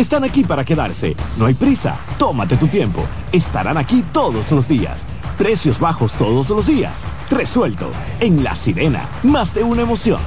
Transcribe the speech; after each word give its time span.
están 0.00 0.24
aquí 0.24 0.44
para 0.44 0.64
quedarse. 0.64 1.14
No 1.36 1.46
hay 1.46 1.54
prisa, 1.54 1.96
tómate 2.18 2.56
tu 2.56 2.66
tiempo. 2.66 3.04
Estarán 3.32 3.76
aquí 3.76 4.04
todos 4.12 4.50
los 4.52 4.66
días. 4.66 5.06
Precios 5.38 5.78
bajos 5.78 6.14
todos 6.14 6.50
los 6.50 6.66
días. 6.66 7.02
Resuelto. 7.30 7.90
En 8.20 8.42
La 8.42 8.54
Sirena, 8.54 9.08
más 9.22 9.54
de 9.54 9.62
una 9.62 9.82
emoción. 9.82 10.20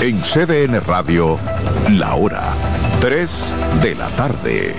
En 0.00 0.20
CDN 0.20 0.80
Radio, 0.86 1.38
la 1.90 2.14
hora 2.14 2.44
3 3.00 3.54
de 3.82 3.94
la 3.94 4.08
tarde. 4.10 4.74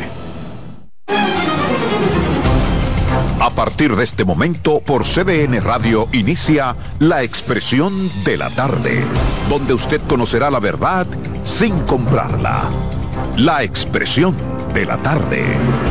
A 3.42 3.50
partir 3.50 3.96
de 3.96 4.04
este 4.04 4.26
momento, 4.26 4.82
por 4.82 5.04
CDN 5.04 5.62
Radio 5.62 6.08
inicia 6.12 6.76
La 7.00 7.24
Expresión 7.24 8.12
de 8.24 8.38
la 8.38 8.50
Tarde, 8.50 9.04
donde 9.50 9.74
usted 9.74 10.02
conocerá 10.08 10.52
la 10.52 10.60
verdad 10.60 11.08
sin 11.44 11.80
comprarla. 11.82 12.64
La 13.40 13.64
Expresión 13.64 14.36
de 14.74 14.86
la 14.86 14.98
Tarde. 14.98 15.89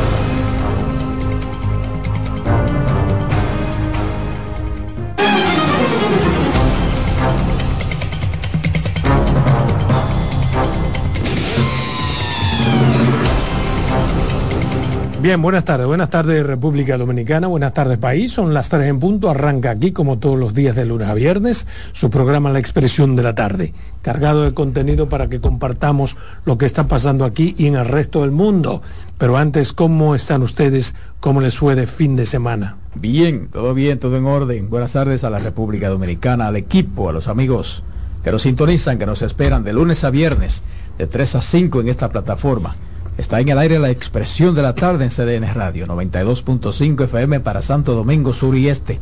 Bien, 15.21 15.41
buenas 15.41 15.65
tardes. 15.65 15.85
Buenas 15.85 16.09
tardes 16.09 16.45
República 16.45 16.97
Dominicana, 16.97 17.47
buenas 17.47 17.73
tardes 17.73 17.97
país. 17.97 18.31
Son 18.31 18.53
las 18.53 18.69
tres 18.69 18.87
en 18.87 19.01
punto. 19.01 19.29
Arranca 19.29 19.69
aquí 19.69 19.91
como 19.91 20.17
todos 20.17 20.39
los 20.39 20.53
días 20.53 20.77
de 20.77 20.85
lunes 20.85 21.09
a 21.09 21.13
viernes 21.13 21.67
su 21.91 22.09
programa 22.09 22.51
La 22.51 22.59
Expresión 22.59 23.17
de 23.17 23.23
la 23.23 23.35
Tarde, 23.35 23.73
cargado 24.01 24.43
de 24.43 24.53
contenido 24.53 25.09
para 25.09 25.27
que 25.27 25.41
compartamos 25.41 26.15
lo 26.45 26.57
que 26.57 26.65
está 26.65 26.87
pasando 26.87 27.25
aquí 27.25 27.53
y 27.57 27.67
en 27.67 27.75
el 27.75 27.83
resto 27.83 28.21
del 28.21 28.31
mundo. 28.31 28.81
Pero 29.17 29.35
antes, 29.35 29.73
¿cómo 29.73 30.15
están 30.15 30.41
ustedes? 30.41 30.95
¿Cómo 31.19 31.41
les 31.41 31.57
fue 31.57 31.75
de 31.75 31.85
fin 31.85 32.15
de 32.15 32.25
semana? 32.25 32.77
Bien, 32.95 33.49
todo 33.51 33.73
bien, 33.73 33.99
todo 33.99 34.15
en 34.15 34.25
orden. 34.25 34.69
Buenas 34.69 34.93
tardes 34.93 35.25
a 35.25 35.29
la 35.29 35.39
República 35.39 35.89
Dominicana, 35.89 36.47
al 36.47 36.55
equipo, 36.55 37.09
a 37.09 37.11
los 37.11 37.27
amigos 37.27 37.83
que 38.23 38.31
nos 38.31 38.43
sintonizan, 38.43 38.97
que 38.97 39.05
nos 39.05 39.21
esperan 39.21 39.65
de 39.65 39.73
lunes 39.73 40.05
a 40.05 40.11
viernes, 40.11 40.61
de 40.97 41.07
3 41.07 41.35
a 41.35 41.41
5 41.41 41.81
en 41.81 41.89
esta 41.89 42.07
plataforma 42.07 42.77
Está 43.19 43.41
en 43.41 43.49
el 43.49 43.57
aire 43.57 43.79
la 43.79 43.89
expresión 43.89 44.55
de 44.55 44.61
la 44.61 44.73
tarde 44.73 45.03
en 45.03 45.09
CDN 45.09 45.53
Radio, 45.53 45.85
92.5 45.87 47.03
FM 47.03 47.41
para 47.41 47.61
Santo 47.61 47.93
Domingo 47.93 48.33
Sur 48.33 48.55
y 48.55 48.69
Este, 48.69 49.01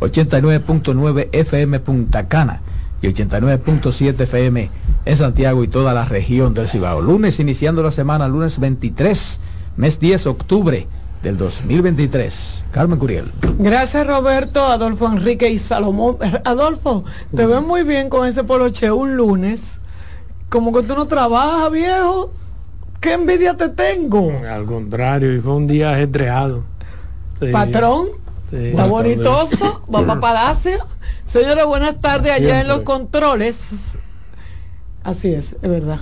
89.9 0.00 1.28
FM 1.32 1.78
Punta 1.80 2.28
Cana 2.28 2.62
y 3.02 3.08
89.7 3.08 4.20
FM 4.20 4.70
en 5.04 5.16
Santiago 5.18 5.62
y 5.62 5.68
toda 5.68 5.92
la 5.92 6.06
región 6.06 6.54
del 6.54 6.66
Cibao. 6.66 7.02
Lunes 7.02 7.40
iniciando 7.40 7.82
la 7.82 7.90
semana, 7.90 8.26
lunes 8.26 8.58
23, 8.58 9.38
mes 9.76 10.00
10 10.00 10.28
octubre 10.28 10.86
del 11.22 11.36
2023. 11.36 12.64
Carmen 12.70 12.98
Curiel. 12.98 13.30
Gracias 13.58 14.06
Roberto, 14.06 14.64
Adolfo 14.64 15.12
Enrique 15.12 15.50
y 15.50 15.58
Salomón. 15.58 16.16
Adolfo, 16.46 17.04
te 17.36 17.44
ves 17.44 17.60
muy 17.60 17.82
bien 17.82 18.08
con 18.08 18.26
ese 18.26 18.44
poloche 18.44 18.90
un 18.90 19.18
lunes. 19.18 19.74
Como 20.48 20.72
que 20.72 20.84
tú 20.84 20.94
no 20.94 21.04
trabajas, 21.04 21.70
viejo. 21.70 22.32
¿Qué 23.00 23.12
envidia 23.12 23.56
te 23.56 23.68
tengo? 23.68 24.32
Al 24.48 24.66
contrario, 24.66 25.34
y 25.34 25.40
fue 25.40 25.54
un 25.54 25.66
día 25.66 25.92
ajetreado. 25.92 26.64
Patrón, 27.52 28.08
sí, 28.50 28.72
bonitoso, 28.72 29.84
va 29.94 30.04
para 30.04 30.20
Palacio. 30.20 30.78
Señores, 31.24 31.64
buenas 31.66 32.00
tardes 32.00 32.32
allá 32.32 32.60
en 32.60 32.68
los 32.68 32.80
controles. 32.80 33.58
Así 35.04 35.32
es, 35.32 35.52
es 35.52 35.70
verdad. 35.70 36.00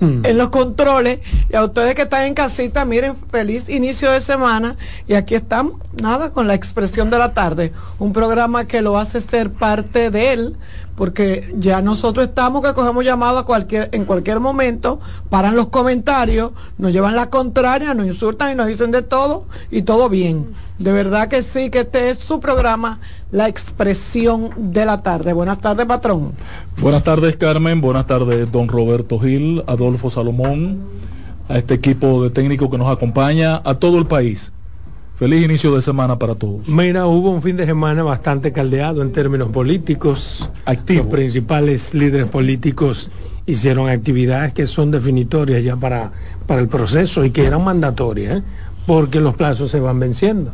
Hmm. 0.00 0.24
En 0.24 0.38
los 0.38 0.50
controles. 0.50 1.20
Y 1.50 1.56
a 1.56 1.64
ustedes 1.64 1.94
que 1.94 2.02
están 2.02 2.26
en 2.26 2.34
casita, 2.34 2.84
miren, 2.84 3.16
feliz 3.30 3.68
inicio 3.68 4.10
de 4.10 4.20
semana. 4.20 4.76
Y 5.06 5.14
aquí 5.14 5.34
estamos, 5.34 5.80
nada, 6.00 6.32
con 6.32 6.46
la 6.46 6.54
expresión 6.54 7.10
de 7.10 7.18
la 7.18 7.34
tarde. 7.34 7.72
Un 7.98 8.12
programa 8.12 8.66
que 8.66 8.82
lo 8.82 8.98
hace 8.98 9.20
ser 9.20 9.50
parte 9.50 10.10
de 10.10 10.32
él 10.32 10.56
porque 10.96 11.52
ya 11.58 11.82
nosotros 11.82 12.26
estamos 12.28 12.62
que 12.62 12.72
cogemos 12.72 13.04
llamado 13.04 13.38
a 13.38 13.44
cualquier, 13.44 13.88
en 13.92 14.04
cualquier 14.04 14.40
momento, 14.40 15.00
paran 15.28 15.56
los 15.56 15.68
comentarios, 15.68 16.52
nos 16.78 16.92
llevan 16.92 17.16
la 17.16 17.30
contraria, 17.30 17.94
nos 17.94 18.06
insultan 18.06 18.52
y 18.52 18.54
nos 18.54 18.66
dicen 18.68 18.90
de 18.90 19.02
todo 19.02 19.46
y 19.70 19.82
todo 19.82 20.08
bien. 20.08 20.54
De 20.78 20.92
verdad 20.92 21.28
que 21.28 21.42
sí, 21.42 21.70
que 21.70 21.80
este 21.80 22.10
es 22.10 22.18
su 22.18 22.40
programa, 22.40 23.00
La 23.30 23.48
Expresión 23.48 24.50
de 24.56 24.84
la 24.84 25.02
Tarde. 25.02 25.32
Buenas 25.32 25.60
tardes, 25.60 25.86
patrón. 25.86 26.32
Buenas 26.80 27.04
tardes, 27.04 27.36
Carmen. 27.36 27.80
Buenas 27.80 28.06
tardes, 28.06 28.50
don 28.50 28.68
Roberto 28.68 29.18
Gil, 29.18 29.63
Adolfo 29.66 30.10
Salomón, 30.10 30.80
a 31.48 31.58
este 31.58 31.74
equipo 31.74 32.22
de 32.22 32.30
técnicos 32.30 32.70
que 32.70 32.78
nos 32.78 32.90
acompaña, 32.90 33.60
a 33.64 33.74
todo 33.74 33.98
el 33.98 34.06
país. 34.06 34.52
Feliz 35.16 35.44
inicio 35.44 35.74
de 35.76 35.82
semana 35.82 36.18
para 36.18 36.34
todos. 36.34 36.68
Mira, 36.68 37.06
hubo 37.06 37.30
un 37.30 37.40
fin 37.40 37.56
de 37.56 37.66
semana 37.66 38.02
bastante 38.02 38.52
caldeado 38.52 39.00
en 39.00 39.12
términos 39.12 39.50
políticos. 39.50 40.50
Activos. 40.64 41.04
Los 41.04 41.14
principales 41.14 41.94
líderes 41.94 42.26
políticos 42.26 43.10
hicieron 43.46 43.88
actividades 43.88 44.52
que 44.54 44.66
son 44.66 44.90
definitorias 44.90 45.62
ya 45.62 45.76
para, 45.76 46.10
para 46.46 46.60
el 46.60 46.68
proceso 46.68 47.24
y 47.24 47.30
que 47.30 47.46
eran 47.46 47.62
mandatorias, 47.62 48.38
¿eh? 48.38 48.42
porque 48.86 49.20
los 49.20 49.34
plazos 49.34 49.70
se 49.70 49.78
van 49.78 50.00
venciendo. 50.00 50.52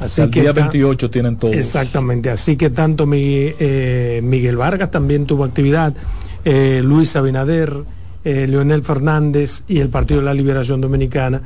Así 0.00 0.20
el 0.20 0.30
que 0.30 0.40
día 0.40 0.52
28 0.52 1.10
tienen 1.10 1.36
todos. 1.36 1.54
Exactamente, 1.54 2.30
así 2.30 2.56
que 2.56 2.70
tanto 2.70 3.06
eh, 3.12 4.20
Miguel 4.24 4.56
Vargas 4.56 4.90
también 4.90 5.26
tuvo 5.26 5.44
actividad, 5.44 5.94
eh, 6.44 6.80
Luis 6.82 7.14
Abinader, 7.14 7.84
Leonel 8.24 8.82
Fernández 8.82 9.64
y 9.66 9.80
el 9.80 9.88
Partido 9.88 10.20
de 10.20 10.26
la 10.26 10.34
Liberación 10.34 10.80
Dominicana 10.80 11.42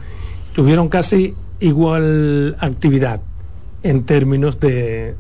tuvieron 0.54 0.88
casi 0.88 1.34
igual 1.60 2.56
actividad 2.60 3.20
en 3.82 4.04
términos 4.04 4.60
de, 4.60 5.14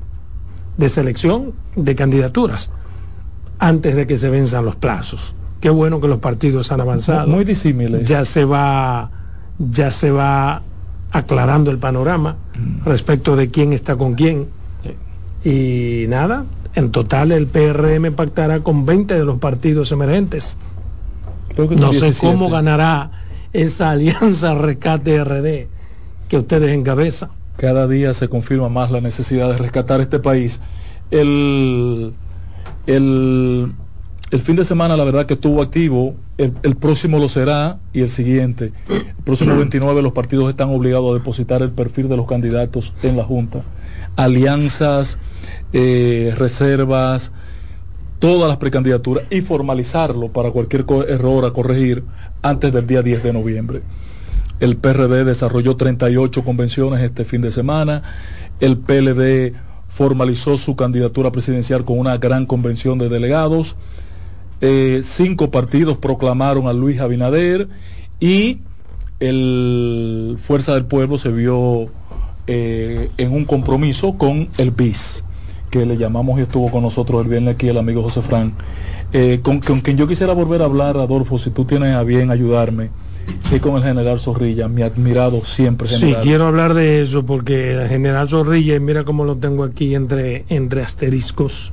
de 0.76 0.88
selección 0.88 1.52
de 1.74 1.94
candidaturas 1.94 2.70
antes 3.58 3.96
de 3.96 4.06
que 4.06 4.18
se 4.18 4.28
venzan 4.28 4.64
los 4.64 4.76
plazos. 4.76 5.34
Qué 5.60 5.70
bueno 5.70 6.00
que 6.00 6.08
los 6.08 6.18
partidos 6.18 6.70
han 6.72 6.80
avanzado. 6.80 7.26
Muy 7.26 7.44
disímiles. 7.44 8.06
Ya 8.06 8.24
se 8.24 8.44
va, 8.44 9.10
ya 9.58 9.90
se 9.90 10.10
va 10.10 10.62
aclarando 11.10 11.70
el 11.70 11.78
panorama 11.78 12.36
mm. 12.54 12.84
respecto 12.84 13.36
de 13.36 13.50
quién 13.50 13.72
está 13.72 13.96
con 13.96 14.14
quién. 14.14 14.48
Y 15.44 16.06
nada, 16.08 16.44
en 16.74 16.90
total 16.90 17.32
el 17.32 17.46
PRM 17.46 18.12
pactará 18.14 18.60
con 18.60 18.84
20 18.84 19.14
de 19.14 19.24
los 19.24 19.38
partidos 19.38 19.92
emergentes. 19.92 20.58
No 21.56 21.92
sé 21.92 22.12
cómo 22.20 22.50
ganará 22.50 23.10
esa 23.52 23.90
alianza 23.90 24.54
rescate 24.54 25.22
RD 25.22 25.68
que 26.28 26.36
ustedes 26.38 26.72
encabezan. 26.72 27.30
Cada 27.56 27.86
día 27.88 28.12
se 28.12 28.28
confirma 28.28 28.68
más 28.68 28.90
la 28.90 29.00
necesidad 29.00 29.48
de 29.48 29.56
rescatar 29.56 30.00
este 30.00 30.18
país. 30.18 30.60
El, 31.10 32.12
el, 32.86 33.72
fin 34.42 34.56
de 34.56 34.64
semana, 34.64 34.96
la 34.96 35.04
verdad 35.04 35.24
que 35.24 35.34
estuvo 35.34 35.62
activo, 35.62 36.16
el, 36.36 36.76
próximo 36.76 37.18
lo 37.18 37.28
será 37.30 37.78
y 37.94 38.02
el 38.02 38.10
siguiente. 38.10 38.72
El 38.88 39.24
próximo 39.24 39.56
29 39.58 40.02
los 40.02 40.12
partidos 40.12 40.50
están 40.50 40.68
obligados 40.68 41.12
a 41.12 41.14
depositar 41.14 41.62
el 41.62 41.70
perfil 41.70 42.08
de 42.08 42.16
los 42.16 42.26
candidatos 42.26 42.92
en 43.02 43.16
la 43.16 43.24
Junta. 43.24 43.62
Alianzas, 44.16 45.18
eh, 45.72 46.34
reservas, 46.36 47.32
todas 48.18 48.48
las 48.48 48.58
precandidaturas 48.58 49.24
y 49.30 49.40
formalizarlo 49.40 50.28
para 50.28 50.50
cualquier 50.50 50.84
error 51.08 51.44
a 51.44 51.52
corregir 51.52 52.04
antes 52.42 52.72
del 52.72 52.86
día 52.86 53.02
10 53.02 53.22
de 53.22 53.32
noviembre. 53.32 53.82
El 54.58 54.76
PRD 54.76 55.24
desarrolló 55.24 55.76
38 55.76 56.42
convenciones 56.44 57.00
este 57.02 57.24
fin 57.24 57.42
de 57.42 57.52
semana. 57.52 58.02
El 58.58 58.78
PLD 58.78 59.54
formalizó 59.88 60.56
su 60.56 60.76
candidatura 60.76 61.30
presidencial 61.30 61.84
con 61.84 61.98
una 61.98 62.16
gran 62.16 62.46
convención 62.46 62.98
de 62.98 63.08
delegados. 63.08 63.76
Eh, 64.62 65.00
cinco 65.02 65.50
partidos 65.50 65.98
proclamaron 65.98 66.66
a 66.66 66.72
Luis 66.72 67.00
Abinader 67.00 67.68
y 68.18 68.60
el 69.20 70.38
Fuerza 70.42 70.74
del 70.74 70.86
Pueblo 70.86 71.18
se 71.18 71.30
vio 71.30 71.90
eh, 72.46 73.10
en 73.18 73.32
un 73.32 73.44
compromiso 73.44 74.16
con 74.16 74.48
el 74.56 74.70
BIS, 74.70 75.24
que 75.78 75.86
le 75.86 75.96
llamamos 75.96 76.38
y 76.38 76.42
estuvo 76.42 76.70
con 76.70 76.82
nosotros 76.82 77.22
el 77.22 77.30
viernes 77.30 77.54
aquí 77.54 77.68
el 77.68 77.78
amigo 77.78 78.02
José 78.02 78.22
Fran, 78.22 78.52
eh, 79.12 79.40
con, 79.42 79.60
con 79.60 79.80
quien 79.80 79.96
yo 79.96 80.06
quisiera 80.06 80.32
volver 80.32 80.62
a 80.62 80.64
hablar, 80.64 80.96
Adolfo, 80.96 81.38
si 81.38 81.50
tú 81.50 81.64
tienes 81.64 81.94
a 81.94 82.02
bien 82.02 82.30
ayudarme 82.30 82.90
y 83.52 83.58
con 83.60 83.76
el 83.76 83.82
general 83.82 84.18
Zorrilla, 84.18 84.68
mi 84.68 84.82
admirado 84.82 85.44
siempre. 85.44 85.88
General. 85.88 86.22
Sí, 86.22 86.28
quiero 86.28 86.46
hablar 86.46 86.74
de 86.74 87.02
eso 87.02 87.26
porque 87.26 87.72
el 87.74 87.88
general 87.88 88.28
Zorrilla, 88.28 88.76
y 88.76 88.80
mira 88.80 89.04
cómo 89.04 89.24
lo 89.24 89.36
tengo 89.36 89.64
aquí 89.64 89.94
entre, 89.94 90.44
entre 90.48 90.82
asteriscos, 90.82 91.72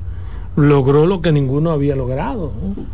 logró 0.56 1.06
lo 1.06 1.22
que 1.22 1.32
ninguno 1.32 1.72
había 1.72 1.96
logrado, 1.96 2.52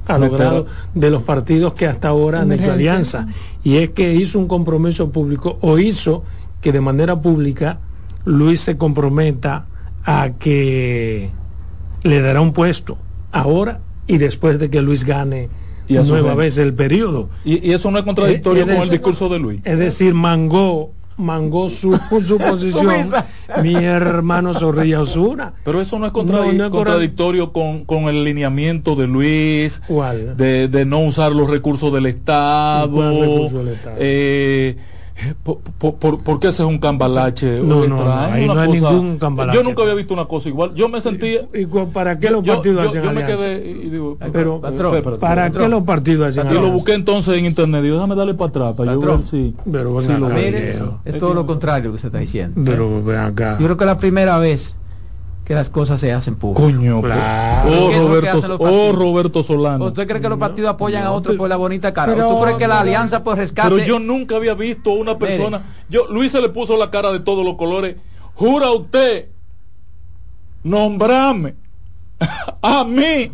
ha 0.08 0.18
logrado 0.18 0.68
de 0.94 1.10
los 1.10 1.24
partidos 1.24 1.74
que 1.74 1.88
hasta 1.88 2.10
ahora 2.10 2.42
han 2.42 2.52
hecho 2.52 2.72
alianza, 2.72 3.28
y 3.64 3.78
es 3.78 3.90
que 3.92 4.14
hizo 4.14 4.40
un 4.40 4.48
compromiso 4.48 5.10
público 5.10 5.58
o 5.62 5.78
hizo 5.80 6.24
que 6.62 6.72
de 6.72 6.82
manera 6.82 7.20
pública 7.20 7.80
Luis 8.26 8.62
se 8.62 8.78
comprometa 8.78 9.66
a 10.06 10.32
que 10.40 11.30
le 12.04 12.22
dará 12.22 12.42
un 12.42 12.54
puesto 12.54 12.98
ahora 13.32 13.80
y 14.08 14.18
después 14.18 14.60
de 14.60 14.70
que 14.70 14.82
Luis 14.82 15.04
gane 15.04 15.50
y 15.88 15.96
nueva 15.96 16.36
vez 16.36 16.58
el 16.58 16.74
periodo. 16.74 17.30
Y, 17.44 17.72
eso 17.72 17.92
no 17.92 18.00
es 18.00 18.06
contradictorio 18.06 18.66
con 18.66 18.76
el 18.76 18.90
discurso 18.90 19.30
de 19.30 19.40
Luis. 19.40 19.62
Es 19.64 19.78
decir, 19.78 20.14
mangó 20.14 20.92
mangó 21.20 21.70
su, 21.70 22.00
su 22.26 22.38
posición 22.38 23.12
mi 23.62 23.76
hermano 23.76 24.54
Zorrilla 24.54 25.02
Osuna. 25.02 25.54
Pero 25.64 25.82
eso 25.82 26.00
no 26.00 26.06
es, 26.06 26.12
contradictorio 26.12 27.52
con, 27.52 27.86
con, 27.86 28.06
el 28.06 28.24
lineamiento 28.24 28.96
de 28.96 29.08
Luis, 29.08 29.82
De, 30.38 30.68
de, 30.68 30.86
no 30.86 31.02
usar 31.02 31.34
los 31.34 31.50
recursos 31.50 31.94
del 31.94 32.08
Estado. 32.08 33.50
Eh, 33.98 34.78
¿Por, 35.44 36.40
qué 36.40 36.48
ese 36.48 36.64
es 36.64 36.70
un 36.70 36.80
cambalache? 36.80 37.62
No, 37.62 37.86
no, 37.88 38.04
no, 38.04 38.14
ahí 38.14 38.48
no 38.48 38.60
hay 38.60 38.72
ningún 38.72 39.18
cambalache. 39.18 39.58
Yo 39.58 39.64
nunca 39.64 39.82
había 39.82 39.94
visto 39.94 40.14
una 40.14 40.26
cosa 40.26 40.50
igual. 40.50 40.74
Yo 40.76 40.90
me 40.90 41.02
sentía. 41.02 41.42
¿Y, 41.54 41.66
para 41.94 42.20
qué 42.20 42.30
los 42.30 42.46
partidos 42.46 42.88
hacen 42.88 43.04
yo, 43.04 43.12
me 43.12 43.26
quedé 43.26 43.70
y 43.70 43.90
digo, 43.90 44.18
pero, 44.32 44.62
¿para 45.20 45.52
qué 45.52 45.68
los 45.68 45.84
partidos 45.84 46.38
hacen 46.38 46.52
Y 46.52 46.54
lo 46.54 46.72
busqué 46.72 46.94
entonces 46.94 47.38
en 47.38 47.46
internet. 47.46 47.84
Digo, 47.84 47.96
déjame 47.96 48.16
darle 48.16 48.34
para 48.34 48.50
atrás 48.50 48.74
para 48.76 48.94
yo 48.94 49.02
ver 49.02 49.24
si. 49.24 49.56
Pero 49.70 50.00
si 50.02 50.14
lo 50.14 50.30
es 51.06 51.18
todo 51.18 51.34
lo 51.34 51.46
contrario 51.46 51.92
que 51.92 52.00
se 52.00 52.08
está 52.08 52.20
diciendo. 52.20 52.62
Pero 52.64 53.04
ven 53.04 53.18
acá. 53.18 53.58
Yo 53.60 53.66
creo 53.66 53.78
que 53.78 53.86
la 53.86 53.98
primera 53.98 54.38
vez 54.38 54.76
que 55.50 55.56
las 55.56 55.72
cosas 55.72 56.00
se 56.00 56.14
hacen 56.14 56.36
públicas. 56.36 56.64
Coño, 56.64 57.02
claro. 57.02 57.72
Oh, 57.72 57.92
Roberto, 57.92 58.58
oh, 58.60 58.92
Roberto 58.92 59.42
Solano. 59.42 59.86
¿Usted 59.86 60.08
cree 60.08 60.22
que 60.22 60.30
los 60.30 60.38
partidos 60.38 60.70
apoyan 60.70 61.04
a 61.04 61.12
otros 61.12 61.36
por 61.38 61.50
la 61.50 61.56
bonita 61.56 61.92
cara? 61.92 62.14
Pero, 62.14 62.30
¿Tú 62.30 62.42
crees 62.44 62.58
que 62.58 62.68
la 62.68 62.82
alianza 62.82 63.24
por 63.24 63.36
rescate? 63.36 63.68
Pero 63.68 63.84
yo 63.84 63.98
nunca 63.98 64.36
había 64.36 64.54
visto 64.54 64.92
una 64.92 65.18
persona. 65.18 65.64
Yo, 65.90 66.06
Luis 66.06 66.34
se 66.34 66.40
le 66.40 66.50
puso 66.50 66.78
la 66.78 66.92
cara 66.92 67.12
de 67.12 67.22
todos 67.22 67.44
los 67.44 67.56
colores. 67.56 67.96
Jura 68.36 68.70
usted 68.70 69.30
nombrarme 70.64 71.56
a 72.62 72.84
mí, 72.84 73.32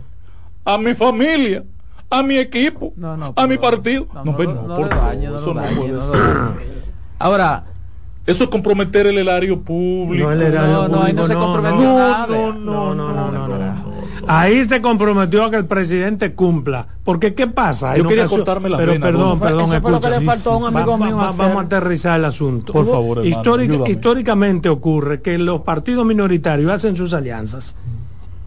a 0.64 0.78
mi 0.78 0.94
familia, 0.94 1.66
a 2.10 2.24
mi 2.24 2.38
equipo, 2.38 2.94
a 3.36 3.46
mi 3.46 3.58
partido. 3.58 4.08
No, 4.14 4.24
no, 4.24 4.38
no, 4.38 4.78
por 4.78 4.86
eso 5.22 5.54
no 5.54 5.64
puede 5.64 6.00
ser. 6.00 6.22
Ahora, 7.20 7.66
eso 8.26 8.46
es 8.46 8.50
comprometer 8.50 9.06
el 9.06 9.18
erario 9.18 9.62
público. 9.62 10.26
No, 10.26 10.32
el 10.32 10.42
erario 10.42 10.88
no, 10.88 11.04
ahí 11.04 11.14
no, 11.14 11.26
se 11.28 11.36
comprometió 11.36 11.84
no, 12.28 12.54
No, 12.54 12.96
no, 12.96 13.14
no, 13.14 13.48
no, 13.48 13.96
Ahí 14.28 14.64
se 14.64 14.82
comprometió 14.82 15.44
a 15.44 15.52
que 15.52 15.58
el 15.58 15.66
presidente 15.66 16.34
cumpla. 16.34 16.88
Porque 17.04 17.36
¿qué 17.36 17.46
pasa? 17.46 17.96
Yo 17.96 18.08
quería 18.08 18.26
cortarme 18.26 18.70
la 18.70 18.78
Pero 18.78 19.00
perdón, 19.00 19.40
perdón. 19.40 19.72
Eso 19.72 19.82
fue 19.82 19.92
lo 19.92 20.02
que 20.02 20.10
le 20.10 20.22
faltó 20.22 20.52
a 20.54 20.58
un 20.58 20.76
amigo 20.76 20.98
mío 20.98 21.18
Vamos 21.18 21.58
a 21.58 21.62
aterrizar 21.62 22.20
el 22.20 22.26
asunto. 22.26 22.74
Por 22.74 22.90
favor, 22.90 23.26
hermano, 23.26 23.88
Históricamente 23.88 24.70
ocurre 24.70 25.22
que 25.22 25.38
los 25.38 25.62
partidos 25.62 26.06
minoritarios 26.06 26.72
hacen 26.72 26.98
sus 26.98 27.14
alianzas 27.14 27.76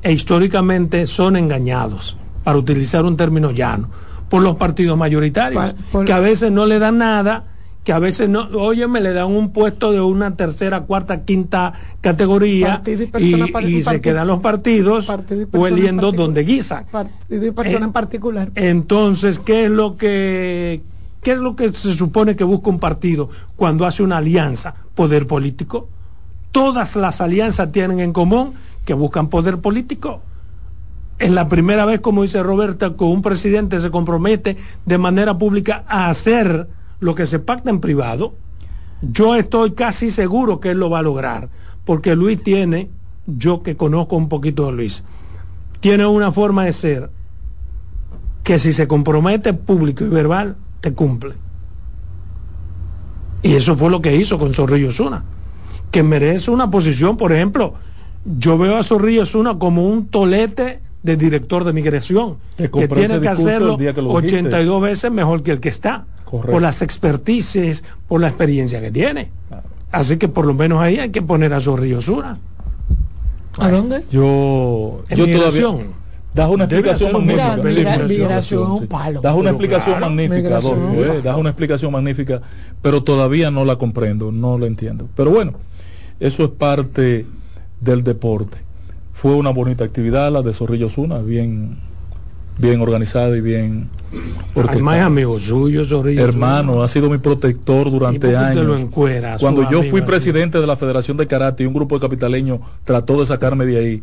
e 0.02 0.12
históricamente 0.12 1.06
son 1.06 1.36
engañados, 1.36 2.16
para 2.44 2.58
utilizar 2.58 3.04
un 3.04 3.16
término 3.16 3.50
llano, 3.50 3.88
por 4.28 4.42
los 4.42 4.56
partidos 4.56 4.96
mayoritarios, 4.96 5.74
que 6.06 6.12
a 6.12 6.20
veces 6.20 6.52
no 6.52 6.66
le 6.66 6.78
dan 6.78 6.98
nada 6.98 7.44
que 7.88 7.94
a 7.94 7.98
veces 7.98 8.28
no, 8.28 8.50
oye, 8.52 8.86
me 8.86 9.00
le 9.00 9.14
dan 9.14 9.28
un 9.28 9.50
puesto 9.50 9.92
de 9.92 10.00
una 10.02 10.36
tercera, 10.36 10.82
cuarta, 10.82 11.24
quinta 11.24 11.72
categoría 12.02 12.82
y, 12.84 13.82
se 13.82 14.02
quedan 14.02 14.26
los 14.26 14.40
partidos 14.40 15.10
hueliendo 15.54 16.12
donde 16.12 16.44
guisan. 16.44 16.84
Partido 16.92 17.46
y 17.46 17.50
persona 17.50 17.86
en 17.86 17.92
particular. 17.92 18.52
Entonces, 18.56 19.38
¿qué 19.38 19.64
es 19.64 19.70
lo 19.70 19.96
que 19.96 20.82
qué 21.22 21.32
es 21.32 21.38
lo 21.38 21.56
que 21.56 21.72
se 21.72 21.94
supone 21.94 22.36
que 22.36 22.44
busca 22.44 22.68
un 22.68 22.78
partido 22.78 23.30
cuando 23.56 23.86
hace 23.86 24.02
una 24.02 24.18
alianza? 24.18 24.74
Poder 24.94 25.26
político. 25.26 25.88
Todas 26.52 26.94
las 26.94 27.22
alianzas 27.22 27.72
tienen 27.72 28.00
en 28.00 28.12
común 28.12 28.52
que 28.84 28.92
buscan 28.92 29.28
poder 29.28 29.60
político. 29.60 30.20
Es 31.18 31.30
la 31.30 31.48
primera 31.48 31.86
vez, 31.86 32.00
como 32.00 32.22
dice 32.22 32.42
Roberta, 32.42 32.94
que 32.98 33.04
un 33.04 33.22
presidente 33.22 33.80
se 33.80 33.90
compromete 33.90 34.58
de 34.84 34.98
manera 34.98 35.38
pública 35.38 35.86
a 35.88 36.10
hacer 36.10 36.68
lo 37.00 37.14
que 37.14 37.26
se 37.26 37.38
pacta 37.38 37.70
en 37.70 37.80
privado, 37.80 38.34
yo 39.02 39.36
estoy 39.36 39.72
casi 39.72 40.10
seguro 40.10 40.60
que 40.60 40.70
él 40.70 40.78
lo 40.78 40.90
va 40.90 41.00
a 41.00 41.02
lograr, 41.02 41.48
porque 41.84 42.16
Luis 42.16 42.42
tiene, 42.42 42.90
yo 43.26 43.62
que 43.62 43.76
conozco 43.76 44.16
un 44.16 44.28
poquito 44.28 44.66
de 44.66 44.72
Luis, 44.72 45.04
tiene 45.80 46.06
una 46.06 46.32
forma 46.32 46.64
de 46.64 46.72
ser 46.72 47.10
que 48.42 48.58
si 48.58 48.72
se 48.72 48.88
compromete 48.88 49.52
público 49.52 50.04
y 50.04 50.08
verbal, 50.08 50.56
te 50.80 50.92
cumple. 50.92 51.34
Y 53.42 53.54
eso 53.54 53.76
fue 53.76 53.90
lo 53.90 54.02
que 54.02 54.16
hizo 54.16 54.38
con 54.38 54.52
Zorrillo 54.52 54.90
Zuna, 54.90 55.24
que 55.90 56.02
merece 56.02 56.50
una 56.50 56.70
posición, 56.70 57.16
por 57.16 57.32
ejemplo, 57.32 57.74
yo 58.24 58.58
veo 58.58 58.76
a 58.76 58.82
Zorrillo 58.82 59.24
Zuna 59.26 59.58
como 59.58 59.86
un 59.86 60.08
tolete 60.08 60.80
de 61.04 61.16
director 61.16 61.62
de 61.62 61.72
migración, 61.72 62.38
que 62.56 62.68
tiene 62.88 63.20
que 63.20 63.28
hacerlo 63.28 63.78
82 64.08 64.82
veces 64.82 65.12
mejor 65.12 65.44
que 65.44 65.52
el 65.52 65.60
que 65.60 65.68
está 65.68 66.06
por 66.30 66.60
las 66.60 66.82
expertices, 66.82 67.84
por 68.06 68.20
la 68.20 68.28
experiencia 68.28 68.80
que 68.80 68.90
tiene. 68.90 69.30
Así 69.90 70.16
que 70.18 70.28
por 70.28 70.46
lo 70.46 70.54
menos 70.54 70.80
ahí 70.80 70.98
hay 70.98 71.10
que 71.10 71.22
poner 71.22 71.52
a 71.54 71.60
Zorrillo 71.60 72.00
Sura. 72.00 72.38
¿A 73.58 73.70
dónde? 73.70 74.04
Yo, 74.10 75.04
yo 75.10 75.26
todavía 75.26 75.86
das 76.34 76.48
una 76.48 76.64
explicación 76.64 77.12
magnífica. 77.12 77.56
Das 79.20 79.34
una 79.34 79.50
explicación 79.50 80.00
magnífica, 80.00 80.58
eh, 80.58 81.20
das 81.24 81.36
una 81.36 81.50
explicación 81.50 81.92
magnífica, 81.92 82.42
pero 82.82 83.02
todavía 83.02 83.50
no 83.50 83.64
la 83.64 83.76
comprendo, 83.76 84.30
no 84.30 84.58
la 84.58 84.66
entiendo. 84.66 85.08
Pero 85.16 85.30
bueno, 85.30 85.54
eso 86.20 86.44
es 86.44 86.50
parte 86.50 87.26
del 87.80 88.04
deporte. 88.04 88.58
Fue 89.14 89.34
una 89.34 89.50
bonita 89.50 89.84
actividad 89.84 90.30
la 90.30 90.42
de 90.42 90.52
Zorrillo 90.52 90.90
Zuna, 90.90 91.18
bien 91.18 91.78
bien 92.58 92.80
organizada 92.80 93.36
y 93.36 93.40
bien 93.40 93.88
orquestada. 94.54 95.04
amigo 95.04 95.38
suyo, 95.38 95.84
Hermano, 96.18 96.82
ha 96.82 96.88
sido 96.88 97.08
mi 97.08 97.18
protector 97.18 97.90
durante 97.90 98.36
años. 98.36 98.86
Cuando 99.40 99.70
yo 99.70 99.82
fui 99.84 100.02
presidente 100.02 100.60
de 100.60 100.66
la 100.66 100.76
Federación 100.76 101.16
de 101.16 101.26
Karate 101.26 101.62
y 101.62 101.66
un 101.66 101.74
grupo 101.74 101.96
de 101.96 102.00
capitaleños 102.00 102.60
trató 102.84 103.20
de 103.20 103.26
sacarme 103.26 103.64
de 103.64 103.78
ahí, 103.78 104.02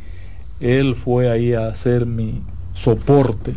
él 0.59 0.95
fue 0.95 1.29
ahí 1.29 1.53
a 1.53 1.67
hacer 1.67 2.05
mi 2.05 2.41
soporte 2.73 3.55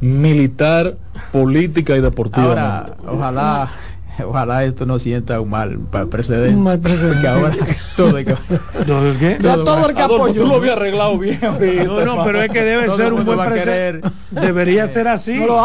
militar, 0.00 0.96
política 1.32 1.96
y 1.96 2.00
deportiva. 2.00 2.48
Ahora, 2.48 2.96
ojalá 3.06 3.70
Ojalá 4.24 4.64
esto 4.64 4.86
no 4.86 4.98
sienta 4.98 5.40
un 5.40 5.50
mal 5.50 5.78
precedente. 6.10 6.56
Un 6.56 6.62
mal 6.62 6.78
precedente. 6.78 7.26
ahora 7.26 7.50
todo 7.96 8.18
el 8.18 8.24
que, 8.24 8.34
¿Todo 8.86 9.18
qué? 9.18 9.38
Todo, 9.40 9.88
el 9.88 9.94
que 9.94 10.02
apoyó. 10.02 10.42
Tú 10.42 10.48
lo 10.48 10.56
habías 10.56 10.76
arreglado 10.76 11.18
bien. 11.18 11.38
No, 11.40 12.04
no, 12.04 12.24
pero 12.24 12.42
es 12.42 12.50
que 12.50 12.62
debe 12.62 12.90
ser 12.90 13.12
un 13.12 13.24
buen 13.24 13.38
precedente. 13.38 14.08
Debería 14.30 14.88
ser 14.88 15.08
así. 15.08 15.34
lo, 15.36 15.56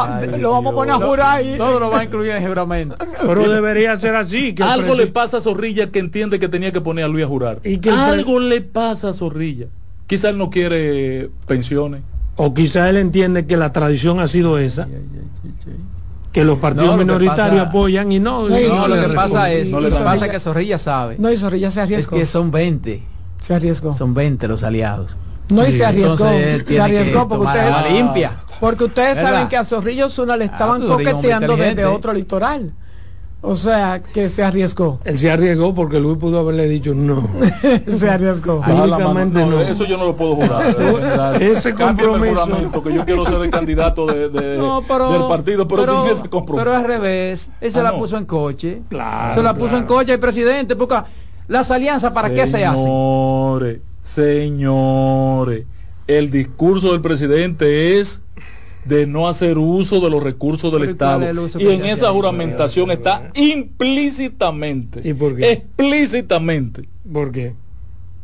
vamos 0.52 0.74
a 0.74 0.76
poner 0.76 0.96
a 0.96 0.98
jurar 0.98 1.38
ahí. 1.38 1.56
Todo 1.58 1.80
lo 1.80 1.90
va 1.90 2.00
a 2.00 2.04
incluir 2.04 2.32
en 2.32 2.48
juramento. 2.48 2.96
Pero 3.22 3.50
debería 3.50 4.00
ser 4.00 4.16
así. 4.16 4.54
Que 4.54 4.64
Algo 4.64 4.96
le 4.96 5.08
pasa 5.08 5.38
a 5.38 5.42
Zorrilla 5.42 5.92
que 5.92 6.00
entiende 6.00 6.40
que 6.40 6.50
tenía 6.50 6.72
que 6.72 6.82
poner 6.82 7.06
a 7.06 7.08
Luis 7.08 7.26
a 7.26 7.28
jurar. 7.28 7.60
¿Y 7.64 7.78
que 7.78 7.90
Algo 7.90 8.40
le 8.40 8.62
pasa 8.62 9.10
a 9.10 9.14
Zorrilla. 9.14 9.68
Quizá 10.08 10.30
él 10.30 10.38
no 10.38 10.50
quiere 10.50 11.30
pensiones. 11.48 12.02
O 12.36 12.54
quizá 12.54 12.90
él 12.90 12.98
entiende 12.98 13.46
que 13.46 13.56
la 13.56 13.72
tradición 13.72 14.20
ha 14.20 14.28
sido 14.28 14.58
esa 14.58 14.88
que 16.32 16.44
los 16.44 16.60
partidos 16.60 16.98
minoritarios 16.98 17.68
apoyan 17.68 18.12
y 18.12 18.20
no. 18.20 18.48
No, 18.48 18.88
lo 18.88 19.08
que 19.08 19.14
pasa 19.14 19.52
es, 19.52 19.72
lo 19.72 19.82
que 19.82 19.96
pasa 19.96 20.26
es 20.26 20.32
que 20.32 20.40
Zorrilla 20.40 20.80
sabe. 20.80 21.18
No, 21.20 21.32
y 21.32 21.38
Zorrilla 21.38 21.72
se 21.72 21.82
arriesgó. 21.82 22.16
Es 22.16 22.22
que 22.22 22.26
son 22.26 22.52
20. 22.52 23.04
Se 23.42 23.54
arriesgó. 23.54 23.94
Son 23.94 24.14
20 24.14 24.48
los 24.48 24.64
aliados. 24.64 25.16
No, 25.50 25.68
y 25.68 25.72
se 25.72 25.86
arriesgó. 25.86 26.18
se 26.18 26.82
arriesgó 26.82 27.28
porque 27.28 27.48
ustedes, 27.48 27.92
limpia. 27.92 28.38
Porque 28.60 28.84
ustedes 28.86 29.18
saben 29.18 29.48
que 29.50 29.58
a 29.58 29.66
Zorrillo 29.66 30.08
Zuna 30.10 30.38
le 30.38 30.46
ah, 30.46 30.48
estaban 30.48 30.86
coqueteando 30.86 31.58
desde 31.58 31.86
otro 31.86 32.14
litoral. 32.14 32.74
O 33.44 33.56
sea, 33.56 34.02
que 34.14 34.30
se 34.30 34.44
arriesgó. 34.44 35.00
Él 35.04 35.18
se 35.18 35.32
arriesgó 35.32 35.74
porque 35.74 36.00
Luis 36.00 36.18
pudo 36.20 36.40
haberle 36.40 36.68
dicho 36.68 36.94
no. 36.94 37.28
se 37.88 38.08
arriesgó. 38.08 38.62
Públicamente 38.62 39.44
no, 39.44 39.60
Eso 39.62 39.86
yo 39.86 39.98
no 39.98 40.06
lo 40.06 40.16
puedo 40.16 40.36
jurar. 40.36 41.42
ese 41.42 41.74
compromiso. 41.74 42.46
Que 42.84 42.94
yo 42.94 43.04
quiero 43.04 43.26
ser 43.26 43.42
el 43.42 43.50
candidato 43.50 44.06
de, 44.06 44.30
de 44.30 44.62
pero, 44.88 45.12
del 45.12 45.28
partido, 45.28 45.68
pero, 45.68 45.82
pero, 45.82 46.04
sin 46.04 46.12
ese 46.12 46.30
compromiso. 46.30 46.64
Pero 46.64 46.78
al 46.78 46.84
revés. 46.84 47.50
Él 47.60 47.72
se 47.72 47.80
ah, 47.80 47.84
la 47.84 47.98
puso 47.98 48.16
en 48.18 48.26
coche. 48.26 48.84
Claro. 48.90 49.36
Se 49.36 49.44
la 49.44 49.56
puso 49.56 49.76
en 49.76 49.86
coche 49.86 50.14
el 50.14 50.20
presidente. 50.20 50.76
Porque 50.76 50.98
las 51.48 51.72
alianzas, 51.72 52.12
¿para 52.14 52.30
qué 52.30 52.46
se 52.46 52.64
hacen? 52.64 52.84
Señores, 52.84 53.80
señores. 54.04 55.66
El 56.06 56.30
discurso 56.30 56.92
del 56.92 57.02
presidente 57.02 58.00
es 58.00 58.22
de 58.86 59.08
no 59.08 59.28
hacer 59.28 59.58
uso 59.58 60.00
de 60.00 60.10
los 60.10 60.22
recursos 60.22 60.72
del 60.72 60.90
Estado. 60.90 61.26
Y 61.60 61.68
en 61.68 61.86
esa 61.86 62.12
juramentación 62.12 62.92
está 62.92 63.30
implícitamente. 63.34 65.02
¿Y 65.08 65.14
por 65.14 65.36
qué? 65.36 65.52
Explícitamente. 65.52 66.88
¿Por 67.12 67.32
qué? 67.32 67.56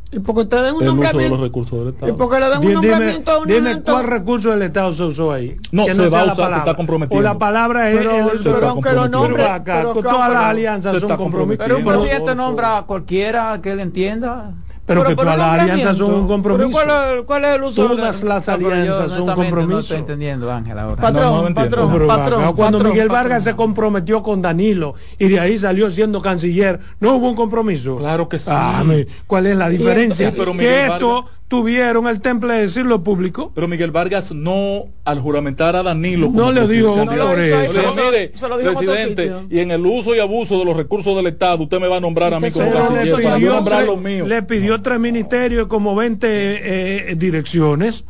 Y 0.10 0.20
porque 0.20 0.46
te 0.46 0.56
den 0.62 0.74
un 0.76 0.84
el 0.84 0.90
uso 0.90 1.18
de 1.18 1.30
los 1.30 1.40
recursos 1.40 1.80
del 1.80 1.90
Estado. 1.90 2.14
Y 2.14 2.16
porque 2.16 2.40
le 2.40 2.50
den 2.50 2.66
un 2.66 2.74
nombramiento 2.74 3.32
a 3.32 3.40
un 3.40 3.48
Dime 3.48 3.82
cuál 3.82 4.06
recurso 4.06 4.52
del 4.52 4.62
Estado 4.62 4.94
se 4.94 5.04
usó 5.04 5.34
ahí. 5.34 5.58
No, 5.72 5.86
se 5.86 6.08
va 6.08 6.22
a 6.22 6.32
usar, 6.32 6.54
se 6.54 6.58
está 6.60 6.76
comprometido. 6.76 7.20
O 7.20 7.22
la 7.22 7.38
palabra 7.38 7.92
es. 7.92 7.98
Pero, 7.98 8.32
el, 8.32 8.40
pero 8.40 8.70
aunque 8.70 8.94
lo 8.94 9.10
nombre. 9.10 9.44
Acá, 9.44 9.84
todas 9.84 10.32
las 10.32 10.44
alianzas 10.44 11.02
son 11.02 11.18
comprometidas. 11.18 11.68
Pero 11.68 11.80
un 11.80 11.86
presidente 11.86 12.36
nombra 12.36 12.78
a 12.78 12.86
cualquiera 12.86 13.60
que 13.62 13.72
él 13.72 13.82
entienda. 13.82 14.54
Pero, 14.88 15.04
que 15.04 15.18
todas 15.18 15.38
las 15.38 15.60
alianzas 15.60 15.98
son 15.98 16.14
un 16.14 16.28
compromiso. 16.28 16.70
Cuál, 16.72 17.26
cuál, 17.26 17.44
es 17.44 17.56
el 17.56 17.64
uso 17.64 17.88
Todas 17.88 18.24
las 18.24 18.48
alianzas 18.48 19.12
son 19.12 19.30
un 19.30 19.36
compromiso. 19.36 19.74
No 19.74 19.80
estoy 19.80 19.98
entendiendo, 19.98 20.50
Ángel, 20.50 20.80
ahora. 20.80 21.02
Patrón, 21.02 21.54
patrón, 21.54 22.08
patrón, 22.08 22.56
Cuando 22.56 22.80
Miguel 22.80 23.10
Vargas 23.10 23.44
se 23.44 23.56
comprometió 23.56 24.24
con 24.24 24.42
Danilo 24.42 24.96
y 25.20 25.28
de 25.28 25.40
ahí 25.42 25.58
salió 25.58 25.92
siendo 25.92 26.22
canciller, 26.22 26.80
¿no 27.02 27.16
hubo 27.16 27.30
un 27.30 27.36
compromiso? 27.36 27.98
Claro 27.98 28.30
que 28.30 28.40
sí. 28.40 28.50
Ah, 28.50 28.84
¿Cuál 29.28 29.48
es 29.48 29.58
la 29.58 29.68
diferencia? 29.68 30.34
que 30.34 30.86
esto 30.86 31.26
tuvieron 31.48 32.08
el 32.08 32.22
temple 32.22 32.54
de 32.56 32.62
decirlo 32.62 33.04
público. 33.04 33.52
Pero 33.56 33.68
Miguel 33.68 33.92
Vargas 33.92 34.32
no, 34.34 34.86
al 35.06 35.20
juramentar 35.20 35.76
a 35.76 35.84
Danilo, 35.84 36.30
no 36.32 36.52
le 36.52 36.68
dijo 36.68 36.96
no, 36.96 37.06
mire, 37.06 38.32
presidente, 38.64 39.34
y 39.50 39.60
en 39.60 39.72
el 39.72 39.86
uso 39.86 40.16
y 40.16 40.20
abuso 40.20 40.60
de 40.60 40.66
los 40.66 40.76
recursos 40.76 41.16
del 41.16 41.28
Estado, 41.28 41.64
usted 41.64 41.80
me 41.80 41.88
va 41.88 41.98
a 41.98 42.02
nombrar 42.02 42.34
a 42.34 42.40
mí 42.40 42.52
como 42.52 42.72
canciller 42.72 43.24
para 43.24 43.40
nombrar 43.40 43.86
los 43.86 44.00
míos. 44.00 44.28
Le 44.28 44.44
pidió 44.44 44.82
tres 44.82 45.00
ministerios 45.00 45.66
y 45.66 45.68
como 45.68 45.96
20 45.96 46.28
eh, 46.30 47.16
direcciones. 47.16 48.06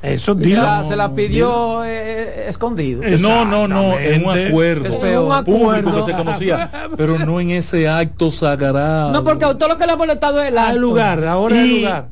Eso 0.00 0.38
se 0.38 0.48
la, 0.50 0.84
se 0.84 0.96
la 0.96 1.14
pidió 1.14 1.84
eh, 1.84 2.48
escondido. 2.48 3.02
No, 3.18 3.44
no, 3.44 3.68
no, 3.68 3.98
en 3.98 4.24
un 4.24 4.38
acuerdo, 4.38 4.86
es 4.86 4.94
un 4.94 5.32
acuerdo 5.32 5.44
público 5.44 5.96
que 5.96 6.02
se 6.02 6.12
conocía, 6.12 6.70
pero 6.96 7.18
no 7.18 7.40
en 7.40 7.50
ese 7.50 7.88
acto 7.88 8.30
sagrado. 8.30 9.12
No, 9.12 9.24
porque 9.24 9.44
a 9.44 9.56
todo 9.56 9.68
lo 9.68 9.78
que 9.78 9.86
le 9.86 9.92
ha 9.92 9.96
molestado 9.96 10.42
es 10.42 10.54
el, 10.54 10.78
lugar, 10.78 11.24
ahora 11.24 11.60
el 11.60 11.80
lugar. 11.80 12.08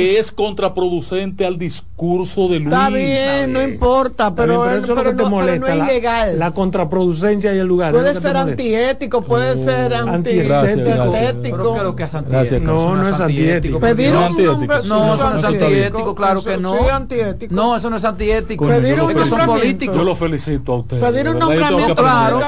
Que 0.00 0.18
es 0.18 0.32
contraproducente 0.32 1.44
al 1.44 1.58
discurso 1.58 2.48
de 2.48 2.60
Luis. 2.60 2.72
Está 2.72 2.88
bien, 2.88 3.52
no 3.52 3.62
importa, 3.62 4.34
pero, 4.34 4.68
eso 4.70 4.94
no, 4.94 5.42
es 5.42 5.76
ilegal. 5.76 6.38
La, 6.38 6.52
contraproducencia 6.52 7.54
y 7.54 7.58
el 7.58 7.66
lugar. 7.66 7.92
Puede 7.92 8.14
ser 8.14 8.36
antiético, 8.36 9.22
puede 9.22 9.56
ser 9.56 9.94
antiestético. 9.94 11.56
No, 11.82 11.96
que 11.96 12.04
es 12.04 12.14
antiético. 12.14 12.60
No, 12.60 12.96
no 12.96 13.08
es 13.08 13.20
antiético. 13.20 13.80
Pedir 13.80 14.14
un 14.14 14.36
no, 14.88 15.14
eso 15.14 15.30
no 15.30 15.38
es 15.38 15.44
antiético, 15.44 16.14
claro 16.14 16.42
que 16.42 16.56
no. 16.56 16.76
No, 17.50 17.76
eso 17.76 17.90
no 17.90 17.96
es 17.96 18.04
antiético. 18.04 18.66
Pedir 18.66 19.00
un 19.00 19.28
son 19.28 19.46
políticos. 19.46 19.96
Yo 19.96 20.04
lo 20.04 20.16
felicito 20.16 20.72
a 20.72 20.76
usted. 20.78 21.00
Pedir 21.00 21.28
un 21.28 21.38
nombramiento, 21.38 21.94
claro. 21.94 22.40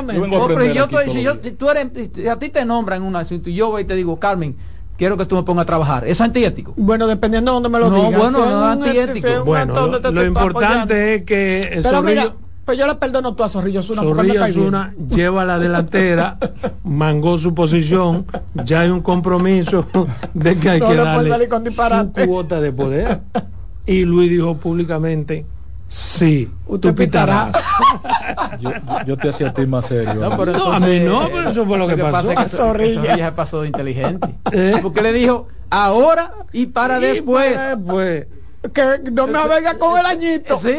Si 1.42 1.50
tú 1.52 1.68
eres, 1.70 2.28
a 2.28 2.38
ti 2.38 2.48
te 2.48 2.64
nombran 2.64 3.02
en 3.02 3.08
un 3.08 3.16
asunto 3.16 3.50
y 3.50 3.54
yo 3.54 3.70
voy 3.70 3.82
y 3.82 3.84
te 3.84 3.94
digo, 3.94 4.18
Carmen, 4.18 4.56
quiero 4.96 5.16
que 5.16 5.26
tú 5.26 5.36
me 5.36 5.42
pongas 5.42 5.64
a 5.64 5.66
trabajar. 5.66 6.06
¿Es 6.06 6.20
antiético? 6.20 6.74
Bueno, 6.76 7.06
dependiendo 7.06 7.50
de 7.50 7.54
dónde 7.54 7.68
me 7.68 7.78
lo 7.78 7.90
no, 7.90 7.96
digas. 7.96 8.18
Bueno, 8.18 8.38
no 8.38 8.60
es 8.60 8.88
antiético. 8.88 9.44
Bueno, 9.44 9.88
lo, 9.88 10.24
importante 10.24 11.14
es 11.14 11.24
que 11.24 11.60
el 11.60 11.82
Pero 11.82 12.02
mira, 12.02 12.34
pues 12.64 12.78
yo 12.78 12.86
le 12.86 12.94
perdono 12.94 13.34
tú 13.34 13.42
a 13.42 13.48
Zorrillo 13.48 13.82
Zuna. 13.82 14.02
Zorrillo 14.02 14.46
Zuna 14.48 14.94
lleva 15.10 15.44
la 15.44 15.58
delantera, 15.58 16.38
mangó 16.84 17.38
su 17.38 17.54
posición, 17.54 18.26
ya 18.64 18.80
hay 18.80 18.90
un 18.90 19.00
compromiso 19.00 19.86
de 20.34 20.56
que 20.56 20.70
hay 20.70 20.80
que 20.80 20.94
darle 20.94 21.48
su 21.48 22.26
cuota 22.26 22.60
de 22.60 22.72
poder. 22.72 23.20
Y 23.84 24.04
Luis 24.04 24.30
dijo 24.30 24.56
públicamente, 24.58 25.44
Sí, 25.92 26.50
usted 26.66 26.94
pitarás. 26.94 27.54
yo, 29.06 29.16
te 29.18 29.28
hacía 29.28 29.48
a 29.48 29.52
ti 29.52 29.66
más 29.66 29.86
serio. 29.86 30.14
No, 30.14 30.34
pero 30.38 30.72
a 30.72 30.80
mí 30.80 31.00
no, 31.00 31.28
pero 31.30 31.50
eso 31.50 31.66
fue 31.66 31.76
lo, 31.76 31.86
que, 31.86 31.98
pasó. 31.98 32.28
Pasa 32.28 32.32
es 32.32 32.38
que 32.50 32.56
Zorrilla 32.56 33.16
se 33.16 33.32
pasó 33.32 33.60
de 33.60 33.66
inteligente. 33.66 34.34
¿Eh? 34.52 34.78
Porque 34.80 35.02
le 35.02 35.12
dijo 35.12 35.48
ahora 35.68 36.32
y 36.50 36.64
para 36.66 36.98
después. 36.98 37.52
Para 37.52 37.76
después 37.76 38.26
que 38.72 39.10
no 39.10 39.26
me 39.26 39.48
venga 39.48 39.76
con 39.76 39.98
el 39.98 40.06
añito. 40.06 40.56
Sí, 40.58 40.76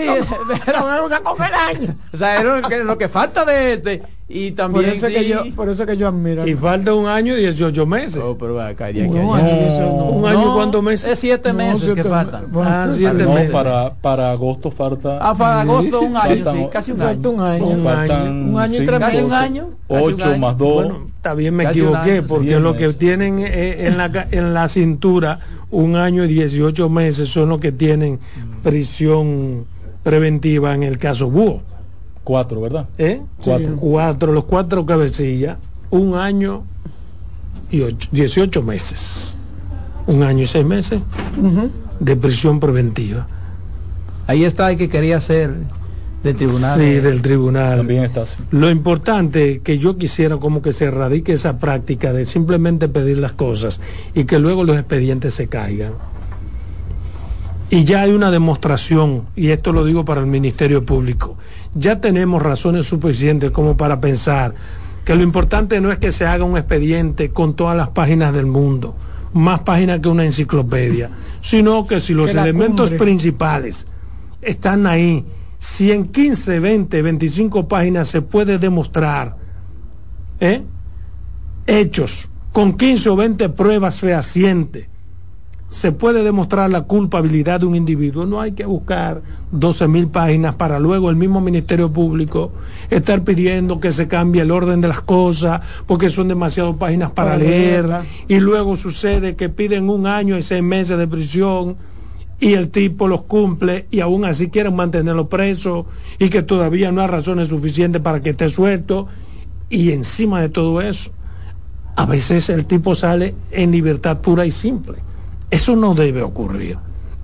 pero 0.66 0.80
no 0.80 0.90
me 0.90 1.02
venga 1.02 1.20
con 1.22 1.44
el 1.44 1.54
año. 1.54 1.96
O 2.14 2.18
sea, 2.18 2.38
es 2.38 2.44
lo 2.44 2.62
que, 2.62 2.84
lo 2.84 2.98
que 2.98 3.10
falta 3.10 3.44
de 3.44 3.74
este. 3.74 4.04
Y 4.30 4.52
también. 4.52 4.86
Por 4.86 4.94
eso, 4.94 5.08
que, 5.08 5.28
yo, 5.28 5.44
por 5.54 5.70
eso 5.70 5.86
que 5.86 5.98
yo 5.98 6.08
admiro. 6.08 6.48
Y 6.48 6.56
falta 6.56 6.94
un 6.94 7.08
año 7.08 7.38
y 7.38 7.42
18 7.42 7.86
meses. 7.86 8.22
Oh, 8.24 8.38
pero 8.38 8.60
acá, 8.60 8.90
ya, 8.90 9.06
no, 9.06 9.12
un 9.12 9.38
año, 9.38 9.96
un 10.06 10.26
año 10.26 10.50
y 10.50 10.54
cuántos 10.54 10.82
meses. 10.82 11.12
Es 11.12 11.20
7 11.20 11.52
meses 11.52 11.94
que 11.94 12.04
faltan. 12.06 12.46
Ah, 12.56 12.88
7 12.90 13.14
meses. 13.26 13.52
Para, 13.52 13.94
para 13.96 14.32
agosto 14.32 14.72
falta. 14.72 15.20
Ah, 15.22 15.36
para 15.36 15.62
agosto 15.62 16.02
un 16.02 16.16
año, 16.16 16.52
sí, 16.52 16.68
casi 16.72 16.92
un 16.94 17.02
año. 17.02 17.30
Un 17.30 17.42
año. 17.42 17.66
Un 17.68 17.88
año, 17.88 18.32
un 18.32 18.60
año 18.60 18.82
y 18.82 18.86
tres 18.86 19.00
meses. 19.00 19.16
Casi 19.16 19.24
un 19.24 19.34
año. 19.34 19.70
8 19.90 20.38
más 20.40 20.58
2. 20.58 20.74
Bueno, 20.74 21.08
está 21.18 21.34
bien, 21.34 21.54
me 21.56 21.66
equivoqué, 21.66 22.24
porque 22.24 22.60
lo 22.60 22.76
que 22.76 22.94
tienen 22.94 23.40
en 23.40 23.98
la, 23.98 24.28
en 24.32 24.54
la 24.54 24.70
cintura 24.70 25.40
un 25.74 25.96
año 25.96 26.24
y 26.24 26.28
18 26.28 26.88
meses 26.88 27.30
son 27.30 27.50
los 27.50 27.60
que 27.60 27.72
tienen 27.72 28.20
prisión 28.62 29.66
preventiva 30.04 30.76
en 30.76 30.84
el 30.84 31.00
caso 31.00 31.32
Búho. 31.32 31.62
Cuatro, 32.24 32.62
¿verdad? 32.62 32.88
¿Eh? 32.98 33.22
Cuatro. 33.80 34.32
los 34.32 34.44
cuatro 34.46 34.86
cabecillas, 34.86 35.58
un 35.90 36.16
año 36.16 36.64
y 37.72 37.84
18 38.12 38.62
meses. 38.62 39.36
Un 40.06 40.22
año 40.22 40.44
y 40.44 40.48
seis 40.48 40.66
meses 40.66 41.02
de 42.00 42.16
prisión 42.16 42.60
preventiva. 42.60 43.26
Ahí 44.28 44.44
está 44.44 44.72
el 44.72 44.78
que 44.78 44.90
quería 44.90 45.18
hacer 45.18 45.56
del 46.24 46.36
tribunal. 46.38 46.80
Sí, 46.80 46.86
del 46.96 47.22
tribunal. 47.22 47.78
También 47.78 48.04
está 48.04 48.24
así. 48.24 48.38
Lo 48.52 48.70
importante 48.70 49.60
que 49.60 49.78
yo 49.78 49.98
quisiera 49.98 50.38
como 50.38 50.62
que 50.62 50.74
se 50.74 50.86
erradique 50.86 51.34
esa 51.34 51.60
práctica 51.60 52.14
de 52.14 52.26
simplemente 52.26 52.88
pedir 52.88 53.18
las 53.18 53.34
cosas 53.34 53.82
y 54.16 54.24
que 54.24 54.40
luego 54.40 54.64
los 54.64 54.78
expedientes 54.78 55.34
se 55.34 55.48
caigan. 55.48 55.94
Y 57.70 57.86
ya 57.86 58.04
hay 58.04 58.12
una 58.12 58.30
demostración, 58.30 59.26
y 59.36 59.50
esto 59.50 59.72
lo 59.74 59.84
digo 59.84 60.06
para 60.06 60.22
el 60.22 60.28
Ministerio 60.28 60.86
Público, 60.86 61.38
ya 61.74 62.00
tenemos 62.00 62.42
razones 62.42 62.86
suficientes 62.86 63.50
como 63.52 63.76
para 63.76 64.00
pensar 64.00 64.54
que 65.04 65.16
lo 65.16 65.24
importante 65.24 65.82
no 65.82 65.92
es 65.92 65.98
que 65.98 66.12
se 66.12 66.26
haga 66.26 66.44
un 66.44 66.56
expediente 66.58 67.32
con 67.32 67.56
todas 67.56 67.76
las 67.76 67.90
páginas 67.90 68.34
del 68.34 68.46
mundo, 68.46 68.96
más 69.34 69.62
páginas 69.62 70.00
que 70.00 70.08
una 70.08 70.24
enciclopedia, 70.24 71.10
sino 71.42 71.88
que 71.88 72.00
si 72.00 72.14
los 72.14 72.34
elementos 72.36 72.92
principales 72.92 73.88
están 74.42 74.86
ahí, 74.86 75.26
si 75.64 75.94
en 75.94 76.10
15, 76.10 76.60
20, 76.60 77.02
25 77.02 77.70
páginas 77.70 78.10
se 78.10 78.22
puede 78.22 78.58
demostrar 78.58 79.38
¿eh? 80.42 80.62
hechos 81.66 82.28
con 82.52 82.74
15 82.74 83.10
o 83.10 83.16
20 83.16 83.48
pruebas 83.48 84.02
fehacientes, 84.02 84.88
se 85.70 85.94
puede 85.94 86.22
demostrar 86.22 86.70
la 86.70 86.82
culpabilidad 86.82 87.62
de 87.62 87.66
un 87.66 87.76
individuo. 87.76 88.26
No 88.26 88.42
hay 88.42 88.52
que 88.52 88.66
buscar 88.66 89.22
12 89.54 89.88
mil 89.88 90.08
páginas 90.08 90.56
para 90.56 90.82
luego 90.82 91.10
el 91.10 91.16
mismo 91.16 91.40
Ministerio 91.40 91.90
Público 91.90 92.52
estar 92.90 93.24
pidiendo 93.24 93.80
que 93.80 93.94
se 93.94 94.10
cambie 94.10 94.42
el 94.42 94.52
orden 94.52 94.82
de 94.82 94.90
las 94.90 95.00
cosas 95.00 95.62
porque 95.88 96.10
son 96.10 96.28
demasiadas 96.28 96.76
páginas 96.76 97.12
para, 97.12 97.38
leer. 97.38 97.88
Y 98.28 98.42
luego 98.42 98.76
sucede 98.76 99.38
que 99.38 99.48
piden 99.48 99.90
un 99.90 100.08
año 100.08 100.38
y 100.38 100.44
seis 100.44 100.62
meses 100.62 100.98
de 100.98 101.08
prisión 101.08 101.78
y 102.40 102.54
el 102.54 102.70
tipo 102.70 103.08
los 103.08 103.24
cumple 103.24 103.88
y 103.92 104.02
aún 104.02 104.26
así 104.26 104.50
quieren 104.50 104.76
mantenerlo 104.76 105.30
preso 105.30 105.86
y 106.20 106.30
que 106.30 106.44
todavía 106.44 106.92
no 106.92 107.02
hay 107.02 107.08
razones 107.08 107.48
suficientes 107.48 108.02
para 108.02 108.22
que 108.22 108.32
esté 108.32 108.50
suelto. 108.50 109.08
Y 109.70 109.92
encima 109.92 110.42
de 110.42 110.50
todo 110.50 110.82
eso 110.82 111.12
a 111.96 112.06
veces 112.06 112.50
el 112.50 112.66
tipo 112.66 112.96
sale 112.96 113.36
en 113.52 113.72
libertad 113.72 114.20
pura 114.20 114.46
y 114.46 114.52
simple. 114.52 114.98
Eso 115.50 115.76
no 115.76 115.94
debe 115.94 116.24
ocurrir. 116.24 116.78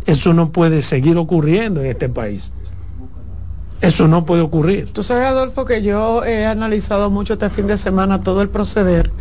Eso 0.06 0.34
no 0.34 0.52
puede 0.52 0.84
seguir 0.84 1.18
ocurriendo 1.18 1.82
en 1.82 1.88
este 1.88 2.10
país. 2.10 2.54
Eso 3.82 4.08
no 4.08 4.26
puede 4.26 4.42
ocurrir. 4.42 4.92
Tú 4.92 5.04
sabes 5.04 5.28
Adolfo 5.28 5.66
que 5.66 5.82
yo 5.82 6.24
he 6.26 6.46
analizado 6.46 7.10
mucho 7.10 7.34
este 7.34 7.50
fin 7.50 7.68
de 7.68 7.78
semana 7.78 8.22
todo 8.22 8.42
el 8.42 8.50
proceder 8.50 9.12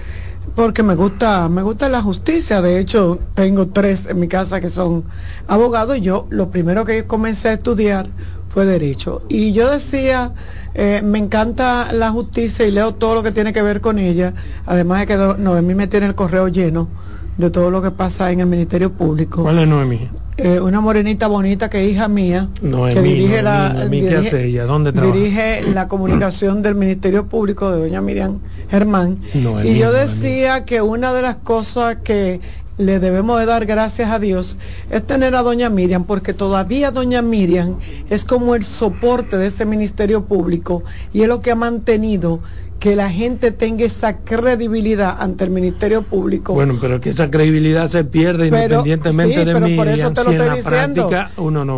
porque 0.54 0.82
me 0.82 0.94
gusta, 0.94 1.48
me 1.48 1.62
gusta 1.62 1.88
la 1.88 2.02
justicia. 2.02 2.62
De 2.62 2.78
hecho, 2.78 3.18
tengo 3.34 3.68
tres 3.68 4.06
en 4.06 4.20
mi 4.20 4.28
casa 4.28 4.60
que 4.60 4.70
son 4.70 5.04
abogados 5.46 5.96
y 5.96 6.00
yo 6.00 6.26
lo 6.30 6.50
primero 6.50 6.84
que 6.84 7.06
comencé 7.06 7.48
a 7.48 7.52
estudiar 7.54 8.10
fue 8.48 8.64
derecho. 8.64 9.22
Y 9.28 9.52
yo 9.52 9.70
decía, 9.70 10.34
eh, 10.74 11.02
me 11.04 11.18
encanta 11.18 11.92
la 11.92 12.10
justicia 12.10 12.66
y 12.66 12.70
leo 12.70 12.94
todo 12.94 13.14
lo 13.14 13.22
que 13.22 13.32
tiene 13.32 13.52
que 13.52 13.62
ver 13.62 13.80
con 13.80 13.98
ella. 13.98 14.34
Además 14.66 15.00
de 15.00 15.06
que 15.06 15.16
Noemí 15.38 15.74
me 15.74 15.86
tiene 15.86 16.06
el 16.06 16.14
correo 16.14 16.48
lleno 16.48 16.88
de 17.36 17.50
todo 17.50 17.70
lo 17.70 17.80
que 17.82 17.90
pasa 17.90 18.30
en 18.32 18.40
el 18.40 18.46
Ministerio 18.46 18.92
Público. 18.92 19.42
¿Cuál 19.42 19.60
es 19.60 19.68
Noemí? 19.68 20.08
Eh, 20.40 20.60
una 20.60 20.80
morenita 20.80 21.26
bonita 21.26 21.68
que 21.68 21.84
es 21.84 21.92
hija 21.92 22.06
mía, 22.06 22.48
que 22.60 23.02
dirige 23.02 23.42
la 23.42 23.88
dirige, 23.90 24.60
¿Dónde 24.60 24.92
dirige 24.92 25.62
la 25.74 25.88
comunicación 25.88 26.62
del 26.62 26.76
Ministerio 26.76 27.26
Público 27.26 27.72
de 27.72 27.80
doña 27.80 28.00
Miriam 28.00 28.38
Germán. 28.70 29.18
y 29.34 29.78
yo 29.78 29.90
decía 29.90 30.64
que 30.64 30.80
una 30.80 31.12
de 31.12 31.22
las 31.22 31.34
cosas 31.34 31.96
que 32.04 32.40
le 32.76 33.00
debemos 33.00 33.40
de 33.40 33.46
dar 33.46 33.66
gracias 33.66 34.12
a 34.12 34.20
Dios 34.20 34.56
es 34.90 35.02
tener 35.04 35.34
a 35.34 35.42
doña 35.42 35.70
Miriam, 35.70 36.04
porque 36.04 36.32
todavía 36.34 36.92
doña 36.92 37.20
Miriam 37.20 37.74
es 38.08 38.24
como 38.24 38.54
el 38.54 38.62
soporte 38.62 39.38
de 39.38 39.48
ese 39.48 39.66
Ministerio 39.66 40.26
Público 40.26 40.84
y 41.12 41.22
es 41.22 41.28
lo 41.28 41.40
que 41.40 41.50
ha 41.50 41.56
mantenido 41.56 42.38
que 42.78 42.94
la 42.94 43.10
gente 43.10 43.50
tenga 43.50 43.84
esa 43.84 44.18
credibilidad 44.18 45.16
ante 45.18 45.44
el 45.44 45.50
Ministerio 45.50 46.02
Público. 46.02 46.54
Bueno, 46.54 46.76
pero 46.80 47.00
que 47.00 47.10
esa 47.10 47.30
credibilidad 47.30 47.88
se 47.88 48.04
pierde 48.04 48.46
independientemente 48.46 49.44
de 49.44 49.60
mí. 49.60 49.76
Por 49.76 49.88
eso 49.88 50.12
te 50.12 50.24
lo 50.24 50.30
estoy 50.30 50.56
diciendo. 50.56 51.10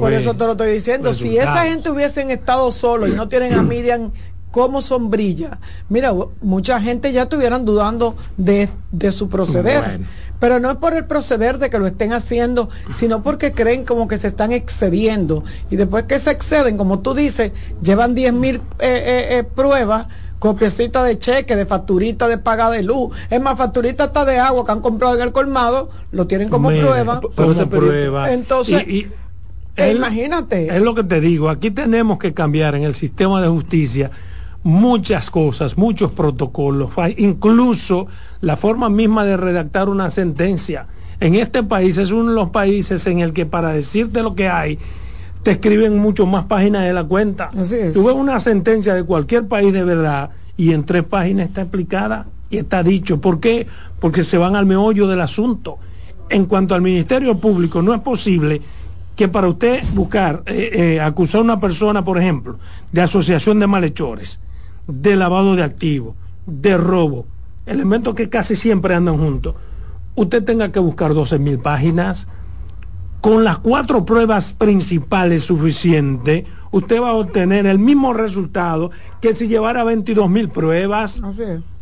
por 0.01 0.13
eso 0.13 0.35
te 0.35 0.45
lo 0.45 0.53
estoy 0.53 0.73
diciendo. 0.73 1.15
Si 1.15 1.39
esa 1.39 1.65
gente 1.65 1.91
hubiesen 1.91 2.31
estado 2.31 2.71
solo 2.71 3.09
y 3.09 3.13
no 3.13 3.29
tienen 3.29 3.55
a 3.55 3.63
Miriam 3.63 4.11
como 4.51 4.83
sombrilla, 4.83 5.59
mira, 5.89 6.13
mucha 6.43 6.81
gente 6.81 7.13
ya 7.13 7.23
estuvieran 7.23 7.65
dudando 7.65 8.17
de, 8.37 8.69
su 9.11 9.29
proceder. 9.29 10.01
pero 10.39 10.59
no 10.59 10.71
es 10.71 10.77
por 10.77 10.95
el 10.95 11.07
proceder 11.07 11.59
de 11.59 11.71
que 11.71 11.79
lo 11.79 11.87
estén 11.87 12.13
haciendo, 12.13 12.69
sino 12.95 13.23
porque 13.23 13.53
creen 13.53 13.85
como 13.85 14.07
que 14.07 14.19
se 14.19 14.29
están 14.29 14.53
excediendo. 14.53 15.45
Y 15.71 15.77
después 15.77 16.05
que 16.05 16.19
se 16.19 16.31
exceden, 16.31 16.77
como 16.77 17.01
tú 17.01 17.15
dices, 17.15 17.53
llevan 17.83 18.15
10 18.15 18.33
mil 18.35 18.57
eh, 18.57 18.61
eh, 18.81 19.39
eh, 19.39 19.45
pruebas 19.45 20.07
copiecita 20.41 21.05
de 21.05 21.19
cheque, 21.19 21.55
de 21.55 21.67
facturita 21.67 22.27
de 22.27 22.39
paga 22.39 22.71
de 22.71 22.83
luz. 22.83 23.17
Es 23.31 23.41
más, 23.41 23.57
facturita 23.57 24.05
está 24.05 24.25
de 24.25 24.41
agua 24.41 24.67
que 24.67 24.73
han 24.73 24.81
comprado 24.81 25.15
en 25.15 25.23
el 25.23 25.31
colmado, 25.31 25.91
lo 26.11 26.27
tienen 26.27 26.49
como 26.49 26.71
prueba. 26.71 27.21
Como 27.21 27.55
prueba. 27.69 28.33
Entonces, 28.33 28.85
imagínate. 29.77 30.75
Es 30.75 30.83
lo 30.83 30.95
que 30.97 31.05
te 31.05 31.21
digo, 31.21 31.49
aquí 31.49 31.71
tenemos 31.71 32.19
que 32.19 32.35
cambiar 32.35 32.75
en 32.75 32.83
el 32.83 32.97
sistema 32.97 33.41
de 33.41 33.49
justicia 33.49 34.11
muchas 34.63 35.31
cosas, 35.31 35.79
muchos 35.79 36.11
protocolos, 36.11 36.91
incluso 37.17 38.09
la 38.41 38.57
forma 38.57 38.89
misma 38.89 39.25
de 39.25 39.37
redactar 39.37 39.89
una 39.89 40.11
sentencia. 40.11 40.87
En 41.21 41.35
este 41.35 41.63
país 41.63 41.99
es 41.99 42.13
uno 42.13 42.31
de 42.31 42.35
los 42.35 42.49
países 42.49 43.07
en 43.07 43.21
el 43.21 43.35
que 43.35 43.45
para 43.45 43.73
decirte 43.73 44.23
lo 44.23 44.35
que 44.35 44.49
hay, 44.49 44.79
te 45.43 45.53
escriben 45.53 45.99
mucho 45.99 46.27
más 46.27 46.45
páginas 46.45 46.85
de 46.85 46.93
la 46.93 47.05
cuenta. 47.05 47.51
Así 47.59 47.77
Tú 47.93 48.07
ves 48.07 48.15
una 48.15 48.41
sentencia 48.41 48.95
de 48.95 49.05
cualquier 49.05 49.49
país 49.49 49.73
de 49.73 49.85
verdad 49.85 50.31
y 50.57 50.73
en 50.73 50.85
tres 50.85 51.05
páginas 51.05 51.49
está 51.49 51.63
explicada 51.63 52.27
y 52.51 52.59
está 52.59 52.83
dicho. 52.83 53.21
¿Por 53.21 53.41
qué? 53.41 53.67
Porque 54.01 54.25
se 54.25 54.37
van 54.39 54.57
al 54.57 54.67
meollo 54.67 55.07
del 55.07 55.21
asunto. 55.21 55.79
En 56.29 56.47
cuanto 56.47 56.75
al 56.75 56.83
Ministerio 56.83 57.39
Público, 57.39 57.83
no 57.83 57.95
es 57.95 58.01
posible 58.01 58.61
que 59.17 59.29
para 59.29 59.49
usted 59.49 59.83
buscar, 59.93 60.43
eh, 60.47 60.71
eh, 60.73 61.01
acusar 61.01 61.41
a 61.41 61.45
una 61.45 61.61
persona, 61.61 62.05
por 62.05 62.19
ejemplo, 62.19 62.59
de 62.93 63.03
asociación 63.03 63.59
de 63.59 63.67
malhechores, 63.67 64.39
de 64.87 65.17
lavado 65.17 65.57
de 65.57 65.63
activos, 65.63 66.15
de 66.47 66.77
robo, 66.77 67.27
elementos 67.67 68.15
que 68.15 68.29
casi 68.29 68.57
siempre 68.57 68.95
andan 68.95 69.19
juntos, 69.19 69.55
usted 70.15 70.45
tenga 70.45 70.73
que 70.73 70.79
buscar 70.79 71.15
12 71.15 71.39
mil 71.39 71.59
páginas, 71.59 72.29
con 73.21 73.45
las 73.45 73.59
cuatro 73.59 74.05
pruebas 74.05 74.53
principales 74.53 75.45
suficientes, 75.45 76.45
usted 76.71 77.01
va 77.01 77.11
a 77.11 77.15
obtener 77.15 77.67
el 77.67 77.79
mismo 77.79 78.15
resultado 78.15 78.91
que 79.21 79.35
si 79.35 79.49
llevara 79.49 79.85
22 79.85 80.31
mil 80.31 80.49
pruebas. 80.49 81.21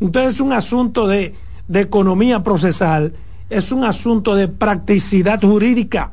Entonces 0.00 0.34
es 0.34 0.40
un 0.40 0.52
asunto 0.52 1.06
de, 1.06 1.34
de 1.68 1.80
economía 1.80 2.42
procesal, 2.42 3.12
es 3.50 3.72
un 3.72 3.84
asunto 3.84 4.34
de 4.34 4.48
practicidad 4.48 5.40
jurídica, 5.40 6.12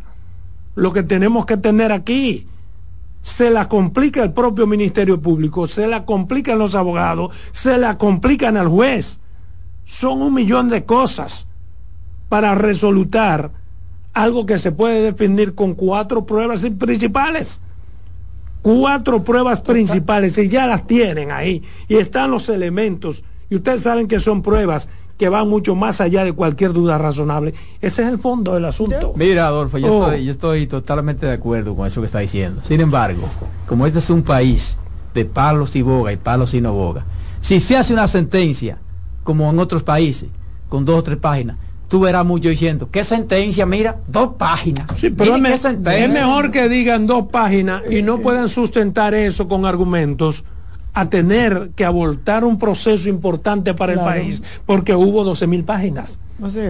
lo 0.76 0.94
que 0.94 1.04
tenemos 1.04 1.46
que 1.46 1.58
tener 1.58 1.92
aquí 1.92 2.48
se 3.22 3.50
la 3.50 3.68
complica 3.68 4.22
el 4.22 4.34
propio 4.34 4.68
Ministerio 4.68 5.20
Público, 5.20 5.68
se 5.68 5.88
la 5.88 6.06
complican 6.06 6.60
los 6.60 6.76
abogados, 6.76 7.36
se 7.54 7.78
la 7.80 7.98
complican 7.98 8.56
al 8.56 8.68
juez. 8.68 9.20
Son 9.86 10.22
un 10.22 10.34
millón 10.34 10.70
de 10.70 10.86
cosas 10.86 11.48
para 12.30 12.54
resolutar 12.54 13.52
algo 14.16 14.46
que 14.46 14.58
se 14.58 14.72
puede 14.72 15.02
definir 15.02 15.54
con 15.54 15.76
cuatro 15.76 16.26
pruebas 16.26 16.66
principales. 16.80 17.60
Cuatro 18.64 19.24
pruebas 19.24 19.62
principales 19.62 20.38
y 20.40 20.48
ya 20.48 20.66
las 20.66 20.88
tienen 20.88 21.32
ahí 21.32 21.62
y 21.88 21.98
están 21.98 22.32
los 22.32 22.50
elementos 22.50 23.24
y 23.48 23.56
ustedes 23.56 23.84
saben 23.84 24.08
que 24.08 24.20
son 24.20 24.42
pruebas 24.42 24.90
que 25.20 25.30
va 25.30 25.46
mucho 25.46 25.76
más 25.76 26.02
allá 26.02 26.24
de 26.24 26.34
cualquier 26.34 26.74
duda 26.74 26.98
razonable. 26.98 27.54
Ese 27.80 28.02
es 28.02 28.10
el 28.10 28.18
fondo 28.18 28.56
del 28.56 28.66
asunto. 28.66 29.14
Mira, 29.16 29.48
Adolfo, 29.48 29.78
yo, 29.78 29.94
oh. 29.94 30.04
estoy, 30.06 30.26
yo 30.26 30.32
estoy 30.32 30.68
totalmente 30.68 31.28
de 31.28 31.34
acuerdo 31.34 31.76
con 31.76 31.86
eso 31.86 32.02
que 32.02 32.08
está 32.08 32.20
diciendo. 32.20 32.62
Sin 32.64 32.82
embargo, 32.82 33.30
como 33.68 33.86
este 33.86 34.00
es 34.00 34.10
un 34.10 34.24
país 34.24 34.78
de 35.14 35.26
palos 35.26 35.76
y 35.76 35.84
boga 35.84 36.12
y 36.12 36.18
palos 36.18 36.54
y 36.54 36.62
no 36.62 36.74
boga, 36.74 37.06
si 37.42 37.60
se 37.60 37.78
hace 37.78 37.94
una 37.94 38.08
sentencia, 38.08 38.80
como 39.24 39.50
en 39.50 39.60
otros 39.60 39.84
países, 39.84 40.30
con 40.68 40.84
dos 40.84 41.00
o 41.00 41.04
tres 41.04 41.18
páginas, 41.18 41.58
tú 41.88 42.00
verás 42.00 42.26
mucho 42.26 42.50
diciendo, 42.50 42.90
¿qué 42.92 43.04
sentencia? 43.04 43.66
Mira, 43.66 43.98
dos 44.08 44.34
páginas. 44.38 44.88
Sí, 44.96 45.10
pero 45.10 45.36
es, 45.36 45.66
es, 45.66 46.14
mejor 46.14 46.52
que 46.52 46.70
digan 46.70 47.08
dos 47.08 47.28
páginas 47.32 47.84
y 47.90 48.02
no 48.02 48.20
puedan 48.20 48.50
sustentar 48.50 49.14
eso 49.14 49.48
con 49.48 49.66
argumentos 49.66 50.44
a 50.94 51.10
tener 51.10 51.72
que 51.76 51.84
abortar 51.84 52.46
un 52.46 52.58
proceso 52.58 53.10
importante 53.10 53.74
para 53.74 53.94
el 53.94 54.00
país 54.00 54.42
porque 54.66 54.96
hubo 54.96 55.26
12 55.26 55.46
mil 55.46 55.64
páginas. 55.66 56.20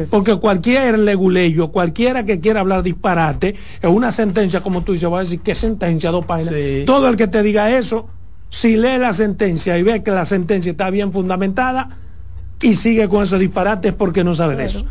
Porque 0.09 0.35
cualquier 0.37 0.97
leguleyo, 0.99 1.71
cualquiera 1.71 2.25
que 2.25 2.39
quiera 2.39 2.61
hablar 2.61 2.81
disparate, 2.81 3.55
en 3.81 3.89
una 3.91 4.11
sentencia, 4.11 4.61
como 4.61 4.81
tú 4.81 4.93
dices, 4.93 5.11
va 5.11 5.19
a 5.19 5.21
decir, 5.21 5.41
¿qué 5.41 5.53
sentencia? 5.53 6.09
Dos 6.09 6.25
páginas. 6.25 6.55
Todo 6.87 7.07
el 7.07 7.17
que 7.17 7.27
te 7.27 7.43
diga 7.43 7.75
eso, 7.77 8.07
si 8.49 8.77
lee 8.77 8.97
la 8.97 9.13
sentencia 9.13 9.77
y 9.77 9.83
ve 9.83 10.01
que 10.01 10.11
la 10.11 10.25
sentencia 10.25 10.71
está 10.71 10.89
bien 10.89 11.11
fundamentada 11.11 11.89
y 12.61 12.75
sigue 12.75 13.07
con 13.09 13.23
ese 13.23 13.37
disparate 13.37 13.89
es 13.89 13.93
porque 13.93 14.23
no 14.23 14.33
sabe 14.33 14.55
de 14.55 14.65
eso. 14.65 14.85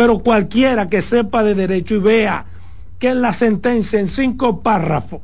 Pero 0.00 0.20
cualquiera 0.20 0.88
que 0.88 1.02
sepa 1.02 1.42
de 1.42 1.54
derecho 1.54 1.96
y 1.96 1.98
vea 1.98 2.46
que 2.98 3.08
en 3.08 3.20
la 3.20 3.34
sentencia, 3.34 4.00
en 4.00 4.08
cinco 4.08 4.62
párrafos, 4.62 5.20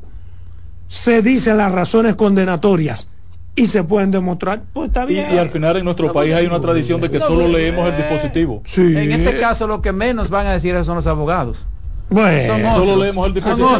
se 0.87 1.23
dicen 1.23 1.57
las 1.57 1.71
razones 1.71 2.15
condenatorias 2.15 3.09
y 3.55 3.65
se 3.65 3.83
pueden 3.83 4.11
demostrar, 4.11 4.61
pues 4.73 4.89
está 4.89 5.05
bien. 5.05 5.33
Y, 5.33 5.39
al 5.39 5.49
final 5.49 5.77
en 5.77 5.85
nuestro 5.85 6.13
país 6.13 6.35
hay 6.35 6.45
una 6.45 6.61
tradición 6.61 7.01
de 7.01 7.09
que 7.09 7.19
solo 7.19 7.47
leemos 7.47 7.89
el 7.89 7.97
dispositivo. 7.97 8.61
En 8.77 9.13
este 9.13 9.39
caso 9.39 9.65
lo 9.65 9.81
que 9.81 9.91
menos 9.93 10.29
van 10.29 10.45
a 10.45 10.53
decir 10.53 10.75
son 10.83 10.97
los 10.97 11.07
abogados. 11.07 11.65
Bueno, 12.11 12.75
solo 12.75 12.97
leemos 12.97 13.27
el 13.29 13.33
dispositivo, 13.33 13.79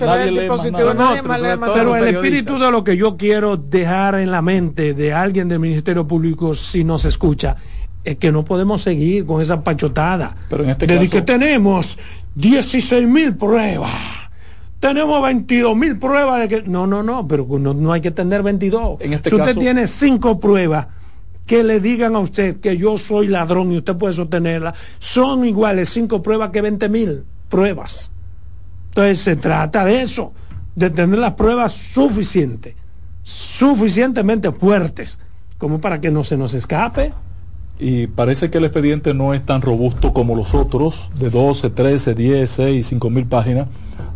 nadie 0.00 0.30
lee 0.30 1.60
Pero 1.74 1.94
el 1.94 2.08
espíritu 2.08 2.58
de 2.58 2.70
lo 2.70 2.82
que 2.82 2.96
yo 2.96 3.18
quiero 3.18 3.58
dejar 3.58 4.14
en 4.14 4.30
la 4.30 4.40
mente 4.40 4.94
de 4.94 5.12
alguien 5.12 5.50
del 5.50 5.58
Ministerio 5.58 6.08
Público 6.08 6.54
si 6.54 6.84
nos 6.84 7.04
escucha 7.04 7.54
es 8.04 8.16
que 8.16 8.32
no 8.32 8.44
podemos 8.44 8.82
seguir 8.82 9.26
con 9.26 9.40
esa 9.40 9.62
pachotada. 9.62 10.34
Pero 10.48 10.64
en 10.64 10.70
este 10.70 10.86
de 10.86 11.08
que 11.08 11.22
tenemos 11.22 11.98
16 12.34 13.06
mil 13.06 13.36
pruebas 13.36 13.90
tenemos 14.82 15.22
22 15.22 15.76
mil 15.76 15.96
pruebas 15.96 16.40
de 16.40 16.48
que... 16.48 16.62
No, 16.68 16.88
no, 16.88 17.04
no, 17.04 17.28
pero 17.28 17.46
no, 17.46 17.92
hay 17.92 18.00
que 18.00 18.10
tener 18.10 18.42
22. 18.42 19.00
En 19.00 19.12
este 19.12 19.30
si 19.30 19.36
usted 19.36 19.56
tiene 19.56 19.86
cinco 19.86 20.40
pruebas 20.40 20.88
que 21.46 21.62
le 21.62 21.78
digan 21.78 22.16
a 22.16 22.18
usted 22.18 22.58
que 22.58 22.76
yo 22.76 22.98
soy 22.98 23.28
ladrón 23.28 23.70
y 23.70 23.76
usted 23.76 23.94
puede 23.94 24.14
sostenerla, 24.14 24.74
son 24.98 25.44
iguales 25.44 25.88
cinco 25.88 26.20
pruebas 26.20 26.50
que 26.50 26.62
20 26.62 26.88
mil 26.88 27.22
pruebas. 27.48 28.10
Entonces 28.88 29.20
se 29.20 29.36
trata 29.36 29.84
de 29.84 30.02
eso, 30.02 30.32
de 30.74 30.90
tener 30.90 31.20
las 31.20 31.34
pruebas 31.34 31.74
suficientes, 31.74 32.74
suficientemente 33.22 34.50
fuertes, 34.50 35.16
como 35.58 35.80
para 35.80 36.00
que 36.00 36.10
no 36.10 36.24
se 36.24 36.36
nos 36.36 36.54
escape. 36.54 37.14
Y 37.84 38.06
parece 38.06 38.48
que 38.48 38.58
el 38.58 38.64
expediente 38.64 39.12
no 39.12 39.34
es 39.34 39.44
tan 39.44 39.60
robusto 39.60 40.12
como 40.12 40.36
los 40.36 40.54
otros, 40.54 41.10
de 41.18 41.30
12, 41.30 41.70
13, 41.70 42.14
10, 42.14 42.48
6, 42.48 42.86
5 42.86 43.10
mil 43.10 43.26
páginas 43.26 43.66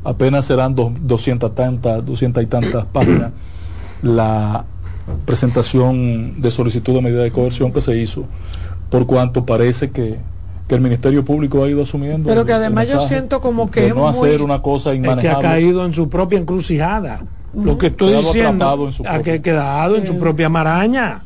apenas 0.04 0.44
serán 0.44 0.74
dos, 0.74 0.92
200, 1.00 1.52
tantas, 1.54 2.06
200 2.06 2.42
y 2.42 2.46
tantas 2.46 2.84
páginas 2.92 3.32
la 4.02 4.64
presentación 5.24 6.40
de 6.40 6.50
solicitud 6.50 6.94
de 6.94 7.02
medida 7.02 7.22
de 7.22 7.32
coerción 7.32 7.72
que 7.72 7.80
se 7.80 7.96
hizo, 7.96 8.24
por 8.88 9.06
cuanto 9.06 9.44
parece 9.44 9.90
que, 9.90 10.18
el 10.68 10.80
Ministerio 10.80 11.24
Público 11.24 11.62
ha 11.62 11.68
ido 11.68 11.84
asumiendo. 11.84 12.28
Pero 12.28 12.44
que 12.44 12.52
además 12.52 12.88
yo 12.88 13.00
siento 13.02 13.40
como 13.40 13.70
que... 13.70 13.94
no 13.94 14.08
hacer 14.08 14.42
una 14.42 14.62
cosa 14.62 14.94
inmanejable. 14.94 15.22
que 15.22 15.46
ha 15.46 15.50
caído 15.50 15.86
en 15.86 15.92
su 15.92 16.08
propia 16.08 16.40
encrucijada. 16.40 17.22
Lo 17.54 17.78
que 17.78 17.86
estoy 17.86 18.16
diciendo, 18.16 18.90
ha 19.08 19.22
quedado 19.22 19.94
en 19.94 20.04
su 20.08 20.18
propia 20.18 20.48
maraña 20.48 21.22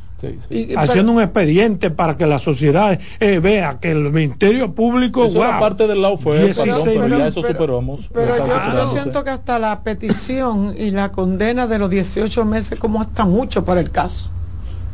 haciendo 0.76 1.12
un 1.12 1.20
expediente 1.20 1.90
para 1.90 2.16
que 2.16 2.26
la 2.26 2.38
sociedad 2.38 2.98
eh, 3.18 3.38
vea 3.38 3.78
que 3.80 3.90
el 3.92 4.12
Ministerio 4.12 4.74
Público. 4.74 5.24
Eso 5.24 5.40
parte 5.40 5.87
del 5.87 6.02
lado 6.02 6.16
fue, 6.18 6.52
pero 6.56 7.09
ya 7.09 7.26
eso 7.28 7.42
superamos. 7.42 8.11
Pero 8.12 8.37
yo, 8.37 8.92
siento 8.92 9.24
que 9.24 9.30
hasta 9.30 9.59
la 9.59 9.83
petición 9.83 10.74
y 10.76 10.90
la 10.90 11.12
condena 11.12 11.66
de 11.66 11.78
los 11.78 11.90
18 11.90 12.44
meses, 12.44 12.78
como 12.78 13.00
hasta 13.00 13.24
mucho 13.24 13.64
para 13.64 13.80
el 13.80 13.90
caso. 13.90 14.30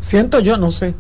Siento 0.01 0.41
yo, 0.41 0.57
no 0.57 0.71
sé. 0.71 0.95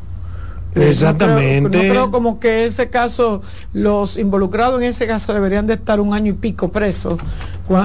Exactamente. 0.74 1.76
No 1.76 1.92
creo, 1.92 2.10
como 2.10 2.38
que 2.38 2.66
ese 2.66 2.90
caso, 2.90 3.42
los 3.72 4.18
involucrados 4.18 4.80
en 4.80 4.88
ese 4.88 5.06
caso 5.06 5.32
deberían 5.32 5.66
de 5.66 5.74
estar 5.74 6.00
un 6.00 6.12
año 6.12 6.32
y 6.32 6.34
pico 6.34 6.70
presos. 6.70 7.18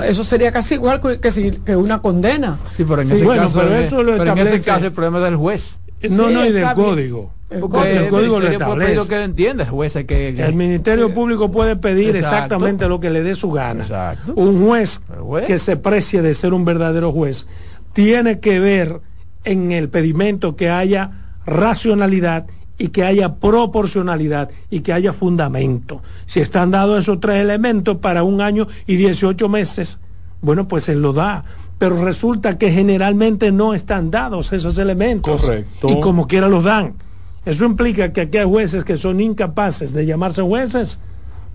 Eso 0.06 0.24
sería 0.24 0.52
casi 0.52 0.76
igual 0.76 1.02
que, 1.02 1.20
que 1.66 1.76
una 1.76 2.02
condena. 2.02 2.60
Sí, 2.76 2.84
pero 2.84 3.02
en 3.02 3.12
ese 3.12 3.26
caso, 3.26 3.62
pero 3.62 4.32
en 4.32 4.38
ese 4.40 4.62
caso 4.62 4.86
el 4.86 4.92
problema 4.92 5.20
es 5.20 5.24
del 5.24 5.36
juez. 5.38 5.80
No, 6.10 6.30
no, 6.30 6.46
y 6.46 6.52
del 6.52 6.74
código. 6.74 7.34
El, 7.50 7.60
código 7.60 8.40
lo 8.40 8.48
establece. 8.48 9.10
que 9.10 9.24
entiende, 9.24 9.68
el 9.70 10.06
que, 10.06 10.30
el 10.30 10.54
Ministerio 10.54 11.14
Público 11.14 11.52
puede 11.52 11.76
pedir 11.76 12.16
exactamente 12.16 12.88
lo 12.88 13.00
que 13.00 13.10
le 13.10 13.24
dé 13.24 13.36
su 13.36 13.52
gana. 13.52 14.16
Un 14.36 14.66
juez, 14.66 15.02
que 15.46 15.60
se 15.60 15.76
precie 15.76 16.22
de 16.22 16.34
ser 16.34 16.54
un 16.54 16.64
verdadero 16.64 17.12
juez 17.12 17.48
tiene 17.94 18.40
que 18.40 18.60
ver 18.60 19.02
en 19.44 19.72
el 19.72 19.90
pedimento 19.90 20.56
que 20.56 20.70
haya 20.70 21.36
racionalidad 21.46 22.46
y 22.78 22.90
que 22.90 23.04
haya 23.04 23.36
proporcionalidad 23.36 24.50
y 24.70 24.80
que 24.82 24.94
haya 24.94 25.14
fundamento. 25.14 26.02
Si 26.26 26.40
están 26.40 26.72
dados 26.72 27.02
esos 27.02 27.20
tres 27.20 27.42
elementos 27.42 27.98
para 27.98 28.24
un 28.24 28.42
año 28.42 28.68
y 28.88 28.96
18 28.96 29.50
meses, 29.50 30.00
bueno, 30.42 30.68
pues 30.68 30.90
él 30.90 31.02
lo 31.02 31.14
da 31.14 31.44
pero 31.82 32.06
resulta 32.06 32.60
que 32.60 32.72
generalmente 32.72 33.52
no 33.52 33.74
están 33.74 34.12
dados 34.12 34.54
esos 34.54 34.78
elementos. 34.78 35.42
Correcto. 35.42 35.90
Y 35.90 36.00
como 36.00 36.28
quiera 36.28 36.48
los 36.48 36.64
dan. 36.64 36.94
Eso 37.44 37.66
implica 37.66 38.14
que 38.14 38.22
aquí 38.22 38.38
hay 38.38 38.46
jueces 38.46 38.84
que 38.84 38.98
son 38.98 39.20
incapaces 39.20 39.92
de 39.92 40.06
llamarse 40.06 40.44
jueces 40.44 41.00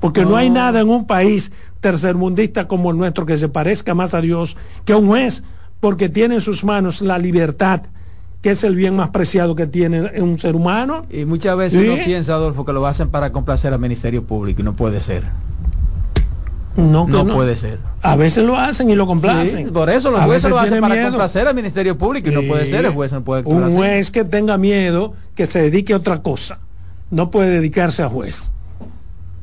porque 0.01 0.25
no. 0.25 0.35
hay 0.35 0.51
nada 0.51 0.81
en 0.81 0.89
un 0.89 1.07
país 1.07 1.53
tercermundista 1.81 2.67
como 2.67 2.91
el 2.91 2.99
nuestro 2.99 3.25
que 3.25 3.39
se 3.39 3.49
parezca 3.49 3.95
más 3.95 4.15
a 4.15 4.21
Dios 4.21 4.57
que 4.85 4.95
a 4.95 4.97
un 4.97 5.07
juez, 5.07 5.45
porque 5.79 6.09
tiene 6.09 6.35
en 6.35 6.41
sus 6.41 6.65
manos 6.65 7.03
la 7.03 7.19
libertad, 7.19 7.83
que 8.43 8.51
es 8.51 8.65
el 8.65 8.75
bien 8.75 8.97
más 8.97 9.11
preciado 9.11 9.55
que 9.55 9.69
tiene 9.69 10.21
un 10.21 10.41
ser 10.41 10.57
humano. 10.57 11.07
Y 11.09 11.25
muchas 11.25 11.57
veces 11.57 11.89
uno 11.89 12.05
piensa, 12.05 12.35
Adolfo, 12.35 12.65
que 12.65 12.73
lo 12.73 12.85
hacen 12.85 13.11
para 13.11 13.31
complacer 13.31 13.73
al 13.73 13.79
Ministerio 13.79 14.25
Público 14.25 14.61
y 14.61 14.65
no 14.65 14.75
puede 14.75 15.01
ser. 15.01 15.23
No, 16.77 17.07
no, 17.07 17.27
puede 17.27 17.57
ser. 17.57 17.79
A 18.03 18.17
veces 18.17 18.45
lo 18.45 18.57
hacen 18.57 18.91
y 18.91 18.95
lo 18.95 19.07
complacen. 19.07 19.73
por 19.73 19.91
eso 19.91 20.11
los 20.11 20.21
jueces 20.23 20.51
lo 20.51 20.59
hacen 20.59 20.81
para 20.81 21.03
complacer 21.05 21.49
al 21.49 21.55
Ministerio 21.55 21.97
Público 21.97 22.31
y 22.31 22.33
no 22.33 22.43
puede 22.43 22.67
ser, 22.67 22.85
el 22.85 22.93
juez 22.93 23.13
no 23.13 23.23
puede 23.23 23.43
Un 23.47 23.73
juez 23.73 24.11
que 24.11 24.25
tenga 24.25 24.59
miedo, 24.59 25.15
que 25.35 25.47
se 25.47 25.63
dedique 25.63 25.93
a 25.93 25.97
otra 25.97 26.23
cosa, 26.23 26.59
no 27.11 27.31
puede 27.31 27.51
dedicarse 27.51 28.03
a 28.03 28.09
juez. 28.09 28.53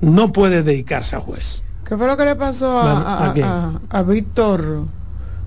No 0.02 0.34
puede 0.34 0.64
dedicarse 0.64 1.16
a 1.16 1.22
juez. 1.22 1.64
¿Qué 1.88 1.98
fue 1.98 2.08
lo 2.08 2.18
que 2.18 2.26
le 2.26 2.36
pasó 2.36 2.78
a, 2.80 3.80
a 3.90 4.04
Víctor? 4.04 4.86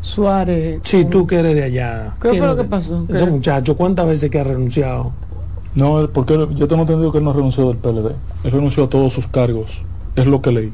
Suárez. 0.06 0.80
Sí, 0.84 1.04
tú 1.04 1.26
que 1.26 1.36
eres 1.36 1.54
de 1.54 1.64
allá. 1.64 2.14
¿Qué 2.22 2.28
fue 2.28 2.46
lo 2.46 2.56
que 2.56 2.64
pasó? 2.64 3.04
Ese 3.08 3.26
muchacho, 3.26 3.76
¿cuántas 3.76 4.06
veces 4.06 4.30
que 4.30 4.38
ha 4.38 4.44
renunciado? 4.44 5.12
No, 5.74 6.08
porque 6.12 6.34
yo 6.54 6.68
tengo 6.68 6.82
entendido 6.82 7.10
que 7.12 7.18
él 7.18 7.24
no 7.24 7.32
renunció 7.32 7.68
del 7.68 7.76
PLD. 7.76 8.14
Él 8.44 8.50
renunció 8.50 8.84
a 8.84 8.88
todos 8.88 9.12
sus 9.12 9.26
cargos. 9.26 9.82
Es 10.14 10.26
lo 10.26 10.40
que 10.40 10.52
leí. 10.52 10.72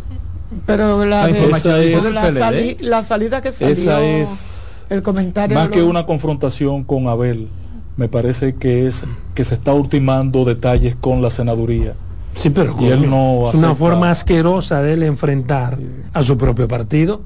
Pero 0.67 1.05
la, 1.05 1.29
la, 1.29 3.03
salida 3.03 3.41
que 3.41 3.53
salió, 3.53 3.73
esa 3.73 4.03
es 4.03 4.87
el 4.91 5.03
comentario 5.03 5.57
más 5.57 5.71
que 5.71 5.83
una 5.83 6.05
confrontación 6.07 6.85
con 6.85 7.09
Abel, 7.09 7.49
me 7.97 8.09
parece 8.09 8.55
que 8.55 8.87
es 8.87 9.05
que 9.35 9.45
se 9.45 9.55
está 9.55 9.73
ultimando 9.73 10.45
detalles 10.45 10.95
con 10.97 11.23
la 11.23 11.31
senaduría. 11.31 11.95
Sí, 12.35 12.51
pero 12.51 12.75
y 12.81 12.87
él 12.87 13.09
no 13.09 13.51
es 13.51 13.55
una 13.55 13.75
forma 13.75 14.11
asquerosa 14.11 14.83
de 14.83 14.95
él 14.95 15.03
enfrentar 15.03 15.79
a 16.13 16.23
su 16.23 16.39
propio 16.39 16.69
partido. 16.69 17.23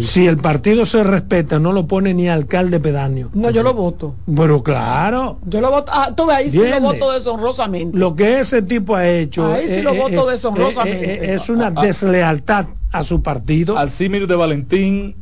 Si 0.00 0.26
el 0.26 0.38
partido 0.38 0.86
se 0.86 1.04
respeta, 1.04 1.58
no 1.58 1.72
lo 1.72 1.86
pone 1.86 2.14
ni 2.14 2.28
alcalde 2.28 2.80
pedáneo. 2.80 3.28
No, 3.34 3.50
yo 3.50 3.62
lo 3.62 3.74
voto. 3.74 4.14
Pero 4.34 4.62
claro. 4.62 5.38
Yo 5.46 5.60
lo 5.60 5.70
voto. 5.70 5.92
Ah, 5.94 6.12
tú 6.16 6.26
ves, 6.26 6.36
ahí 6.36 6.50
sí 6.50 6.58
lo 6.66 6.80
voto 6.80 7.12
deshonrosamente. 7.12 7.96
Lo 7.96 8.16
que 8.16 8.40
ese 8.40 8.62
tipo 8.62 8.96
ha 8.96 9.06
hecho. 9.06 9.52
Ahí 9.52 9.68
sí 9.68 9.82
lo 9.82 9.94
voto 9.94 10.26
deshonrosamente. 10.26 11.34
es 11.34 11.48
una 11.50 11.70
deslealtad 11.70 12.66
a 12.90 13.04
su 13.04 13.22
partido. 13.22 13.76
Al 13.76 13.90
símil 13.90 14.26
de 14.26 14.34
Valentín 14.34 15.16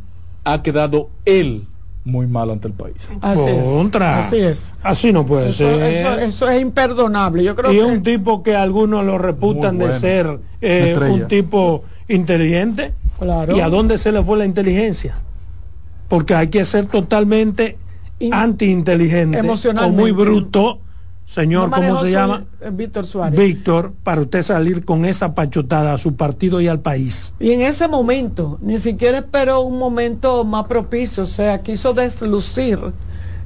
ha 0.45 0.63
quedado 0.63 1.11
él 1.25 1.67
muy 2.05 2.27
mal 2.27 2.51
ante 2.51 2.69
el 2.69 2.75
país. 2.75 2.97
Así 3.21 3.41
Contra. 3.65 4.21
Es. 4.21 4.27
Así 4.27 4.39
es. 4.39 4.75
Así 4.83 5.13
no 5.13 5.27
puede 5.27 5.51
ser. 5.53 5.83
Eso, 6.21 6.49
es 6.49 6.61
imperdonable. 6.61 7.43
Yo 7.43 7.57
creo 7.57 7.73
y 7.73 7.81
un 7.81 8.03
tipo 8.05 8.43
que 8.43 8.55
algunos 8.55 9.05
lo 9.05 9.19
reputan 9.19 9.79
de 9.79 9.99
ser 9.99 10.39
eh, 10.61 10.97
un 11.11 11.27
tipo 11.27 11.85
inteligente. 12.09 12.95
¿Y 13.55 13.61
a 13.61 13.69
dónde 13.69 13.99
se 13.99 14.13
le 14.13 14.23
fue 14.23 14.39
la 14.39 14.45
inteligencia? 14.45 15.17
Porque 16.09 16.35
hay 16.35 16.49
que 16.49 16.65
ser 16.65 16.87
totalmente 16.87 17.79
anti-inteligente 18.31 19.41
o 19.41 19.91
muy 19.91 20.13
bruto. 20.13 20.81
Señor, 21.25 21.71
¿cómo 21.71 21.99
se 22.01 22.11
llama? 22.11 22.45
Eh, 22.61 22.71
Víctor 22.71 23.07
Suárez. 23.07 23.39
Víctor, 23.39 23.93
para 24.03 24.21
usted 24.21 24.43
salir 24.43 24.85
con 24.85 25.07
esa 25.07 25.35
pachotada 25.35 25.95
a 25.95 25.99
su 25.99 26.15
partido 26.15 26.61
y 26.61 26.69
al 26.69 26.81
país. 26.81 27.33
Y 27.41 27.53
en 27.53 27.63
ese 27.63 27.89
momento, 27.89 28.59
ni 28.61 28.77
siquiera 28.79 29.19
esperó 29.19 29.61
un 29.61 29.79
momento 29.79 30.45
más 30.45 30.67
propicio, 30.67 31.23
o 31.23 31.27
sea, 31.27 31.63
quiso 31.63 31.95
deslucir. 31.95 32.79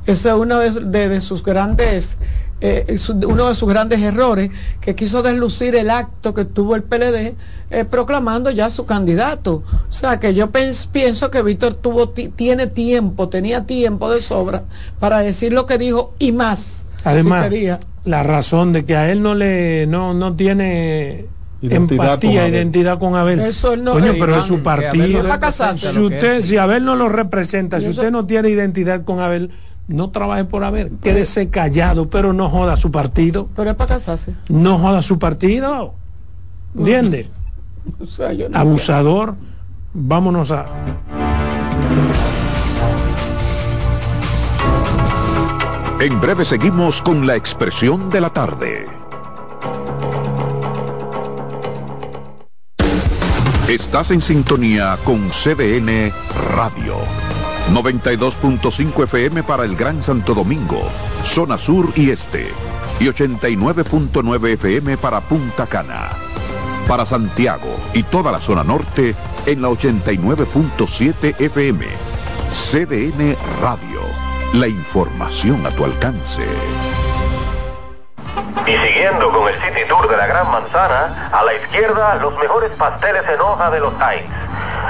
Ese 0.05 0.29
es 0.29 0.35
uno 0.35 0.59
de 0.59 1.21
sus 1.21 1.45
grandes 1.45 2.17
eh, 2.61 2.99
uno 3.27 3.49
de 3.49 3.55
sus 3.55 3.69
grandes 3.69 4.01
errores, 4.01 4.51
que 4.81 4.95
quiso 4.95 5.23
deslucir 5.23 5.77
el 5.77 5.91
acto 5.91 6.33
que 6.33 6.45
tuvo 6.45 6.75
el 6.75 6.83
PLD 6.83 7.35
eh, 7.71 7.85
proclamando 7.85 8.51
ya 8.51 8.71
su 8.71 8.87
candidato. 8.87 9.63
O 9.89 9.93
sea 9.93 10.19
que 10.19 10.35
yo 10.35 10.51
pienso 10.51 11.31
que 11.31 11.43
Víctor 11.43 11.75
tuvo 11.75 12.09
tiene 12.11 12.67
tiempo, 12.67 13.29
tenía 13.29 13.67
tiempo 13.67 14.11
de 14.11 14.23
sobra 14.23 14.63
para 15.01 15.19
decir 15.19 15.53
lo 15.53 15.67
que 15.67 15.77
dijo 15.79 16.15
y 16.19 16.33
más. 16.33 16.85
Además, 17.05 17.51
la 18.05 18.23
razón 18.23 18.73
de 18.73 18.85
que 18.85 18.97
a 18.97 19.11
él 19.11 19.23
no 19.23 19.35
le 19.35 19.87
no, 19.87 20.15
no 20.15 20.35
tiene 20.35 21.27
empatía, 21.63 22.49
identidad 22.49 22.99
con 22.99 23.17
Abel. 23.17 23.41
Eso 23.41 23.77
no 23.77 23.93
Coño, 23.93 24.15
pero 24.19 24.39
es 24.39 24.45
su 24.45 24.63
partido. 24.63 25.23
si 25.77 25.99
usted, 26.01 26.45
si 26.45 26.57
Abel 26.57 26.85
no 26.85 26.97
lo 26.97 27.09
representa, 27.09 27.81
si 27.81 27.91
usted 27.91 28.11
no 28.11 28.27
tiene 28.27 28.49
identidad 28.49 29.05
con 29.05 29.21
Abel, 29.21 29.51
no 29.89 30.11
trabaje 30.11 30.45
por 30.45 30.65
haber, 30.65 30.91
quédese 31.03 31.49
callado, 31.49 32.11
pero 32.11 32.33
no 32.33 32.49
joda 32.49 32.77
su 32.77 32.91
partido. 32.91 33.49
Pero 33.55 33.71
es 33.71 33.77
para 33.77 33.95
casarse. 33.95 34.35
No 34.49 34.79
joda 34.79 35.03
su 35.03 35.19
partido. 35.19 35.95
¿Entiende? 36.77 37.29
Abusador. 38.53 39.37
Vámonos 39.95 40.51
a. 40.51 40.67
En 46.01 46.21
breve 46.21 46.45
seguimos 46.45 47.01
con 47.01 47.27
la 47.27 47.37
expresión 47.37 48.11
de 48.11 48.21
la 48.21 48.29
tarde. 48.31 48.87
Estás 53.69 54.11
en 54.11 54.21
sintonía 54.21 54.99
con 55.05 55.31
CDN 55.31 56.13
Radio. 56.55 57.26
92.5 57.73 59.05
FM 59.05 59.43
para 59.43 59.65
el 59.65 59.77
Gran 59.77 60.03
Santo 60.03 60.35
Domingo, 60.35 60.81
zona 61.25 61.59
sur 61.59 61.93
y 61.97 62.11
este, 62.11 62.47
y 63.01 63.07
89.9 63.07 64.53
FM 64.55 64.97
para 64.97 65.21
Punta 65.21 65.67
Cana. 65.67 66.11
Para 66.87 67.05
Santiago 67.05 67.77
y 67.93 68.05
toda 68.05 68.31
la 68.31 68.39
zona 68.39 68.63
norte 68.63 69.17
en 69.47 69.63
la 69.63 69.69
89.7 69.69 71.41
FM. 71.41 71.87
CDN 72.53 73.37
Radio, 73.61 74.01
la 74.55 74.69
información 74.69 75.67
a 75.67 75.71
tu 75.71 75.85
alcance. 75.85 76.47
Y 78.67 78.71
siguiendo 78.71 79.31
con 79.33 79.49
el 79.49 79.55
City 79.55 79.81
Tour 79.89 80.09
de 80.09 80.17
la 80.17 80.27
Gran 80.27 80.51
Manzana, 80.53 81.31
a 81.33 81.45
la 81.45 81.55
izquierda 81.55 82.15
los 82.17 82.39
mejores 82.39 82.71
pasteles 82.79 83.23
en 83.29 83.41
hoja 83.41 83.71
de 83.71 83.81
los 83.81 83.93
Times 83.99 84.31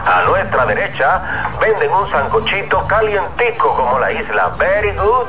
a 0.06 0.22
nuestra 0.24 0.66
derecha 0.66 1.50
venden 1.60 1.90
un 1.90 2.08
sancochito 2.10 2.86
calientico 2.86 3.74
como 3.74 3.98
la 3.98 4.12
isla 4.12 4.54
Very 4.58 4.92
Good. 4.92 5.26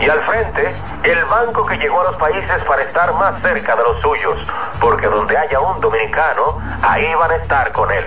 Y 0.00 0.08
al 0.08 0.20
frente, 0.22 0.74
el 1.02 1.24
banco 1.24 1.66
que 1.66 1.76
llegó 1.76 2.00
a 2.00 2.10
los 2.10 2.16
países 2.16 2.62
para 2.66 2.82
estar 2.82 3.12
más 3.14 3.40
cerca 3.42 3.76
de 3.76 3.82
los 3.82 4.00
suyos. 4.00 4.38
Porque 4.80 5.06
donde 5.06 5.36
haya 5.36 5.60
un 5.60 5.80
dominicano, 5.80 6.60
ahí 6.82 7.06
van 7.18 7.32
a 7.32 7.36
estar 7.36 7.72
con 7.72 7.90
él. 7.90 8.04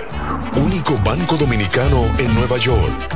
Único 0.55 0.93
banco 1.03 1.36
dominicano 1.36 1.97
en 2.17 2.34
Nueva 2.34 2.58
York. 2.58 3.15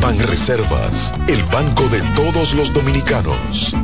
Ban 0.00 0.18
Reservas, 0.18 1.14
el 1.28 1.42
banco 1.44 1.82
de 1.88 2.00
todos 2.14 2.54
los 2.54 2.72
dominicanos. 2.72 3.74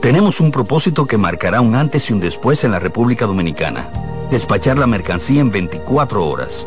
Tenemos 0.00 0.40
un 0.40 0.50
propósito 0.50 1.06
que 1.06 1.18
marcará 1.18 1.60
un 1.60 1.74
antes 1.74 2.10
y 2.10 2.12
un 2.12 2.20
después 2.20 2.64
en 2.64 2.72
la 2.72 2.78
República 2.78 3.26
Dominicana. 3.26 3.88
Despachar 4.30 4.78
la 4.78 4.86
mercancía 4.86 5.40
en 5.40 5.50
24 5.50 6.24
horas 6.24 6.66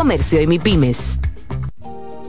Comercio 0.00 0.40
y 0.40 0.46
MIPIMES. 0.46 1.18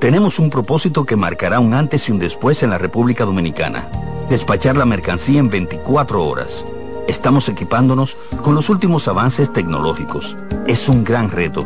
Tenemos 0.01 0.39
un 0.39 0.49
propósito 0.49 1.05
que 1.05 1.15
marcará 1.15 1.61
un 1.61 1.73
antes 1.73 2.09
y 2.09 2.11
un 2.11 2.19
después 2.19 2.63
en 2.63 2.69
la 2.69 2.77
República 2.77 3.23
Dominicana. 3.23 3.87
Despachar 4.29 4.75
la 4.75 4.83
mercancía 4.83 5.39
en 5.39 5.49
24 5.49 6.21
horas. 6.21 6.65
Estamos 7.07 7.47
equipándonos 7.47 8.17
con 8.43 8.55
los 8.55 8.69
últimos 8.69 9.07
avances 9.07 9.53
tecnológicos. 9.53 10.35
Es 10.67 10.89
un 10.89 11.05
gran 11.05 11.31
reto, 11.31 11.65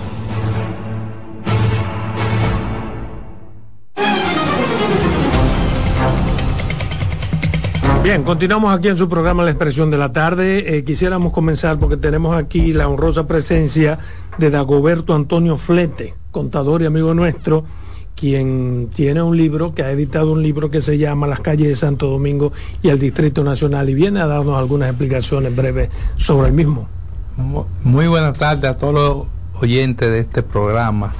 Bien, 8.03 8.23
continuamos 8.23 8.75
aquí 8.75 8.87
en 8.87 8.97
su 8.97 9.07
programa 9.07 9.43
La 9.43 9.51
Expresión 9.51 9.91
de 9.91 9.97
la 9.99 10.11
Tarde. 10.11 10.75
Eh, 10.75 10.83
quisiéramos 10.83 11.31
comenzar 11.31 11.77
porque 11.77 11.97
tenemos 11.97 12.35
aquí 12.35 12.73
la 12.73 12.87
honrosa 12.87 13.27
presencia 13.27 13.99
de 14.39 14.49
Dagoberto 14.49 15.13
Antonio 15.13 15.55
Flete, 15.55 16.15
contador 16.31 16.81
y 16.81 16.87
amigo 16.87 17.13
nuestro, 17.13 17.63
quien 18.15 18.89
tiene 18.91 19.21
un 19.21 19.37
libro, 19.37 19.75
que 19.75 19.83
ha 19.83 19.91
editado 19.91 20.31
un 20.31 20.41
libro 20.41 20.71
que 20.71 20.81
se 20.81 20.97
llama 20.97 21.27
Las 21.27 21.41
calles 21.41 21.67
de 21.67 21.75
Santo 21.75 22.07
Domingo 22.07 22.51
y 22.81 22.89
el 22.89 22.97
Distrito 22.97 23.43
Nacional 23.43 23.87
y 23.87 23.93
viene 23.93 24.19
a 24.19 24.25
darnos 24.25 24.57
algunas 24.57 24.89
explicaciones 24.89 25.55
breves 25.55 25.91
sobre 26.17 26.47
el 26.47 26.53
mismo. 26.53 26.87
Muy 27.83 28.07
buenas 28.07 28.35
tardes 28.35 28.71
a 28.71 28.77
todos 28.77 28.93
los 28.95 29.61
oyentes 29.61 30.09
de 30.09 30.21
este 30.21 30.41
programa. 30.41 31.13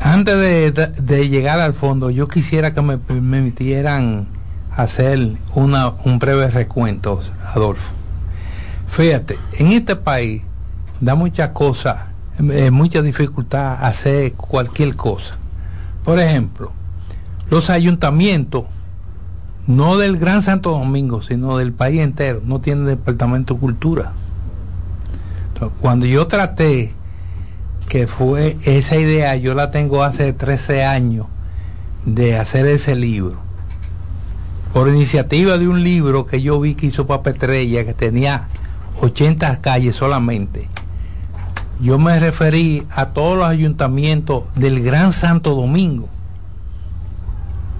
Antes 0.00 0.36
de, 0.36 0.72
de 0.72 1.28
llegar 1.28 1.60
al 1.60 1.74
fondo, 1.74 2.10
yo 2.10 2.26
quisiera 2.26 2.74
que 2.74 2.82
me 2.82 2.98
permitieran 2.98 4.26
hacer 4.76 5.32
una, 5.54 5.90
un 6.04 6.18
breve 6.18 6.50
recuento, 6.50 7.20
Adolfo. 7.54 7.90
Fíjate, 8.88 9.38
en 9.58 9.68
este 9.68 9.96
país 9.96 10.42
da 11.00 11.14
mucha 11.14 11.52
cosa, 11.52 12.08
eh, 12.38 12.70
mucha 12.70 13.02
dificultad 13.02 13.84
hacer 13.84 14.32
cualquier 14.32 14.96
cosa. 14.96 15.36
Por 16.04 16.18
ejemplo, 16.18 16.72
los 17.50 17.70
ayuntamientos, 17.70 18.64
no 19.66 19.96
del 19.96 20.18
Gran 20.18 20.42
Santo 20.42 20.70
Domingo, 20.70 21.22
sino 21.22 21.56
del 21.56 21.72
país 21.72 22.00
entero, 22.00 22.40
no 22.44 22.60
tienen 22.60 22.86
departamento 22.86 23.54
de 23.54 23.60
cultura. 23.60 24.12
cuando 25.80 26.06
yo 26.06 26.26
traté, 26.26 26.92
que 27.88 28.08
fue 28.08 28.56
esa 28.64 28.96
idea, 28.96 29.36
yo 29.36 29.54
la 29.54 29.70
tengo 29.70 30.02
hace 30.02 30.32
13 30.32 30.84
años, 30.84 31.26
de 32.04 32.36
hacer 32.36 32.66
ese 32.66 32.96
libro 32.96 33.41
por 34.72 34.88
iniciativa 34.88 35.58
de 35.58 35.68
un 35.68 35.84
libro 35.84 36.26
que 36.26 36.40
yo 36.40 36.58
vi 36.58 36.74
que 36.74 36.86
hizo 36.86 37.06
Papetrella, 37.06 37.84
que 37.84 37.92
tenía 37.92 38.48
80 39.00 39.60
calles 39.60 39.96
solamente, 39.96 40.68
yo 41.80 41.98
me 41.98 42.18
referí 42.18 42.86
a 42.90 43.06
todos 43.06 43.36
los 43.36 43.46
ayuntamientos 43.46 44.44
del 44.54 44.82
Gran 44.82 45.12
Santo 45.12 45.54
Domingo 45.54 46.08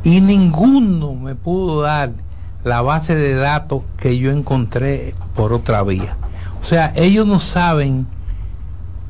y 0.02 0.20
ninguno 0.20 1.14
me 1.14 1.34
pudo 1.34 1.82
dar 1.82 2.12
la 2.64 2.82
base 2.82 3.14
de 3.14 3.34
datos 3.34 3.82
que 3.96 4.18
yo 4.18 4.30
encontré 4.30 5.14
por 5.34 5.52
otra 5.52 5.82
vía. 5.82 6.16
O 6.60 6.64
sea, 6.64 6.92
ellos 6.96 7.26
no 7.26 7.38
saben 7.38 8.06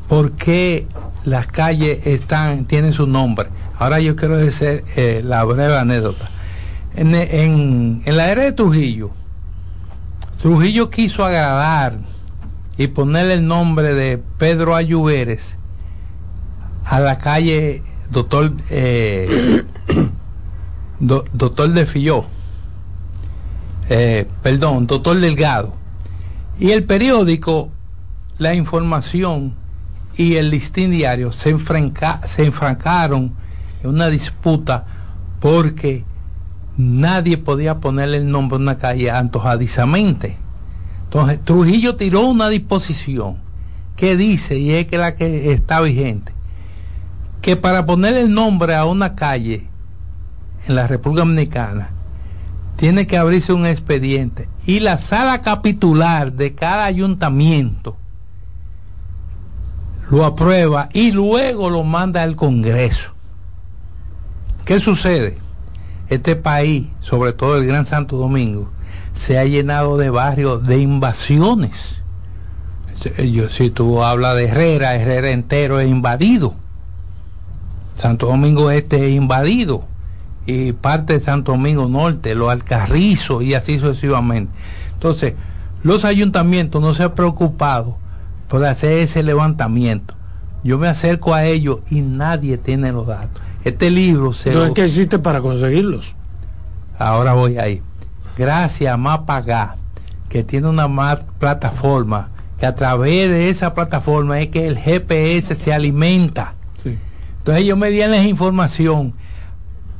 por 0.09 0.33
qué 0.33 0.87
las 1.25 1.47
calles 1.47 2.07
están, 2.07 2.64
tienen 2.66 2.92
su 2.92 3.07
nombre. 3.07 3.49
Ahora 3.79 4.01
yo 4.01 4.14
quiero 4.14 4.37
decir 4.37 4.85
eh, 4.97 5.23
la 5.25 5.45
breve 5.45 5.77
anécdota 5.77 6.31
en, 6.94 8.02
la 8.07 8.31
era 8.31 8.44
de 8.44 8.52
Trujillo, 8.52 9.11
Trujillo 10.40 10.90
quiso 10.90 11.24
agradar 11.24 11.98
y 12.76 12.88
ponerle 12.88 13.35
el 13.35 13.46
nombre 13.46 13.94
de 13.94 14.18
Pedro 14.38 14.74
Ayuberes 14.74 15.57
a 16.85 17.00
la 17.00 17.18
calle 17.18 17.83
Doctor 18.11 18.52
eh, 18.70 19.64
Doctor 21.00 21.70
de 21.70 21.87
Filló, 21.87 22.24
eh, 23.88 24.26
perdón, 24.42 24.87
Doctor 24.87 25.18
Delgado. 25.18 25.74
Y 26.59 26.70
el 26.70 26.85
periódico, 26.85 27.70
la 28.38 28.55
información 28.55 29.55
y 30.16 30.37
el 30.37 30.50
listín 30.50 30.90
diario 30.90 31.33
se, 31.33 31.57
se 32.26 32.44
enfrancaron 32.44 33.33
en 33.83 33.90
una 33.90 34.09
disputa 34.09 34.85
porque 35.40 36.05
nadie 36.76 37.38
podía 37.38 37.78
ponerle 37.78 38.18
el 38.18 38.30
nombre 38.30 38.56
a 38.56 38.61
una 38.61 38.78
calle 38.78 39.11
antojadizamente. 39.11 40.37
Entonces, 41.04 41.40
Trujillo 41.44 41.96
tiró 41.96 42.26
una 42.26 42.48
disposición 42.48 43.37
que 43.96 44.16
dice, 44.16 44.58
y 44.58 44.72
es 44.72 44.87
que 44.87 44.98
la 44.98 45.14
que 45.14 45.52
está 45.52 45.80
vigente, 45.80 46.32
que 47.40 47.56
para 47.56 47.85
poner 47.85 48.16
el 48.16 48.32
nombre 48.32 48.74
a 48.74 48.87
una 48.87 49.14
calle 49.14 49.66
en 50.66 50.74
la 50.74 50.87
República 50.87 51.24
Dominicana, 51.24 51.90
tiene 52.76 53.06
que 53.06 53.18
abrirse 53.18 53.52
un 53.52 53.66
expediente 53.66 54.48
y 54.66 54.80
la 54.80 54.98
sala 54.98 55.40
capitular 55.40 56.32
de 56.32 56.54
cada 56.54 56.85
ayuntamiento 56.85 57.96
lo 60.11 60.24
aprueba 60.24 60.88
y 60.92 61.12
luego 61.12 61.70
lo 61.70 61.85
manda 61.85 62.22
al 62.22 62.37
Congreso. 62.37 63.12
¿Qué 64.64 64.80
sucede? 64.80 65.38
Este 66.14 66.37
país, 66.37 66.88
sobre 67.01 67.33
todo 67.33 67.57
el 67.57 67.66
Gran 67.66 67.87
Santo 67.87 68.16
Domingo, 68.16 68.70
se 69.14 69.38
ha 69.38 69.44
llenado 69.44 69.96
de 69.96 70.11
barrios 70.11 70.66
de 70.66 70.79
invasiones. 70.79 72.03
Yo, 73.18 73.48
si 73.48 73.70
tú 73.70 74.03
hablas 74.03 74.37
de 74.37 74.46
Herrera, 74.46 74.94
Herrera 74.94 75.31
entero 75.31 75.81
es 75.81 75.88
invadido. 75.88 76.55
Santo 77.96 78.27
Domingo 78.27 78.70
Este 78.70 79.09
es 79.09 79.12
invadido. 79.14 79.85
Y 80.46 80.72
parte 80.72 81.14
de 81.14 81.20
Santo 81.20 81.53
Domingo 81.53 81.88
Norte, 81.88 82.35
los 82.35 82.51
Alcarrizos 82.51 83.42
y 83.42 83.55
así 83.55 83.79
sucesivamente. 83.79 84.53
Entonces, 84.94 85.35
los 85.83 86.05
ayuntamientos 86.05 86.81
no 86.81 86.94
se 86.94 87.05
han 87.05 87.14
preocupado 87.14 87.96
por 88.48 88.64
hacer 88.64 88.98
ese 88.98 89.22
levantamiento. 89.22 90.14
Yo 90.64 90.79
me 90.79 90.88
acerco 90.88 91.35
a 91.35 91.44
ellos 91.44 91.81
y 91.90 92.03
nadie 92.03 92.57
tiene 92.57 92.92
los 92.92 93.07
datos. 93.07 93.42
Este 93.64 93.90
libro 93.90 94.33
se... 94.33 94.53
Lo... 94.53 94.75
¿Qué 94.75 94.87
hiciste 94.87 95.18
para 95.18 95.40
conseguirlos? 95.40 96.16
Ahora 96.98 97.33
voy 97.35 97.59
ahí. 97.59 97.83
Gracias 98.37 98.92
a 98.92 98.96
Mapagá, 98.96 99.77
que 100.29 100.42
tiene 100.42 100.68
una 100.68 100.88
plataforma, 101.38 102.31
que 102.59 102.66
a 102.66 102.75
través 102.75 103.29
de 103.29 103.51
esa 103.51 103.75
plataforma 103.75 104.40
es 104.40 104.48
que 104.48 104.66
el 104.66 104.79
GPS 104.79 105.55
se 105.55 105.72
alimenta. 105.72 106.55
Entonces 107.38 107.64
ellos 107.64 107.77
me 107.77 107.90
dieron 107.90 108.14
esa 108.14 108.29
información 108.29 109.14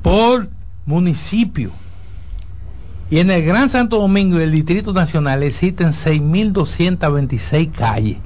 por 0.01 0.49
municipio. 0.87 1.73
Y 3.11 3.19
en 3.19 3.31
el 3.31 3.45
Gran 3.45 3.69
Santo 3.69 3.99
Domingo 3.99 4.39
y 4.39 4.45
el 4.45 4.53
Distrito 4.53 4.93
Nacional 4.93 5.43
existen 5.43 5.89
6.226 5.89 7.73
calles. 7.73 8.19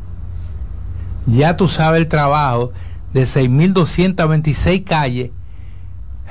Ya 1.26 1.56
tú 1.56 1.66
sabes 1.66 2.02
el 2.02 2.08
trabajo 2.08 2.72
de 3.12 3.22
6.226 3.22 4.84
calles, 4.84 5.30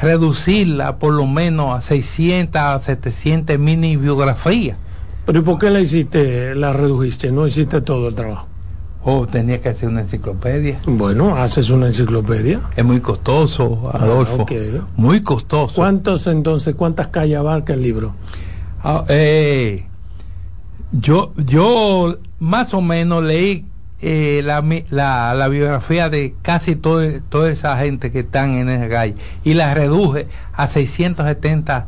reducirla 0.02 0.98
por 0.98 1.14
lo 1.14 1.26
menos 1.26 1.74
a 1.74 1.82
600 1.82 2.62
a 2.62 2.80
700 2.80 3.58
mini 3.60 3.98
biografías. 3.98 4.78
¿Pero 5.26 5.40
y 5.40 5.42
por 5.42 5.58
qué 5.58 5.70
la 5.70 5.80
hiciste, 5.80 6.54
la 6.56 6.74
redujiste? 6.74 7.32
¿No 7.32 7.48
hiciste 7.48 7.82
todo 7.82 8.10
el 8.10 8.16
trabajo? 8.16 8.48
Oh, 9.08 9.28
tenía 9.28 9.62
que 9.62 9.70
hacer 9.70 9.90
una 9.90 10.02
enciclopedia. 10.02 10.82
Bueno, 10.88 11.36
haces 11.36 11.70
una 11.70 11.88
enciclopedia. 11.88 12.62
Es 12.76 12.84
muy 12.84 13.02
costoso, 13.02 13.92
ah, 13.94 14.00
Adolfo. 14.02 14.48
Muy 14.96 15.22
costoso. 15.22 15.76
¿Cuántos 15.76 16.26
entonces, 16.26 16.74
cuántas 16.74 17.08
calles 17.10 17.38
abarca 17.38 17.74
el 17.74 17.84
libro? 17.84 18.16
Ah, 18.84 19.06
eh, 19.10 19.86
yo, 20.92 21.34
yo 21.38 22.18
más 22.40 22.74
o 22.74 22.82
menos 22.82 23.24
leí 23.24 23.66
eh, 24.08 24.44
la, 24.44 24.62
la, 25.34 25.48
biografía 25.48 26.10
de 26.10 26.36
casi 26.44 26.76
todo, 26.76 27.02
toda 27.30 27.50
esa 27.50 27.76
gente 27.78 28.12
que 28.12 28.20
están 28.20 28.52
en 28.52 28.70
esa 28.70 28.88
calle 28.88 29.16
y 29.44 29.56
la 29.56 29.74
reduje 29.74 30.28
a 30.54 30.68
670 30.68 31.88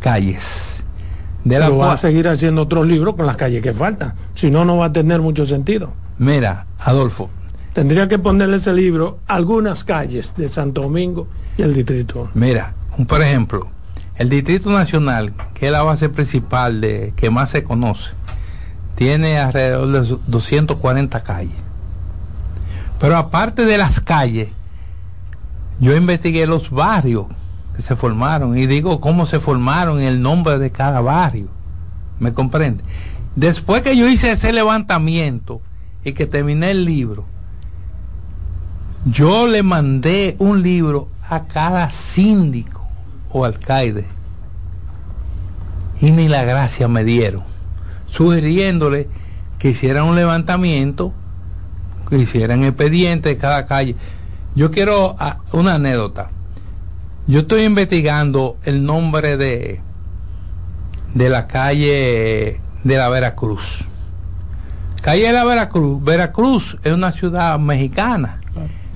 calles. 0.00 0.84
De 1.44 1.58
la 1.58 1.70
va 1.70 1.92
a 1.92 1.96
seguir 1.96 2.28
haciendo 2.28 2.60
otros 2.60 2.86
libros 2.86 3.16
con 3.16 3.24
las 3.24 3.38
calles 3.38 3.62
que 3.62 3.72
faltan. 3.72 4.12
Si 4.34 4.50
no, 4.50 4.66
no 4.66 4.76
va 4.76 4.86
a 4.86 4.92
tener 4.92 5.22
mucho 5.22 5.46
sentido. 5.46 5.94
Mira, 6.18 6.66
Adolfo. 6.78 7.30
Tendría 7.72 8.06
que 8.06 8.18
ponerle 8.18 8.56
ese 8.56 8.74
libro 8.74 9.20
algunas 9.26 9.82
calles 9.82 10.34
de 10.36 10.48
Santo 10.48 10.82
Domingo 10.82 11.26
y 11.56 11.62
el 11.62 11.72
distrito. 11.72 12.28
Mira, 12.34 12.74
por 13.08 13.22
ejemplo, 13.22 13.66
El 14.18 14.28
Distrito 14.28 14.70
Nacional, 14.70 15.32
que 15.54 15.66
es 15.66 15.72
la 15.72 15.82
base 15.82 16.10
principal 16.10 16.82
de 16.82 17.14
que 17.16 17.30
más 17.30 17.48
se 17.48 17.64
conoce, 17.64 18.10
tiene 19.00 19.38
alrededor 19.38 19.88
de 19.88 20.18
240 20.26 21.22
calles. 21.22 21.56
Pero 22.98 23.16
aparte 23.16 23.64
de 23.64 23.78
las 23.78 23.98
calles, 23.98 24.50
yo 25.80 25.96
investigué 25.96 26.46
los 26.46 26.68
barrios 26.68 27.24
que 27.74 27.80
se 27.80 27.96
formaron 27.96 28.58
y 28.58 28.66
digo 28.66 29.00
cómo 29.00 29.24
se 29.24 29.40
formaron 29.40 30.02
el 30.02 30.20
nombre 30.20 30.58
de 30.58 30.70
cada 30.70 31.00
barrio. 31.00 31.48
¿Me 32.18 32.34
comprende? 32.34 32.84
Después 33.36 33.80
que 33.80 33.96
yo 33.96 34.06
hice 34.06 34.32
ese 34.32 34.52
levantamiento 34.52 35.62
y 36.04 36.12
que 36.12 36.26
terminé 36.26 36.72
el 36.72 36.84
libro, 36.84 37.24
yo 39.06 39.48
le 39.48 39.62
mandé 39.62 40.36
un 40.40 40.62
libro 40.62 41.08
a 41.26 41.44
cada 41.44 41.90
síndico 41.90 42.86
o 43.30 43.46
alcaide 43.46 44.04
y 46.02 46.10
ni 46.10 46.28
la 46.28 46.44
gracia 46.44 46.86
me 46.86 47.02
dieron, 47.02 47.49
sugiriéndole 48.10 49.08
que 49.58 49.70
hicieran 49.70 50.04
un 50.04 50.16
levantamiento, 50.16 51.12
que 52.08 52.18
hicieran 52.18 52.64
expediente 52.64 53.30
de 53.30 53.36
cada 53.36 53.66
calle. 53.66 53.96
Yo 54.54 54.70
quiero 54.70 55.16
ah, 55.18 55.38
una 55.52 55.74
anécdota. 55.74 56.30
Yo 57.26 57.40
estoy 57.40 57.62
investigando 57.62 58.56
el 58.64 58.84
nombre 58.84 59.36
de 59.36 59.80
de 61.14 61.28
la 61.28 61.46
calle 61.46 62.60
de 62.84 62.96
la 62.96 63.08
Veracruz. 63.08 63.84
Calle 65.02 65.26
de 65.26 65.32
la 65.32 65.44
Veracruz. 65.44 66.02
Veracruz 66.02 66.78
es 66.84 66.92
una 66.92 67.12
ciudad 67.12 67.58
mexicana 67.58 68.40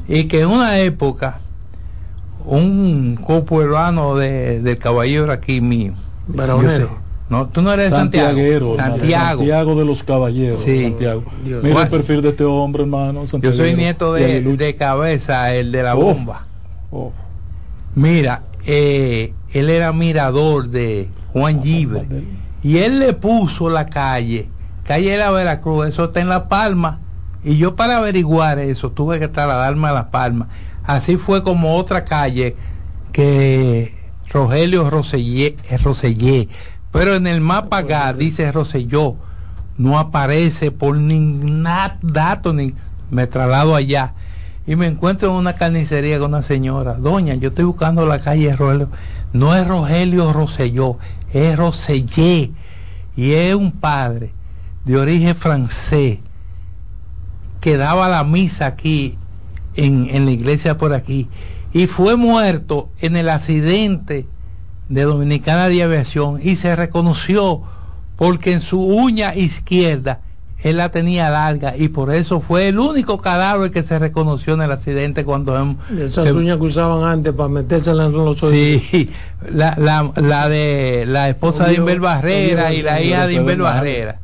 y 0.07 0.24
que 0.24 0.42
en 0.42 0.48
una 0.48 0.79
época 0.79 1.40
un 2.44 3.16
copueblano 3.16 4.16
de, 4.16 4.61
del 4.61 4.79
caballero 4.79 5.33
aquí 5.33 5.61
mío. 5.61 5.94
No, 7.28 7.48
tú 7.48 7.62
no 7.62 7.72
eres 7.72 7.90
Santiago. 7.90 8.37
Santiago. 8.76 9.38
Santiago 9.38 9.74
de 9.76 9.84
los 9.84 10.02
caballeros. 10.02 10.60
Santiago. 10.60 11.24
Mira 11.62 11.82
el 11.82 11.88
perfil 11.88 12.22
de 12.22 12.30
este 12.30 12.44
hombre, 12.44 12.82
hermano. 12.82 13.24
Yo 13.24 13.52
soy 13.52 13.74
nieto 13.74 14.12
de, 14.12 14.42
de, 14.42 14.76
cabeza, 14.76 15.54
el 15.54 15.72
de 15.72 15.82
la 15.82 15.96
oh. 15.96 16.00
bomba. 16.00 16.46
Oh. 16.90 17.12
Mira, 17.94 18.42
eh, 18.66 19.32
él 19.52 19.70
era 19.70 19.92
mirador 19.92 20.68
de 20.68 21.08
Juan 21.32 21.62
Gibre. 21.62 22.06
Y 22.62 22.78
él 22.78 22.98
le 22.98 23.12
puso 23.12 23.68
la 23.68 23.87
calle, 23.87 24.48
calle 24.84 25.12
de 25.12 25.18
la 25.18 25.30
Veracruz, 25.30 25.87
eso 25.87 26.04
está 26.04 26.20
en 26.20 26.28
La 26.28 26.48
Palma. 26.48 27.00
Y 27.42 27.56
yo 27.56 27.76
para 27.76 27.98
averiguar 27.98 28.58
eso 28.58 28.90
tuve 28.90 29.18
que 29.18 29.28
trasladarme 29.28 29.88
a 29.88 29.92
La 29.92 30.10
Palma. 30.10 30.48
Así 30.82 31.16
fue 31.16 31.42
como 31.42 31.74
otra 31.76 32.04
calle 32.04 32.56
que 33.12 33.94
Rogelio 34.30 34.88
Rosellé, 34.88 35.56
Rosellé 35.82 36.48
pero 36.94 37.16
en 37.16 37.26
el 37.26 37.40
mapa 37.40 37.78
acá 37.78 38.12
dice 38.12 38.52
Roselló, 38.52 39.16
no 39.76 39.98
aparece 39.98 40.70
por 40.70 40.96
ningún 40.96 41.66
dato, 42.02 42.52
ni 42.52 42.72
me 43.11 43.26
traslado 43.26 43.74
allá. 43.74 44.14
Y 44.64 44.76
me 44.76 44.87
encuentro 44.87 45.28
en 45.28 45.35
una 45.35 45.57
carnicería 45.57 46.20
con 46.20 46.28
una 46.28 46.42
señora, 46.42 46.94
doña, 46.94 47.35
yo 47.35 47.48
estoy 47.48 47.64
buscando 47.64 48.07
la 48.07 48.20
calle 48.20 48.54
Rogelio, 48.54 48.90
no 49.33 49.57
es 49.57 49.66
Rogelio 49.66 50.33
Roselló, 50.33 50.98
es 51.33 51.57
Rosellé, 51.57 52.52
y 53.16 53.33
es 53.33 53.57
un 53.57 53.72
padre 53.72 54.30
de 54.85 54.96
origen 54.96 55.35
francés 55.35 56.18
que 57.61 57.76
daba 57.76 58.09
la 58.09 58.22
misa 58.22 58.66
aquí 58.66 59.18
en, 59.74 60.09
en 60.11 60.26
la 60.26 60.30
iglesia 60.30 60.78
por 60.78 60.94
aquí. 60.94 61.26
Y 61.72 61.88
fue 61.88 62.14
muerto 62.14 62.88
en 63.00 63.16
el 63.16 63.30
accidente 63.30 64.28
de 64.88 65.03
Dominicana 65.03 65.68
de 65.68 65.83
Aviación 65.83 66.40
y 66.42 66.57
se 66.57 66.77
reconoció 66.77 67.62
porque 68.16 68.53
en 68.53 68.61
su 68.61 68.81
uña 68.81 69.35
izquierda 69.35 70.20
él 70.62 70.79
la 70.79 70.88
tenía 70.90 71.29
larga 71.29 71.77
y 71.77 71.88
por 71.88 72.14
eso 72.14 72.40
fue 72.40 72.68
el 72.68 72.79
único 72.79 73.20
cadáver 73.20 73.70
que 73.70 73.83
se 73.83 73.99
reconoció 73.99 74.55
en 74.55 74.62
el 74.62 74.73
accidente 74.73 75.25
cuando 75.25 75.59
em, 75.59 75.77
esas 75.99 76.35
uñas 76.35 76.57
que 76.57 76.64
usaban 76.64 77.05
antes 77.05 77.35
para 77.35 77.49
meterse 77.51 77.90
en 77.90 77.99
los 77.99 78.42
oídos 78.42 78.83
sí 78.83 79.11
la, 79.53 79.75
la, 79.77 80.11
la 80.16 80.49
de 80.49 81.05
la 81.07 81.29
esposa 81.29 81.66
de 81.66 81.75
Inver 81.75 82.01
Barrera 82.01 82.73
y 82.73 82.83
la 82.83 83.03
hija 83.03 83.27
de 83.27 83.35
Inver 83.35 83.59
Barrera. 83.59 84.20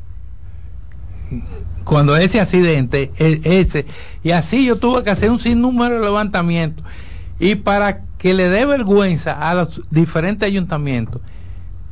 Cuando 1.83 2.15
ese 2.17 2.39
accidente 2.39 3.11
e, 3.17 3.41
ese 3.43 3.85
y 4.23 4.31
así 4.31 4.65
yo 4.65 4.77
tuve 4.77 5.03
que 5.03 5.11
hacer 5.11 5.29
un 5.29 5.39
sinnúmero 5.39 5.95
de 5.95 6.01
levantamientos. 6.01 6.85
Y 7.39 7.55
para 7.55 8.01
que 8.21 8.33
le 8.33 8.49
dé 8.49 8.65
vergüenza 8.65 9.49
a 9.49 9.55
los 9.55 9.81
diferentes 9.89 10.47
ayuntamientos 10.47 11.21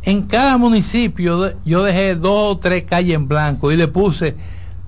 en 0.04 0.24
cada 0.24 0.58
municipio 0.58 1.54
yo 1.65 1.84
dejé 1.84 2.15
dos 2.15 2.56
o 2.56 2.58
tres 2.58 2.84
calles 2.84 3.15
en 3.15 3.28
blanco 3.28 3.72
y 3.72 3.76
le 3.76 3.88
puse, 3.88 4.36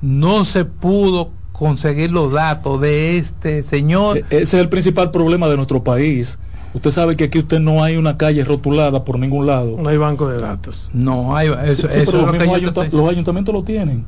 no 0.01 0.45
se 0.45 0.65
pudo 0.65 1.31
conseguir 1.51 2.11
los 2.11 2.31
datos 2.31 2.79
de 2.81 3.17
este 3.17 3.63
señor. 3.63 4.17
E-, 4.17 4.25
ese 4.29 4.41
es 4.41 4.53
el 4.53 4.69
principal 4.69 5.11
problema 5.11 5.47
de 5.47 5.57
nuestro 5.57 5.83
país. 5.83 6.39
Usted 6.73 6.91
sabe 6.91 7.17
que 7.17 7.25
aquí 7.25 7.39
usted 7.39 7.59
no 7.59 7.83
hay 7.83 7.97
una 7.97 8.17
calle 8.17 8.45
rotulada 8.45 9.03
por 9.03 9.19
ningún 9.19 9.45
lado. 9.45 9.75
No 9.77 9.89
hay 9.89 9.97
banco 9.97 10.29
de 10.29 10.39
datos. 10.39 10.89
No 10.93 11.35
hay. 11.35 11.49
Eso, 11.65 11.87
los, 11.87 13.09
ayuntamientos 13.09 13.53
lo 13.53 13.63
tienen, 13.63 14.05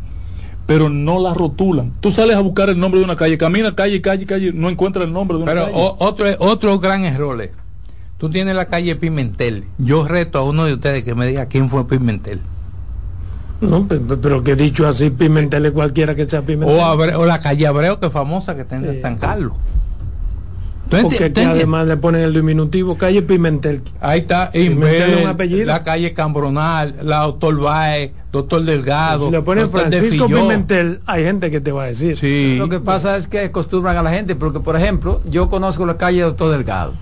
pero 0.66 0.90
no 0.90 1.20
la 1.20 1.34
rotulan. 1.34 1.94
Tú 2.00 2.12
sales 2.12 2.36
a 2.36 2.40
buscar 2.40 2.70
el 2.70 2.80
nombre 2.80 3.00
de 3.00 3.06
una 3.06 3.16
calle, 3.16 3.38
camina 3.38 3.76
calle, 3.76 4.02
calle, 4.02 4.26
calle, 4.26 4.54
no 4.54 4.70
encuentras 4.70 5.06
el 5.06 5.14
nombre 5.14 5.38
de 5.38 5.44
una 5.44 5.54
calle. 5.54 5.72
Pero 5.74 5.96
otro, 6.00 6.26
otro 6.40 6.80
gran 6.80 7.06
error 7.06 7.50
Tú 8.18 8.30
tienes 8.30 8.56
la 8.56 8.68
calle 8.68 8.96
Pimentel. 8.96 9.66
Yo 9.78 10.08
reto 10.08 10.40
a 10.40 10.44
uno 10.44 10.64
de 10.64 10.76
ustedes 10.76 11.04
que 11.04 11.14
me 11.14 11.28
diga 11.28 11.48
quién 11.48 11.70
fue 11.70 11.86
Pimentel. 11.88 12.40
No, 13.60 13.88
pero, 13.88 14.44
que 14.44 14.56
dicho 14.56 14.88
así, 14.88 15.10
Pimentel 15.10 15.66
es 15.66 15.72
cualquiera 15.72 16.16
que 16.16 16.30
sea 16.30 16.42
Pimentel. 16.42 16.80
O, 17.16 17.26
la 17.26 17.40
calle 17.40 17.68
Abreu, 17.68 18.00
que 18.00 18.08
es 18.08 18.12
famosa, 18.14 18.56
que 18.56 18.62
está 18.62 18.78
en 18.78 19.02
San 19.02 19.18
Carlos. 19.18 19.54
Porque 20.90 21.32
además 21.36 21.88
le 21.88 21.98
ponen 21.98 22.22
el 22.22 22.34
diminutivo, 22.34 22.98
calle 22.98 23.22
Pimentel. 23.22 23.82
Ahí 24.00 24.22
está, 24.22 24.52
Pimentel 24.52 25.66
la 25.66 25.84
calle 25.84 26.14
Cambronal, 26.14 26.96
la 27.04 27.22
doctor 27.22 27.60
Baez, 27.60 28.12
doctor 28.32 28.64
Delgado. 28.64 29.26
Si 29.26 29.32
le 29.32 29.42
ponen 29.42 29.70
Francisco 29.70 30.28
Pimentel, 30.28 31.00
hay 31.06 31.24
gente 31.24 31.50
que 31.50 31.62
te 31.62 31.72
va 31.72 31.84
a 31.84 31.88
decir. 31.88 32.18
Sí. 32.18 32.56
Lo 32.58 32.70
que 32.70 32.80
pasa 32.80 33.18
es 33.18 33.28
que 33.28 33.40
acostumbran 33.40 33.98
a 33.98 34.04
la 34.04 34.12
gente, 34.12 34.36
porque 34.36 34.60
por 34.60 34.76
ejemplo, 34.76 35.22
yo 35.30 35.50
conozco 35.50 35.86
la 35.86 35.98
calle 35.98 36.22
Doctor 36.22 36.52
Delgado 36.52 36.94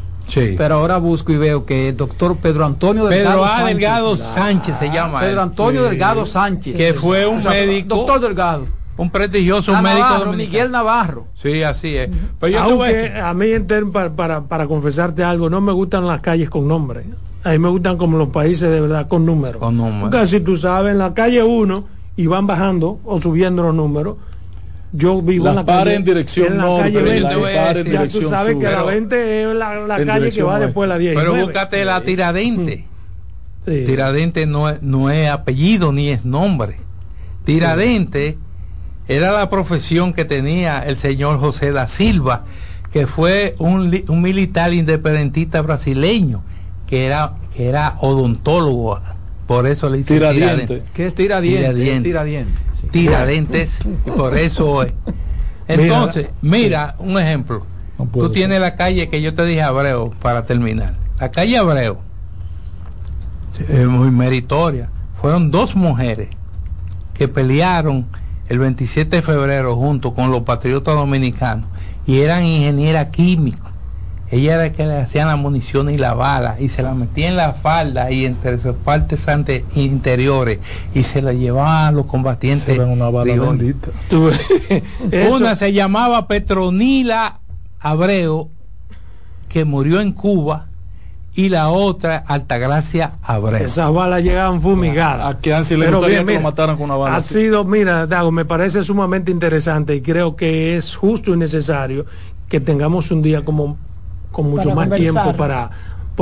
pero 0.57 0.75
ahora 0.75 0.97
busco 0.97 1.31
y 1.31 1.37
veo 1.37 1.65
que 1.65 1.89
el 1.89 1.97
doctor 1.97 2.37
Pedro 2.37 2.65
Antonio 2.65 3.07
Delgado 3.07 3.43
Pedro 3.43 3.65
Delgado 3.65 4.17
Sánchez 4.17 4.77
se 4.77 4.89
llama. 4.89 5.19
Pedro 5.19 5.41
Antonio 5.41 5.83
Delgado 5.83 6.25
Sánchez. 6.25 6.75
Que 6.75 6.93
fue 6.93 7.25
un 7.25 7.43
médico. 7.43 7.95
Doctor 7.95 8.21
Delgado. 8.21 8.80
Un 8.97 9.09
prestigioso 9.09 9.79
médico 9.81 10.33
Miguel 10.35 10.71
Navarro. 10.71 11.27
Sí, 11.35 11.63
así 11.63 11.95
es. 11.95 12.09
Pero 12.39 12.53
yo 12.53 12.83
a, 13.23 13.33
mí, 13.33 13.47
para, 13.91 14.11
para, 14.11 14.41
para, 14.43 14.67
confesarte 14.67 15.23
algo, 15.23 15.49
no 15.49 15.61
me 15.61 15.71
gustan 15.71 16.05
las 16.05 16.21
calles 16.21 16.49
con 16.49 16.67
nombre. 16.67 17.05
A 17.43 17.51
mí 17.51 17.59
me 17.59 17.69
gustan 17.69 17.97
como 17.97 18.17
los 18.17 18.29
países 18.29 18.69
de 18.69 18.81
verdad 18.81 19.07
con 19.07 19.25
números. 19.25 19.59
Con 19.59 19.77
números. 19.77 20.09
Porque 20.11 20.27
si 20.27 20.39
tú 20.41 20.57
sabes, 20.57 20.91
en 20.91 20.99
la 20.99 21.13
calle 21.13 21.43
1 21.43 21.83
y 22.17 22.27
van 22.27 22.45
bajando 22.45 22.99
o 23.03 23.19
subiendo 23.19 23.63
los 23.63 23.73
números, 23.73 24.17
yo 24.93 25.21
vivo 25.21 25.47
en 25.47 25.55
la 25.55 25.65
calle, 25.65 25.95
en 25.95 26.03
dirección 26.03 26.53
en 26.53 26.57
la 26.57 26.81
calle 26.81 27.01
20. 27.01 27.91
ya 27.91 28.07
tú 28.07 28.27
sabes 28.27 28.57
que 28.57 28.63
la 28.63 28.83
20 28.83 29.43
es 29.43 29.55
la, 29.55 30.05
calle 30.05 30.31
que 30.31 30.43
va 30.43 30.59
después 30.59 30.87
de 30.87 30.93
la 30.93 30.99
10. 30.99 31.15
Pero 31.15 31.35
búscate 31.35 31.85
la 31.85 32.01
Tiradente. 32.01 32.85
Tiradente 33.65 34.45
no 34.45 34.69
es, 34.69 34.81
no 34.81 35.09
es 35.09 35.29
apellido 35.29 35.91
ni 35.91 36.09
es 36.09 36.25
nombre. 36.25 36.77
Tiradente 37.45 38.37
era 39.07 39.31
la 39.31 39.49
profesión 39.49 40.13
que 40.13 40.25
tenía 40.25 40.79
el 40.85 40.97
señor 40.97 41.39
José 41.39 41.71
da 41.71 41.87
Silva, 41.87 42.43
que 42.91 43.07
fue 43.07 43.55
un, 43.57 44.03
un 44.07 44.21
militar 44.21 44.73
independentista 44.73 45.61
brasileño, 45.61 46.43
que 46.87 47.05
era, 47.05 47.33
que 47.55 47.67
era 47.67 47.95
odontólogo. 48.01 48.99
Por 49.47 49.67
eso 49.67 49.89
le 49.89 49.97
dice 49.97 50.15
Tiradente. 50.15 50.83
¿Qué 50.93 51.05
es 51.05 51.15
Tiradente? 51.15 52.01
Tiradente 52.01 52.71
tiradentes 52.89 53.79
y 54.05 54.11
por 54.11 54.37
eso 54.37 54.85
entonces 55.67 56.27
mira 56.41 56.95
un 56.99 57.19
ejemplo. 57.19 57.65
Tú 58.13 58.31
tienes 58.31 58.59
la 58.59 58.75
calle 58.75 59.09
que 59.09 59.21
yo 59.21 59.33
te 59.33 59.45
dije 59.45 59.61
Abreu 59.61 60.11
para 60.21 60.45
terminar. 60.45 60.95
La 61.19 61.29
calle 61.29 61.57
Abreu 61.57 61.97
es 63.69 63.87
muy 63.87 64.09
meritoria. 64.09 64.89
Fueron 65.21 65.51
dos 65.51 65.75
mujeres 65.75 66.29
que 67.13 67.27
pelearon 67.27 68.07
el 68.51 68.59
27 68.59 69.15
de 69.15 69.21
febrero 69.21 69.77
junto 69.77 70.13
con 70.13 70.29
los 70.29 70.41
patriotas 70.41 70.95
dominicanos 70.95 71.69
y 72.05 72.19
eran 72.19 72.43
ingenieras 72.43 73.07
químicos. 73.07 73.71
Ella 74.29 74.55
era 74.55 74.73
que 74.73 74.85
le 74.85 74.97
hacían 74.97 75.29
la 75.29 75.37
munición 75.37 75.89
y 75.89 75.97
la 75.97 76.15
bala 76.15 76.57
y 76.59 76.67
se 76.67 76.83
la 76.83 76.93
metía 76.93 77.29
en 77.29 77.37
la 77.37 77.53
falda 77.53 78.11
y 78.11 78.25
entre 78.25 78.59
sus 78.59 78.73
partes 78.73 79.25
interiores 79.73 80.59
y 80.93 81.03
se 81.03 81.21
la 81.21 81.31
llevaban 81.31 81.87
a 81.87 81.91
los 81.91 82.07
combatientes. 82.07 82.77
Una, 82.77 83.09
bala 83.09 83.33
una 85.31 85.55
se 85.55 85.71
llamaba 85.71 86.27
Petronila 86.27 87.39
Abreu, 87.79 88.49
que 89.47 89.63
murió 89.63 90.01
en 90.01 90.11
Cuba, 90.11 90.67
y 91.33 91.49
la 91.49 91.69
otra 91.69 92.23
Altagracia 92.27 93.13
Abreu. 93.21 93.63
Esas 93.63 93.91
balas 93.93 94.23
llegaban 94.23 94.61
fumigadas. 94.61 95.35
A 95.35 95.39
que 95.39 95.53
han 95.53 95.63
le 95.63 95.89
gustaría 95.89 96.25
que 96.25 96.33
lo 96.33 96.41
mataran 96.41 96.75
con 96.75 96.85
una 96.85 96.95
bala. 96.95 97.15
Ha 97.15 97.21
sido, 97.21 97.63
mira, 97.63 98.05
Dago, 98.05 98.31
me 98.31 98.45
parece 98.45 98.83
sumamente 98.83 99.31
interesante 99.31 99.95
y 99.95 100.01
creo 100.01 100.35
que 100.35 100.77
es 100.77 100.95
justo 100.95 101.33
y 101.33 101.37
necesario 101.37 102.05
que 102.49 102.59
tengamos 102.59 103.11
un 103.11 103.21
día 103.21 103.45
como 103.45 103.77
con 104.31 104.49
mucho 104.49 104.75
más 104.75 104.89
tiempo 104.89 105.33
para 105.35 105.69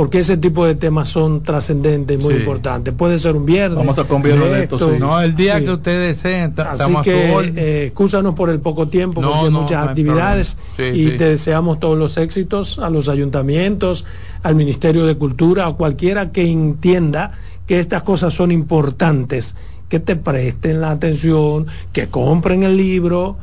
porque 0.00 0.20
ese 0.20 0.38
tipo 0.38 0.64
de 0.64 0.76
temas 0.76 1.10
son 1.10 1.42
trascendentes 1.42 2.18
y 2.18 2.24
muy 2.24 2.32
importantes. 2.32 2.94
Puede 2.94 3.18
ser 3.18 3.36
un 3.36 3.44
viernes. 3.44 3.76
Vamos 3.76 3.98
a 3.98 4.04
convierno 4.04 4.46
esto, 4.46 4.78
sí. 4.78 4.98
No, 4.98 5.20
el 5.20 5.36
día 5.36 5.62
que 5.62 5.72
ustedes 5.72 6.16
deseen. 6.16 6.54
Así 6.56 6.94
que, 7.04 7.52
eh, 7.54 7.84
excúsanos 7.88 8.34
por 8.34 8.48
el 8.48 8.60
poco 8.60 8.88
tiempo, 8.88 9.20
porque 9.20 9.38
hay 9.38 9.50
muchas 9.50 9.86
actividades 9.86 10.56
y 10.78 11.18
te 11.18 11.24
deseamos 11.24 11.80
todos 11.80 11.98
los 11.98 12.16
éxitos 12.16 12.78
a 12.78 12.88
los 12.88 13.10
ayuntamientos, 13.10 14.06
al 14.42 14.54
Ministerio 14.54 15.04
de 15.04 15.16
Cultura, 15.16 15.66
a 15.66 15.74
cualquiera 15.74 16.32
que 16.32 16.50
entienda 16.50 17.32
que 17.66 17.78
estas 17.78 18.02
cosas 18.02 18.32
son 18.32 18.52
importantes, 18.52 19.54
que 19.90 20.00
te 20.00 20.16
presten 20.16 20.80
la 20.80 20.92
atención, 20.92 21.66
que 21.92 22.08
compren 22.08 22.62
el 22.62 22.78
libro 22.78 23.36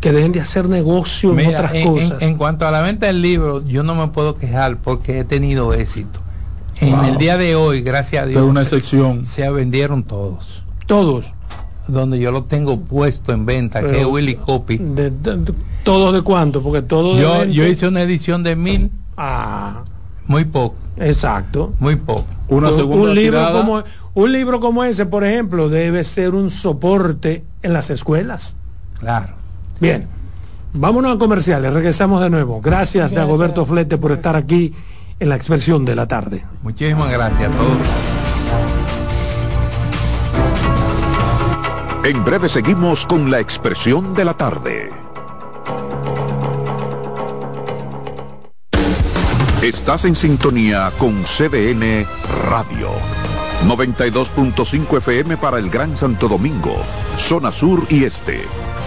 que 0.00 0.12
dejen 0.12 0.32
de 0.32 0.40
hacer 0.40 0.68
negocio 0.68 1.38
en 1.38 1.48
otras 1.48 1.72
cosas. 1.84 2.22
En, 2.22 2.36
cuanto 2.36 2.66
a 2.66 2.70
la 2.70 2.80
venta 2.80 3.06
del 3.06 3.20
libro, 3.20 3.64
yo 3.66 3.82
no 3.82 3.94
me 3.94 4.08
puedo 4.08 4.36
quejar 4.36 4.78
porque 4.78 5.20
he 5.20 5.24
tenido 5.24 5.74
éxito. 5.74 6.20
En 6.80 6.98
el 7.04 7.18
día 7.18 7.36
de 7.36 7.54
hoy, 7.56 7.82
gracias 7.82 8.22
a 8.22 8.26
Dios, 8.26 8.42
una 8.42 8.62
excepción. 8.62 9.26
Se, 9.26 9.48
vendieron 9.50 10.02
todos. 10.02 10.62
Todos. 10.86 11.26
Donde 11.86 12.18
yo 12.18 12.32
lo 12.32 12.44
tengo 12.44 12.80
puesto 12.80 13.32
en 13.32 13.44
venta, 13.44 13.82
que 13.82 14.00
es 14.00 14.06
Willy 14.06 14.36
Copy. 14.36 14.78
De, 14.78 15.12
¿Todos 15.82 16.14
de 16.14 16.22
cuánto? 16.22 16.62
Porque 16.62 16.80
todo 16.80 17.18
yo, 17.18 17.44
yo 17.44 17.66
hice 17.66 17.86
una 17.86 18.00
edición 18.00 18.42
de 18.42 18.56
mil. 18.56 18.90
Ah. 19.16 19.82
Muy 20.26 20.44
poco. 20.44 20.76
Exacto. 20.96 21.74
Muy 21.80 21.96
poco. 21.96 22.26
Una 22.48 22.72
segunda 22.72 23.10
un 23.10 23.14
libro 23.14 23.52
como 23.52 23.82
un 24.14 24.32
libro 24.32 24.60
como 24.60 24.84
ese, 24.84 25.04
por 25.04 25.24
ejemplo, 25.24 25.68
debe 25.68 26.04
ser 26.04 26.34
un 26.34 26.50
soporte 26.50 27.44
en 27.62 27.72
las 27.72 27.90
escuelas. 27.90 28.56
Claro. 28.98 29.39
Bien, 29.80 30.06
vámonos 30.74 31.16
a 31.16 31.18
comerciales, 31.18 31.72
regresamos 31.72 32.20
de 32.22 32.30
nuevo. 32.30 32.60
Gracias, 32.60 33.10
de 33.10 33.16
Dagoberto 33.16 33.64
Flete 33.64 33.96
por 33.96 34.12
estar 34.12 34.36
aquí 34.36 34.74
en 35.18 35.28
la 35.28 35.36
expresión 35.36 35.84
de 35.84 35.96
la 35.96 36.06
tarde. 36.06 36.44
Muchísimas 36.62 37.10
gracias 37.10 37.50
a 37.50 37.56
todos. 37.56 37.78
En 42.04 42.24
breve 42.24 42.48
seguimos 42.48 43.06
con 43.06 43.30
la 43.30 43.40
expresión 43.40 44.14
de 44.14 44.24
la 44.24 44.34
tarde. 44.34 44.90
Estás 49.62 50.06
en 50.06 50.16
sintonía 50.16 50.90
con 50.98 51.22
CDN 51.24 52.06
Radio. 52.48 52.90
92.5 53.66 54.96
FM 54.98 55.36
para 55.36 55.58
el 55.58 55.68
Gran 55.68 55.96
Santo 55.98 56.28
Domingo, 56.28 56.74
zona 57.18 57.52
sur 57.52 57.86
y 57.90 58.04
este 58.04 58.40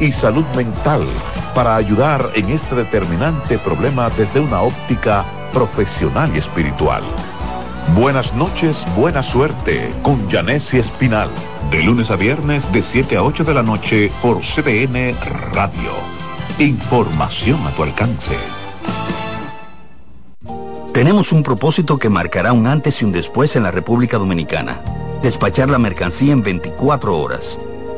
y 0.00 0.12
salud 0.12 0.44
mental 0.56 1.06
para 1.54 1.76
ayudar 1.76 2.30
en 2.34 2.50
este 2.50 2.74
determinante 2.74 3.58
problema 3.58 4.08
desde 4.10 4.40
una 4.40 4.62
óptica 4.62 5.24
profesional 5.52 6.30
y 6.34 6.38
espiritual. 6.38 7.02
Buenas 7.94 8.34
noches, 8.34 8.84
buena 8.96 9.22
suerte 9.22 9.92
con 10.02 10.28
Janessi 10.30 10.78
Espinal. 10.78 11.28
De 11.70 11.82
lunes 11.82 12.10
a 12.10 12.16
viernes 12.16 12.70
de 12.72 12.82
7 12.82 13.16
a 13.16 13.22
8 13.22 13.44
de 13.44 13.54
la 13.54 13.62
noche 13.62 14.10
por 14.22 14.40
CDN 14.40 15.14
Radio. 15.52 15.92
Información 16.58 17.60
a 17.66 17.70
tu 17.70 17.82
alcance. 17.82 18.36
Tenemos 20.94 21.32
un 21.32 21.42
propósito 21.42 21.98
que 21.98 22.08
marcará 22.08 22.52
un 22.52 22.66
antes 22.66 23.00
y 23.02 23.04
un 23.04 23.12
después 23.12 23.54
en 23.56 23.62
la 23.62 23.70
República 23.70 24.18
Dominicana. 24.18 24.80
Despachar 25.22 25.68
la 25.68 25.78
mercancía 25.78 26.32
en 26.32 26.42
24 26.42 27.18
horas 27.18 27.58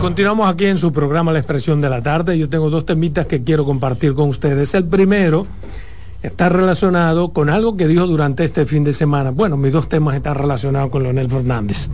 Continuamos 0.00 0.48
aquí 0.48 0.66
en 0.66 0.78
su 0.78 0.92
programa 0.92 1.32
La 1.32 1.40
Expresión 1.40 1.80
de 1.80 1.90
la 1.90 2.02
Tarde. 2.02 2.38
Yo 2.38 2.48
tengo 2.48 2.70
dos 2.70 2.86
temitas 2.86 3.26
que 3.26 3.42
quiero 3.42 3.64
compartir 3.64 4.14
con 4.14 4.28
ustedes. 4.28 4.74
El 4.74 4.84
primero 4.84 5.46
está 6.22 6.48
relacionado 6.48 7.30
con 7.30 7.50
algo 7.50 7.76
que 7.76 7.88
dijo 7.88 8.06
durante 8.06 8.44
este 8.44 8.64
fin 8.64 8.84
de 8.84 8.92
semana. 8.92 9.30
Bueno, 9.30 9.56
mis 9.56 9.72
dos 9.72 9.88
temas 9.88 10.14
están 10.14 10.36
relacionados 10.36 10.90
con 10.90 11.02
Leonel 11.02 11.28
Fernández. 11.28 11.88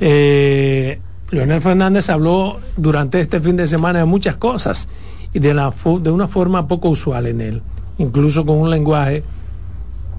Eh, 0.00 1.00
Leonel 1.30 1.60
Fernández 1.60 2.10
habló 2.10 2.58
durante 2.76 3.20
este 3.20 3.40
fin 3.40 3.56
de 3.56 3.66
semana 3.66 4.00
de 4.00 4.04
muchas 4.04 4.36
cosas 4.36 4.88
y 5.32 5.38
de, 5.38 5.52
de 5.54 6.10
una 6.10 6.28
forma 6.28 6.68
poco 6.68 6.90
usual 6.90 7.26
en 7.26 7.40
él, 7.40 7.62
incluso 7.98 8.46
con 8.46 8.58
un 8.58 8.70
lenguaje 8.70 9.24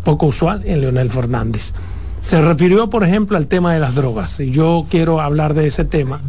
poco 0.03 0.27
usual 0.27 0.61
en 0.65 0.81
Leonel 0.81 1.09
Fernández. 1.09 1.73
Se 2.19 2.41
refirió, 2.41 2.89
por 2.89 3.03
ejemplo, 3.03 3.37
al 3.37 3.47
tema 3.47 3.73
de 3.73 3.81
las 3.81 3.95
drogas, 3.95 4.39
y 4.39 4.49
yo 4.49 4.85
quiero 4.89 5.19
hablar 5.19 5.53
de 5.53 5.67
ese 5.67 5.83
tema, 5.83 6.21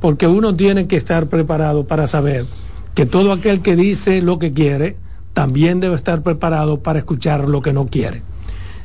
porque 0.00 0.26
uno 0.26 0.54
tiene 0.54 0.86
que 0.86 0.96
estar 0.96 1.26
preparado 1.26 1.86
para 1.86 2.06
saber 2.08 2.46
que 2.94 3.06
todo 3.06 3.32
aquel 3.32 3.60
que 3.60 3.76
dice 3.76 4.22
lo 4.22 4.38
que 4.38 4.52
quiere, 4.52 4.96
también 5.32 5.80
debe 5.80 5.96
estar 5.96 6.22
preparado 6.22 6.80
para 6.80 7.00
escuchar 7.00 7.48
lo 7.48 7.60
que 7.60 7.72
no 7.72 7.86
quiere. 7.86 8.22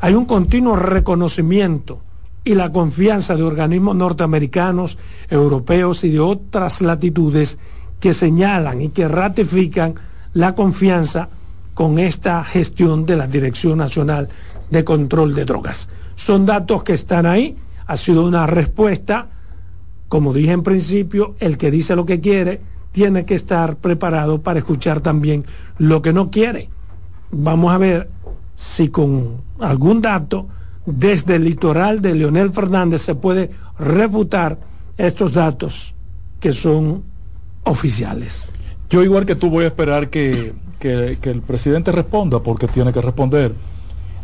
hay 0.00 0.14
un 0.14 0.24
continuo 0.24 0.76
reconocimiento 0.76 2.00
y 2.44 2.54
la 2.54 2.70
confianza 2.70 3.34
de 3.34 3.42
organismos 3.42 3.96
norteamericanos, 3.96 4.98
europeos 5.28 6.04
y 6.04 6.10
de 6.10 6.20
otras 6.20 6.80
latitudes 6.80 7.58
que 7.98 8.14
señalan 8.14 8.80
y 8.82 8.90
que 8.90 9.08
ratifican 9.08 9.94
la 10.32 10.54
confianza 10.54 11.28
con 11.74 11.98
esta 11.98 12.44
gestión 12.44 13.04
de 13.04 13.16
la 13.16 13.26
Dirección 13.26 13.78
Nacional 13.78 14.28
de 14.70 14.84
Control 14.84 15.34
de 15.34 15.44
Drogas. 15.44 15.88
Son 16.14 16.46
datos 16.46 16.82
que 16.82 16.92
están 16.92 17.26
ahí, 17.26 17.56
ha 17.86 17.96
sido 17.96 18.24
una 18.24 18.46
respuesta, 18.46 19.28
como 20.08 20.32
dije 20.32 20.52
en 20.52 20.62
principio, 20.62 21.34
el 21.40 21.58
que 21.58 21.70
dice 21.70 21.96
lo 21.96 22.06
que 22.06 22.20
quiere 22.20 22.60
tiene 22.92 23.24
que 23.24 23.34
estar 23.34 23.76
preparado 23.76 24.40
para 24.40 24.60
escuchar 24.60 25.00
también 25.00 25.44
lo 25.78 26.00
que 26.00 26.12
no 26.12 26.30
quiere. 26.30 26.70
Vamos 27.30 27.72
a 27.72 27.78
ver 27.78 28.08
si 28.56 28.88
con 28.88 29.42
algún 29.60 30.00
dato 30.00 30.48
desde 30.86 31.36
el 31.36 31.44
litoral 31.44 32.00
de 32.00 32.14
Leonel 32.14 32.50
Fernández 32.50 33.02
se 33.02 33.14
puede 33.14 33.50
refutar 33.78 34.58
estos 34.96 35.32
datos 35.32 35.94
que 36.40 36.52
son 36.52 37.02
oficiales. 37.64 38.52
Yo 38.88 39.02
igual 39.02 39.26
que 39.26 39.34
tú 39.34 39.50
voy 39.50 39.64
a 39.64 39.68
esperar 39.68 40.08
que, 40.08 40.54
que, 40.78 41.18
el 41.22 41.42
presidente 41.42 41.92
responda 41.92 42.40
porque 42.40 42.68
tiene 42.68 42.92
que 42.92 43.00
responder. 43.00 43.52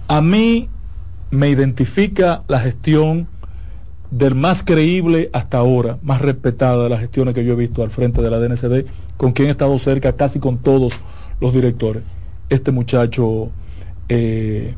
A 0.09 0.21
mí 0.21 0.69
me 1.31 1.49
identifica 1.51 2.43
la 2.47 2.61
gestión 2.61 3.27
del 4.11 4.35
más 4.35 4.63
creíble 4.63 5.31
hasta 5.33 5.59
ahora, 5.59 5.99
más 6.03 6.21
respetada 6.21 6.85
de 6.85 6.91
las 6.91 7.01
gestiones 7.01 7.35
que 7.35 7.45
yo 7.45 7.55
he 7.55 7.57
visto 7.57 7.83
al 7.83 7.91
frente 7.91 8.23
de 8.23 8.31
la 8.31 8.39
DNCD, 8.39 8.87
con 9.17 9.33
quien 9.33 9.49
he 9.49 9.53
estado 9.53 9.77
cerca 9.79 10.13
casi 10.13 10.39
con 10.39 10.59
todos 10.59 11.01
los 11.41 11.53
directores. 11.53 12.03
Este 12.49 12.71
muchacho 12.71 13.51
eh, 14.09 14.75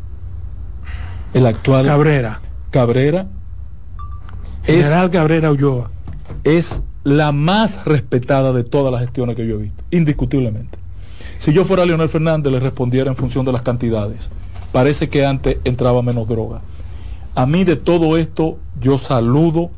el 1.33 1.47
actual 1.47 1.87
Cabrera. 1.87 2.41
Cabrera. 2.71 3.27
General 4.65 5.11
Cabrera 5.11 5.51
Ulloa. 5.51 5.91
Es 6.43 6.83
la 7.05 7.33
más 7.33 7.85
respetada 7.85 8.53
de 8.53 8.65
todas 8.65 8.91
las 8.93 9.03
gestiones 9.03 9.37
que 9.37 9.47
yo 9.47 9.57
he 9.57 9.63
visto, 9.65 9.85
indiscutiblemente. 9.91 10.79
Si 11.39 11.53
yo 11.53 11.65
fuera 11.65 11.85
Leonel 11.85 12.09
Fernández, 12.09 12.53
le 12.53 12.61
respondiera 12.61 13.11
en 13.11 13.17
función 13.17 13.45
de 13.45 13.53
las 13.53 13.63
cantidades. 13.63 14.31
Parece 14.73 15.09
que 15.09 15.25
antes 15.27 15.59
entraba 15.65 16.03
menos 16.03 16.27
droga. 16.27 16.63
A 17.35 17.47
mí 17.47 17.65
de 17.65 17.77
todo 17.77 18.17
esto, 18.17 18.59
yo 18.81 18.97
saludo 18.97 19.71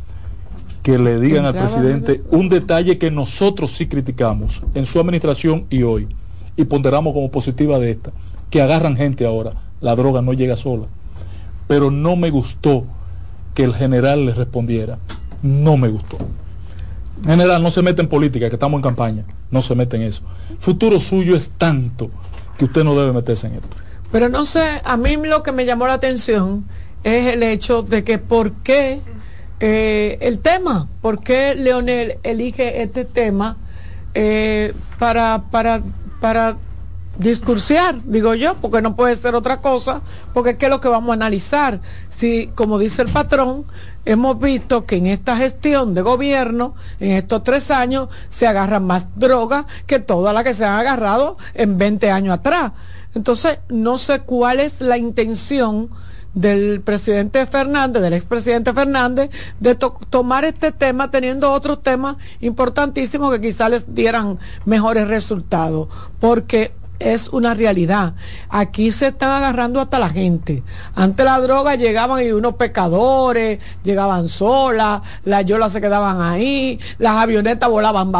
que 0.82 0.98
le 0.98 1.18
digan 1.18 1.44
al 1.44 1.54
presidente 1.54 2.22
un 2.30 2.48
detalle 2.48 2.96
que 2.96 3.10
nosotros 3.10 3.72
sí 3.72 3.88
criticamos 3.88 4.62
en 4.74 4.86
su 4.86 5.00
administración 5.00 5.66
y 5.68 5.82
hoy, 5.82 6.06
y 6.56 6.64
ponderamos 6.64 7.12
como 7.12 7.30
positiva 7.30 7.78
de 7.80 7.90
esta, 7.90 8.12
que 8.50 8.62
agarran 8.62 8.96
gente 8.96 9.26
ahora. 9.26 9.52
La 9.80 9.94
droga 9.94 10.22
no 10.22 10.32
llega 10.32 10.56
sola 10.56 10.86
pero 11.66 11.90
no 11.90 12.16
me 12.16 12.30
gustó 12.30 12.84
que 13.54 13.64
el 13.64 13.74
general 13.74 14.26
le 14.26 14.34
respondiera. 14.34 14.98
No 15.42 15.76
me 15.76 15.88
gustó. 15.88 16.18
General, 17.24 17.62
no 17.62 17.70
se 17.70 17.82
mete 17.82 18.02
en 18.02 18.08
política, 18.08 18.48
que 18.48 18.56
estamos 18.56 18.78
en 18.78 18.82
campaña. 18.82 19.24
No 19.50 19.62
se 19.62 19.74
mete 19.74 19.96
en 19.96 20.02
eso. 20.02 20.22
futuro 20.60 21.00
suyo 21.00 21.36
es 21.36 21.50
tanto 21.56 22.10
que 22.58 22.66
usted 22.66 22.84
no 22.84 22.98
debe 22.98 23.12
meterse 23.12 23.46
en 23.46 23.54
esto. 23.54 23.68
Pero 24.12 24.28
no 24.28 24.44
sé, 24.44 24.80
a 24.84 24.96
mí 24.96 25.16
lo 25.16 25.42
que 25.42 25.52
me 25.52 25.66
llamó 25.66 25.86
la 25.86 25.94
atención 25.94 26.64
es 27.04 27.26
el 27.34 27.42
hecho 27.42 27.82
de 27.82 28.04
que 28.04 28.18
por 28.18 28.52
qué 28.52 29.00
eh, 29.60 30.18
el 30.20 30.38
tema, 30.38 30.88
por 31.00 31.20
qué 31.20 31.54
Leonel 31.54 32.18
elige 32.22 32.82
este 32.82 33.04
tema 33.04 33.56
eh, 34.14 34.74
para, 34.98 35.44
para, 35.50 35.82
para 36.20 36.56
discursiar, 37.18 37.96
digo 38.04 38.34
yo, 38.34 38.54
porque 38.56 38.82
no 38.82 38.96
puede 38.96 39.16
ser 39.16 39.34
otra 39.34 39.60
cosa, 39.60 40.02
porque 40.34 40.56
¿qué 40.56 40.66
es 40.66 40.70
lo 40.70 40.80
que 40.80 40.88
vamos 40.88 41.10
a 41.10 41.14
analizar? 41.14 41.80
Si, 42.10 42.48
como 42.54 42.78
dice 42.78 43.02
el 43.02 43.08
patrón, 43.08 43.64
hemos 44.04 44.38
visto 44.38 44.86
que 44.86 44.96
en 44.96 45.06
esta 45.06 45.36
gestión 45.36 45.94
de 45.94 46.02
gobierno, 46.02 46.74
en 47.00 47.12
estos 47.12 47.44
tres 47.44 47.70
años, 47.70 48.08
se 48.28 48.46
agarra 48.46 48.80
más 48.80 49.06
droga 49.16 49.66
que 49.86 49.98
toda 49.98 50.32
la 50.32 50.44
que 50.44 50.54
se 50.54 50.64
han 50.64 50.78
agarrado 50.78 51.36
en 51.54 51.78
20 51.78 52.10
años 52.10 52.34
atrás. 52.34 52.72
Entonces, 53.14 53.58
no 53.68 53.98
sé 53.98 54.20
cuál 54.20 54.60
es 54.60 54.80
la 54.80 54.98
intención 54.98 55.90
del 56.34 56.82
presidente 56.82 57.46
Fernández, 57.46 58.02
del 58.02 58.12
expresidente 58.12 58.74
Fernández, 58.74 59.30
de 59.58 59.74
tomar 59.74 60.44
este 60.44 60.70
tema 60.70 61.10
teniendo 61.10 61.50
otros 61.50 61.82
temas 61.82 62.16
importantísimos 62.40 63.32
que 63.32 63.40
quizás 63.40 63.70
les 63.70 63.94
dieran 63.94 64.38
mejores 64.66 65.08
resultados. 65.08 65.88
Porque 66.20 66.72
es 66.98 67.28
una 67.28 67.54
realidad. 67.54 68.14
Aquí 68.48 68.92
se 68.92 69.08
están 69.08 69.30
agarrando 69.30 69.80
hasta 69.80 69.98
la 69.98 70.08
gente. 70.08 70.62
Antes 70.94 71.24
la 71.24 71.40
droga 71.40 71.74
llegaban 71.74 72.22
y 72.24 72.32
unos 72.32 72.54
pecadores, 72.54 73.58
llegaban 73.84 74.28
solas, 74.28 75.02
las 75.24 75.44
yolas 75.44 75.72
se 75.72 75.80
quedaban 75.80 76.20
ahí, 76.20 76.78
las 76.98 77.16
avionetas 77.16 77.70
volaban 77.70 78.12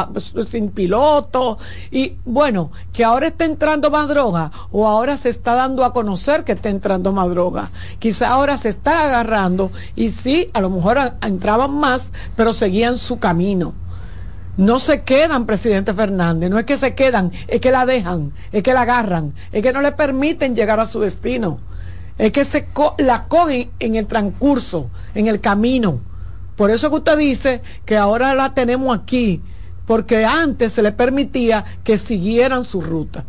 sin 0.48 0.70
piloto. 0.70 1.58
Y 1.90 2.14
bueno, 2.24 2.70
que 2.92 3.04
ahora 3.04 3.28
está 3.28 3.44
entrando 3.44 3.90
más 3.90 4.08
droga 4.08 4.50
o 4.72 4.86
ahora 4.86 5.16
se 5.16 5.28
está 5.28 5.54
dando 5.54 5.84
a 5.84 5.92
conocer 5.92 6.44
que 6.44 6.52
está 6.52 6.68
entrando 6.68 7.12
más 7.12 7.28
droga. 7.30 7.70
Quizá 7.98 8.28
ahora 8.28 8.56
se 8.56 8.68
está 8.68 9.04
agarrando 9.04 9.70
y 9.94 10.08
sí, 10.08 10.48
a 10.52 10.60
lo 10.60 10.70
mejor 10.70 11.14
entraban 11.22 11.72
más, 11.78 12.12
pero 12.36 12.52
seguían 12.52 12.98
su 12.98 13.18
camino 13.18 13.85
no 14.56 14.78
se 14.78 15.02
quedan, 15.02 15.46
presidente 15.46 15.92
Fernández, 15.92 16.50
no 16.50 16.58
es 16.58 16.64
que 16.64 16.76
se 16.76 16.94
quedan, 16.94 17.32
es 17.46 17.60
que 17.60 17.70
la 17.70 17.84
dejan, 17.84 18.32
es 18.52 18.62
que 18.62 18.72
la 18.72 18.82
agarran, 18.82 19.34
es 19.52 19.62
que 19.62 19.72
no 19.72 19.82
le 19.82 19.92
permiten 19.92 20.56
llegar 20.56 20.80
a 20.80 20.86
su 20.86 21.00
destino, 21.00 21.58
es 22.16 22.32
que 22.32 22.44
se 22.44 22.66
la 22.98 23.24
cogen 23.24 23.70
en 23.78 23.96
el 23.96 24.06
transcurso, 24.06 24.90
en 25.14 25.26
el 25.26 25.40
camino. 25.40 26.00
Por 26.56 26.70
eso 26.70 26.88
que 26.88 26.96
usted 26.96 27.18
dice 27.18 27.62
que 27.84 27.98
ahora 27.98 28.34
la 28.34 28.54
tenemos 28.54 28.98
aquí, 28.98 29.42
porque 29.86 30.24
antes 30.24 30.72
se 30.72 30.82
le 30.82 30.92
permitía 30.92 31.64
que 31.84 31.98
siguieran 31.98 32.64
su 32.64 32.80
ruta. 32.80 33.24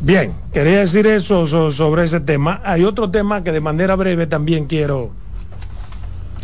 Bien, 0.00 0.34
quería 0.52 0.80
decir 0.80 1.06
eso 1.06 1.46
sobre 1.46 2.04
ese 2.04 2.20
tema. 2.20 2.60
Hay 2.64 2.84
otro 2.84 3.10
tema 3.10 3.44
que 3.44 3.52
de 3.52 3.60
manera 3.60 3.96
breve 3.96 4.26
también 4.26 4.66
quiero, 4.66 5.10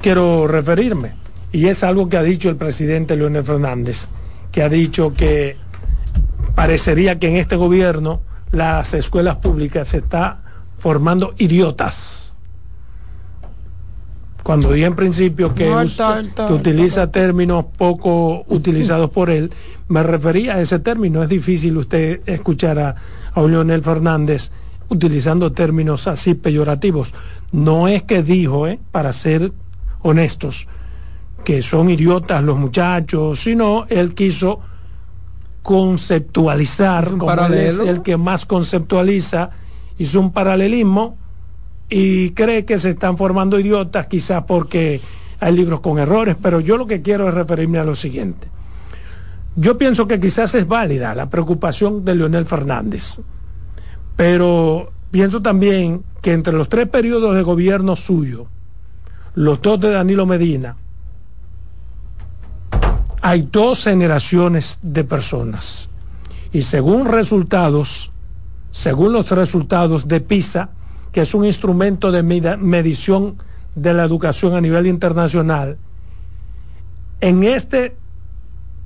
quiero 0.02 0.46
referirme 0.46 1.20
y 1.52 1.66
es 1.66 1.82
algo 1.82 2.08
que 2.08 2.16
ha 2.16 2.22
dicho 2.22 2.48
el 2.48 2.56
presidente 2.56 3.16
Leonel 3.16 3.44
Fernández, 3.44 4.08
que 4.52 4.62
ha 4.62 4.68
dicho 4.68 5.12
que 5.12 5.56
parecería 6.54 7.18
que 7.18 7.28
en 7.28 7.36
este 7.36 7.56
gobierno 7.56 8.22
las 8.52 8.94
escuelas 8.94 9.36
públicas 9.36 9.88
se 9.88 9.98
está 9.98 10.42
formando 10.78 11.34
idiotas. 11.38 12.34
Cuando 14.42 14.72
dije 14.72 14.86
en 14.86 14.96
principio 14.96 15.54
que, 15.54 15.70
utiliza 16.50 17.10
términos 17.10 17.66
poco 17.76 18.44
utilizados 18.48 19.10
por 19.10 19.28
él, 19.30 19.52
me 19.88 20.02
refería 20.02 20.54
a 20.54 20.60
ese 20.60 20.78
término. 20.78 21.22
Es 21.22 21.28
difícil 21.28 21.76
usted 21.76 22.22
escuchar 22.26 22.78
a, 22.78 22.96
a 23.34 23.42
Leonel 23.42 23.82
Fernández 23.82 24.50
utilizando 24.88 25.52
términos 25.52 26.06
así 26.08 26.34
peyorativos. 26.34 27.14
No 27.52 27.86
es 27.86 28.02
que 28.02 28.22
dijo, 28.22 28.66
eh, 28.66 28.80
para 28.90 29.12
ser 29.12 29.52
honestos, 30.02 30.66
que 31.44 31.62
son 31.62 31.90
idiotas 31.90 32.42
los 32.42 32.56
muchachos, 32.56 33.40
sino 33.40 33.86
él 33.88 34.14
quiso 34.14 34.60
conceptualizar, 35.62 37.16
como 37.16 37.46
es 37.46 37.78
el 37.78 38.02
que 38.02 38.16
más 38.16 38.46
conceptualiza, 38.46 39.50
hizo 39.98 40.20
un 40.20 40.32
paralelismo 40.32 41.18
y 41.88 42.30
cree 42.30 42.64
que 42.64 42.78
se 42.78 42.90
están 42.90 43.18
formando 43.18 43.58
idiotas 43.58 44.06
quizás 44.06 44.44
porque 44.44 45.00
hay 45.40 45.54
libros 45.54 45.80
con 45.80 45.98
errores, 45.98 46.36
pero 46.40 46.60
yo 46.60 46.76
lo 46.76 46.86
que 46.86 47.02
quiero 47.02 47.28
es 47.28 47.34
referirme 47.34 47.78
a 47.78 47.84
lo 47.84 47.96
siguiente. 47.96 48.48
Yo 49.56 49.76
pienso 49.76 50.06
que 50.06 50.20
quizás 50.20 50.54
es 50.54 50.66
válida 50.66 51.14
la 51.14 51.28
preocupación 51.28 52.04
de 52.04 52.14
Leonel 52.14 52.46
Fernández, 52.46 53.18
pero 54.16 54.92
pienso 55.10 55.42
también 55.42 56.04
que 56.22 56.32
entre 56.32 56.52
los 56.52 56.68
tres 56.68 56.88
periodos 56.88 57.34
de 57.34 57.42
gobierno 57.42 57.96
suyo, 57.96 58.46
los 59.34 59.60
dos 59.60 59.80
de 59.80 59.90
Danilo 59.90 60.26
Medina, 60.26 60.76
hay 63.20 63.48
dos 63.50 63.84
generaciones 63.84 64.78
de 64.82 65.04
personas. 65.04 65.90
Y 66.52 66.62
según 66.62 67.06
resultados, 67.06 68.12
según 68.70 69.12
los 69.12 69.30
resultados 69.30 70.08
de 70.08 70.20
PISA, 70.20 70.70
que 71.12 71.22
es 71.22 71.34
un 71.34 71.44
instrumento 71.44 72.12
de 72.12 72.22
medición 72.22 73.36
de 73.74 73.94
la 73.94 74.04
educación 74.04 74.54
a 74.54 74.60
nivel 74.60 74.86
internacional, 74.86 75.78
en 77.20 77.44
este 77.44 77.96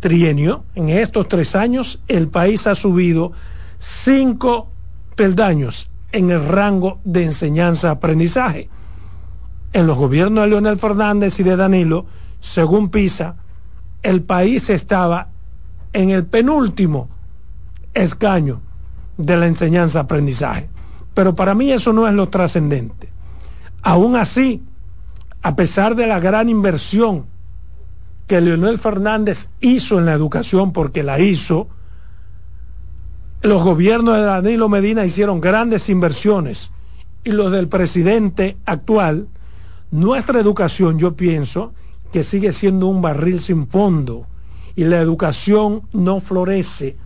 trienio, 0.01 0.64
en 0.74 0.89
estos 0.89 1.28
tres 1.28 1.55
años, 1.55 2.01
el 2.09 2.28
país 2.28 2.66
ha 2.66 2.74
subido 2.74 3.32
cinco 3.78 4.70
peldaños 5.14 5.89
en 6.12 6.30
el 6.30 6.45
rango 6.45 7.01
de 7.05 7.24
enseñanza-aprendizaje. 7.24 8.68
En 9.72 9.87
los 9.87 9.97
gobiernos 9.97 10.45
de 10.45 10.51
Leonel 10.51 10.78
Fernández 10.78 11.39
y 11.41 11.43
de 11.43 11.57
Danilo, 11.57 12.07
según 12.41 12.91
PISA, 12.91 13.37
el 14.05 14.23
país 14.23 14.71
estaba 14.71 15.29
en 15.93 16.11
el 16.11 16.27
penúltimo 16.27 17.09
escaño 17.95 18.61
de 19.17 19.37
la 19.37 19.47
enseñanza-aprendizaje. 19.47 20.69
Pero 21.15 21.35
para 21.35 21.55
mí 21.55 21.73
eso 21.73 21.93
no 21.93 22.07
es 22.07 22.15
lo 22.15 22.29
trascendente. 22.29 23.09
Aún 23.83 24.15
así, 24.17 24.63
a 25.43 25.57
pesar 25.57 25.97
de 25.97 26.07
la 26.07 26.21
gran 26.21 26.49
inversión 26.49 27.27
que 28.27 28.41
Leonel 28.41 28.79
Fernández 28.79 29.49
hizo 29.61 29.99
en 29.99 30.07
la 30.07 30.13
educación, 30.13 30.73
porque 30.73 31.03
la 31.03 31.19
hizo, 31.19 31.69
los 33.41 33.63
gobiernos 33.63 34.17
de 34.17 34.23
Danilo 34.23 34.69
Medina 34.69 35.05
hicieron 35.05 35.41
grandes 35.41 35.89
inversiones 35.89 36.71
y 37.25 37.33
los 37.33 37.51
del 37.51 37.69
presidente 37.69 38.59
actual, 38.67 39.29
nuestra 39.91 40.41
educación, 40.41 40.99
yo 40.99 41.15
pienso, 41.15 41.73
que 42.15 42.23
sigue 42.23 42.53
siendo 42.53 42.87
un 42.87 43.03
barril 43.03 43.41
sin 43.41 43.67
fondo 43.67 44.29
y 44.77 44.85
la 44.85 45.01
educación 45.01 45.83
no 45.93 46.21
florece 46.21 46.97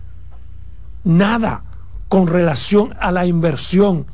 nada 1.03 1.63
con 2.09 2.27
relación 2.27 2.93
a 3.01 3.11
la 3.11 3.25
inversión 3.25 4.05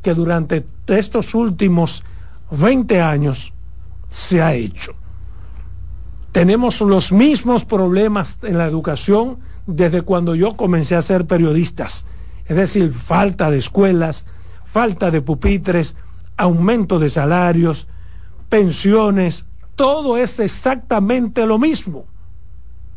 que 0.00 0.14
durante 0.14 0.64
estos 0.86 1.34
últimos 1.34 2.02
20 2.50 2.98
años 3.02 3.52
se 4.08 4.40
ha 4.40 4.54
hecho. 4.54 4.94
Tenemos 6.32 6.80
los 6.80 7.12
mismos 7.12 7.66
problemas 7.66 8.38
en 8.40 8.56
la 8.56 8.64
educación 8.64 9.40
desde 9.66 10.00
cuando 10.00 10.34
yo 10.34 10.56
comencé 10.56 10.96
a 10.96 11.02
ser 11.02 11.26
periodistas, 11.26 12.06
es 12.46 12.56
decir, 12.56 12.90
falta 12.90 13.50
de 13.50 13.58
escuelas, 13.58 14.24
falta 14.64 15.10
de 15.10 15.20
pupitres, 15.20 15.94
aumento 16.38 16.98
de 16.98 17.10
salarios, 17.10 17.86
pensiones, 18.48 19.44
todo 19.78 20.16
es 20.16 20.40
exactamente 20.40 21.46
lo 21.46 21.56
mismo, 21.56 22.06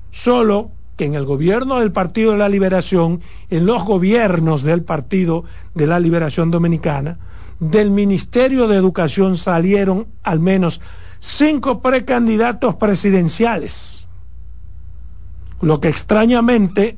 solo 0.09 0.71
que 0.97 1.05
en 1.05 1.13
el 1.13 1.25
gobierno 1.25 1.79
del 1.79 1.91
Partido 1.91 2.31
de 2.31 2.39
la 2.39 2.49
Liberación, 2.49 3.21
en 3.51 3.67
los 3.67 3.83
gobiernos 3.85 4.63
del 4.63 4.81
Partido 4.81 5.43
de 5.75 5.85
la 5.85 5.99
Liberación 5.99 6.49
Dominicana, 6.49 7.19
del 7.59 7.91
Ministerio 7.91 8.67
de 8.67 8.77
Educación 8.77 9.37
salieron 9.37 10.07
al 10.23 10.39
menos 10.39 10.81
cinco 11.19 11.83
precandidatos 11.83 12.73
presidenciales. 12.75 14.07
Lo 15.61 15.79
que 15.79 15.89
extrañamente, 15.89 16.97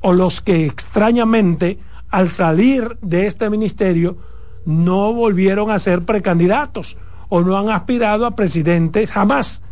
o 0.00 0.12
los 0.12 0.40
que 0.40 0.64
extrañamente, 0.64 1.80
al 2.08 2.30
salir 2.30 2.96
de 3.02 3.26
este 3.26 3.50
ministerio, 3.50 4.16
no 4.64 5.12
volvieron 5.12 5.72
a 5.72 5.80
ser 5.80 6.04
precandidatos 6.04 6.96
o 7.28 7.40
no 7.40 7.56
han 7.56 7.70
aspirado 7.70 8.26
a 8.26 8.36
presidente 8.36 9.06
jamás, 9.06 9.62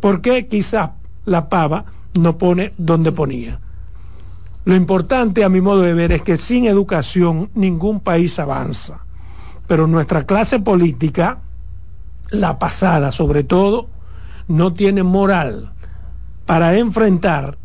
porque 0.00 0.46
quizás 0.48 0.90
la 1.24 1.48
pava 1.48 1.84
no 2.14 2.38
pone 2.38 2.72
donde 2.78 3.12
ponía. 3.12 3.60
Lo 4.64 4.74
importante 4.74 5.44
a 5.44 5.48
mi 5.48 5.60
modo 5.60 5.82
de 5.82 5.94
ver 5.94 6.12
es 6.12 6.22
que 6.22 6.36
sin 6.36 6.66
educación 6.66 7.50
ningún 7.54 8.00
país 8.00 8.38
avanza, 8.38 9.04
pero 9.66 9.86
nuestra 9.86 10.24
clase 10.24 10.60
política, 10.60 11.38
la 12.30 12.58
pasada 12.58 13.12
sobre 13.12 13.44
todo, 13.44 13.88
no 14.48 14.72
tiene 14.72 15.02
moral 15.02 15.72
para 16.46 16.76
enfrentar 16.76 17.56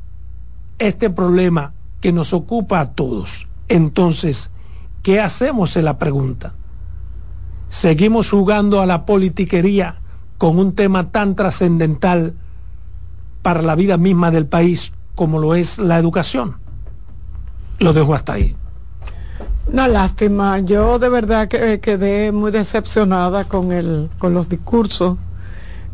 este 0.78 1.10
problema 1.10 1.74
que 2.00 2.12
nos 2.12 2.34
ocupa 2.34 2.80
a 2.80 2.92
todos. 2.92 3.48
Entonces, 3.68 4.52
¿qué 5.02 5.20
hacemos? 5.20 5.76
en 5.76 5.86
la 5.86 5.98
pregunta 5.98 6.54
seguimos 7.76 8.30
jugando 8.30 8.80
a 8.80 8.86
la 8.86 9.06
politiquería 9.06 9.98
con 10.38 10.60
un 10.60 10.76
tema 10.76 11.12
tan 11.12 11.36
trascendental 11.36 12.34
para 13.42 13.62
la 13.62 13.76
vida 13.76 13.98
misma 13.98 14.32
del 14.32 14.46
país 14.46 14.94
como 15.14 15.40
lo 15.40 15.56
es 15.56 15.78
la 15.78 15.98
educación. 16.00 16.56
Lo 17.80 17.92
dejo 17.92 18.16
hasta 18.16 18.32
ahí. 18.32 18.56
Una 19.68 19.90
lástima, 19.90 20.60
yo 20.60 21.00
de 21.00 21.10
verdad 21.10 21.50
que 21.50 21.82
quedé 21.82 22.32
muy 22.32 22.50
decepcionada 22.52 23.44
con, 23.44 23.74
el, 23.74 24.10
con 24.20 24.34
los 24.34 24.48
discursos 24.48 25.18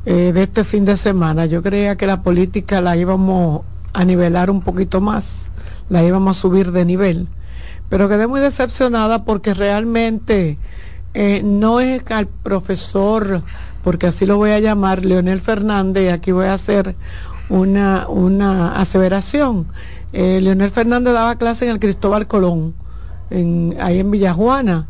eh, 0.06 0.34
de 0.34 0.44
este 0.44 0.64
fin 0.64 0.86
de 0.86 0.98
semana. 0.98 1.48
Yo 1.48 1.64
creía 1.64 1.96
que 1.96 2.06
la 2.06 2.22
política 2.22 2.80
la 2.82 2.96
íbamos 2.96 3.62
a 3.94 4.06
nivelar 4.06 4.52
un 4.52 4.62
poquito 4.62 5.02
más, 5.02 5.50
la 5.90 6.04
íbamos 6.04 6.38
a 6.38 6.42
subir 6.42 6.74
de 6.74 6.86
nivel, 6.86 7.28
pero 7.90 8.08
quedé 8.08 8.28
muy 8.28 8.40
decepcionada 8.40 9.26
porque 9.26 9.56
realmente 9.56 10.60
eh, 11.14 11.42
no 11.44 11.80
es 11.80 12.10
al 12.12 12.28
profesor, 12.28 13.44
porque 13.84 14.08
así 14.08 14.26
lo 14.26 14.38
voy 14.38 14.52
a 14.52 14.60
llamar, 14.60 15.06
Leonel 15.06 15.42
Fernández, 15.42 16.12
aquí 16.12 16.32
voy 16.32 16.46
a 16.46 16.54
hacer 16.54 16.96
una, 17.50 18.08
una 18.08 18.76
aseveración. 18.80 19.68
Eh, 20.14 20.40
Leonel 20.42 20.72
Fernández 20.72 21.14
daba 21.14 21.36
clase 21.36 21.66
en 21.66 21.72
el 21.72 21.80
Cristóbal 21.80 22.28
Colón, 22.28 22.74
ahí 23.80 24.00
en 24.00 24.12
Villajuana 24.12 24.88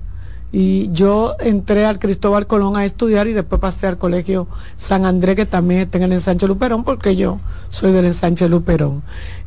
y 0.52 0.92
yo 0.92 1.36
entré 1.40 1.86
al 1.86 1.98
Cristóbal 1.98 2.46
Colón 2.46 2.76
a 2.76 2.84
estudiar 2.84 3.28
y 3.28 3.34
después 3.34 3.62
pasé 3.62 3.88
al 3.88 3.98
colegio 3.98 4.48
San 4.76 5.06
Andrés 5.06 5.36
que 5.38 5.46
también 5.46 5.82
está 5.82 5.98
en 5.98 6.06
el 6.06 6.14
ensanche 6.14 6.48
Luperón 6.48 6.84
porque 6.84 7.16
yo 7.16 7.40
soy 7.70 7.94
del 7.94 8.06
ensanche 8.06 8.50
Luperón. 8.50 9.02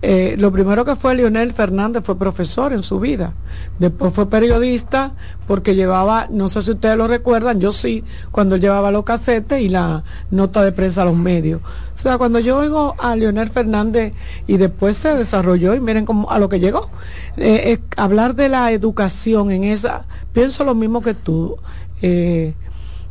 Eh, 0.07 0.36
lo 0.38 0.52
primero 0.52 0.84
que 0.84 0.96
fue 0.96 1.14
Leonel 1.14 1.55
Fernández 1.55 2.05
fue 2.05 2.18
profesor 2.18 2.74
en 2.74 2.82
su 2.82 3.00
vida, 3.00 3.32
después 3.78 4.12
fue 4.12 4.28
periodista 4.28 5.14
porque 5.46 5.74
llevaba, 5.74 6.26
no 6.30 6.50
sé 6.50 6.61
si 6.61 6.72
ustedes 6.72 6.98
lo 6.98 7.09
recuerdan, 7.09 7.59
yo 7.59 7.72
sí, 7.72 8.05
cuando 8.30 8.59
llevaba 8.59 8.90
los 8.90 9.05
casetes 9.05 9.62
y 9.62 9.70
la 9.70 10.05
nota 10.30 10.62
de 10.62 10.72
prensa 10.72 11.02
a 11.02 11.05
los 11.07 11.16
medios. 11.16 11.62
O 11.62 11.98
sea, 11.98 12.18
cuando 12.18 12.38
yo 12.38 12.59
oigo 12.59 12.94
a 12.98 13.16
Leonel 13.16 13.48
Fernández 13.48 14.12
y 14.46 14.59
después 14.59 14.98
se 14.98 15.14
desarrolló 15.14 15.74
y 15.74 15.80
miren 15.80 16.05
cómo, 16.05 16.30
a 16.30 16.38
lo 16.38 16.50
que 16.50 16.61
llegó, 16.61 16.90
eh, 17.38 17.78
hablar 17.96 18.34
de 18.34 18.50
la 18.50 18.72
educación 18.72 19.50
en 19.50 19.64
esa 19.64 20.05
pienso 20.34 20.64
lo 20.64 20.74
mismo 20.74 21.00
que 21.00 21.14
tú. 21.14 21.57
Eh, 22.02 22.52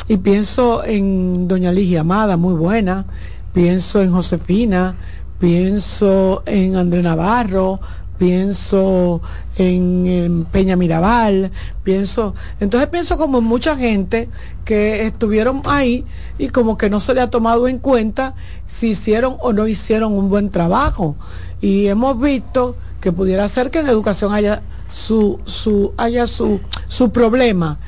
y 0.07 0.17
pienso 0.17 0.83
en 0.85 1.47
Doña 1.47 1.71
Ligia 1.71 2.01
Amada, 2.01 2.37
muy 2.37 2.53
buena. 2.53 3.05
Pienso 3.53 4.03
en 4.03 4.11
Josefina. 4.11 4.95
Pienso 5.39 6.43
en 6.45 6.75
André 6.75 7.01
Navarro. 7.01 7.79
Pienso 8.17 9.21
en, 9.57 10.47
Peña 10.51 10.75
Mirabal. 10.75 11.51
Pienso. 11.83 12.35
Entonces 12.59 12.89
pienso 12.89 13.17
como 13.17 13.41
mucha 13.41 13.75
gente 13.75 14.29
que 14.65 15.05
estuvieron 15.05 15.61
ahí 15.65 16.05
y 16.37 16.49
como 16.49 16.77
que 16.77 16.89
no 16.89 16.99
se 16.99 17.13
le 17.13 17.21
ha 17.21 17.29
tomado 17.29 17.67
en 17.67 17.79
cuenta 17.79 18.35
si 18.67 18.89
hicieron 18.89 19.35
o 19.41 19.51
no 19.51 19.67
hicieron 19.67 20.13
un 20.13 20.29
buen 20.29 20.49
trabajo. 20.49 21.15
Y 21.59 21.87
hemos 21.87 22.19
visto 22.19 22.77
que 23.01 23.11
pudiera 23.11 23.49
ser 23.49 23.71
que 23.71 23.79
en 23.79 23.87
educación 23.87 24.33
haya 24.33 24.61
su, 24.89 25.39
su, 25.45 25.93
haya 25.97 26.27
su, 26.27 26.61
su 26.87 27.11
problema. 27.11 27.79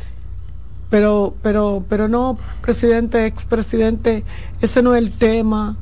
Pero, 0.89 1.35
pero, 1.41 1.83
pero 1.87 2.07
no, 2.07 2.37
presidente, 2.61 3.25
expresidente, 3.25 4.23
ese 4.61 4.81
no 4.81 4.95
es 4.95 5.03
el 5.03 5.11
tema, 5.11 5.77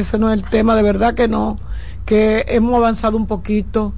ese 0.00 0.18
no 0.18 0.32
es 0.32 0.42
el 0.42 0.48
tema, 0.48 0.74
de 0.74 0.82
verdad 0.82 1.14
que 1.14 1.28
no, 1.28 1.58
que 2.04 2.44
hemos 2.48 2.74
avanzado 2.74 3.16
un 3.16 3.26
poquito, 3.26 3.92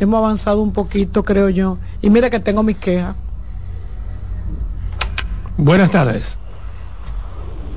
hemos 0.00 0.18
avanzado 0.18 0.62
un 0.62 0.72
poquito, 0.72 1.24
creo 1.24 1.48
yo. 1.48 1.78
Y 2.00 2.10
mira 2.10 2.30
que 2.30 2.40
tengo 2.40 2.62
mis 2.62 2.76
quejas. 2.76 3.16
Buenas 5.56 5.90
tardes. 5.90 6.38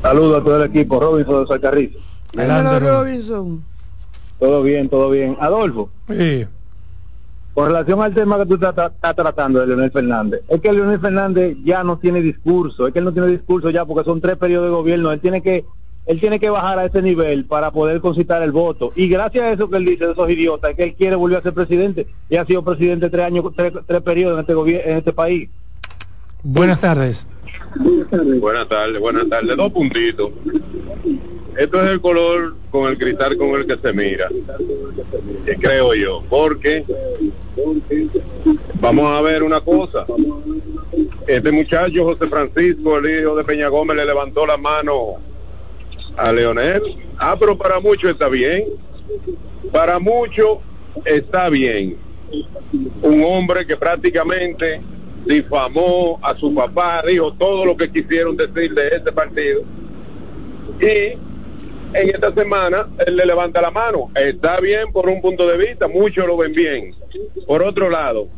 Saludos 0.02 0.42
a 0.42 0.44
todo 0.44 0.64
el 0.64 0.70
equipo, 0.70 1.00
Robinson 1.00 1.42
de 1.42 1.48
Salcarrizo. 1.48 2.00
Robinson. 2.34 3.64
Todo 4.40 4.64
bien, 4.64 4.90
todo 4.90 5.10
bien. 5.10 5.38
Adolfo. 5.40 5.90
Sí. 6.08 6.48
Con 7.54 7.68
relación 7.68 8.02
al 8.02 8.14
tema 8.14 8.38
que 8.38 8.46
tú 8.46 8.54
estás, 8.56 8.94
tratando 9.16 9.60
de 9.60 9.68
Leonel 9.68 9.92
Fernández, 9.92 10.42
es 10.48 10.62
que 10.62 10.72
Leonel 10.72 11.00
Fernández 11.00 11.58
ya 11.64 11.84
no 11.84 11.98
tiene 11.98 12.22
discurso, 12.22 12.88
es 12.88 12.94
que 12.94 13.00
él 13.00 13.06
no 13.06 13.12
tiene 13.12 13.28
discurso 13.28 13.70
ya 13.70 13.86
porque 13.86 14.06
son 14.06 14.22
tres 14.22 14.38
periodos 14.38 14.68
de 14.68 14.76
gobierno, 14.76 15.12
él 15.12 15.20
tiene 15.20 15.42
que 15.42 15.66
él 16.06 16.20
tiene 16.20 16.39
que 16.39 16.49
bajar 16.49 16.80
a 16.80 16.86
ese 16.86 17.02
nivel 17.02 17.45
para 17.45 17.72
poder 17.72 18.02
concitar 18.02 18.41
el 18.41 18.52
voto. 18.52 18.91
Y 18.95 19.08
gracias 19.08 19.43
a 19.43 19.52
eso 19.52 19.70
que 19.70 19.78
él 19.78 19.86
dice, 19.86 20.06
de 20.06 20.14
esos 20.14 20.30
idiotas, 20.30 20.72
es 20.72 20.78
que 20.78 20.84
él 20.84 20.95
quiere 20.95 21.16
volver 21.16 21.39
a 21.39 21.43
ser 21.43 21.54
presidente 21.54 22.08
y 22.30 22.36
ha 22.36 22.45
sido 22.45 22.64
presidente 22.64 23.10
tres 23.10 23.26
años, 23.26 23.45
tres, 23.56 23.74
tres 23.86 24.02
periodos 24.02 24.45
en 24.47 24.58
este, 24.58 24.91
en 24.91 24.97
este 24.97 25.14
país. 25.14 25.49
Buenas 26.43 26.82
tardes. 26.82 27.28
Buenas 28.39 28.68
tardes, 28.68 28.99
buenas 28.99 29.30
tardes. 29.30 29.56
Dos 29.56 29.72
puntitos. 29.72 30.32
Esto 31.58 31.84
es 31.84 31.91
el 31.91 32.02
color 32.02 32.56
con 32.72 32.89
el 32.89 32.97
cristal 32.97 33.38
con 33.38 33.49
el 33.49 33.68
que 33.68 33.78
se 33.78 33.93
mira, 33.93 34.30
que 35.45 35.56
creo 35.58 35.93
yo, 35.93 36.24
porque 36.30 36.86
vamos 38.80 39.06
a 39.12 39.22
ver 39.22 39.43
una 39.43 39.60
cosa. 39.60 40.06
Este 41.28 41.52
muchacho, 41.52 42.06
José 42.06 42.28
Francisco, 42.28 42.97
el 42.97 43.22
hijo 43.22 43.36
de 43.36 43.43
Peña 43.43 43.68
Gómez, 43.68 43.97
le 43.97 44.06
levantó 44.06 44.45
la 44.45 44.58
mano 44.58 45.18
a 46.18 46.32
Leonel. 46.32 46.82
Ah, 47.18 47.36
pero 47.39 47.57
para 47.57 47.80
muchos 47.80 48.12
está 48.12 48.30
bien. 48.30 48.66
Para 49.72 49.99
muchos 49.99 50.59
está 51.05 51.49
bien. 51.49 51.97
Un 53.01 53.24
hombre 53.24 53.66
que 53.66 53.76
prácticamente 53.76 54.82
difamó 55.26 56.20
a 56.22 56.36
su 56.36 56.53
papá, 56.53 57.03
dijo 57.05 57.34
todo 57.34 57.66
lo 57.66 57.78
que 57.78 57.91
quisieron 57.91 58.36
decir 58.36 58.74
de 58.74 58.88
este 58.88 59.12
partido. 59.12 59.62
Y 60.80 61.18
en 61.93 62.09
esta 62.09 62.34
semana 62.34 62.88
él 63.05 63.18
le 63.18 63.26
levanta 63.26 63.62
la 63.62 63.72
mano. 63.72 64.09
Está 64.16 64.59
bien 64.59 64.91
por 64.91 65.07
un 65.07 65.22
punto 65.22 65.47
de 65.47 65.57
vista, 65.57 65.88
muchos 65.88 66.26
lo 66.26 66.38
ven 66.38 66.53
bien. 66.53 66.95
Por 67.45 67.62
otro 67.64 67.89
lado, 67.89 68.30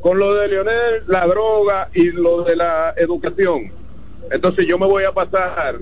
con 0.00 0.18
lo 0.18 0.34
de 0.34 0.48
Leonel, 0.48 1.04
la 1.06 1.26
droga 1.26 1.90
y 1.94 2.10
lo 2.10 2.42
de 2.42 2.56
la 2.56 2.94
educación. 2.96 3.81
Entonces 4.30 4.66
yo 4.66 4.78
me 4.78 4.86
voy 4.86 5.04
a 5.04 5.12
pasar 5.12 5.78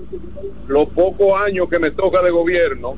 los 0.67 0.87
pocos 0.89 1.39
años 1.41 1.69
que 1.69 1.79
me 1.79 1.91
toca 1.91 2.21
de 2.21 2.31
gobierno 2.31 2.97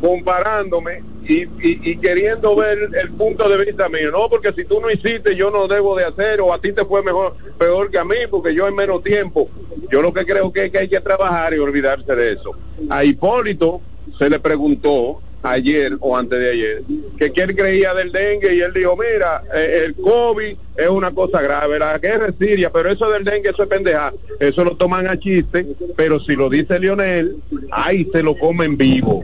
comparándome 0.00 1.02
y, 1.24 1.96
queriendo 1.98 2.56
ver 2.56 2.78
el 3.02 3.12
punto 3.12 3.48
de 3.48 3.64
vista 3.64 3.88
mío. 3.88 4.10
No, 4.10 4.28
porque 4.30 4.52
si 4.52 4.64
tú 4.64 4.80
no 4.80 4.90
hiciste, 4.90 5.36
yo 5.36 5.50
no 5.50 5.68
debo 5.68 5.94
de 5.96 6.04
hacer, 6.04 6.40
o 6.40 6.52
a 6.52 6.60
ti 6.60 6.72
te 6.72 6.84
fue 6.84 7.02
mejor, 7.02 7.36
peor 7.58 7.90
que 7.90 7.98
a 7.98 8.04
mí, 8.04 8.16
porque 8.30 8.54
yo 8.54 8.66
en 8.66 8.74
menos 8.74 9.02
tiempo. 9.02 9.50
Yo 9.90 10.00
lo 10.00 10.12
que 10.12 10.24
creo 10.24 10.52
que, 10.52 10.70
que 10.70 10.78
hay 10.78 10.88
que 10.88 11.00
trabajar 11.00 11.52
y 11.52 11.58
olvidarse 11.58 12.14
de 12.14 12.32
eso. 12.32 12.52
A 12.88 13.04
Hipólito 13.04 13.82
se 14.18 14.30
le 14.30 14.38
preguntó 14.40 15.20
ayer 15.42 15.96
o 16.00 16.16
antes 16.16 16.38
de 16.38 16.50
ayer, 16.50 16.82
que 17.18 17.30
quién 17.30 17.54
creía 17.54 17.94
del 17.94 18.12
dengue 18.12 18.54
y 18.54 18.60
él 18.60 18.72
dijo, 18.72 18.96
mira, 18.96 19.42
eh, 19.54 19.84
el 19.86 19.94
COVID 19.94 20.56
es 20.76 20.88
una 20.88 21.12
cosa 21.12 21.40
grave, 21.40 21.78
la 21.78 21.98
guerra 21.98 22.28
es 22.28 22.34
Siria, 22.38 22.70
pero 22.70 22.90
eso 22.90 23.10
del 23.10 23.24
dengue, 23.24 23.50
eso 23.50 23.62
es 23.62 23.68
pendeja, 23.68 24.12
eso 24.40 24.64
lo 24.64 24.76
toman 24.76 25.06
a 25.06 25.18
chiste, 25.18 25.66
pero 25.96 26.20
si 26.20 26.34
lo 26.34 26.48
dice 26.48 26.78
Lionel, 26.78 27.36
ahí 27.70 28.08
se 28.12 28.22
lo 28.22 28.36
comen 28.36 28.76
vivo. 28.76 29.22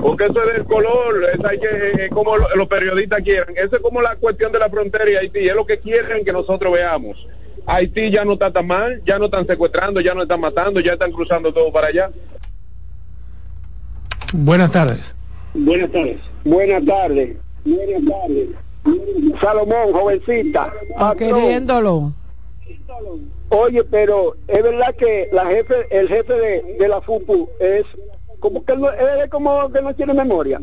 Porque 0.00 0.26
eso 0.26 0.44
es 0.44 0.54
del 0.54 0.64
color, 0.64 1.26
es 1.32 1.60
que, 1.60 2.04
eh, 2.04 2.10
como 2.10 2.36
los 2.36 2.68
periodistas 2.68 3.20
quieren, 3.22 3.56
eso 3.56 3.76
es 3.76 3.82
como 3.82 4.00
la 4.00 4.16
cuestión 4.16 4.52
de 4.52 4.60
la 4.60 4.70
frontera 4.70 5.10
y 5.10 5.16
Haití, 5.16 5.48
es 5.48 5.54
lo 5.54 5.66
que 5.66 5.80
quieren 5.80 6.24
que 6.24 6.32
nosotros 6.32 6.72
veamos. 6.72 7.26
Haití 7.66 8.10
ya 8.10 8.24
no 8.24 8.34
está 8.34 8.52
tan 8.52 8.66
mal, 8.66 9.02
ya 9.04 9.18
no 9.18 9.26
están 9.26 9.46
secuestrando, 9.46 10.00
ya 10.00 10.14
no 10.14 10.22
están 10.22 10.40
matando, 10.40 10.80
ya 10.80 10.92
están 10.92 11.12
cruzando 11.12 11.52
todo 11.52 11.70
para 11.72 11.88
allá. 11.88 12.10
Buenas 14.32 14.70
tardes. 14.70 15.17
Buenas 15.64 15.90
tardes. 15.90 16.20
Buenas 16.44 16.84
tardes. 16.84 17.36
Buenas 17.64 18.02
tardes. 18.04 18.48
Salomón, 19.40 19.92
jovencita. 19.92 20.72
Ah, 20.96 21.14
queriéndolo. 21.16 22.12
Oye, 23.50 23.82
pero 23.84 24.36
es 24.46 24.62
verdad 24.62 24.94
que 24.96 25.28
la 25.32 25.46
jefe, 25.46 25.86
el 25.90 26.08
jefe 26.08 26.32
de, 26.32 26.76
de 26.78 26.88
la 26.88 27.00
FUPU 27.00 27.48
es 27.60 27.84
como 28.40 28.64
que 28.64 28.72
él, 28.72 28.84
es 29.24 29.30
como 29.30 29.70
que 29.72 29.82
no 29.82 29.94
tiene 29.94 30.14
memoria. 30.14 30.60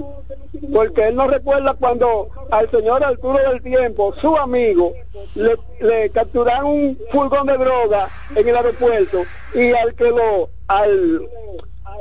Porque 0.74 1.08
él 1.08 1.16
no 1.16 1.28
recuerda 1.28 1.74
cuando 1.74 2.30
al 2.52 2.70
señor 2.72 3.04
Arturo 3.04 3.38
del 3.38 3.62
Tiempo, 3.62 4.14
su 4.22 4.38
amigo, 4.38 4.94
le, 5.36 5.58
le 5.82 6.10
capturaron 6.12 6.68
un 6.68 7.00
furgón 7.12 7.48
de 7.48 7.58
droga 7.58 8.08
en 8.36 8.48
el 8.48 8.56
aeropuerto 8.56 9.24
y 9.54 9.72
al 9.72 9.94
que 9.96 10.10
lo, 10.10 10.50
al 10.68 11.28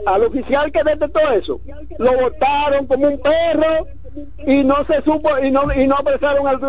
al 0.07 0.23
oficial 0.25 0.71
que 0.71 0.81
todo 0.83 1.33
eso, 1.33 1.61
lo 1.99 2.13
votaron 2.19 2.87
como 2.87 3.09
un 3.09 3.21
perro 3.21 3.87
y 4.47 4.63
no 4.65 4.85
se 4.87 5.03
supo 5.03 5.31
y 5.43 5.51
no 5.51 5.63
y 5.75 5.87
no 5.87 5.97
apresaron 5.97 6.47
al 6.47 6.61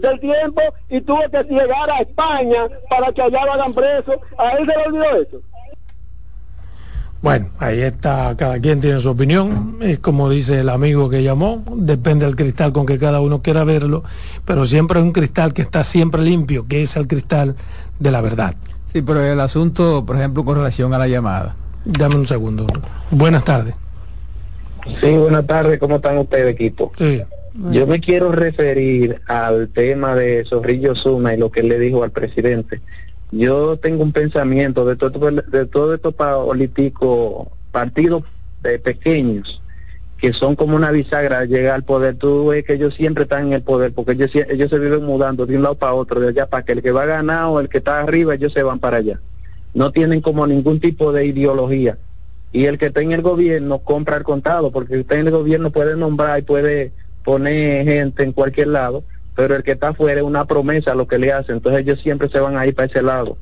del 0.00 0.20
tiempo 0.20 0.60
y 0.90 1.00
tuvo 1.00 1.20
que 1.30 1.42
llegar 1.44 1.90
a 1.90 2.00
España 2.00 2.66
para 2.88 3.12
que 3.12 3.22
allá 3.22 3.44
lo 3.44 3.52
hagan 3.52 3.72
preso. 3.72 4.20
A 4.38 4.50
él 4.52 4.66
se 4.66 4.78
le 4.78 4.86
olvidó 4.86 5.16
eso. 5.22 5.40
Bueno, 7.22 7.48
ahí 7.58 7.80
está, 7.80 8.34
cada 8.36 8.60
quien 8.60 8.82
tiene 8.82 9.00
su 9.00 9.08
opinión, 9.08 9.78
es 9.80 9.98
como 9.98 10.28
dice 10.28 10.60
el 10.60 10.68
amigo 10.68 11.08
que 11.08 11.22
llamó, 11.22 11.64
depende 11.74 12.26
del 12.26 12.36
cristal 12.36 12.74
con 12.74 12.84
que 12.84 12.98
cada 12.98 13.22
uno 13.22 13.40
quiera 13.40 13.64
verlo, 13.64 14.04
pero 14.44 14.66
siempre 14.66 14.98
hay 14.98 15.06
un 15.06 15.12
cristal 15.12 15.54
que 15.54 15.62
está 15.62 15.84
siempre 15.84 16.20
limpio, 16.20 16.66
que 16.68 16.82
es 16.82 16.96
el 16.96 17.06
cristal 17.06 17.56
de 17.98 18.10
la 18.10 18.20
verdad. 18.20 18.54
Sí, 18.92 19.00
pero 19.00 19.22
el 19.22 19.40
asunto, 19.40 20.04
por 20.04 20.16
ejemplo, 20.16 20.44
con 20.44 20.56
relación 20.56 20.92
a 20.92 20.98
la 20.98 21.08
llamada, 21.08 21.56
Dame 21.84 22.16
un 22.16 22.26
segundo. 22.26 22.66
Buenas 23.10 23.44
tardes. 23.44 23.74
Sí, 25.00 25.12
buenas 25.16 25.46
tardes. 25.46 25.78
¿Cómo 25.78 25.96
están 25.96 26.18
ustedes, 26.18 26.52
equipo? 26.52 26.92
Sí. 26.96 27.22
Yo 27.70 27.86
me 27.86 28.00
quiero 28.00 28.32
referir 28.32 29.20
al 29.26 29.68
tema 29.68 30.16
de 30.16 30.44
Zorrillo 30.44 30.96
Zuna 30.96 31.34
y 31.34 31.38
lo 31.38 31.50
que 31.50 31.60
él 31.60 31.68
le 31.68 31.78
dijo 31.78 32.02
al 32.02 32.10
presidente. 32.10 32.80
Yo 33.30 33.76
tengo 33.76 34.02
un 34.02 34.12
pensamiento 34.12 34.84
de 34.84 34.96
todo, 34.96 35.30
de 35.30 35.66
todo 35.66 35.94
estos 35.94 36.14
políticos, 36.14 37.48
partidos 37.70 38.24
pequeños, 38.82 39.62
que 40.18 40.32
son 40.32 40.56
como 40.56 40.74
una 40.74 40.90
bisagra 40.90 41.44
llega 41.44 41.74
al 41.74 41.84
poder. 41.84 42.16
Tú 42.16 42.48
ves 42.48 42.64
que 42.64 42.74
ellos 42.74 42.94
siempre 42.94 43.24
están 43.24 43.48
en 43.48 43.52
el 43.52 43.62
poder 43.62 43.92
porque 43.92 44.12
ellos, 44.12 44.30
ellos 44.34 44.70
se 44.70 44.78
viven 44.78 45.04
mudando 45.04 45.46
de 45.46 45.56
un 45.56 45.62
lado 45.62 45.76
para 45.76 45.94
otro, 45.94 46.18
de 46.18 46.28
allá 46.28 46.46
para 46.46 46.64
que 46.64 46.72
el 46.72 46.82
que 46.82 46.92
va 46.92 47.04
a 47.04 47.06
ganar 47.06 47.46
o 47.46 47.60
el 47.60 47.68
que 47.68 47.78
está 47.78 48.00
arriba, 48.00 48.34
ellos 48.34 48.52
se 48.52 48.62
van 48.62 48.80
para 48.80 48.96
allá. 48.96 49.20
No 49.74 49.92
tienen 49.92 50.20
como 50.20 50.46
ningún 50.46 50.80
tipo 50.80 51.12
de 51.12 51.26
ideología. 51.26 51.98
Y 52.52 52.66
el 52.66 52.78
que 52.78 52.86
está 52.86 53.00
en 53.00 53.12
el 53.12 53.22
gobierno 53.22 53.80
compra 53.80 54.16
el 54.16 54.22
contado, 54.22 54.70
porque 54.70 54.98
usted 54.98 55.18
en 55.18 55.26
el 55.26 55.32
gobierno 55.32 55.70
puede 55.70 55.96
nombrar 55.96 56.38
y 56.38 56.42
puede 56.42 56.92
poner 57.24 57.84
gente 57.84 58.22
en 58.22 58.32
cualquier 58.32 58.68
lado, 58.68 59.02
pero 59.34 59.56
el 59.56 59.64
que 59.64 59.72
está 59.72 59.88
afuera 59.88 60.20
es 60.20 60.26
una 60.26 60.44
promesa 60.44 60.94
lo 60.94 61.08
que 61.08 61.18
le 61.18 61.32
hace. 61.32 61.52
Entonces 61.52 61.80
ellos 61.80 62.00
siempre 62.00 62.28
se 62.28 62.38
van 62.38 62.56
a 62.56 62.66
ir 62.66 62.74
para 62.74 62.86
ese 62.86 63.02
lado. 63.02 63.36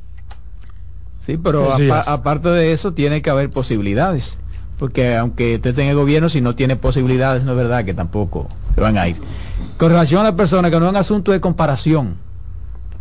Sí, 1.20 1.37
pero 1.37 1.70
aparte 2.07 2.49
de 2.49 2.72
eso 2.72 2.95
tiene 2.95 3.22
que 3.22 3.30
haber 3.30 3.51
posibilidades. 3.51 4.39
Porque 4.78 5.14
aunque 5.14 5.57
usted 5.57 5.70
esté 5.70 5.83
en 5.83 5.91
el 5.91 5.97
gobierno, 5.97 6.28
si 6.28 6.41
no 6.41 6.57
tiene 6.57 6.76
posibilidades, 6.76 7.45
no 7.45 7.53
es 7.53 7.57
verdad 7.59 7.85
que 7.85 7.95
tampoco 7.95 8.49
se 8.74 8.80
van 8.80 8.99
a 8.99 9.09
ir. 9.09 9.16
Con 9.76 9.91
relación 9.91 10.22
a 10.22 10.24
la 10.24 10.37
persona, 10.37 10.70
que 10.70 10.80
no 10.80 10.87
es 10.87 10.91
un 10.91 10.97
asunto 10.97 11.30
de 11.33 11.41
comparación. 11.41 12.16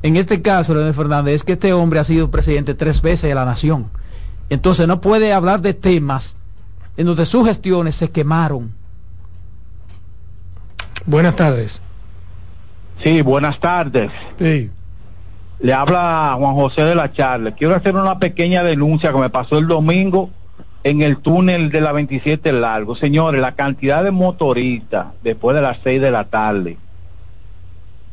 En 0.04 0.18
este 0.18 0.42
caso, 0.42 0.74
Leonel 0.74 0.94
Fernández, 0.94 1.36
es 1.36 1.44
que 1.44 1.54
este 1.54 1.74
hombre 1.74 2.00
ha 2.00 2.04
sido 2.04 2.32
presidente 2.32 2.74
tres 2.74 3.02
veces 3.02 3.30
de 3.30 3.36
la 3.36 3.46
nación. 3.46 3.90
Entonces 4.50 4.88
no 4.88 5.00
puede 5.00 5.32
hablar 5.34 5.62
de 5.62 5.74
temas 5.74 6.36
en 6.98 7.06
donde 7.06 7.26
sus 7.26 7.48
gestiones 7.48 7.96
se 7.96 8.10
quemaron. 8.10 8.74
Buenas 11.06 11.36
tardes. 11.36 11.82
Sí, 13.04 13.22
buenas 13.22 13.60
tardes. 13.60 14.12
Sí. 14.40 14.70
Le 15.60 15.74
habla 15.74 16.36
Juan 16.38 16.56
José 16.56 16.82
de 16.84 16.96
la 16.96 17.14
Charla. 17.14 17.52
Quiero 17.52 17.76
hacer 17.76 17.96
una 17.96 18.20
pequeña 18.20 18.64
denuncia 18.64 19.12
que 19.12 19.20
me 19.20 19.30
pasó 19.30 19.58
el 19.58 19.68
domingo 19.68 20.30
en 20.84 21.02
el 21.02 21.18
túnel 21.18 21.70
de 21.70 21.82
la 21.82 21.92
27 21.92 22.52
largo. 22.52 22.96
Señores, 22.96 23.42
la 23.42 23.54
cantidad 23.54 24.04
de 24.04 24.12
motoristas 24.12 25.08
después 25.24 25.56
de 25.56 25.62
las 25.62 25.78
6 25.84 26.02
de 26.02 26.12
la 26.12 26.26
tarde, 26.26 26.78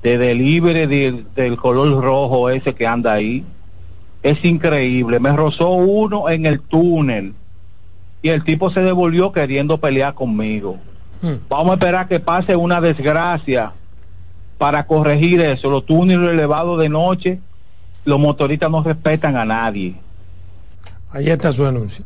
de 0.03 0.18
delivery 0.18 1.26
del 1.34 1.57
color 1.57 2.03
rojo 2.03 2.51
ese 2.51 2.74
que 2.74 2.86
anda 2.86 3.12
ahí, 3.12 3.44
es 4.22 4.44
increíble. 4.44 5.20
Me 5.20 5.32
rozó 5.32 5.70
uno 5.70 6.28
en 6.28 6.46
el 6.46 6.61
túnel 6.61 7.34
y 8.22 8.28
el 8.28 8.44
tipo 8.44 8.70
se 8.70 8.80
devolvió 8.80 9.32
queriendo 9.32 9.78
pelear 9.78 10.14
conmigo. 10.14 10.78
Hmm. 11.22 11.34
Vamos 11.49 11.70
a 11.70 11.74
esperar 11.74 12.09
que 12.09 12.20
pase 12.20 12.57
una 12.57 12.80
desgracia 12.80 13.72
para 14.57 14.86
corregir 14.86 15.40
eso. 15.40 15.70
Los 15.70 15.86
túneles 15.86 16.30
elevados 16.30 16.78
de 16.80 16.88
noche, 16.88 17.40
los 18.05 18.18
motoristas 18.18 18.70
no 18.70 18.82
respetan 18.82 19.36
a 19.36 19.44
nadie. 19.44 19.94
Ahí 21.11 21.30
está 21.30 21.53
su 21.53 21.64
anuncio. 21.64 22.05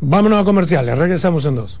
Vámonos 0.00 0.40
a 0.40 0.44
comerciales, 0.44 0.98
regresamos 0.98 1.44
en 1.44 1.56
dos. 1.56 1.80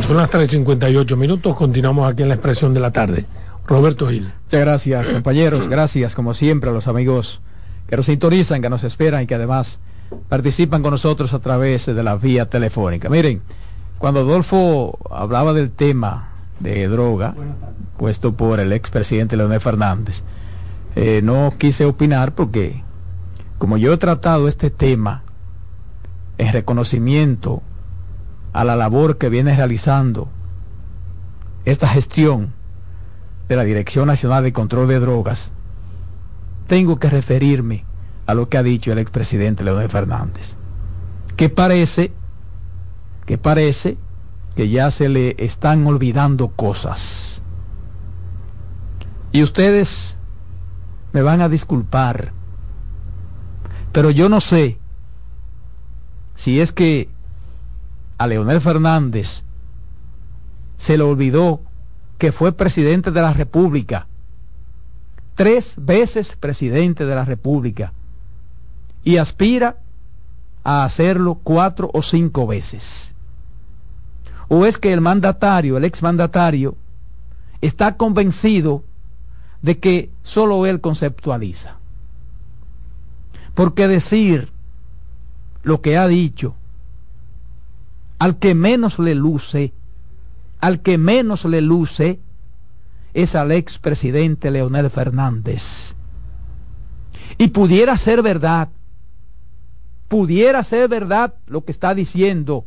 Bien, 0.00 0.08
son 0.08 0.16
las 0.16 0.30
3.58 0.30 1.14
minutos, 1.14 1.54
continuamos 1.54 2.10
aquí 2.10 2.22
en 2.22 2.28
la 2.28 2.34
expresión 2.36 2.72
de 2.72 2.80
la 2.80 2.90
tarde. 2.90 3.26
Roberto 3.66 4.08
Gil. 4.08 4.32
Muchas 4.44 4.60
gracias, 4.60 5.10
compañeros. 5.10 5.68
Gracias, 5.68 6.14
como 6.14 6.32
siempre, 6.32 6.70
a 6.70 6.72
los 6.72 6.88
amigos 6.88 7.42
que 7.86 7.98
nos 7.98 8.06
sintonizan, 8.06 8.62
que 8.62 8.70
nos 8.70 8.82
esperan 8.82 9.22
y 9.22 9.26
que 9.26 9.34
además 9.34 9.78
participan 10.30 10.80
con 10.80 10.92
nosotros 10.92 11.34
a 11.34 11.40
través 11.40 11.84
de 11.84 12.02
la 12.02 12.16
vía 12.16 12.48
telefónica. 12.48 13.10
Miren, 13.10 13.42
cuando 13.98 14.20
Adolfo 14.20 14.98
hablaba 15.10 15.52
del 15.52 15.70
tema 15.70 16.30
de 16.60 16.88
droga, 16.88 17.34
puesto 17.98 18.32
por 18.34 18.58
el 18.58 18.72
expresidente 18.72 19.36
Leonel 19.36 19.60
Fernández, 19.60 20.22
eh, 20.96 21.20
no 21.22 21.52
quise 21.58 21.84
opinar 21.84 22.34
porque, 22.34 22.82
como 23.58 23.76
yo 23.76 23.92
he 23.92 23.98
tratado 23.98 24.48
este 24.48 24.70
tema 24.70 25.24
en 26.38 26.54
reconocimiento 26.54 27.62
a 28.52 28.64
la 28.64 28.76
labor 28.76 29.18
que 29.18 29.28
viene 29.28 29.54
realizando 29.54 30.28
esta 31.64 31.88
gestión 31.88 32.52
de 33.48 33.56
la 33.56 33.64
Dirección 33.64 34.06
Nacional 34.06 34.42
de 34.42 34.52
Control 34.52 34.88
de 34.88 35.00
Drogas, 35.00 35.52
tengo 36.66 36.98
que 36.98 37.10
referirme 37.10 37.84
a 38.26 38.34
lo 38.34 38.48
que 38.48 38.58
ha 38.58 38.62
dicho 38.62 38.92
el 38.92 38.98
expresidente 38.98 39.64
Leonel 39.64 39.88
Fernández, 39.88 40.56
que 41.36 41.48
parece, 41.48 42.12
que 43.26 43.38
parece 43.38 43.98
que 44.54 44.68
ya 44.68 44.90
se 44.90 45.08
le 45.08 45.36
están 45.38 45.86
olvidando 45.86 46.48
cosas. 46.48 47.42
Y 49.32 49.42
ustedes 49.42 50.16
me 51.12 51.22
van 51.22 51.40
a 51.40 51.48
disculpar, 51.48 52.32
Pero 53.92 54.10
yo 54.10 54.28
no 54.28 54.40
sé 54.40 54.78
si 56.36 56.60
es 56.60 56.70
que 56.70 57.08
a 58.20 58.26
Leonel 58.26 58.60
Fernández 58.60 59.44
se 60.76 60.98
le 60.98 61.04
olvidó 61.04 61.62
que 62.18 62.32
fue 62.32 62.52
presidente 62.52 63.12
de 63.12 63.22
la 63.22 63.32
República, 63.32 64.08
tres 65.36 65.76
veces 65.78 66.36
presidente 66.36 67.06
de 67.06 67.14
la 67.14 67.24
República, 67.24 67.94
y 69.04 69.16
aspira 69.16 69.78
a 70.64 70.84
hacerlo 70.84 71.40
cuatro 71.42 71.90
o 71.94 72.02
cinco 72.02 72.46
veces. 72.46 73.14
¿O 74.48 74.66
es 74.66 74.76
que 74.76 74.92
el 74.92 75.00
mandatario, 75.00 75.78
el 75.78 75.86
exmandatario, 75.86 76.76
está 77.62 77.96
convencido 77.96 78.84
de 79.62 79.78
que 79.78 80.10
solo 80.24 80.66
él 80.66 80.82
conceptualiza? 80.82 81.78
Porque 83.54 83.88
decir 83.88 84.52
lo 85.62 85.80
que 85.80 85.96
ha 85.96 86.06
dicho, 86.06 86.54
al 88.20 88.38
que 88.38 88.54
menos 88.54 88.98
le 88.98 89.14
luce, 89.14 89.72
al 90.60 90.82
que 90.82 90.98
menos 90.98 91.46
le 91.46 91.62
luce, 91.62 92.20
es 93.14 93.34
al 93.34 93.50
expresidente 93.50 94.50
Leonel 94.50 94.90
Fernández. 94.90 95.96
Y 97.38 97.48
pudiera 97.48 97.96
ser 97.96 98.20
verdad, 98.20 98.68
pudiera 100.06 100.62
ser 100.64 100.88
verdad 100.88 101.34
lo 101.46 101.64
que 101.64 101.72
está 101.72 101.94
diciendo, 101.94 102.66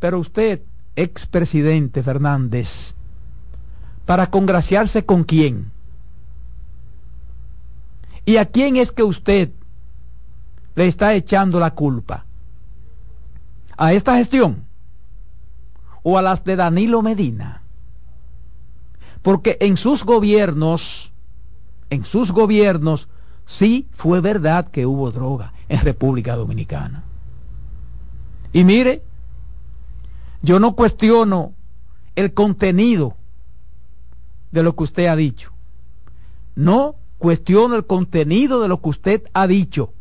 pero 0.00 0.18
usted, 0.18 0.62
expresidente 0.96 2.02
Fernández, 2.02 2.94
para 4.06 4.28
congraciarse 4.28 5.06
con 5.06 5.22
quién? 5.22 5.70
¿Y 8.24 8.38
a 8.38 8.46
quién 8.46 8.74
es 8.74 8.90
que 8.90 9.04
usted 9.04 9.50
le 10.74 10.88
está 10.88 11.14
echando 11.14 11.60
la 11.60 11.74
culpa? 11.74 12.26
¿A 13.76 13.92
esta 13.92 14.16
gestión? 14.16 14.64
¿O 16.02 16.18
a 16.18 16.22
las 16.22 16.44
de 16.44 16.56
Danilo 16.56 17.02
Medina? 17.02 17.62
Porque 19.22 19.56
en 19.60 19.76
sus 19.76 20.04
gobiernos, 20.04 21.12
en 21.90 22.04
sus 22.04 22.32
gobiernos, 22.32 23.08
sí 23.46 23.88
fue 23.92 24.20
verdad 24.20 24.68
que 24.68 24.86
hubo 24.86 25.10
droga 25.10 25.52
en 25.68 25.80
República 25.80 26.36
Dominicana. 26.36 27.04
Y 28.52 28.64
mire, 28.64 29.02
yo 30.42 30.58
no 30.58 30.74
cuestiono 30.74 31.54
el 32.16 32.34
contenido 32.34 33.16
de 34.50 34.62
lo 34.62 34.76
que 34.76 34.84
usted 34.84 35.06
ha 35.06 35.16
dicho. 35.16 35.52
No 36.54 36.96
cuestiono 37.18 37.76
el 37.76 37.86
contenido 37.86 38.60
de 38.60 38.68
lo 38.68 38.82
que 38.82 38.88
usted 38.88 39.22
ha 39.32 39.46
dicho, 39.46 39.92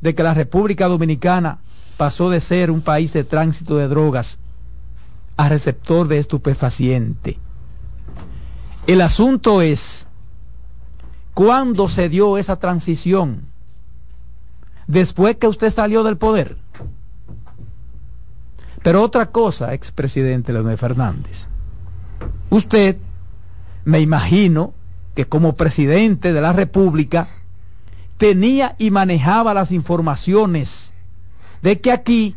de 0.00 0.14
que 0.14 0.22
la 0.22 0.32
República 0.32 0.86
Dominicana 0.86 1.58
pasó 1.98 2.30
de 2.30 2.40
ser 2.40 2.70
un 2.70 2.80
país 2.80 3.12
de 3.12 3.24
tránsito 3.24 3.76
de 3.76 3.88
drogas 3.88 4.38
a 5.36 5.48
receptor 5.48 6.08
de 6.08 6.18
estupefaciente. 6.18 7.38
El 8.86 9.02
asunto 9.02 9.60
es 9.60 10.06
cuándo 11.34 11.88
se 11.88 12.08
dio 12.08 12.38
esa 12.38 12.56
transición 12.56 13.42
después 14.86 15.36
que 15.36 15.48
usted 15.48 15.70
salió 15.70 16.04
del 16.04 16.16
poder. 16.16 16.56
Pero 18.82 19.02
otra 19.02 19.26
cosa, 19.26 19.74
expresidente 19.74 20.52
Leonel 20.52 20.78
Fernández, 20.78 21.48
usted, 22.48 22.96
me 23.84 24.00
imagino 24.00 24.72
que 25.16 25.26
como 25.26 25.56
presidente 25.56 26.32
de 26.32 26.40
la 26.40 26.52
República, 26.52 27.28
tenía 28.18 28.76
y 28.78 28.92
manejaba 28.92 29.52
las 29.52 29.72
informaciones 29.72 30.92
de 31.62 31.80
que 31.80 31.92
aquí 31.92 32.36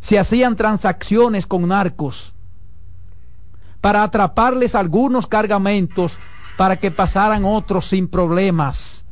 se 0.00 0.18
hacían 0.18 0.56
transacciones 0.56 1.46
con 1.46 1.68
narcos 1.68 2.34
para 3.80 4.02
atraparles 4.02 4.74
algunos 4.74 5.26
cargamentos 5.26 6.18
para 6.56 6.76
que 6.76 6.90
pasaran 6.90 7.44
otros 7.44 7.86
sin 7.86 8.08
problemas. 8.08 9.04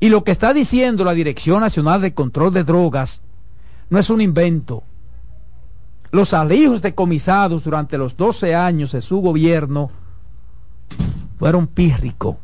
Y 0.00 0.08
lo 0.08 0.24
que 0.24 0.30
está 0.30 0.54
diciendo 0.54 1.04
la 1.04 1.12
Dirección 1.12 1.60
Nacional 1.60 2.00
de 2.00 2.14
Control 2.14 2.52
de 2.52 2.64
Drogas 2.64 3.20
no 3.90 3.98
es 3.98 4.10
un 4.10 4.20
invento. 4.20 4.84
Los 6.10 6.32
alijos 6.32 6.80
decomisados 6.80 7.64
durante 7.64 7.98
los 7.98 8.16
12 8.16 8.54
años 8.54 8.92
de 8.92 9.02
su 9.02 9.20
gobierno 9.20 9.90
fueron 11.38 11.66
pírricos 11.66 12.36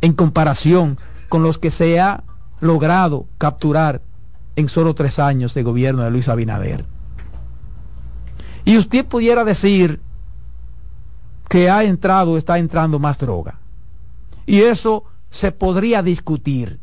en 0.00 0.14
comparación 0.14 0.98
con 1.28 1.42
los 1.42 1.58
que 1.58 1.70
se 1.70 2.00
ha 2.00 2.24
logrado 2.60 3.26
capturar 3.38 4.02
en 4.56 4.68
solo 4.68 4.94
tres 4.94 5.18
años 5.18 5.54
de 5.54 5.62
gobierno 5.62 6.02
de 6.02 6.10
Luis 6.10 6.28
Abinader. 6.28 6.84
Y 8.64 8.76
usted 8.76 9.06
pudiera 9.06 9.44
decir 9.44 10.00
que 11.48 11.70
ha 11.70 11.82
entrado, 11.84 12.36
está 12.36 12.58
entrando 12.58 12.98
más 12.98 13.18
droga. 13.18 13.58
Y 14.46 14.60
eso 14.60 15.04
se 15.30 15.52
podría 15.52 16.02
discutir. 16.02 16.78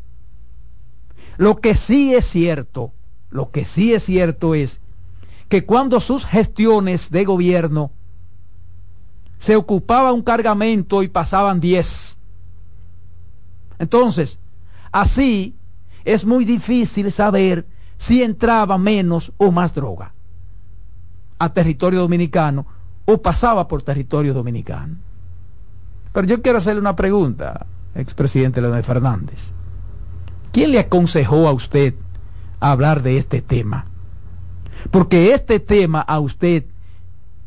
Lo 1.36 1.60
que 1.60 1.74
sí 1.74 2.14
es 2.14 2.28
cierto, 2.28 2.92
lo 3.30 3.50
que 3.50 3.64
sí 3.64 3.94
es 3.94 4.04
cierto 4.04 4.54
es 4.54 4.80
que 5.48 5.64
cuando 5.64 6.00
sus 6.00 6.26
gestiones 6.26 7.10
de 7.10 7.24
gobierno 7.24 7.92
se 9.38 9.56
ocupaba 9.56 10.12
un 10.12 10.22
cargamento 10.22 11.02
y 11.02 11.08
pasaban 11.08 11.60
10. 11.60 12.18
Entonces, 13.78 14.38
así 14.90 15.54
es 16.08 16.24
muy 16.24 16.46
difícil 16.46 17.12
saber 17.12 17.66
si 17.98 18.22
entraba 18.22 18.78
menos 18.78 19.30
o 19.36 19.52
más 19.52 19.74
droga 19.74 20.14
a 21.38 21.52
territorio 21.52 22.00
dominicano 22.00 22.64
o 23.04 23.20
pasaba 23.20 23.68
por 23.68 23.82
territorio 23.82 24.32
dominicano. 24.32 24.96
Pero 26.14 26.26
yo 26.26 26.40
quiero 26.40 26.58
hacerle 26.58 26.80
una 26.80 26.96
pregunta, 26.96 27.66
expresidente 27.94 28.62
Leonel 28.62 28.84
Fernández. 28.84 29.50
¿Quién 30.50 30.70
le 30.70 30.78
aconsejó 30.78 31.46
a 31.46 31.52
usted 31.52 31.94
hablar 32.58 33.02
de 33.02 33.18
este 33.18 33.42
tema? 33.42 33.84
Porque 34.90 35.34
este 35.34 35.60
tema 35.60 36.00
a 36.00 36.20
usted 36.20 36.64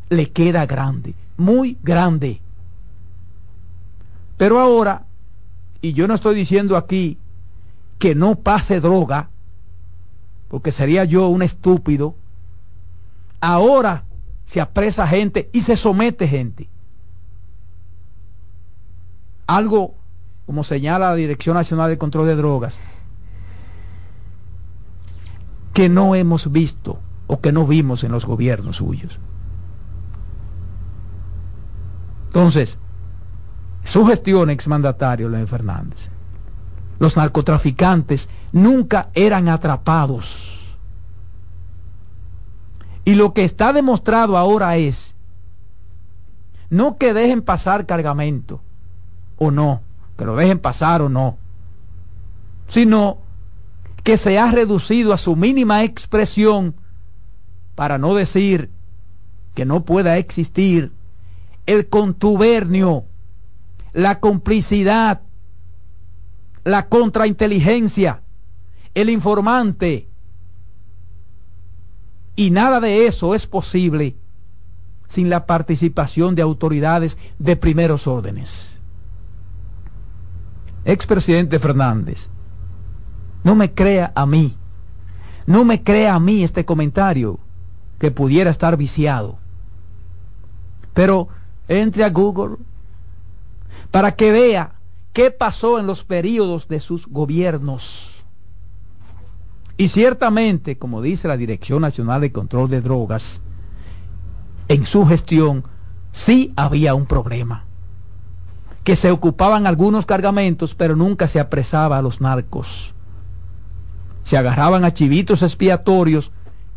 le 0.10 0.30
queda 0.30 0.68
grande, 0.68 1.16
muy 1.36 1.80
grande. 1.82 2.42
Pero 4.38 4.60
ahora, 4.60 5.06
y 5.82 5.94
yo 5.94 6.08
no 6.08 6.14
estoy 6.14 6.36
diciendo 6.36 6.78
aquí 6.78 7.18
que 8.02 8.16
no 8.16 8.34
pase 8.34 8.82
droga, 8.82 9.30
porque 10.48 10.72
sería 10.72 11.06
yo 11.06 11.28
un 11.28 11.44
estúpido, 11.44 12.16
ahora 13.40 14.06
se 14.44 14.60
apresa 14.60 15.06
gente 15.06 15.52
y 15.54 15.62
se 15.62 15.78
somete 15.78 16.28
gente. 16.28 16.68
Algo, 19.46 19.94
como 20.48 20.64
señala 20.64 21.12
la 21.12 21.16
Dirección 21.16 21.54
Nacional 21.54 21.92
de 21.92 22.00
Control 22.00 22.26
de 22.26 22.36
Drogas, 22.36 22.80
que 25.72 25.88
no 25.88 26.16
hemos 26.16 26.52
visto 26.52 27.00
o 27.28 27.40
que 27.40 27.52
no 27.52 27.68
vimos 27.68 28.04
en 28.04 28.14
los 28.14 28.26
gobiernos 28.26 28.78
suyos. 28.78 29.20
Entonces, 32.30 32.80
su 33.84 34.08
gestión 34.08 34.50
exmandatario, 34.50 35.30
León 35.30 35.48
Fernández, 35.48 36.11
los 37.02 37.18
narcotraficantes 37.18 38.30
nunca 38.52 39.10
eran 39.16 39.50
atrapados. 39.50 40.78
Y 43.04 43.16
lo 43.16 43.34
que 43.34 43.44
está 43.44 43.74
demostrado 43.74 44.38
ahora 44.38 44.78
es 44.78 45.16
no 46.70 47.00
que 47.00 47.16
dejen 47.16 47.42
pasar 47.42 47.88
cargamento 47.88 48.62
o 49.38 49.50
no, 49.50 49.82
que 50.16 50.26
lo 50.26 50.36
dejen 50.36 50.60
pasar 50.60 51.02
o 51.02 51.10
no, 51.10 51.40
sino 52.68 53.18
que 54.04 54.16
se 54.16 54.38
ha 54.38 54.52
reducido 54.52 55.12
a 55.12 55.18
su 55.18 55.36
mínima 55.36 55.84
expresión 55.84 56.76
para 57.74 57.98
no 57.98 58.14
decir 58.14 58.70
que 59.56 59.66
no 59.66 59.86
pueda 59.86 60.20
existir 60.20 60.92
el 61.66 61.90
contubernio, 61.90 63.06
la 63.92 64.20
complicidad 64.20 65.22
la 66.64 66.88
contrainteligencia, 66.88 68.22
el 68.94 69.10
informante. 69.10 70.08
Y 72.36 72.52
nada 72.52 72.80
de 72.80 73.08
eso 73.08 73.36
es 73.36 73.48
posible 73.48 74.16
sin 75.08 75.30
la 75.30 75.46
participación 75.46 76.36
de 76.36 76.42
autoridades 76.42 77.18
de 77.38 77.56
primeros 77.56 78.08
órdenes. 78.08 78.80
Expresidente 80.86 81.60
Fernández, 81.60 82.30
no 83.44 83.56
me 83.56 83.74
crea 83.74 84.12
a 84.16 84.26
mí, 84.26 84.56
no 85.46 85.66
me 85.66 85.84
crea 85.84 86.16
a 86.16 86.20
mí 86.20 86.44
este 86.44 86.66
comentario 86.66 87.40
que 88.00 88.10
pudiera 88.10 88.50
estar 88.50 88.78
viciado. 88.78 89.38
Pero 90.94 91.28
entre 91.68 92.04
a 92.04 92.10
Google 92.10 92.58
para 93.92 94.16
que 94.16 94.32
vea 94.32 94.76
qué 95.14 95.32
pasó 95.32 95.80
en 95.80 95.88
los 95.88 96.04
periodos 96.04 96.68
de 96.68 96.80
sus 96.80 97.08
gobiernos. 97.08 98.24
Y 99.78 99.88
ciertamente, 99.88 100.78
como 100.78 101.02
dice 101.02 101.28
la 101.28 101.38
Dirección 101.38 101.82
Nacional 101.82 102.22
de 102.22 102.32
Control 102.32 102.70
de 102.70 102.82
Drogas, 102.82 103.42
en 104.68 104.86
su 104.86 105.06
gestión 105.06 105.64
sí 106.12 106.54
había 106.56 106.94
un 106.94 107.06
problema. 107.06 107.66
Que 108.84 108.96
se 108.96 109.12
ocupaban 109.12 109.68
algunos 109.68 110.06
cargamentos, 110.06 110.76
pero 110.76 110.96
nunca 110.96 111.28
se 111.28 111.40
apresaba 111.40 111.98
a 111.98 112.02
los 112.02 112.22
narcos. 112.22 112.94
Se 114.24 114.38
agarraban 114.38 114.86
a 114.86 114.94
chivitos 114.94 115.42
expiatorios 115.42 116.32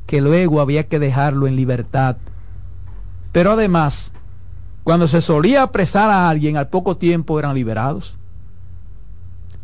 que 0.06 0.20
luego 0.20 0.60
había 0.60 0.88
que 0.88 0.98
dejarlo 0.98 1.46
en 1.46 1.56
libertad. 1.56 2.16
Pero 3.32 3.52
además, 3.52 4.12
cuando 4.82 5.08
se 5.08 5.22
solía 5.22 5.62
apresar 5.62 6.10
a 6.10 6.28
alguien, 6.28 6.56
al 6.56 6.68
poco 6.68 6.96
tiempo 6.96 7.38
eran 7.38 7.54
liberados. 7.54 8.18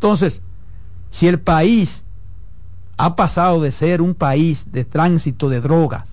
Entonces, 0.01 0.41
si 1.11 1.27
el 1.27 1.39
país 1.39 2.03
ha 2.97 3.15
pasado 3.15 3.61
de 3.61 3.71
ser 3.71 4.01
un 4.01 4.15
país 4.15 4.71
de 4.71 4.83
tránsito 4.83 5.47
de 5.47 5.61
drogas 5.61 6.09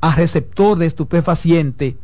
a 0.00 0.12
receptor 0.16 0.76
de 0.76 0.86
estupefaciente, 0.86 1.96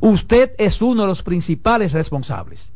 usted 0.00 0.52
es 0.56 0.80
uno 0.80 1.02
de 1.02 1.08
los 1.08 1.22
principales 1.22 1.92
responsables. 1.92 2.70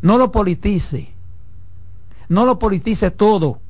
No 0.00 0.16
lo 0.16 0.32
politice. 0.32 1.12
No 2.30 2.46
lo 2.46 2.58
politice 2.58 3.10
todo. 3.10 3.60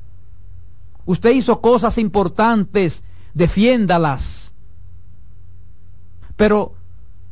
Usted 1.05 1.31
hizo 1.31 1.59
cosas 1.59 1.97
importantes, 1.97 3.03
defiéndalas. 3.33 4.53
Pero 6.37 6.73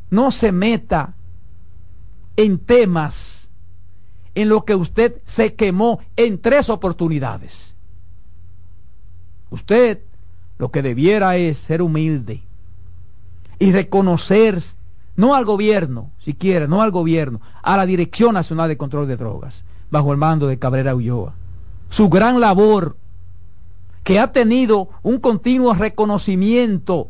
no 0.09 0.31
se 0.31 0.51
meta 0.51 1.13
en 2.35 2.57
temas 2.57 3.34
en 4.35 4.49
lo 4.49 4.65
que 4.65 4.75
usted 4.75 5.21
se 5.25 5.55
quemó 5.55 5.99
en 6.15 6.39
tres 6.39 6.69
oportunidades. 6.69 7.75
Usted 9.49 10.01
lo 10.57 10.69
que 10.69 10.81
debiera 10.81 11.37
es 11.37 11.57
ser 11.57 11.81
humilde 11.81 12.41
y 13.59 13.71
reconocer, 13.71 14.61
no 15.15 15.35
al 15.35 15.45
gobierno, 15.45 16.11
si 16.19 16.33
quiere, 16.33 16.67
no 16.67 16.81
al 16.81 16.91
gobierno, 16.91 17.41
a 17.63 17.77
la 17.77 17.85
Dirección 17.85 18.33
Nacional 18.33 18.67
de 18.67 18.77
Control 18.77 19.07
de 19.07 19.17
Drogas, 19.17 19.63
bajo 19.89 20.11
el 20.11 20.17
mando 20.17 20.47
de 20.47 20.59
Cabrera 20.59 20.95
Ulloa. 20.95 21.33
Su 21.89 22.09
gran 22.09 22.39
labor 22.39 22.97
que 24.03 24.19
ha 24.19 24.31
tenido 24.31 24.89
un 25.01 25.19
continuo 25.19 25.73
reconocimiento 25.73 27.09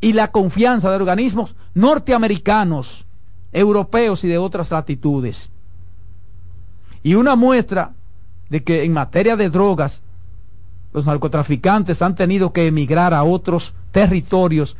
y 0.00 0.14
la 0.14 0.32
confianza 0.32 0.90
de 0.90 0.96
organismos 0.96 1.54
norteamericanos, 1.74 3.06
europeos 3.52 4.24
y 4.24 4.28
de 4.28 4.38
otras 4.38 4.70
latitudes. 4.70 5.51
Y 7.02 7.14
una 7.14 7.36
muestra 7.36 7.92
de 8.48 8.62
que 8.62 8.84
en 8.84 8.92
materia 8.92 9.36
de 9.36 9.50
drogas 9.50 10.02
los 10.92 11.06
narcotraficantes 11.06 12.02
han 12.02 12.14
tenido 12.14 12.52
que 12.52 12.66
emigrar 12.66 13.14
a 13.14 13.22
otros 13.22 13.74
territorios 13.92 14.76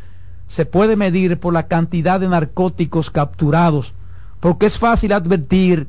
se 0.48 0.66
puede 0.66 0.96
medir 0.96 1.40
por 1.40 1.54
la 1.54 1.66
cantidad 1.66 2.20
de 2.20 2.28
narcóticos 2.28 3.10
capturados, 3.10 3.94
porque 4.40 4.66
es 4.66 4.78
fácil 4.78 5.12
advertir 5.12 5.88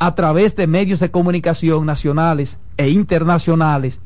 a 0.00 0.14
través 0.16 0.56
de 0.56 0.66
medios 0.66 0.98
de 0.98 1.12
comunicación 1.12 1.86
nacionales 1.86 2.58
e 2.76 2.90
internacionales 2.90 4.00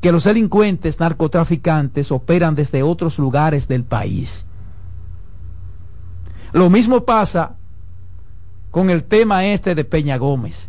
que 0.00 0.12
los 0.12 0.24
delincuentes 0.24 1.00
narcotraficantes 1.00 2.12
operan 2.12 2.54
desde 2.54 2.84
otros 2.84 3.18
lugares 3.18 3.66
del 3.66 3.82
país. 3.82 4.46
Lo 6.52 6.70
mismo 6.70 7.04
pasa 7.04 7.56
con 8.76 8.90
el 8.90 9.04
tema 9.04 9.46
este 9.46 9.74
de 9.74 9.86
Peña 9.86 10.18
Gómez. 10.18 10.68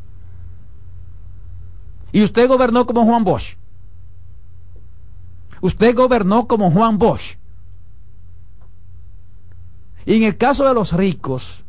Y 2.14 2.24
usted 2.24 2.48
gobernó 2.48 2.88
como 2.88 3.04
Juan 3.04 3.26
Bosch. 3.26 3.58
Usted 5.60 5.94
gobernó 5.94 6.48
como 6.48 6.72
Juan 6.72 6.98
Bosch. 6.98 7.36
Y 10.06 10.16
en 10.16 10.24
el 10.24 10.38
caso 10.38 10.66
de 10.66 10.74
los 10.74 10.94
ricos, 10.94 11.66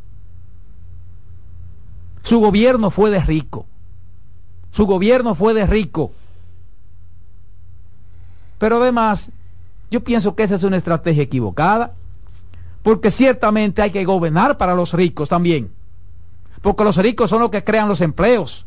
su 2.23 2.39
gobierno 2.39 2.93
fue 2.93 3.11
de 3.11 3.19
rico. 3.19 3.67
Su 4.71 4.87
gobierno 4.87 5.35
fue 5.35 5.55
de 5.55 5.67
rico. 5.67 6.13
Pero 8.59 8.81
además, 8.81 9.33
yo 9.91 10.05
pienso 10.05 10.37
que 10.37 10.45
esa 10.45 10.55
es 10.55 10.63
una 10.63 10.77
estrategia 10.77 11.25
equivocada. 11.25 11.95
Porque 12.85 13.11
ciertamente 13.11 13.83
hay 13.83 13.91
que 13.91 14.05
gobernar 14.05 14.57
para 14.57 14.77
los 14.77 14.93
ricos 14.93 15.29
también. 15.29 15.77
Porque 16.61 16.85
los 16.85 16.97
ricos 16.97 17.31
son 17.31 17.41
los 17.41 17.51
que 17.51 17.65
crean 17.65 17.89
los 17.89 18.01
empleos. 18.01 18.67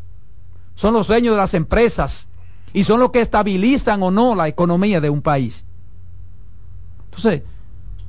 Son 0.75 0.93
los 0.93 1.07
dueños 1.07 1.35
de 1.35 1.41
las 1.41 1.53
empresas. 1.53 2.27
Y 2.73 2.83
son 2.83 2.99
los 2.99 3.11
que 3.11 3.21
estabilizan 3.21 4.01
o 4.03 4.11
no 4.11 4.35
la 4.35 4.47
economía 4.47 5.01
de 5.01 5.09
un 5.09 5.21
país. 5.21 5.65
Entonces, 7.05 7.41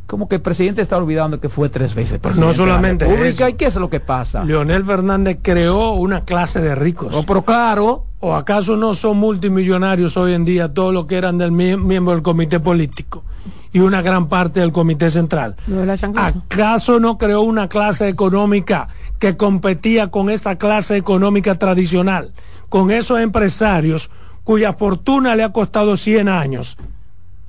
como 0.06 0.28
que 0.28 0.36
el 0.36 0.42
presidente 0.42 0.82
está 0.82 0.98
olvidando 0.98 1.40
que 1.40 1.48
fue 1.48 1.68
tres 1.68 1.94
veces 1.94 2.18
presidente 2.18 2.46
no 2.46 2.52
solamente 2.52 3.06
de 3.06 3.34
la 3.40 3.48
¿Y 3.48 3.54
qué 3.54 3.66
es 3.66 3.76
lo 3.76 3.88
que 3.88 3.98
pasa? 3.98 4.44
Leonel 4.44 4.84
Fernández 4.84 5.38
creó 5.42 5.92
una 5.92 6.24
clase 6.24 6.60
de 6.60 6.74
ricos. 6.74 7.12
No, 7.12 7.24
pero 7.24 7.44
claro. 7.44 8.06
¿O 8.24 8.36
acaso 8.36 8.76
no 8.76 8.94
son 8.94 9.16
multimillonarios 9.16 10.16
hoy 10.16 10.34
en 10.34 10.44
día 10.44 10.72
todos 10.72 10.94
los 10.94 11.06
que 11.06 11.16
eran 11.16 11.38
del 11.38 11.50
miembro 11.50 12.14
del 12.14 12.22
comité 12.22 12.60
político 12.60 13.24
y 13.72 13.80
una 13.80 14.00
gran 14.00 14.28
parte 14.28 14.60
del 14.60 14.70
comité 14.70 15.10
central? 15.10 15.56
¿Acaso 16.14 17.00
no 17.00 17.18
creó 17.18 17.40
una 17.40 17.68
clase 17.68 18.08
económica 18.08 18.86
que 19.18 19.36
competía 19.36 20.12
con 20.12 20.30
esa 20.30 20.56
clase 20.56 20.96
económica 20.96 21.58
tradicional, 21.58 22.32
con 22.68 22.92
esos 22.92 23.18
empresarios 23.18 24.08
cuya 24.44 24.72
fortuna 24.72 25.34
le 25.34 25.42
ha 25.42 25.52
costado 25.52 25.96
100 25.96 26.28
años 26.28 26.76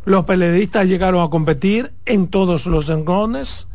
los 0.05 0.25
periodistas 0.25 0.85
llegaron 0.85 1.21
a 1.21 1.29
competir 1.29 1.93
en 2.05 2.27
todos 2.27 2.65
los 2.65 2.89
engones. 2.89 3.67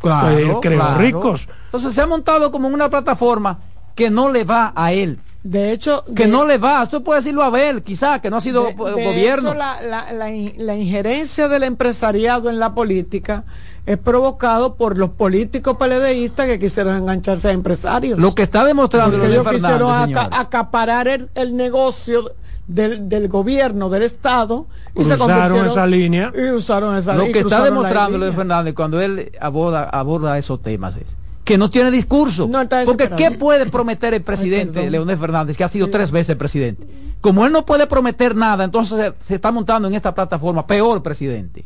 Claro, 0.00 0.60
creo 0.60 0.98
ricos. 0.98 1.48
Entonces 1.66 1.94
se 1.94 2.00
ha 2.00 2.06
montado 2.06 2.50
como 2.50 2.68
una 2.68 2.88
plataforma 2.88 3.58
que 3.94 4.10
no 4.10 4.30
le 4.30 4.44
va 4.44 4.72
a 4.74 4.92
él. 4.92 5.18
De 5.42 5.72
hecho, 5.72 6.04
que 6.14 6.26
no 6.26 6.44
le 6.44 6.58
va, 6.58 6.82
eso 6.82 7.02
puede 7.02 7.20
decirlo 7.20 7.42
a 7.42 7.46
Abel, 7.46 7.82
quizá, 7.82 8.20
que 8.20 8.28
no 8.28 8.36
ha 8.36 8.40
sido 8.42 8.64
de, 8.64 8.72
gobierno. 8.74 9.50
Hecho, 9.50 9.58
la, 9.58 9.80
la, 9.80 10.12
la, 10.12 10.30
la, 10.58 10.76
injerencia 10.76 11.48
del 11.48 11.62
empresariado 11.62 12.50
en 12.50 12.58
la 12.58 12.74
política 12.74 13.44
es 13.86 13.96
provocado 13.96 14.74
por 14.74 14.98
los 14.98 15.10
políticos 15.10 15.78
peledeístas 15.78 16.46
que 16.46 16.58
quisieron 16.58 16.94
engancharse 16.94 17.48
a 17.48 17.52
empresarios. 17.52 18.18
Lo 18.18 18.34
que 18.34 18.42
está 18.42 18.64
demostrando 18.64 19.16
Porque 19.16 19.32
ellos 19.32 19.48
quisieron 19.48 19.90
acaparar 20.14 21.08
el, 21.08 21.30
el 21.34 21.56
negocio 21.56 22.32
del, 22.66 23.08
del 23.08 23.28
gobierno, 23.28 23.88
del 23.88 24.02
Estado, 24.02 24.66
y 24.94 25.04
se 25.04 25.14
esa 25.14 25.86
línea. 25.86 26.32
Y 26.36 26.50
usaron 26.50 26.98
esa 26.98 27.14
Lo 27.14 27.32
que 27.32 27.38
está 27.38 27.64
demostrando 27.64 28.18
Luis 28.18 28.34
Fernández 28.34 28.74
cuando 28.74 29.00
él 29.00 29.32
aborda, 29.40 29.84
aborda 29.84 30.36
esos 30.36 30.60
temas 30.60 30.96
es 30.96 31.19
que 31.50 31.58
no 31.58 31.68
tiene 31.68 31.90
discurso. 31.90 32.48
porque 32.86 33.10
¿qué 33.10 33.32
puede 33.32 33.66
prometer 33.66 34.14
el 34.14 34.22
presidente 34.22 34.88
Leonel 34.88 35.18
Fernández, 35.18 35.56
que 35.56 35.64
ha 35.64 35.68
sido 35.68 35.90
tres 35.90 36.12
veces 36.12 36.36
presidente? 36.36 36.86
Como 37.20 37.44
él 37.44 37.52
no 37.52 37.66
puede 37.66 37.88
prometer 37.88 38.36
nada, 38.36 38.62
entonces 38.62 39.14
se, 39.18 39.26
se 39.26 39.34
está 39.34 39.50
montando 39.50 39.88
en 39.88 39.94
esta 39.94 40.14
plataforma, 40.14 40.64
peor 40.64 41.02
presidente. 41.02 41.64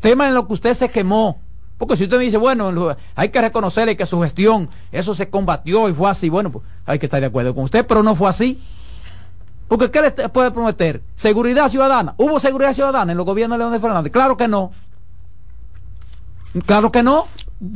Tema 0.00 0.26
en 0.26 0.34
lo 0.34 0.48
que 0.48 0.54
usted 0.54 0.74
se 0.74 0.88
quemó. 0.88 1.38
Porque 1.78 1.96
si 1.96 2.04
usted 2.04 2.18
me 2.18 2.24
dice, 2.24 2.38
bueno, 2.38 2.96
hay 3.14 3.28
que 3.28 3.40
reconocerle 3.40 3.96
que 3.96 4.04
su 4.04 4.20
gestión, 4.20 4.68
eso 4.90 5.14
se 5.14 5.30
combatió 5.30 5.88
y 5.88 5.92
fue 5.92 6.10
así, 6.10 6.28
bueno, 6.28 6.50
pues 6.50 6.64
hay 6.84 6.98
que 6.98 7.06
estar 7.06 7.20
de 7.20 7.28
acuerdo 7.28 7.54
con 7.54 7.64
usted, 7.64 7.86
pero 7.86 8.02
no 8.02 8.16
fue 8.16 8.28
así. 8.28 8.60
Porque 9.68 9.92
¿qué 9.92 10.02
le 10.02 10.28
puede 10.28 10.50
prometer? 10.50 11.02
¿Seguridad 11.14 11.68
ciudadana? 11.68 12.16
¿Hubo 12.16 12.40
seguridad 12.40 12.74
ciudadana 12.74 13.12
en 13.12 13.16
los 13.16 13.24
gobiernos 13.24 13.56
de 13.56 13.64
León 13.64 13.80
Fernández? 13.80 14.10
Claro 14.10 14.36
que 14.36 14.48
no. 14.48 14.72
Claro 16.66 16.90
que 16.90 17.04
no. 17.04 17.28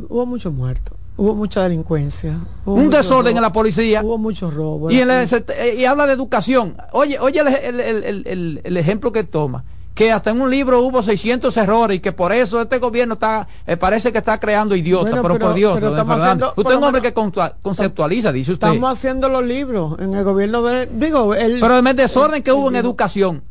Hubo 0.08 0.26
muchos 0.26 0.52
muertos. 0.52 0.98
Hubo 1.16 1.34
mucha 1.34 1.62
delincuencia. 1.62 2.38
un 2.64 2.90
desorden 2.90 3.36
en 3.36 3.42
la 3.42 3.52
policía. 3.52 4.02
Hubo 4.02 4.18
muchos 4.18 4.52
robos. 4.52 4.92
Y, 4.92 4.96
y, 4.96 5.84
habla 5.84 6.06
de 6.06 6.12
educación. 6.12 6.76
Oye, 6.92 7.18
oye 7.20 7.40
el, 7.40 7.80
el, 8.26 8.60
el 8.64 8.76
ejemplo 8.76 9.12
que 9.12 9.22
toma 9.22 9.64
que 9.94 10.10
hasta 10.10 10.30
en 10.30 10.40
un 10.40 10.50
libro 10.50 10.80
hubo 10.80 11.02
600 11.02 11.56
errores 11.56 11.98
y 11.98 12.00
que 12.00 12.12
por 12.12 12.32
eso 12.32 12.60
este 12.60 12.78
gobierno 12.78 13.14
está 13.14 13.46
eh, 13.66 13.76
parece 13.76 14.10
que 14.10 14.18
está 14.18 14.38
creando 14.40 14.74
idiotas, 14.74 15.14
pero, 15.22 15.38
por 15.38 15.54
Dios, 15.54 15.74
usted 15.76 16.70
es 16.70 16.76
un 16.76 16.84
hombre 16.84 17.00
que 17.00 17.14
conceptualiza, 17.14 18.32
dice 18.32 18.52
usted. 18.52 18.66
Estamos 18.66 18.90
haciendo 18.90 19.28
los 19.28 19.44
libros 19.44 19.98
en 20.00 20.14
el 20.14 20.24
gobierno 20.24 20.62
de 20.62 20.86
digo, 20.86 21.34
el, 21.34 21.60
Pero 21.60 21.78
el 21.78 21.96
desorden 21.96 22.42
que 22.42 22.52
hubo 22.52 22.68
en 22.68 22.76
educación, 22.76 23.44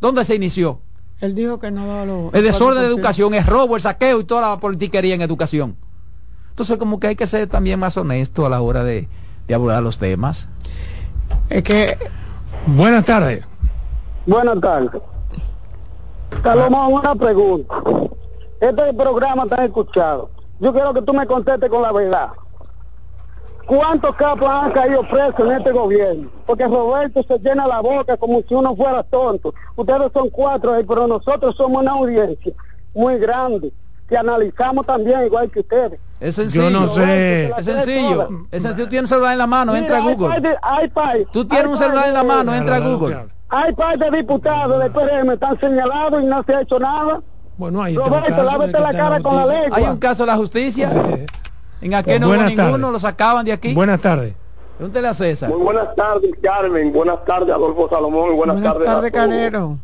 ¿dónde 0.00 0.24
se 0.24 0.34
inició? 0.34 0.80
Él 1.20 1.34
dijo 1.34 1.58
que 1.58 1.70
no 1.70 1.86
daba 1.86 2.06
los 2.06 2.32
El 2.32 2.44
desorden 2.44 2.82
de 2.82 2.88
educación, 2.88 3.34
el 3.34 3.44
robo, 3.44 3.76
el 3.76 3.82
saqueo 3.82 4.20
y 4.20 4.24
toda 4.24 4.48
la 4.48 4.58
politiquería 4.58 5.14
en 5.14 5.20
educación. 5.20 5.76
Entonces 6.50 6.76
como 6.78 7.00
que 7.00 7.08
hay 7.08 7.16
que 7.16 7.26
ser 7.26 7.48
también 7.48 7.80
más 7.80 7.96
honesto 7.96 8.44
a 8.44 8.50
la 8.50 8.60
hora 8.60 8.84
de, 8.84 9.08
de 9.48 9.54
abordar 9.54 9.82
los 9.82 9.98
temas. 9.98 10.48
Es 11.48 11.62
que 11.62 11.96
Buenas 12.66 13.04
tardes. 13.04 13.44
Buenas 14.26 14.60
tardes. 14.60 15.02
Salomón, 16.42 16.92
una 16.92 17.14
pregunta. 17.14 17.74
Este 18.60 18.94
programa 18.94 19.44
está 19.44 19.64
escuchado. 19.64 20.30
Yo 20.60 20.72
quiero 20.72 20.92
que 20.92 21.02
tú 21.02 21.14
me 21.14 21.26
contestes 21.26 21.70
con 21.70 21.82
la 21.82 21.90
verdad. 21.90 22.28
¿Cuántos 23.66 24.14
capos 24.16 24.48
han 24.48 24.72
caído 24.72 25.02
presos 25.08 25.40
en 25.40 25.52
este 25.52 25.72
gobierno? 25.72 26.28
Porque 26.46 26.66
Roberto 26.66 27.22
se 27.26 27.38
llena 27.38 27.66
la 27.66 27.80
boca 27.80 28.16
como 28.16 28.42
si 28.46 28.54
uno 28.54 28.76
fuera 28.76 29.02
tonto. 29.04 29.54
Ustedes 29.76 30.12
son 30.12 30.28
cuatro, 30.28 30.74
ahí, 30.74 30.84
pero 30.84 31.06
nosotros 31.06 31.56
somos 31.56 31.82
una 31.82 31.92
audiencia 31.92 32.52
muy 32.94 33.18
grande 33.18 33.72
que 34.10 34.18
analizamos 34.18 34.84
también 34.84 35.24
igual 35.24 35.50
que 35.50 35.60
ustedes. 35.60 35.98
Es 36.18 36.34
sencillo. 36.34 36.64
Yo 36.64 36.70
no 36.80 36.86
sé. 36.88 37.46
Es 37.56 37.64
sencillo. 37.64 38.28
Es 38.50 38.62
sencillo. 38.62 38.84
Tú 38.84 38.88
tienes 38.90 39.02
un 39.02 39.08
celular 39.08 39.32
en 39.32 39.38
la 39.38 39.46
mano, 39.46 39.72
Mira, 39.72 39.84
entra 39.86 39.96
a 39.96 40.00
Google. 40.00 40.40
de- 40.40 41.26
Tú 41.32 41.44
tienes 41.46 41.66
un 41.68 41.78
celular 41.78 42.08
en 42.08 42.14
la 42.14 42.22
mano, 42.24 42.54
entra 42.54 42.76
a 42.76 42.80
Google. 42.80 43.26
Hay 43.48 43.72
par 43.72 43.98
de 43.98 44.10
diputados 44.16 44.80
del 44.80 44.92
PRM 44.92 45.32
están 45.32 45.58
señalados 45.58 46.22
y 46.22 46.26
no 46.26 46.42
se 46.44 46.54
ha 46.54 46.60
hecho 46.60 46.78
nada. 46.78 47.20
Bueno, 47.56 47.82
ahí 47.82 47.96
Roberto, 47.96 48.42
lávate 48.42 48.78
la 48.80 48.92
cara 48.92 49.20
con 49.20 49.36
la 49.36 49.46
lengua. 49.46 49.78
Hay 49.78 49.84
un 49.84 49.98
caso 49.98 50.24
de 50.24 50.26
la 50.28 50.36
justicia. 50.36 50.88
En 51.80 51.94
aquel 51.94 52.20
no 52.20 52.26
hubo 52.28 52.34
Buenas 52.36 52.54
ninguno, 52.54 52.90
lo 52.90 52.98
sacaban 52.98 53.44
de 53.44 53.52
aquí. 53.52 53.72
Buenas 53.74 54.00
tardes. 54.00 54.34
Pregúntele 54.76 55.08
a 55.08 55.14
César. 55.14 55.50
Muy 55.50 55.60
buenas 55.62 55.94
tardes, 55.94 56.30
Carmen. 56.42 56.92
Buenas 56.92 57.24
tardes, 57.24 57.50
Adolfo 57.54 57.88
Salomón. 57.90 58.36
Buenas, 58.36 58.62
tardes. 58.62 59.12
Canero. 59.12 59.78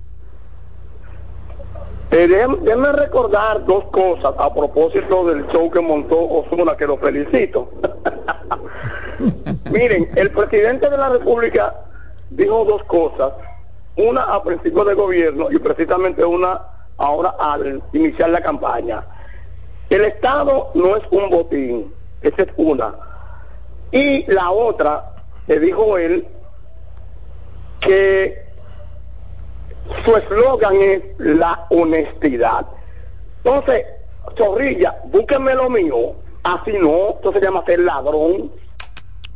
Eh, 2.10 2.28
déjenme, 2.28 2.92
recordar 2.92 3.64
dos 3.66 3.84
cosas 3.86 4.32
a 4.38 4.54
propósito 4.54 5.24
del 5.26 5.46
show 5.48 5.70
que 5.70 5.80
montó 5.80 6.18
Osuna, 6.18 6.76
que 6.76 6.86
lo 6.86 6.96
felicito. 6.98 7.68
Miren, 9.70 10.08
el 10.14 10.30
presidente 10.30 10.88
de 10.88 10.96
la 10.96 11.08
República 11.08 11.74
dijo 12.30 12.64
dos 12.64 12.84
cosas. 12.84 13.32
Una 13.96 14.22
a 14.22 14.42
principio 14.42 14.84
de 14.84 14.94
gobierno 14.94 15.48
y 15.50 15.58
precisamente 15.58 16.24
una 16.24 16.60
ahora 16.98 17.34
al 17.38 17.82
iniciar 17.92 18.30
la 18.30 18.40
campaña. 18.40 19.04
El 19.90 20.04
Estado 20.04 20.70
no 20.74 20.96
es 20.96 21.02
un 21.10 21.30
botín, 21.30 21.94
esa 22.20 22.42
es 22.42 22.48
una. 22.56 22.94
Y 23.90 24.30
la 24.30 24.50
otra, 24.50 25.12
que 25.46 25.58
dijo 25.58 25.96
él, 25.96 26.26
que 27.80 28.45
su 30.04 30.16
eslogan 30.16 30.76
es 30.76 31.02
la 31.18 31.66
honestidad. 31.70 32.66
Entonces, 33.44 33.84
Zorrilla, 34.36 34.96
búsquenme 35.06 35.54
lo 35.54 35.70
mío, 35.70 36.14
así 36.42 36.72
no, 36.80 37.10
esto 37.10 37.32
se 37.32 37.40
llama 37.40 37.64
ser 37.64 37.80
ladrón. 37.80 38.50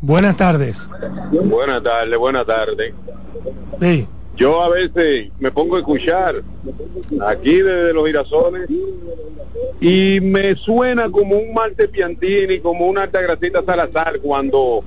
Buenas 0.00 0.36
tardes. 0.36 0.88
Buenas 1.30 1.82
tardes, 1.82 2.18
buenas 2.18 2.46
tardes. 2.46 2.94
Sí. 3.80 4.08
Yo 4.36 4.62
a 4.62 4.70
veces 4.70 5.30
me 5.38 5.50
pongo 5.50 5.76
a 5.76 5.80
escuchar 5.80 6.36
aquí 7.26 7.60
desde 7.60 7.92
los 7.92 8.06
girasoles 8.06 8.70
y 9.80 10.18
me 10.22 10.56
suena 10.56 11.10
como 11.10 11.36
un 11.36 11.52
Marte 11.52 11.88
Piantini, 11.88 12.60
como 12.60 12.86
una 12.86 13.02
Altagracita 13.02 13.62
Salazar 13.64 14.20
cuando 14.20 14.82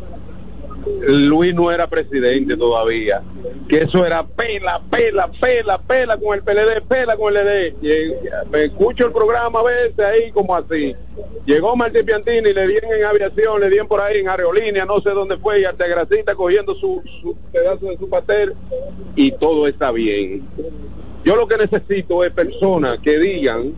Luis 1.08 1.54
no 1.54 1.72
era 1.72 1.88
presidente 1.88 2.58
todavía. 2.58 3.22
Que 3.68 3.84
eso 3.84 4.06
era 4.06 4.26
pela, 4.26 4.82
pela, 4.90 5.32
pela, 5.32 5.78
pela 5.82 6.18
con 6.18 6.36
el 6.36 6.44
PLD, 6.44 6.82
pela 6.88 7.16
con 7.16 7.36
el 7.36 7.46
LD. 7.46 7.76
Y, 7.82 8.50
me 8.52 8.66
escucho 8.66 9.08
el 9.08 9.14
programa 9.14 9.60
a 9.60 9.64
veces 9.64 10.00
ahí 10.00 10.32
como 10.32 10.56
así. 10.56 10.96
Llegó 11.46 11.76
Martín 11.76 12.06
Piantini, 12.06 12.54
le 12.54 12.68
dieron 12.68 12.92
en 12.94 13.06
aviación, 13.06 13.60
le 13.60 13.70
dieron 13.70 13.88
por 13.88 14.02
ahí 14.02 14.20
en 14.20 14.30
aerolínea, 14.30 14.86
no 14.86 15.02
sé 15.02 15.12
dónde 15.12 15.38
fue, 15.38 15.62
y 15.62 15.66
Altagracita 15.66 16.36
cogiendo 16.36 16.74
su, 16.76 17.02
su 17.22 17.36
pedazo 17.52 17.88
de 17.88 17.98
su 17.98 18.10
pastel 18.10 18.54
y 19.16 19.32
todo 19.32 19.68
está 19.68 19.92
bien. 19.92 20.48
Yo 21.26 21.36
lo 21.38 21.48
que 21.48 21.58
necesito 21.58 22.24
es 22.26 22.32
personas 22.32 23.00
que 23.00 23.18
digan 23.18 23.74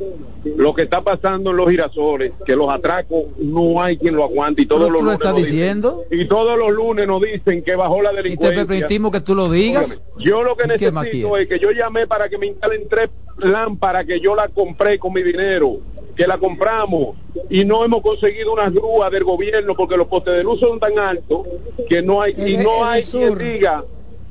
lo 0.55 0.73
que 0.73 0.83
está 0.83 1.01
pasando 1.01 1.51
en 1.51 1.57
los 1.57 1.69
girasoles, 1.69 2.31
que 2.45 2.55
los 2.55 2.69
atracos 2.69 3.23
no 3.37 3.81
hay 3.81 3.97
quien 3.97 4.15
lo 4.15 4.23
aguante 4.23 4.63
y 4.63 4.65
todos 4.65 4.81
¿Pero 4.81 4.91
los 4.93 4.99
tú 4.99 5.05
lo 5.05 5.11
lunes 5.11 5.19
estás 5.19 5.31
nos 5.33 5.41
dicen- 5.41 5.55
diciendo? 5.55 6.03
y 6.11 6.25
todos 6.25 6.57
los 6.57 6.71
lunes 6.71 7.07
nos 7.07 7.21
dicen 7.21 7.63
que 7.63 7.75
bajó 7.75 8.01
la 8.01 8.11
Y 8.11 8.15
te 8.15 8.21
delincuencia. 8.23 8.65
permitimos 8.65 9.11
que 9.11 9.21
tú 9.21 9.35
lo 9.35 9.49
digas. 9.49 10.01
Yo 10.17 10.43
lo 10.43 10.55
que 10.55 10.65
¿Y 10.73 10.77
qué 10.77 10.91
más 10.91 11.05
necesito 11.05 11.37
es 11.37 11.47
que 11.47 11.59
yo 11.59 11.71
llamé 11.71 12.07
para 12.07 12.29
que 12.29 12.37
me 12.37 12.47
instalen 12.47 12.87
tres 12.89 13.09
lámparas 13.37 14.05
que 14.05 14.19
yo 14.19 14.35
la 14.35 14.47
compré 14.47 14.97
con 14.97 15.13
mi 15.13 15.21
dinero, 15.21 15.77
que 16.15 16.25
la 16.25 16.37
compramos 16.37 17.15
y 17.49 17.65
no 17.65 17.83
hemos 17.83 18.01
conseguido 18.01 18.53
unas 18.53 18.73
grúas 18.73 19.11
del 19.11 19.23
gobierno 19.23 19.75
porque 19.75 19.97
los 19.97 20.07
postes 20.07 20.35
de 20.35 20.43
luz 20.43 20.59
son 20.59 20.79
tan 20.79 20.97
altos 20.97 21.41
que 21.89 22.01
no 22.01 22.21
hay 22.21 22.33
y 22.37 22.57
no 22.57 22.85
hay 22.85 23.03
quien 23.03 23.37
diga 23.37 23.83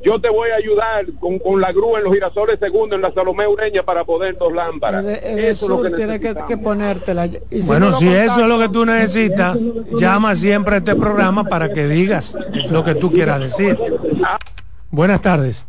yo 0.04 0.20
te 0.20 0.28
voy 0.28 0.50
a 0.50 0.56
ayudar 0.56 1.06
con, 1.18 1.38
con 1.38 1.60
la 1.60 1.72
grúa 1.72 1.98
en 1.98 2.04
los 2.04 2.12
girasoles 2.14 2.58
segundo 2.60 2.94
en 2.94 3.02
la 3.02 3.12
Salomé 3.12 3.46
Ureña 3.48 3.82
para 3.82 4.04
poner 4.04 4.36
dos 4.38 4.52
lámparas. 4.52 5.00
El 5.04 5.06
de, 5.06 5.14
el 5.30 5.36
de 5.36 5.50
Eso 5.50 5.64
es 5.64 5.70
lo 5.70 5.82
que 5.82 5.90
tiene 5.90 6.20
que, 6.20 6.56
ponértela. 6.58 7.26
Y 7.26 7.62
si 7.62 7.66
Bueno, 7.66 7.90
no 7.90 7.98
si 7.98 8.08
eso 8.08 8.40
es 8.40 8.46
lo 8.46 8.58
que 8.58 8.68
tú 8.68 8.84
necesitas, 8.84 9.56
llama 9.92 10.36
siempre 10.36 10.74
a 10.76 10.78
este 10.78 10.94
programa 10.94 11.44
para 11.44 11.72
que 11.72 11.86
digas 11.86 12.36
lo 12.70 12.84
que 12.84 12.94
tú 12.94 13.10
quieras 13.10 13.40
decir. 13.40 13.78
Buenas 14.90 15.22
tardes. 15.22 15.66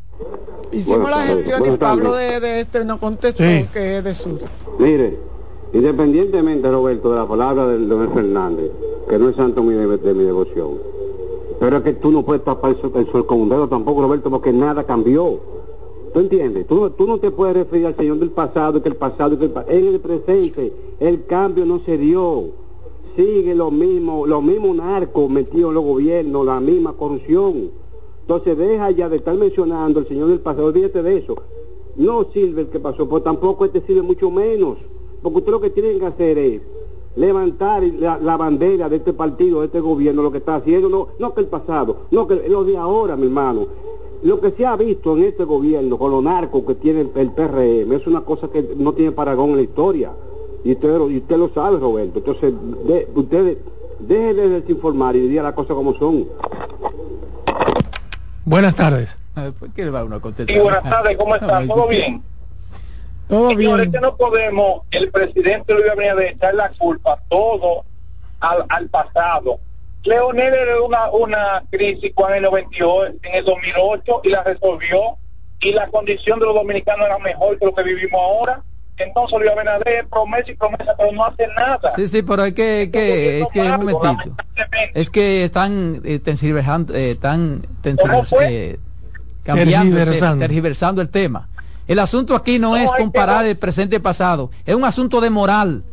Hicimos 0.71 1.09
la 1.09 1.21
gestión 1.21 1.73
y 1.73 1.77
Pablo 1.77 2.15
de, 2.15 2.39
de 2.39 2.59
este 2.59 2.83
no 2.83 2.99
contestó 2.99 3.43
Sí. 3.43 3.67
que 3.71 3.99
es 3.99 4.03
de 4.03 4.13
sur. 4.13 4.39
Mire, 4.79 5.17
independientemente, 5.73 6.69
Roberto, 6.69 7.11
de 7.13 7.19
la 7.19 7.27
palabra 7.27 7.67
del 7.67 7.87
Leonel 7.87 8.09
Fernández, 8.13 8.71
que 9.09 9.17
no 9.17 9.29
es 9.29 9.35
santo 9.37 9.63
mi 9.63 9.73
de, 9.73 9.97
de 9.97 10.13
mi 10.13 10.23
devoción, 10.25 10.71
pero 11.65 11.77
es 11.77 11.83
que 11.83 11.93
tú 11.93 12.11
no 12.11 12.21
puedes 12.23 12.43
tapar 12.43 12.77
el 12.79 12.91
el 12.95 13.11
sol 13.11 13.25
con 13.25 13.49
tampoco, 13.67 14.03
Roberto, 14.03 14.29
porque 14.29 14.53
nada 14.53 14.83
cambió. 14.83 15.39
¿Tú 16.13 16.19
entiendes? 16.19 16.67
Tú, 16.67 16.91
tú 16.91 17.07
no 17.07 17.17
te 17.17 17.31
puedes 17.31 17.55
referir 17.55 17.87
al 17.87 17.95
Señor 17.95 18.19
del 18.19 18.29
pasado, 18.29 18.83
que 18.83 18.89
el 18.89 18.95
pasado, 18.95 19.39
que 19.39 19.45
el 19.45 19.49
pa- 19.51 19.65
en 19.67 19.87
el 19.87 19.99
presente, 19.99 20.71
el 20.99 21.25
cambio 21.25 21.65
no 21.65 21.79
se 21.79 21.97
dio. 21.97 22.49
Sigue 23.15 23.55
lo 23.55 23.71
mismo, 23.71 24.27
los 24.27 24.43
mismos 24.43 24.75
narcos 24.75 25.27
metidos 25.31 25.69
en 25.69 25.73
los 25.73 25.83
gobiernos, 25.83 26.45
la 26.45 26.59
misma 26.59 26.93
corrupción. 26.93 27.71
Entonces 28.21 28.55
deja 28.59 28.91
ya 28.91 29.09
de 29.09 29.15
estar 29.15 29.33
mencionando 29.33 30.01
el 30.01 30.07
Señor 30.07 30.27
del 30.27 30.41
pasado, 30.41 30.67
olvídate 30.67 31.01
de 31.01 31.17
eso. 31.17 31.33
No 31.95 32.25
sirve 32.31 32.61
el 32.61 32.67
que 32.67 32.79
pasó, 32.79 33.09
pues 33.09 33.23
tampoco 33.23 33.65
este 33.65 33.81
sirve 33.87 34.03
mucho 34.03 34.29
menos. 34.29 34.77
Porque 35.23 35.39
usted 35.39 35.51
lo 35.51 35.61
que 35.61 35.71
tienen 35.71 35.97
que 35.97 36.05
hacer 36.05 36.37
es 36.37 36.61
levantar 37.15 37.83
la, 37.83 38.17
la 38.19 38.37
bandera 38.37 38.89
de 38.89 38.97
este 38.97 39.13
partido, 39.13 39.61
de 39.61 39.67
este 39.67 39.79
gobierno, 39.79 40.21
lo 40.23 40.31
que 40.31 40.39
está 40.39 40.55
haciendo, 40.55 40.89
no, 40.89 41.07
no 41.19 41.33
que 41.33 41.41
el 41.41 41.47
pasado, 41.47 42.07
no 42.11 42.27
que 42.27 42.47
lo 42.49 42.63
de 42.63 42.77
ahora, 42.77 43.15
mi 43.15 43.25
hermano. 43.25 43.67
Lo 44.23 44.41
que 44.41 44.51
se 44.51 44.65
ha 44.65 44.75
visto 44.75 45.15
en 45.17 45.23
este 45.25 45.43
gobierno 45.43 45.97
con 45.97 46.09
los 46.11 46.23
narcos 46.23 46.63
que 46.65 46.75
tiene 46.75 47.01
el, 47.01 47.11
el 47.15 47.31
PRM 47.31 47.91
es 47.93 48.07
una 48.07 48.21
cosa 48.21 48.47
que 48.49 48.73
no 48.77 48.93
tiene 48.93 49.11
paragón 49.11 49.51
en 49.51 49.55
la 49.57 49.61
historia. 49.61 50.11
Y 50.63 50.71
usted, 50.71 50.97
lo- 50.97 51.09
y 51.11 51.17
usted 51.17 51.37
lo 51.37 51.49
sabe, 51.49 51.77
Roberto. 51.77 52.19
Entonces, 52.19 52.53
de, 52.87 53.07
ustedes 53.13 53.57
dejen 53.99 54.35
de 54.35 54.49
desinformar 54.49 55.15
y 55.15 55.27
digan 55.27 55.43
las 55.43 55.53
cosas 55.53 55.75
como 55.75 55.93
son. 55.95 56.25
Buenas 58.45 58.75
tardes. 58.75 59.15
¿Por 59.59 59.69
qué 59.71 59.83
le 59.85 59.91
va 59.91 60.03
uno 60.03 60.15
a 60.15 60.19
contestar? 60.21 60.55
Sí, 60.55 60.61
buenas 60.61 60.83
tardes, 60.83 61.17
¿cómo 61.17 61.35
están? 61.35 61.67
¿Todo 61.67 61.87
bien? 61.87 62.23
Todo 63.27 63.49
Señores, 63.49 63.89
bien. 63.89 63.91
que 63.91 63.99
no 63.99 64.15
podemos, 64.15 64.81
el 64.91 65.09
presidente 65.09 65.73
Luis 65.73 65.89
Abinader, 65.89 66.33
echar 66.33 66.53
la 66.53 66.69
culpa 66.77 67.19
todo 67.27 67.83
al, 68.39 68.65
al 68.69 68.87
pasado. 68.89 69.59
Leonel 70.03 70.53
era 70.53 70.81
una, 70.81 71.09
una 71.09 71.63
crisis 71.71 72.11
cuando 72.13 72.35
en 72.35 72.45
el 72.45 72.51
98, 72.51 73.19
en 73.23 73.35
el 73.35 73.45
2008 73.45 74.21
y 74.23 74.29
la 74.29 74.43
resolvió 74.43 75.17
y 75.61 75.71
la 75.71 75.87
condición 75.87 76.39
de 76.39 76.45
los 76.45 76.53
dominicanos 76.53 77.07
era 77.07 77.17
mejor 77.17 77.57
que 77.57 77.65
lo 77.65 77.73
que 77.73 77.83
vivimos 77.83 78.21
ahora. 78.21 78.61
Entonces 78.97 79.39
Luis 79.39 79.51
Abinader 79.51 80.07
promesa 80.07 80.51
y 80.51 80.55
promesa, 80.55 80.95
pero 80.97 81.11
no 81.11 81.25
hace 81.25 81.47
nada. 81.57 81.91
Sí, 81.95 82.07
sí, 82.07 82.21
pero 82.21 82.45
es 82.45 82.53
que, 82.53 82.83
es 82.83 82.89
que, 82.91 83.41
es 83.41 83.47
que 83.51 83.61
un 83.61 83.85
momentito. 83.85 84.35
Es 84.93 85.09
que 85.09 85.43
están 85.43 86.01
eh, 86.05 86.21
eh, 86.23 87.09
están 87.09 87.61
eh, 87.83 88.79
cambiando, 89.43 89.97
tergiversando 90.37 91.01
el 91.01 91.09
tema. 91.09 91.49
El 91.87 91.99
asunto 91.99 92.35
aquí 92.35 92.57
no, 92.59 92.75
es 92.75 92.91
comparar 92.91 93.45
el 93.45 93.57
presente 93.57 93.95
y 93.95 93.97
el 93.97 94.01
pasado, 94.01 94.49
es 94.65 94.75
un 94.75 94.83
asunto 94.85 95.21
de 95.21 95.29
moral. 95.29 95.83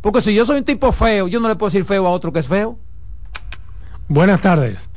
Porque 0.00 0.20
si 0.20 0.34
yo 0.34 0.44
soy 0.46 0.58
un 0.58 0.64
tipo 0.64 0.92
feo, 0.92 1.26
yo 1.28 1.40
no 1.40 1.48
le 1.48 1.56
puedo 1.56 1.68
decir 1.70 1.84
feo 1.84 2.06
a 2.06 2.10
otro 2.10 2.32
que 2.32 2.38
es 2.40 2.46
feo. 2.48 2.78
Buenas 4.08 4.40
tardes. 4.40 4.88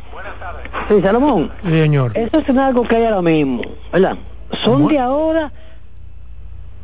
Sí, 0.87 1.01
Salomón. 1.01 1.51
Sí, 1.63 1.69
señor. 1.69 2.11
Eso 2.15 2.39
es 2.39 2.49
algo 2.57 2.83
que 2.83 2.95
hay 2.97 3.05
ahora 3.05 3.21
mismo, 3.21 3.61
¿verdad? 3.91 4.17
¿Son 4.63 4.87
de 4.87 4.99
ahora 4.99 5.51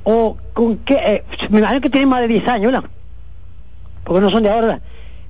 o 0.03 0.37
con 0.53 0.77
qué? 0.77 0.95
eh, 0.95 1.23
me 1.49 1.59
imagino 1.59 1.81
que 1.81 1.89
tienen 1.89 2.09
más 2.09 2.21
de 2.21 2.27
10 2.29 2.47
años, 2.47 2.71
¿verdad? 2.71 2.89
Porque 4.05 4.21
no 4.21 4.29
son 4.29 4.43
de 4.43 4.49
ahora, 4.49 4.61
¿verdad? 4.67 4.81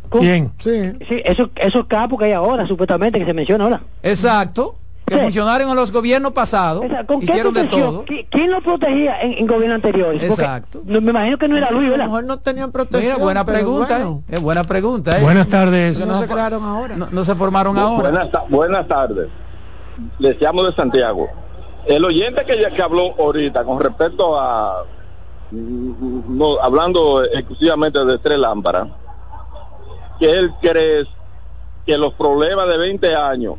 Con- 0.10 0.22
¿Quién? 0.22 0.52
Sí. 0.60 0.92
Sí, 1.10 1.22
esos, 1.26 1.50
esos 1.56 1.86
capos 1.88 2.20
que 2.20 2.26
hay 2.26 2.32
ahora, 2.34 2.66
supuestamente, 2.68 3.20
que 3.20 3.26
se 3.26 3.34
menciona 3.34 3.64
ahora. 3.64 3.82
Exacto. 4.04 4.76
Que 5.08 5.18
funcionaron 5.18 5.70
en 5.70 5.76
los 5.78 5.90
gobiernos 5.90 6.34
pasados, 6.34 6.84
¿Con 7.08 7.20
qué 7.22 7.28
hicieron 7.28 7.54
de 7.54 7.62
protección? 7.62 7.92
todo. 7.94 8.06
¿Qui- 8.06 8.28
¿Quién 8.30 8.52
lo 8.52 8.60
protegía 8.62 9.22
en, 9.22 9.34
en 9.38 9.48
gobierno 9.48 9.76
anteriores? 9.76 10.22
Porque 10.28 10.42
Exacto. 10.44 10.82
no- 10.84 11.00
me 11.00 11.12
imagino 11.12 11.38
que 11.38 11.48
no 11.48 11.56
era 11.56 11.72
Luis, 11.72 11.88
A 11.94 11.98
lo 11.98 12.04
mejor 12.04 12.24
no 12.26 12.40
tenían 12.40 12.74
protección. 12.74 13.14
Mira, 13.14 13.24
buena 13.24 13.46
pregunta, 13.46 13.96
bueno, 14.00 14.24
eh. 14.28 14.36
Es 14.36 14.42
buena 14.42 14.64
pregunta, 14.66 15.18
eh. 15.18 15.22
Buenas 15.22 15.48
tardes. 15.48 15.98
Porque 15.98 16.12
no 16.12 16.20
se 16.20 16.28
crearon 16.28 16.64
ahora. 16.66 16.98
no, 16.98 17.08
no 17.10 17.24
se 17.24 17.36
formaron 17.36 17.78
ahora. 17.78 18.10
Buenas, 18.10 18.32
ta- 18.32 18.44
buenas 18.50 18.86
tardes. 18.90 19.30
Les 20.20 20.42
llamo 20.42 20.64
de 20.64 20.74
Santiago. 20.76 21.30
El 21.86 22.04
oyente 22.04 22.44
que, 22.46 22.60
ya- 22.60 22.72
que 22.72 22.82
habló 22.82 23.16
ahorita 23.18 23.64
con 23.64 23.80
respecto 23.80 24.38
a, 24.38 24.84
mm, 25.52 26.38
no, 26.38 26.60
hablando 26.62 27.24
exclusivamente 27.24 28.04
de 28.04 28.18
tres 28.18 28.38
lámparas, 28.40 28.90
que 30.20 30.30
él 30.38 30.52
cree 30.62 31.06
que 31.86 31.98
los 31.98 32.14
problemas 32.16 32.68
de 32.68 32.78
20 32.78 33.16
años, 33.16 33.56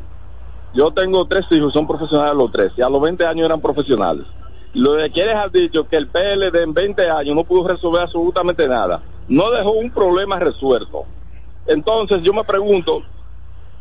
yo 0.73 0.91
tengo 0.91 1.25
tres 1.25 1.45
hijos, 1.51 1.73
son 1.73 1.87
profesionales 1.87 2.35
los 2.35 2.51
tres, 2.51 2.71
y 2.77 2.81
a 2.81 2.89
los 2.89 3.01
20 3.01 3.25
años 3.25 3.45
eran 3.45 3.61
profesionales. 3.61 4.25
Lo 4.73 4.93
de 4.93 5.11
quienes 5.11 5.35
han 5.35 5.51
dicho 5.51 5.87
que 5.87 5.97
el 5.97 6.07
PLD 6.07 6.55
en 6.61 6.73
20 6.73 7.09
años 7.09 7.35
no 7.35 7.43
pudo 7.43 7.67
resolver 7.67 8.03
absolutamente 8.03 8.67
nada, 8.67 9.01
no 9.27 9.49
dejó 9.51 9.71
un 9.71 9.89
problema 9.91 10.39
resuelto. 10.39 11.05
Entonces 11.65 12.21
yo 12.21 12.33
me 12.33 12.43
pregunto, 12.43 13.03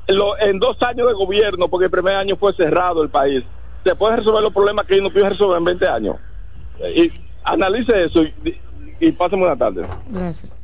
en 0.07 0.59
dos 0.59 0.83
años 0.83 1.09
de 1.09 1.15
gobierno, 1.15 1.69
porque 1.69 1.87
el 1.87 1.91
primer 1.91 2.15
año 2.15 2.37
fue 2.37 2.55
cerrado 2.55 3.03
el 3.03 3.11
país, 3.11 3.45
¿se 3.85 3.95
puede 3.95 4.17
resolver 4.17 4.43
los 4.43 4.53
problemas 4.53 4.87
que 4.87 5.01
no 5.01 5.11
pudo 5.11 5.29
resolver 5.29 5.59
en 5.59 5.65
20 5.65 5.89
años? 5.89 6.17
Y 6.95 7.13
analice 7.45 8.05
eso 8.05 8.23
y, 8.23 8.59
y 9.01 9.13
páseme 9.13 9.43
una 9.43 9.57
tarde. 9.57 9.87
Gracias. 10.11 10.58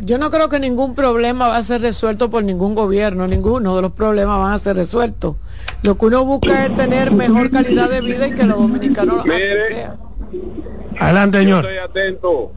Yo 0.00 0.18
no 0.18 0.30
creo 0.30 0.48
que 0.48 0.60
ningún 0.60 0.94
problema 0.94 1.48
va 1.48 1.56
a 1.56 1.62
ser 1.62 1.80
resuelto 1.80 2.30
por 2.30 2.44
ningún 2.44 2.74
gobierno, 2.74 3.26
ninguno 3.26 3.76
de 3.76 3.82
los 3.82 3.92
problemas 3.92 4.38
van 4.38 4.52
a 4.52 4.58
ser 4.58 4.76
resueltos. 4.76 5.36
Lo 5.82 5.96
que 5.96 6.06
uno 6.06 6.24
busca 6.24 6.66
es 6.66 6.76
tener 6.76 7.12
mejor 7.12 7.50
calidad 7.50 7.90
de 7.90 8.00
vida 8.00 8.28
y 8.28 8.32
que 8.32 8.44
los 8.44 8.58
dominicanos 8.58 9.24
Mire, 9.24 9.68
sean. 9.68 9.98
Adelante, 10.98 11.38
señor. 11.38 11.64
Yo 11.64 11.70
estoy 11.70 11.84
atento. 11.84 12.52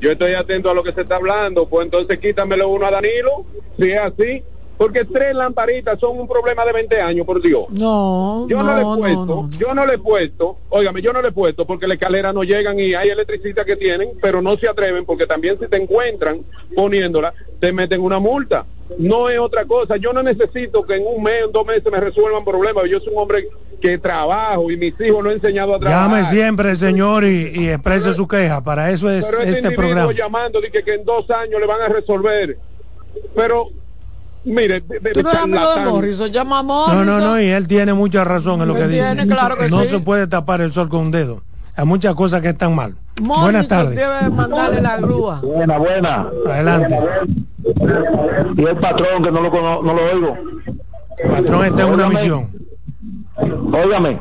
Yo 0.00 0.12
estoy 0.12 0.34
atento 0.34 0.70
a 0.70 0.74
lo 0.74 0.82
que 0.82 0.92
se 0.92 1.02
está 1.02 1.16
hablando. 1.16 1.68
Pues 1.68 1.86
entonces 1.86 2.18
quítamelo 2.18 2.68
uno 2.68 2.86
a 2.86 2.90
Danilo, 2.90 3.44
si 3.78 3.90
es 3.90 4.00
así. 4.00 4.42
Porque 4.78 5.04
tres 5.06 5.34
lamparitas 5.34 5.98
son 5.98 6.18
un 6.20 6.28
problema 6.28 6.64
de 6.64 6.72
20 6.72 7.00
años, 7.00 7.24
por 7.24 7.40
Dios. 7.40 7.64
No, 7.70 8.46
Yo 8.48 8.62
no, 8.62 8.64
no, 8.64 8.74
le 8.76 8.80
he 8.80 9.14
puesto, 9.14 9.26
no. 9.26 9.50
yo 9.58 9.74
no 9.74 9.86
le 9.86 9.94
he 9.94 9.98
puesto, 9.98 10.58
óigame, 10.68 11.00
yo 11.00 11.12
no 11.14 11.22
le 11.22 11.28
he 11.28 11.32
puesto 11.32 11.66
porque 11.66 11.86
las 11.86 11.94
escaleras 11.96 12.34
no 12.34 12.44
llegan 12.44 12.78
y 12.78 12.92
hay 12.94 13.08
electricistas 13.08 13.64
que 13.64 13.76
tienen, 13.76 14.10
pero 14.20 14.42
no 14.42 14.56
se 14.58 14.68
atreven 14.68 15.06
porque 15.06 15.26
también 15.26 15.58
si 15.58 15.66
te 15.66 15.76
encuentran 15.78 16.40
poniéndola, 16.74 17.32
te 17.58 17.72
meten 17.72 18.02
una 18.02 18.18
multa. 18.18 18.66
No 18.98 19.28
es 19.30 19.38
otra 19.38 19.64
cosa. 19.64 19.96
Yo 19.96 20.12
no 20.12 20.22
necesito 20.22 20.84
que 20.84 20.94
en 20.96 21.04
un 21.06 21.22
mes, 21.22 21.44
en 21.46 21.52
dos 21.52 21.66
meses 21.66 21.90
me 21.90 21.98
resuelvan 21.98 22.44
problemas. 22.44 22.84
Yo 22.88 23.00
soy 23.00 23.14
un 23.14 23.18
hombre 23.20 23.48
que 23.80 23.98
trabajo 23.98 24.70
y 24.70 24.76
mis 24.76 24.94
hijos 25.00 25.24
no 25.24 25.30
he 25.30 25.34
enseñado 25.34 25.74
a 25.74 25.80
trabajar. 25.80 26.10
Llame 26.10 26.24
siempre, 26.24 26.76
señor, 26.76 27.24
y, 27.24 27.50
y 27.54 27.68
exprese 27.70 28.12
su 28.12 28.28
queja. 28.28 28.62
Para 28.62 28.90
eso 28.92 29.10
es 29.10 29.24
Pero 29.26 29.38
este, 29.38 29.50
este 29.50 29.58
individuo 29.68 29.82
programa. 29.84 30.12
llamando 30.12 30.60
de 30.60 30.70
que, 30.70 30.84
que 30.84 30.94
en 30.94 31.04
dos 31.04 31.28
años 31.30 31.58
le 31.60 31.66
van 31.66 31.80
a 31.80 31.88
resolver. 31.88 32.58
Pero, 33.34 33.70
mire, 34.46 34.80
de, 34.80 35.00
de- 35.00 35.12
Tú 35.12 35.22
no 35.22 35.30
de 35.30 35.34
eres 35.34 35.42
amigo 35.42 35.58
de 35.60 35.64
charlatán. 35.66 35.88
Morrison, 35.94 36.30
llama 36.32 36.58
a 36.58 36.62
No, 36.62 36.68
Morrison. 36.68 37.06
no, 37.06 37.20
no, 37.20 37.40
y 37.40 37.46
él 37.46 37.68
tiene 37.68 37.92
mucha 37.94 38.24
razón 38.24 38.60
en 38.62 38.68
lo 38.68 38.74
que 38.74 38.86
dice. 38.88 39.26
claro 39.26 39.56
que 39.58 39.68
no 39.68 39.82
sí. 39.82 39.90
se 39.90 39.98
puede 40.00 40.26
tapar 40.26 40.60
el 40.60 40.72
sol 40.72 40.88
con 40.88 41.00
un 41.00 41.10
dedo. 41.10 41.42
Hay 41.76 41.84
muchas 41.84 42.14
cosas 42.14 42.40
que 42.40 42.48
están 42.50 42.74
mal. 42.74 42.94
Morrison 43.20 43.42
Buenas 43.44 43.68
tardes. 43.68 43.96
debe 43.96 44.30
mandarle 44.30 44.80
la 44.80 44.96
grúa. 44.96 45.40
Buena, 45.42 45.76
buena. 45.78 46.26
Adelante. 46.46 46.98
Y 48.56 48.64
el 48.64 48.76
patrón 48.76 49.22
que 49.22 49.30
no 49.30 49.40
lo, 49.42 49.50
no 49.82 49.92
lo 49.94 50.04
oigo. 50.12 50.38
Patrón 51.30 51.64
está 51.66 51.82
en 51.82 51.88
una 51.90 52.08
misión. 52.08 52.48
Óigame, 53.38 54.18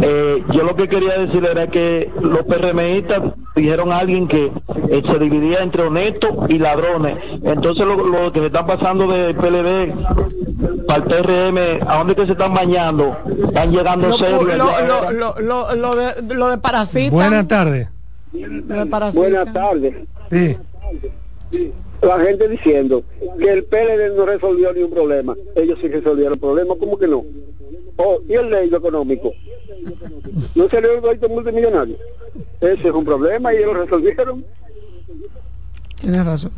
eh, 0.00 0.44
yo 0.52 0.62
lo 0.62 0.76
que 0.76 0.88
quería 0.88 1.18
decir 1.18 1.44
era 1.44 1.66
que 1.66 2.10
los 2.20 2.42
PRMistas 2.44 3.22
dijeron 3.56 3.92
a 3.92 3.98
alguien 3.98 4.28
que 4.28 4.52
eh, 4.90 5.02
se 5.04 5.18
dividía 5.18 5.60
entre 5.62 5.82
honestos 5.82 6.30
y 6.48 6.58
ladrones. 6.58 7.16
Entonces 7.42 7.84
lo, 7.84 7.96
lo 7.96 8.32
que 8.32 8.40
le 8.40 8.46
están 8.46 8.66
pasando 8.66 9.08
de 9.08 9.34
PLD 9.34 10.86
para 10.86 10.98
el 10.98 11.04
PRM, 11.04 11.88
¿a 11.88 11.98
dónde 11.98 12.14
que 12.14 12.26
se 12.26 12.32
están 12.32 12.54
bañando? 12.54 13.16
Están 13.48 13.70
llegando 13.72 14.08
Lo, 14.08 14.18
serios. 14.18 14.44
lo, 14.44 14.56
lo, 14.56 15.10
lo, 15.10 15.40
lo, 15.40 15.74
lo 15.74 15.96
de, 15.96 16.34
lo 16.34 16.48
de 16.50 16.58
parasita. 16.58 17.10
Buenas 17.10 17.48
tardes. 17.48 17.88
Buenas 18.32 19.52
tardes. 19.52 19.94
Sí. 20.30 20.56
La 22.06 22.20
gente 22.20 22.48
diciendo 22.48 23.02
que 23.38 23.50
el 23.50 23.64
PLD 23.64 24.16
no 24.16 24.26
resolvió 24.26 24.72
ni 24.72 24.82
un 24.82 24.90
problema. 24.90 25.34
Ellos 25.54 25.78
sí 25.80 25.88
resolvieron 25.88 26.34
el 26.34 26.38
problema, 26.38 26.74
¿cómo 26.78 26.98
que 26.98 27.08
no? 27.08 27.24
Oh, 27.96 28.18
y 28.28 28.34
el 28.34 28.50
ley 28.50 28.68
económico. 28.72 29.32
No 30.54 30.68
se 30.68 30.80
le 30.80 31.00
dio 31.00 31.10
el 31.10 31.30
multimillonario. 31.30 31.96
Ese 32.60 32.88
es 32.88 32.94
un 32.94 33.04
problema 33.04 33.54
y 33.54 33.58
ellos 33.58 33.74
lo 33.74 33.84
resolvieron. 33.84 34.44
Tienes 36.00 36.26
razón. 36.26 36.52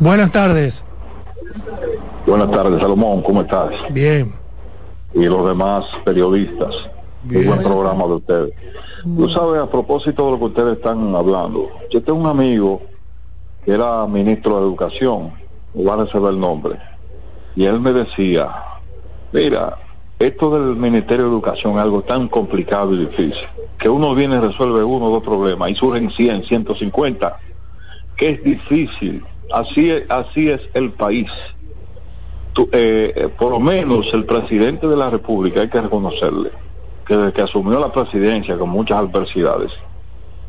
Buenas 0.00 0.30
tardes. 0.30 0.84
Buenas 2.26 2.50
tardes, 2.50 2.80
Salomón, 2.80 3.22
¿cómo 3.22 3.40
estás? 3.42 3.70
Bien. 3.90 4.34
Y 5.14 5.24
los 5.24 5.46
demás 5.48 5.86
periodistas. 6.04 6.74
Muy 7.24 7.44
buen 7.46 7.62
programa 7.62 8.06
de 8.06 8.12
ustedes. 8.12 8.52
Tú 9.02 9.28
sabes, 9.30 9.60
a 9.60 9.70
propósito 9.70 10.26
de 10.26 10.30
lo 10.32 10.38
que 10.38 10.44
ustedes 10.44 10.76
están 10.76 11.14
hablando, 11.14 11.68
yo 11.90 12.02
tengo 12.02 12.18
un 12.18 12.26
amigo 12.26 12.82
que 13.68 13.74
era 13.74 14.06
ministro 14.06 14.60
de 14.60 14.62
Educación, 14.62 15.30
va 15.76 15.92
a 15.92 15.96
reservar 15.98 16.32
el 16.32 16.40
nombre, 16.40 16.76
y 17.54 17.66
él 17.66 17.78
me 17.78 17.92
decía, 17.92 18.50
mira, 19.30 19.76
esto 20.18 20.58
del 20.58 20.74
Ministerio 20.74 21.24
de 21.26 21.32
Educación 21.32 21.74
es 21.74 21.80
algo 21.80 22.00
tan 22.00 22.28
complicado 22.28 22.94
y 22.94 23.00
difícil, 23.00 23.46
que 23.78 23.90
uno 23.90 24.14
viene 24.14 24.36
y 24.36 24.38
resuelve 24.38 24.82
uno 24.82 25.04
o 25.04 25.10
dos 25.10 25.22
problemas 25.22 25.70
y 25.70 25.74
surgen 25.74 26.10
100, 26.10 26.44
150, 26.44 27.38
que 28.16 28.30
es 28.30 28.42
difícil, 28.42 29.22
así 29.52 29.90
es, 29.90 30.10
así 30.10 30.48
es 30.48 30.62
el 30.72 30.90
país. 30.92 31.30
Eh, 32.72 33.12
eh, 33.14 33.28
por 33.38 33.50
lo 33.50 33.60
menos 33.60 34.08
el 34.14 34.24
presidente 34.24 34.88
de 34.88 34.96
la 34.96 35.10
República, 35.10 35.60
hay 35.60 35.68
que 35.68 35.82
reconocerle, 35.82 36.52
que 37.06 37.18
desde 37.18 37.32
que 37.34 37.42
asumió 37.42 37.78
la 37.78 37.92
presidencia 37.92 38.56
con 38.56 38.70
muchas 38.70 38.96
adversidades, 38.96 39.72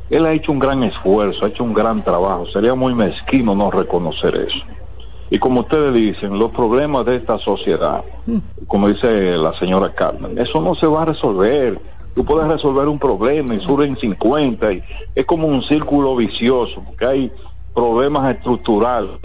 él 0.10 0.26
ha 0.26 0.34
hecho 0.34 0.52
un 0.52 0.60
gran 0.60 0.84
esfuerzo, 0.84 1.46
ha 1.46 1.50
hecho 1.50 1.64
un 1.64 1.74
gran 1.74 2.04
trabajo. 2.04 2.46
Sería 2.48 2.76
muy 2.76 2.94
mezquino 2.96 3.56
no 3.56 3.70
reconocer 3.72 4.36
eso. 4.36 4.66
Y 5.30 5.38
como 5.38 5.60
ustedes 5.62 5.94
dicen, 5.94 6.40
los 6.40 6.50
problemas 6.52 7.06
de 7.06 7.18
esta 7.18 7.38
sociedad, 7.38 8.04
como 8.68 8.88
dice 8.88 9.38
la 9.38 9.54
señora 9.54 9.94
Carmen, 9.94 10.38
eso 10.40 10.60
no 10.62 10.74
se 10.74 10.88
va 10.88 11.04
a 11.04 11.06
resolver. 11.06 11.80
Tú 12.16 12.26
puedes 12.26 12.48
resolver 12.48 12.88
un 12.88 12.98
problema 12.98 13.54
y 13.54 13.60
surgen 13.62 13.96
50 13.96 14.74
y 14.74 14.84
es 15.14 15.26
como 15.26 15.48
un 15.48 15.62
círculo 15.62 16.16
vicioso, 16.16 16.82
porque 16.84 17.06
hay 17.06 17.32
problemas 17.76 18.36
estructurales, 18.36 19.20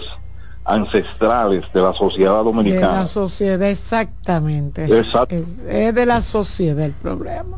ancestrales 0.63 1.63
de 1.73 1.81
la 1.81 1.93
sociedad 1.93 2.37
De 2.39 2.43
dominicana. 2.43 2.99
la 3.01 3.05
sociedad, 3.07 3.61
exactamente. 3.63 4.85
Exacto. 4.85 5.35
Es, 5.35 5.57
es 5.67 5.95
de 5.95 6.05
la 6.05 6.21
sociedad 6.21 6.85
el 6.85 6.93
problema. 6.93 7.57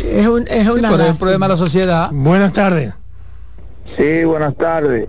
Es, 0.00 0.26
un, 0.26 0.46
es 0.48 0.68
una 0.68 0.90
pero 0.90 1.02
es 1.04 1.10
un 1.10 1.18
problema 1.18 1.46
de 1.46 1.50
la 1.50 1.56
sociedad. 1.56 2.10
Buenas 2.12 2.52
tardes. 2.52 2.92
Sí, 3.96 4.24
buenas 4.24 4.56
tardes. 4.56 5.08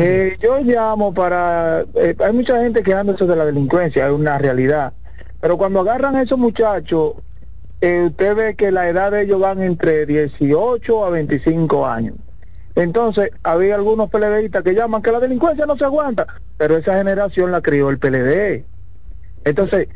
Eh, 0.00 0.38
yo 0.40 0.60
llamo 0.60 1.12
para... 1.12 1.84
eh, 1.94 2.16
hay 2.24 2.32
mucha 2.32 2.62
gente 2.62 2.82
quejándose 2.82 3.26
de 3.26 3.36
la 3.36 3.44
delincuencia, 3.44 4.06
es 4.06 4.12
una 4.12 4.38
realidad. 4.38 4.94
Pero 5.40 5.58
cuando 5.58 5.80
agarran 5.80 6.16
a 6.16 6.22
esos 6.22 6.38
muchachos, 6.38 7.14
eh, 7.80 8.04
usted 8.06 8.34
ve 8.34 8.54
que 8.56 8.72
la 8.72 8.88
edad 8.88 9.12
de 9.12 9.22
ellos 9.22 9.40
van 9.40 9.62
entre 9.62 10.06
18 10.06 11.04
a 11.04 11.10
25 11.10 11.86
años. 11.86 12.14
Entonces, 12.74 13.30
había 13.42 13.74
algunos 13.74 14.08
PLDistas 14.08 14.62
que 14.62 14.74
llaman 14.74 15.02
que 15.02 15.12
la 15.12 15.20
delincuencia 15.20 15.66
no 15.66 15.76
se 15.76 15.84
aguanta, 15.84 16.26
pero 16.56 16.76
esa 16.76 16.96
generación 16.96 17.52
la 17.52 17.60
crió 17.60 17.90
el 17.90 17.98
PLD. 17.98 18.64
Entonces, 19.44 19.88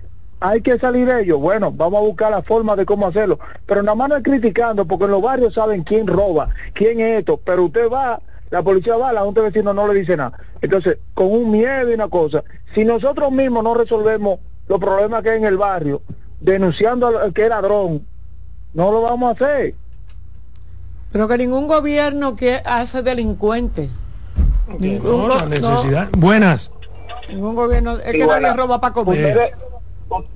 hay 0.43 0.61
que 0.61 0.79
salir 0.79 1.07
de 1.07 1.23
ellos. 1.23 1.41
Bueno, 1.41 1.71
vamos 1.73 1.99
a 1.99 2.05
buscar 2.07 2.31
la 2.31 2.43
forma 2.43 2.75
de 2.77 2.85
cómo 2.85 3.07
hacerlo. 3.07 3.39
Pero 3.67 3.83
nada 3.83 3.95
más 3.95 4.09
no 4.09 4.17
es 4.17 4.23
criticando, 4.23 4.85
porque 4.85 5.05
en 5.05 5.13
los 5.13 5.23
barrios 5.23 5.55
saben 5.55 5.83
quién 5.85 6.07
roba, 6.07 6.49
quién 6.75 7.01
es 7.01 7.21
esto. 7.21 7.41
Pero 7.45 7.65
usted 7.65 7.89
va, 7.91 8.21
la 8.51 8.63
policía 8.63 8.97
va, 8.97 9.13
la 9.13 9.23
junta 9.23 9.41
de 9.41 9.51
vecinos 9.51 9.75
no 9.75 9.87
le 9.87 10.01
dice 10.01 10.17
nada. 10.17 10.33
Entonces, 10.61 10.99
con 11.15 11.31
un 11.33 11.51
miedo 11.51 11.91
y 11.91 11.95
una 11.95 12.09
cosa, 12.09 12.43
si 12.75 12.85
nosotros 12.85 13.31
mismos 13.31 13.63
no 13.65 13.75
resolvemos 13.75 14.41
los 14.69 14.81
problemas 14.81 15.23
que 15.23 15.31
hay 15.31 15.39
en 15.39 15.45
el 15.45 15.57
barrio, 15.57 16.03
denunciando 16.41 17.07
al 17.07 17.33
que 17.33 17.45
es 17.45 17.49
ladrón, 17.49 18.05
no 18.75 18.91
lo 18.91 19.03
vamos 19.03 19.29
a 19.31 19.45
hacer. 19.45 19.75
Pero 21.13 21.29
que 21.29 21.39
ningún 21.39 21.69
gobierno 21.69 22.37
que 22.37 22.61
hace 22.65 23.03
delincuente. 23.03 23.91
Ningún, 24.79 25.29
No, 25.29 25.35
la 25.37 25.47
necesidad. 25.47 26.09
Buenas. 26.17 26.73
ningún 27.29 27.55
gobierno. 27.55 27.99
Es 27.99 28.13
que 28.13 28.25
buena. 28.25 28.41
nadie 28.49 28.57
roba 28.57 28.81
para 28.81 28.95
comer. 28.95 29.27
Ustedes, 29.27 29.53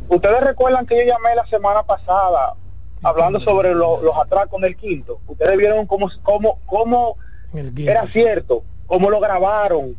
ustedes 0.08 0.40
recuerdan 0.42 0.86
que 0.86 0.96
yo 0.96 1.12
llamé 1.12 1.34
la 1.34 1.46
semana 1.46 1.82
pasada 1.82 2.54
hablando 3.02 3.38
sobre 3.40 3.74
lo- 3.74 4.00
los 4.02 4.16
atracos 4.16 4.60
del 4.60 4.76
quinto. 4.76 5.20
Ustedes 5.26 5.56
vieron 5.56 5.86
cómo, 5.86 6.10
cómo, 6.22 6.58
cómo 6.66 7.16
era 7.90 8.08
cierto, 8.08 8.64
cómo 8.86 9.10
lo 9.10 9.20
grabaron. 9.20 9.96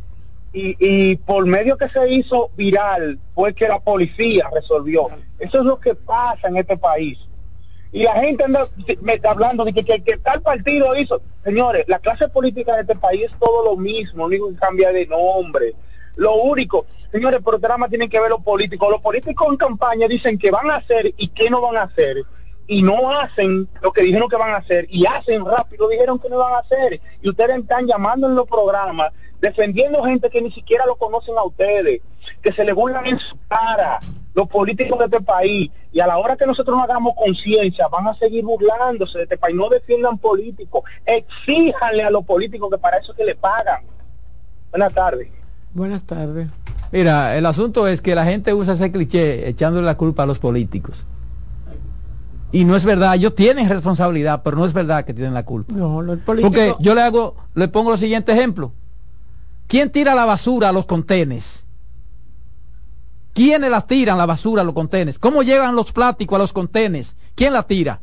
Y, 0.53 0.75
y 0.79 1.15
por 1.17 1.45
medio 1.45 1.77
que 1.77 1.89
se 1.89 2.09
hizo 2.09 2.49
viral 2.55 3.19
fue 3.35 3.53
que 3.53 3.67
la 3.67 3.79
policía 3.79 4.49
resolvió. 4.53 5.07
Eso 5.37 5.59
es 5.59 5.63
lo 5.65 5.79
que 5.79 5.93
pasa 5.93 6.47
en 6.47 6.57
este 6.57 6.77
país. 6.77 7.19
Y 7.91 8.03
la 8.03 8.13
gente 8.15 8.43
anda, 8.43 8.67
me 9.01 9.13
está 9.13 9.31
hablando 9.31 9.63
de 9.63 9.73
que, 9.73 9.83
que, 9.83 10.03
que 10.03 10.17
tal 10.17 10.41
partido 10.41 10.95
hizo. 10.95 11.21
Señores, 11.43 11.85
la 11.87 11.99
clase 11.99 12.27
política 12.27 12.75
de 12.75 12.81
este 12.81 12.95
país 12.95 13.23
es 13.25 13.31
todo 13.39 13.63
lo 13.63 13.77
mismo, 13.77 14.19
lo 14.19 14.25
único 14.25 14.49
que 14.49 14.55
cambia 14.55 14.91
de 14.91 15.05
nombre. 15.05 15.73
Lo 16.15 16.35
único, 16.35 16.85
señores, 17.11 17.41
pero 17.43 17.57
usted 17.57 17.67
nada 17.67 17.77
más 17.77 17.89
tienen 17.89 18.09
que 18.09 18.19
ver 18.19 18.29
los 18.29 18.41
políticos. 18.41 18.89
Los 18.89 19.01
políticos 19.01 19.47
en 19.49 19.57
campaña 19.57 20.07
dicen 20.07 20.37
que 20.37 20.51
van 20.51 20.69
a 20.69 20.77
hacer 20.77 21.13
y 21.17 21.27
qué 21.29 21.49
no 21.49 21.61
van 21.61 21.77
a 21.77 21.83
hacer. 21.83 22.23
Y 22.69 22.83
no 22.83 23.17
hacen 23.17 23.69
lo 23.81 23.91
que 23.93 24.01
dijeron 24.01 24.27
que 24.27 24.35
van 24.35 24.51
a 24.51 24.57
hacer. 24.57 24.87
Y 24.89 25.05
hacen 25.05 25.45
rápido, 25.45 25.87
dijeron 25.87 26.19
que 26.19 26.29
no 26.29 26.37
van 26.37 26.53
a 26.53 26.59
hacer. 26.59 26.99
Y 27.21 27.29
ustedes 27.29 27.57
están 27.57 27.87
llamando 27.87 28.27
en 28.27 28.35
los 28.35 28.45
programas 28.45 29.13
defendiendo 29.39 30.03
gente 30.03 30.29
que 30.29 30.41
ni 30.41 30.51
siquiera 30.51 30.85
lo 30.85 30.95
conocen 30.95 31.37
a 31.37 31.43
ustedes, 31.43 32.01
que 32.41 32.51
se 32.53 32.63
le 32.63 32.73
burlan 32.73 33.05
en 33.05 33.19
su 33.19 33.37
cara 33.47 33.99
los 34.33 34.47
políticos 34.47 34.99
de 34.99 35.05
este 35.05 35.21
país 35.21 35.71
y 35.91 35.99
a 35.99 36.05
la 36.07 36.17
hora 36.17 36.35
que 36.35 36.45
nosotros 36.45 36.77
no 36.77 36.83
hagamos 36.83 37.15
conciencia 37.15 37.87
van 37.87 38.07
a 38.07 38.15
seguir 38.15 38.43
burlándose 38.43 39.17
de 39.17 39.23
este 39.23 39.37
país, 39.37 39.55
no 39.55 39.67
defiendan 39.67 40.17
políticos, 40.19 40.83
exíjanle 41.05 42.03
a 42.03 42.11
los 42.11 42.23
políticos 42.23 42.69
que 42.69 42.77
para 42.77 42.97
eso 42.97 43.15
que 43.15 43.25
le 43.25 43.35
pagan. 43.35 43.83
Buenas 44.69 44.93
tardes. 44.93 45.29
Buenas 45.73 46.03
tardes. 46.03 46.47
Mira, 46.91 47.37
el 47.37 47.45
asunto 47.45 47.87
es 47.87 48.01
que 48.01 48.15
la 48.15 48.25
gente 48.25 48.53
usa 48.53 48.73
ese 48.73 48.91
cliché 48.91 49.47
echándole 49.49 49.85
la 49.85 49.97
culpa 49.97 50.23
a 50.23 50.25
los 50.25 50.39
políticos. 50.39 51.05
Y 52.51 52.63
no 52.63 52.75
es 52.75 52.85
verdad, 52.85 53.15
ellos 53.15 53.35
tienen 53.35 53.67
responsabilidad, 53.67 54.41
pero 54.43 54.57
no 54.57 54.65
es 54.65 54.73
verdad 54.73 55.03
que 55.03 55.13
tienen 55.13 55.33
la 55.33 55.43
culpa. 55.43 55.73
No, 55.73 55.97
político... 56.25 56.49
Porque 56.49 56.75
yo 56.79 56.95
le 56.95 57.01
hago, 57.01 57.35
le 57.55 57.67
pongo 57.67 57.91
el 57.91 57.99
siguiente 57.99 58.31
ejemplo. 58.31 58.71
¿Quién 59.67 59.91
tira 59.91 60.15
la 60.15 60.23
basura 60.23 60.69
a 60.69 60.71
los 60.71 60.85
contenes? 60.85 61.65
¿Quiénes 63.33 63.69
las 63.69 63.85
tiran 63.85 64.17
la 64.17 64.25
basura 64.25 64.61
a 64.61 64.65
los 64.65 64.73
contenes? 64.73 65.19
¿Cómo 65.19 65.43
llegan 65.43 65.75
los 65.75 65.91
plásticos 65.91 66.37
a 66.37 66.39
los 66.39 66.53
contenes? 66.53 67.15
¿Quién 67.35 67.53
la 67.53 67.63
tira? 67.63 68.01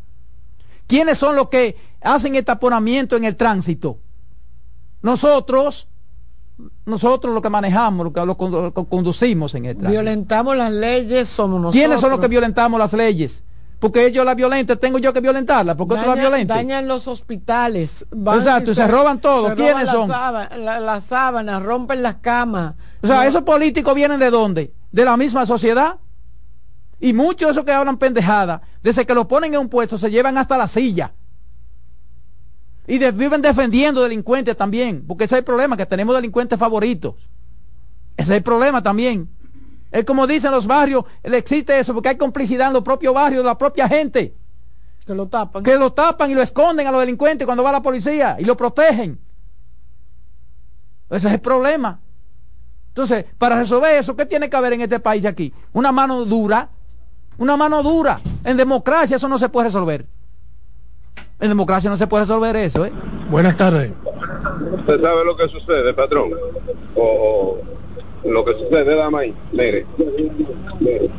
¿Quiénes 0.86 1.18
son 1.18 1.34
los 1.34 1.48
que 1.48 1.76
hacen 2.02 2.34
el 2.34 2.44
taponamiento 2.44 3.16
en 3.16 3.24
el 3.24 3.34
tránsito? 3.34 3.98
Nosotros, 5.00 5.88
nosotros 6.86 7.34
lo 7.34 7.42
que 7.42 7.50
manejamos, 7.50 8.06
lo 8.06 8.12
que 8.12 8.24
lo, 8.24 8.36
conducimos 8.36 9.54
en 9.54 9.66
el 9.66 9.74
tránsito. 9.74 9.90
Violentamos 9.90 10.56
las 10.56 10.72
leyes, 10.72 11.28
somos 11.28 11.60
nosotros. 11.60 11.80
¿Quiénes 11.80 12.00
son 12.00 12.10
los 12.10 12.20
que 12.20 12.28
violentamos 12.28 12.78
las 12.78 12.92
leyes? 12.92 13.42
Porque 13.80 14.06
ellos 14.06 14.24
la 14.24 14.34
violentan, 14.34 14.78
tengo 14.78 14.98
yo 14.98 15.12
que 15.12 15.20
violentarla, 15.20 15.76
porque 15.76 15.96
tú 15.96 16.08
la 16.08 16.14
violentas. 16.14 16.56
Dañan 16.56 16.88
los 16.88 17.06
hospitales. 17.06 18.06
Exacto, 18.10 18.70
y 18.70 18.74
se, 18.74 18.82
se, 18.82 18.88
roban 18.88 19.20
todo. 19.20 19.50
Se 19.50 19.56
¿Quiénes 19.56 19.92
roban 19.92 19.94
son? 19.94 20.08
Las 20.08 20.18
sábanas, 20.18 20.58
la, 20.58 20.80
la 20.80 21.00
sábana, 21.00 21.60
rompen 21.60 22.02
las 22.02 22.14
camas. 22.16 22.74
O 23.02 23.06
sea, 23.06 23.16
no. 23.16 23.22
esos 23.24 23.42
políticos 23.42 23.94
vienen 23.94 24.20
de 24.20 24.30
dónde? 24.30 24.72
De 24.90 25.04
la 25.04 25.16
misma 25.16 25.44
sociedad. 25.44 25.96
Y 27.00 27.12
muchos 27.12 27.48
de 27.48 27.52
esos 27.52 27.64
que 27.64 27.72
hablan 27.72 27.98
pendejada, 27.98 28.62
desde 28.82 29.04
que 29.04 29.14
lo 29.14 29.28
ponen 29.28 29.52
en 29.52 29.60
un 29.60 29.68
puesto, 29.68 29.98
se 29.98 30.10
llevan 30.10 30.38
hasta 30.38 30.56
la 30.56 30.68
silla. 30.68 31.12
Y 32.86 32.98
de, 32.98 33.12
viven 33.12 33.40
defendiendo 33.40 34.02
delincuentes 34.02 34.56
también, 34.56 35.04
porque 35.06 35.24
ese 35.24 35.36
es 35.36 35.38
el 35.38 35.44
problema, 35.44 35.76
que 35.76 35.86
tenemos 35.86 36.14
delincuentes 36.14 36.58
favoritos. 36.58 37.14
Ese 38.16 38.32
es 38.32 38.36
el 38.38 38.42
problema 38.42 38.82
también. 38.82 39.28
Es 39.90 40.04
como 40.04 40.26
dicen 40.26 40.50
los 40.50 40.66
barrios, 40.66 41.04
existe 41.22 41.78
eso, 41.78 41.94
porque 41.94 42.10
hay 42.10 42.16
complicidad 42.16 42.68
en 42.68 42.74
los 42.74 42.82
propios 42.82 43.14
barrios, 43.14 43.42
de 43.42 43.48
la 43.48 43.56
propia 43.56 43.88
gente. 43.88 44.34
Que 45.06 45.14
lo 45.14 45.28
tapan. 45.28 45.62
Que 45.62 45.76
lo 45.76 45.92
tapan 45.92 46.30
y 46.30 46.34
lo 46.34 46.42
esconden 46.42 46.86
a 46.86 46.90
los 46.90 47.00
delincuentes 47.00 47.46
cuando 47.46 47.62
va 47.62 47.72
la 47.72 47.82
policía 47.82 48.36
y 48.38 48.44
lo 48.44 48.56
protegen. 48.56 49.18
Ese 51.10 51.28
es 51.28 51.34
el 51.34 51.40
problema. 51.40 52.00
Entonces, 52.88 53.24
para 53.38 53.58
resolver 53.58 53.96
eso, 53.96 54.16
¿qué 54.16 54.26
tiene 54.26 54.48
que 54.48 54.56
haber 54.56 54.72
en 54.74 54.82
este 54.82 55.00
país 55.00 55.24
aquí? 55.24 55.52
Una 55.72 55.92
mano 55.92 56.24
dura. 56.24 56.68
Una 57.38 57.56
mano 57.56 57.82
dura. 57.82 58.20
En 58.44 58.56
democracia 58.56 59.16
eso 59.16 59.28
no 59.28 59.38
se 59.38 59.48
puede 59.48 59.68
resolver. 59.68 60.06
En 61.40 61.48
democracia 61.48 61.90
no 61.90 61.96
se 61.96 62.06
puede 62.06 62.24
resolver 62.24 62.56
eso, 62.56 62.86
¿eh? 62.86 62.92
Buenas 63.28 63.56
tardes. 63.56 63.90
¿Usted 64.78 65.00
sabe 65.00 65.24
lo 65.24 65.36
que 65.36 65.48
sucede, 65.48 65.92
patrón? 65.92 66.30
O, 66.94 67.58
o 68.22 68.30
lo 68.30 68.44
que 68.44 68.52
sucede, 68.52 68.94
dama 68.94 69.20
ahí. 69.20 69.34
Mire, 69.52 69.86
mire. 70.80 71.10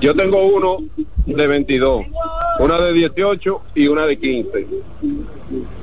Yo 0.00 0.14
tengo 0.14 0.44
uno 0.46 0.78
de 1.26 1.46
22, 1.46 2.06
una 2.60 2.80
de 2.80 2.92
18 2.92 3.62
y 3.74 3.88
una 3.88 4.06
de 4.06 4.18
15. 4.18 4.66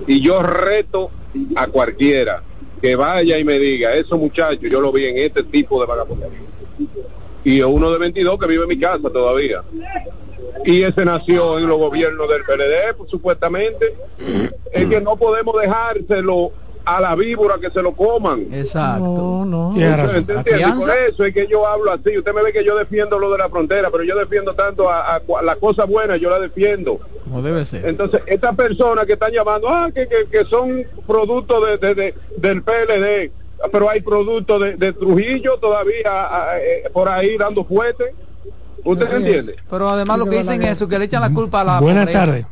Y 0.08 0.22
yo 0.22 0.42
reto 0.42 1.12
a 1.56 1.68
cualquiera 1.68 2.44
que 2.82 2.96
vaya 2.96 3.38
y 3.40 3.44
me 3.44 3.60
diga, 3.60 3.96
esos 3.96 4.20
muchachos, 4.20 4.70
yo 4.70 4.80
lo 4.80 4.92
vi 4.92 5.06
en 5.06 5.18
este 5.18 5.44
tipo 5.44 5.82
de 5.82 5.88
vagabundería. 5.88 6.40
Y 7.44 7.62
uno 7.62 7.92
de 7.92 7.98
22 7.98 8.40
que 8.40 8.48
vive 8.48 8.64
en 8.64 8.70
mi 8.70 8.80
casa 8.80 9.10
todavía. 9.10 9.64
Y 10.66 10.84
ese 10.84 11.06
nació 11.06 11.60
en 11.60 11.68
los 11.68 11.78
gobiernos 11.78 12.28
del 12.30 12.44
PLD, 12.44 12.94
pues, 12.98 13.10
supuestamente. 13.10 13.96
Es 14.72 14.88
que 14.88 15.02
no 15.02 15.16
podemos 15.16 15.60
dejárselo 15.62 16.52
a 16.86 17.02
la 17.02 17.16
víbora 17.16 17.58
que 17.60 17.70
se 17.70 17.82
lo 17.82 17.92
coman. 17.92 18.48
Exacto. 18.54 19.04
No, 19.04 19.46
no. 19.46 19.72
Eso 19.76 21.26
es 21.26 21.34
que 21.34 21.48
yo 21.48 21.68
hablo 21.68 21.92
así. 21.92 22.18
Usted 22.18 22.34
me 22.34 22.44
ve 22.44 22.54
que 22.54 22.64
yo 22.64 22.78
defiendo 22.78 23.20
lo 23.20 23.30
de 23.32 23.38
la 23.38 23.50
frontera, 23.50 23.90
pero 23.92 24.04
yo 24.04 24.18
defiendo 24.18 24.54
tanto 24.54 24.90
a, 24.90 25.16
a, 25.16 25.16
a 25.18 25.42
la 25.44 25.56
cosa 25.58 25.84
buena, 25.84 26.16
yo 26.16 26.30
la 26.30 26.40
defiendo. 26.40 27.00
Como 27.26 27.42
debe 27.42 27.66
ser. 27.66 27.86
Entonces, 27.86 28.22
estas 28.26 28.56
personas 28.56 29.06
que 29.06 29.14
están 29.14 29.34
llamando, 29.34 29.68
ah, 29.68 29.90
que, 29.94 30.08
que, 30.08 30.28
que 30.32 30.46
son 30.46 30.86
productos 31.06 31.66
de, 31.68 31.78
de, 31.78 31.96
de, 31.96 32.16
del 32.38 32.64
PLD, 32.64 33.32
pero 33.72 33.90
hay 33.90 34.02
productos 34.02 34.62
de, 34.62 34.76
de 34.76 34.94
Trujillo 34.94 35.58
todavía 35.58 36.06
a, 36.06 36.60
eh, 36.60 36.90
por 36.94 37.10
ahí 37.10 37.38
dando 37.38 37.66
fuerte. 37.66 38.16
¿Usted 38.84 39.06
Así 39.06 39.16
entiende? 39.16 39.54
Es. 39.54 39.64
Pero 39.70 39.90
además 39.90 40.20
lo 40.20 40.26
que 40.26 40.38
dicen 40.38 40.62
es 40.64 40.72
eso, 40.72 40.88
que 40.88 41.00
le 41.00 41.06
echan 41.06 41.22
la 41.22 41.34
culpa 41.34 41.62
a 41.62 41.64
la 41.64 41.80
Buenas 41.80 42.12
tardes. 42.12 42.46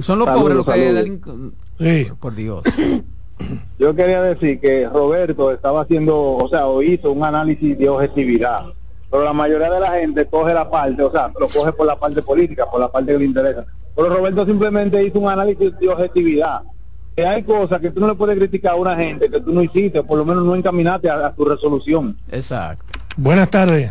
Son 0.00 0.18
los 0.18 0.28
pobres 0.28 0.56
los 0.56 0.66
que 0.66 0.92
delinquen. 0.92 1.52
Sí. 1.78 2.08
Por 2.20 2.34
Dios. 2.34 2.62
Yo 3.78 3.94
quería 3.94 4.20
decir 4.22 4.60
que 4.60 4.88
Roberto 4.88 5.52
estaba 5.52 5.82
haciendo, 5.82 6.18
o 6.18 6.48
sea, 6.48 6.66
o 6.66 6.82
hizo 6.82 7.12
un 7.12 7.24
análisis 7.24 7.78
de 7.78 7.88
objetividad, 7.88 8.64
pero 9.10 9.24
la 9.24 9.32
mayoría 9.32 9.70
de 9.70 9.80
la 9.80 9.92
gente 9.92 10.26
coge 10.26 10.52
la 10.52 10.68
parte, 10.68 11.02
o 11.02 11.10
sea, 11.10 11.30
lo 11.38 11.46
coge 11.46 11.72
por 11.72 11.86
la 11.86 11.96
parte 11.96 12.20
política, 12.20 12.66
por 12.68 12.80
la 12.80 12.90
parte 12.90 13.12
que 13.12 13.18
le 13.18 13.24
interesa. 13.24 13.64
Pero 13.94 14.08
Roberto 14.08 14.44
simplemente 14.44 15.02
hizo 15.04 15.20
un 15.20 15.28
análisis 15.28 15.78
de 15.78 15.88
objetividad. 15.88 16.62
Que 17.14 17.26
hay 17.26 17.42
cosas 17.42 17.80
que 17.80 17.90
tú 17.90 18.00
no 18.00 18.08
le 18.08 18.14
puedes 18.14 18.36
criticar 18.36 18.72
a 18.72 18.76
una 18.76 18.94
gente 18.94 19.28
que 19.28 19.40
tú 19.40 19.52
no 19.52 19.62
hiciste, 19.62 20.04
por 20.04 20.18
lo 20.18 20.24
menos 20.24 20.44
no 20.44 20.54
encaminaste 20.54 21.10
a, 21.10 21.26
a 21.26 21.34
tu 21.34 21.44
resolución. 21.44 22.16
Exacto. 22.30 22.98
Buenas 23.16 23.50
tardes. 23.50 23.90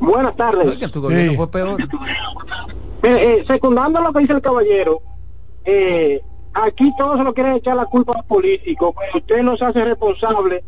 Buenas 0.00 0.36
tardes. 0.36 0.76
Que 0.78 0.88
tu 0.88 1.00
gobierno 1.00 1.30
Sí. 1.32 1.36
fue 1.36 1.50
peor. 1.50 1.80
Eh, 1.80 1.86
eh, 3.02 3.44
secundando 3.46 4.00
lo 4.00 4.12
que 4.12 4.20
dice 4.20 4.32
el 4.34 4.40
caballero, 4.42 5.00
eh, 5.64 6.20
aquí 6.54 6.92
todos 6.98 7.16
se 7.18 7.24
lo 7.24 7.32
quieren 7.34 7.54
echar 7.54 7.76
la 7.76 7.86
culpa 7.86 8.12
a 8.12 8.16
los 8.18 8.26
políticos, 8.26 8.94
pero 8.98 9.18
usted 9.18 9.42
no 9.42 9.56
se 9.56 9.64
hace 9.64 9.84
responsable 9.84 10.64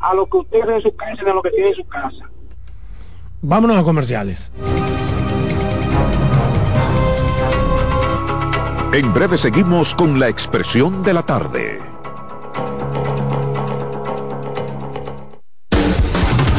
a 0.00 0.14
lo 0.14 0.26
que 0.26 0.36
usted 0.38 0.62
hace 0.62 0.74
en 0.76 0.82
su 0.82 0.96
casa 0.96 1.22
y 1.24 1.28
a 1.28 1.34
lo 1.34 1.42
que 1.42 1.50
tiene 1.50 1.68
en 1.68 1.74
su 1.74 1.84
casa. 1.86 2.30
Vámonos 3.42 3.76
a 3.76 3.82
comerciales. 3.84 4.52
En 8.92 9.12
breve 9.14 9.38
seguimos 9.38 9.94
con 9.94 10.20
la 10.20 10.28
expresión 10.28 11.02
de 11.02 11.14
la 11.14 11.22
tarde. 11.22 11.78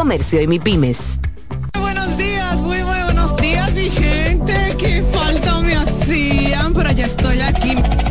Comercio 0.00 0.40
y 0.40 0.46
MIPIMES. 0.46 1.20
Buenos 1.78 2.16
días, 2.16 2.62
muy, 2.62 2.82
muy 2.82 3.02
buenos 3.04 3.36
días, 3.36 3.74
mi 3.74 3.90
gente. 3.90 4.19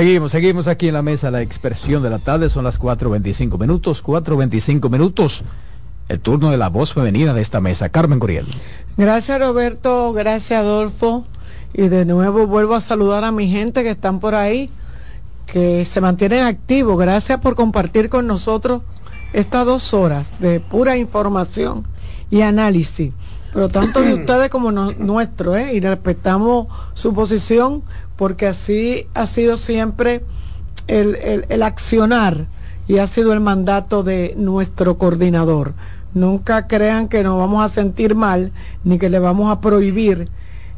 Seguimos, 0.00 0.32
seguimos 0.32 0.66
aquí 0.66 0.88
en 0.88 0.94
la 0.94 1.02
mesa, 1.02 1.30
la 1.30 1.42
expresión 1.42 2.02
de 2.02 2.08
la 2.08 2.18
tarde, 2.18 2.48
son 2.48 2.64
las 2.64 2.80
4.25 2.80 3.58
minutos, 3.58 4.02
4.25 4.02 4.88
minutos, 4.88 5.42
el 6.08 6.20
turno 6.20 6.50
de 6.50 6.56
la 6.56 6.70
voz 6.70 6.94
femenina 6.94 7.34
de 7.34 7.42
esta 7.42 7.60
mesa, 7.60 7.90
Carmen 7.90 8.18
Curiel. 8.18 8.46
Gracias 8.96 9.38
Roberto, 9.38 10.14
gracias 10.14 10.60
Adolfo, 10.60 11.26
y 11.74 11.88
de 11.88 12.06
nuevo 12.06 12.46
vuelvo 12.46 12.76
a 12.76 12.80
saludar 12.80 13.24
a 13.24 13.30
mi 13.30 13.50
gente 13.50 13.82
que 13.82 13.90
están 13.90 14.20
por 14.20 14.34
ahí, 14.34 14.70
que 15.44 15.84
se 15.84 16.00
mantienen 16.00 16.46
activos, 16.46 16.98
gracias 16.98 17.38
por 17.40 17.54
compartir 17.54 18.08
con 18.08 18.26
nosotros 18.26 18.80
estas 19.34 19.66
dos 19.66 19.92
horas 19.92 20.32
de 20.40 20.60
pura 20.60 20.96
información 20.96 21.86
y 22.30 22.40
análisis 22.40 23.12
pero 23.52 23.68
tanto 23.68 24.00
de 24.00 24.14
ustedes 24.20 24.48
como 24.48 24.72
no, 24.72 24.92
nuestro, 24.92 25.56
¿eh? 25.56 25.74
y 25.74 25.80
respetamos 25.80 26.68
su 26.94 27.14
posición 27.14 27.82
porque 28.20 28.46
así 28.46 29.06
ha 29.14 29.26
sido 29.26 29.56
siempre 29.56 30.22
el, 30.88 31.14
el, 31.14 31.46
el, 31.48 31.62
accionar 31.62 32.48
y 32.86 32.98
ha 32.98 33.06
sido 33.06 33.32
el 33.32 33.40
mandato 33.40 34.02
de 34.02 34.34
nuestro 34.36 34.98
coordinador. 34.98 35.72
Nunca 36.12 36.66
crean 36.66 37.08
que 37.08 37.22
nos 37.22 37.38
vamos 37.38 37.64
a 37.64 37.72
sentir 37.72 38.14
mal 38.14 38.52
ni 38.84 38.98
que 38.98 39.08
le 39.08 39.20
vamos 39.20 39.50
a 39.50 39.62
prohibir 39.62 40.28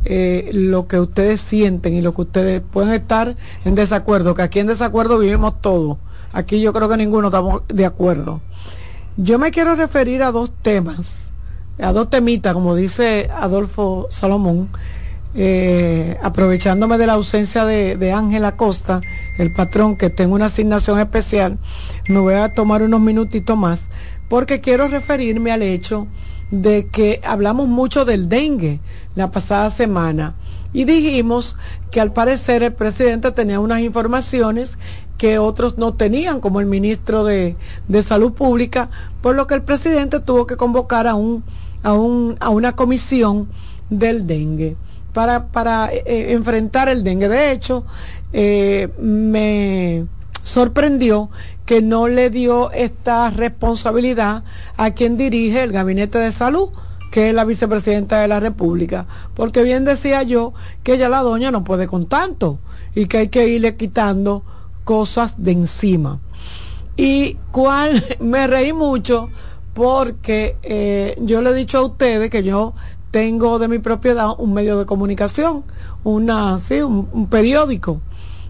eh, 0.05 0.51
lo 0.53 0.87
que 0.87 1.01
ustedes 1.01 1.41
sienten 1.41 1.95
y 1.95 2.01
lo 2.01 2.15
que 2.15 2.21
ustedes 2.21 2.63
pueden 2.63 2.95
estar 2.95 3.35
en 3.65 3.75
desacuerdo, 3.75 4.37
que 4.37 4.43
aquí 4.43 4.61
en 4.61 4.69
desacuerdo 4.69 5.19
vivimos 5.19 5.61
todos. 5.61 5.99
Aquí 6.33 6.61
yo 6.61 6.73
creo 6.73 6.89
que 6.89 6.97
ninguno 6.97 7.27
estamos 7.27 7.63
de 7.67 7.87
acuerdo. 7.87 8.41
Yo 9.17 9.41
me 9.41 9.51
quiero 9.51 9.75
referir 9.75 10.23
a 10.23 10.31
dos 10.31 10.53
temas 10.63 11.33
a 11.81 11.93
dos 11.93 12.09
temitas, 12.09 12.55
como 12.55 12.77
dice 12.77 13.29
Adolfo 13.35 14.07
Salomón, 14.11 14.69
eh, 15.35 16.19
aprovechándome 16.23 16.99
de 16.99 17.07
la 17.07 17.15
ausencia 17.15 17.65
de 17.65 18.13
Ángela 18.13 18.57
Costa, 18.57 19.01
el 19.39 19.53
patrón 19.53 19.97
que 19.97 20.11
tengo 20.11 20.35
una 20.35 20.47
asignación 20.47 20.99
especial, 21.01 21.59
me 22.09 22.19
voy 22.19 22.35
a 22.35 22.53
tomar 22.53 22.83
unos 22.83 23.01
minutitos 23.01 23.57
más, 23.57 23.85
porque 24.29 24.61
quiero 24.61 24.89
referirme 24.89 25.53
al 25.53 25.63
hecho 25.63 26.07
de 26.51 26.87
que 26.87 27.21
hablamos 27.25 27.69
mucho 27.69 28.05
del 28.05 28.29
dengue 28.29 28.81
la 29.15 29.31
pasada 29.31 29.71
semana. 29.71 30.35
Y 30.75 30.85
dijimos 30.85 31.57
que 31.91 32.01
al 32.01 32.13
parecer 32.13 32.63
el 32.63 32.73
presidente 32.73 33.31
tenía 33.31 33.61
unas 33.61 33.81
informaciones 33.81 34.79
que 35.19 35.39
otros 35.39 35.77
no 35.77 35.95
tenían, 35.95 36.41
como 36.41 36.61
el 36.61 36.67
ministro 36.67 37.25
de, 37.25 37.57
de 37.89 38.03
Salud 38.03 38.33
Pública, 38.33 38.89
por 39.21 39.35
lo 39.35 39.47
que 39.47 39.55
el 39.55 39.63
presidente 39.63 40.21
tuvo 40.21 40.47
que 40.47 40.57
convocar 40.57 41.07
a 41.07 41.15
un 41.15 41.45
a, 41.83 41.95
un, 41.95 42.37
a 42.41 42.51
una 42.51 42.73
comisión 42.73 43.49
del 43.91 44.27
dengue 44.27 44.77
para, 45.13 45.47
para 45.49 45.93
eh, 45.93 46.03
eh, 46.07 46.33
enfrentar 46.33 46.89
el 46.89 47.05
dengue. 47.05 47.29
De 47.29 47.53
hecho, 47.53 47.85
eh, 48.33 48.89
me 48.99 50.07
sorprendió 50.43 51.31
que 51.67 51.83
no 51.83 52.09
le 52.09 52.31
dio 52.31 52.73
esta 52.73 53.31
responsabilidad 53.31 54.45
a 54.77 54.91
quien 54.93 55.17
dirige 55.17 55.63
el 55.63 55.73
Gabinete 55.73 56.19
de 56.19 56.33
Salud, 56.33 56.71
que 57.11 57.29
es 57.29 57.35
la 57.35 57.45
vicepresidenta 57.45 58.21
de 58.21 58.29
la 58.29 58.41
República, 58.41 59.07
porque 59.35 59.63
bien 59.63 59.85
decía 59.85 60.23
yo 60.23 60.55
que 60.83 60.95
ella 60.95 61.09
la 61.09 61.21
doña 61.21 61.51
no 61.51 61.63
puede 61.63 61.87
con 61.87 62.07
tanto 62.07 62.59
y 62.95 63.07
que 63.07 63.19
hay 63.19 63.29
que 63.29 63.47
irle 63.49 63.77
quitando 63.77 64.43
cosas 64.85 65.35
de 65.37 65.53
encima. 65.53 66.21
Y 66.97 67.37
cuál 67.53 68.03
me 68.21 68.47
reí 68.47 68.73
mucho 68.73 69.29
porque 69.75 71.17
yo 71.23 71.41
le 71.41 71.51
he 71.51 71.55
dicho 71.55 71.79
a 71.79 71.83
ustedes 71.83 72.29
que 72.29 72.43
yo 72.43 72.75
tengo 73.13 73.59
de 73.59 73.69
mi 73.69 73.79
propiedad 73.79 74.31
un 74.39 74.55
medio 74.55 74.79
de 74.79 74.87
comunicación, 74.87 75.65
una, 76.03 76.59
un, 76.85 77.29
periódico 77.31 78.01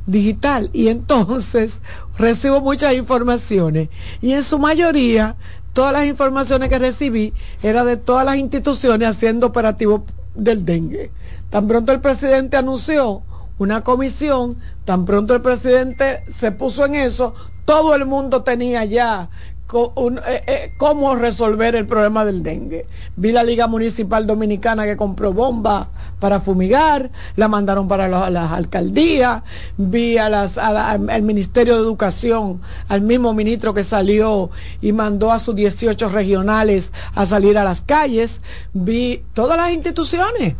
digital 0.06 0.70
y 0.72 0.88
entonces 0.88 1.82
recibo 2.18 2.60
muchas 2.60 2.94
informaciones 2.94 3.88
y 4.22 4.32
en 4.32 4.42
su 4.42 4.58
mayoría 4.58 5.36
todas 5.72 5.92
las 5.92 6.06
informaciones 6.06 6.68
que 6.68 6.78
recibí 6.78 7.34
era 7.62 7.84
de 7.84 7.96
todas 7.96 8.24
las 8.24 8.36
instituciones 8.36 9.08
haciendo 9.08 9.48
operativos 9.48 10.02
del 10.34 10.64
dengue. 10.64 11.10
Tan 11.50 11.66
pronto 11.66 11.92
el 11.92 12.00
presidente 12.00 12.56
anunció 12.56 13.22
una 13.58 13.80
comisión, 13.82 14.56
tan 14.84 15.04
pronto 15.04 15.34
el 15.34 15.42
presidente 15.42 16.24
se 16.30 16.52
puso 16.52 16.86
en 16.86 16.94
eso, 16.94 17.34
todo 17.64 17.94
el 17.94 18.06
mundo 18.06 18.42
tenía 18.42 18.84
ya 18.84 19.28
eh, 19.74 20.42
eh, 20.46 20.74
cómo 20.76 21.14
resolver 21.14 21.74
el 21.74 21.86
problema 21.86 22.26
del 22.26 22.42
dengue. 22.42 22.86
Vi 23.16 23.32
la 23.32 23.42
Liga 23.42 23.66
Municipal 23.66 24.26
Dominicana 24.26 24.84
que 24.84 24.98
compró 24.98 25.32
bombas 25.32 25.88
para 26.20 26.40
fumigar, 26.40 27.10
la 27.36 27.48
mandaron 27.48 27.88
para 27.88 28.06
las 28.08 28.52
alcaldías, 28.52 29.42
vi 29.78 30.18
al 30.18 31.22
Ministerio 31.22 31.74
de 31.74 31.80
Educación, 31.80 32.60
al 32.88 33.00
mismo 33.00 33.32
ministro 33.32 33.72
que 33.72 33.82
salió 33.82 34.50
y 34.82 34.92
mandó 34.92 35.32
a 35.32 35.38
sus 35.38 35.54
18 35.54 36.10
regionales 36.10 36.92
a 37.14 37.24
salir 37.24 37.56
a 37.56 37.64
las 37.64 37.80
calles, 37.80 38.42
vi 38.74 39.24
todas 39.32 39.56
las 39.56 39.72
instituciones, 39.72 40.54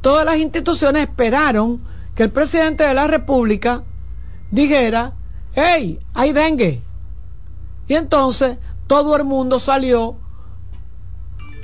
todas 0.00 0.24
las 0.24 0.36
instituciones 0.36 1.02
esperaron 1.02 1.80
que 2.14 2.22
el 2.22 2.30
presidente 2.30 2.84
de 2.84 2.94
la 2.94 3.08
República 3.08 3.82
dijera, 4.52 5.14
hey, 5.54 5.98
hay 6.14 6.32
dengue 6.32 6.83
y 7.88 7.94
entonces 7.94 8.58
todo 8.86 9.16
el 9.16 9.24
mundo 9.24 9.58
salió 9.58 10.16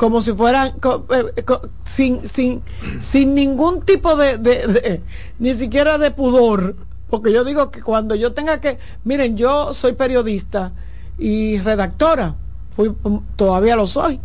como 0.00 0.22
si 0.22 0.32
fueran 0.32 0.72
eh, 1.10 1.44
sin, 1.84 2.26
sin, 2.26 2.62
sin 3.00 3.34
ningún 3.34 3.82
tipo 3.82 4.16
de, 4.16 4.38
de, 4.38 5.02
ni 5.38 5.52
siquiera 5.52 5.98
de 5.98 6.10
pudor. 6.10 6.74
Porque 7.10 7.32
yo 7.32 7.44
digo 7.44 7.70
que 7.70 7.82
cuando 7.82 8.14
yo 8.14 8.32
tenga 8.32 8.62
que, 8.62 8.78
miren, 9.04 9.36
yo 9.36 9.74
soy 9.74 9.92
periodista 9.92 10.72
y 11.18 11.58
redactora, 11.58 12.34
fui, 12.70 12.94
todavía 13.36 13.76
lo 13.76 13.86
soy. 13.86 14.20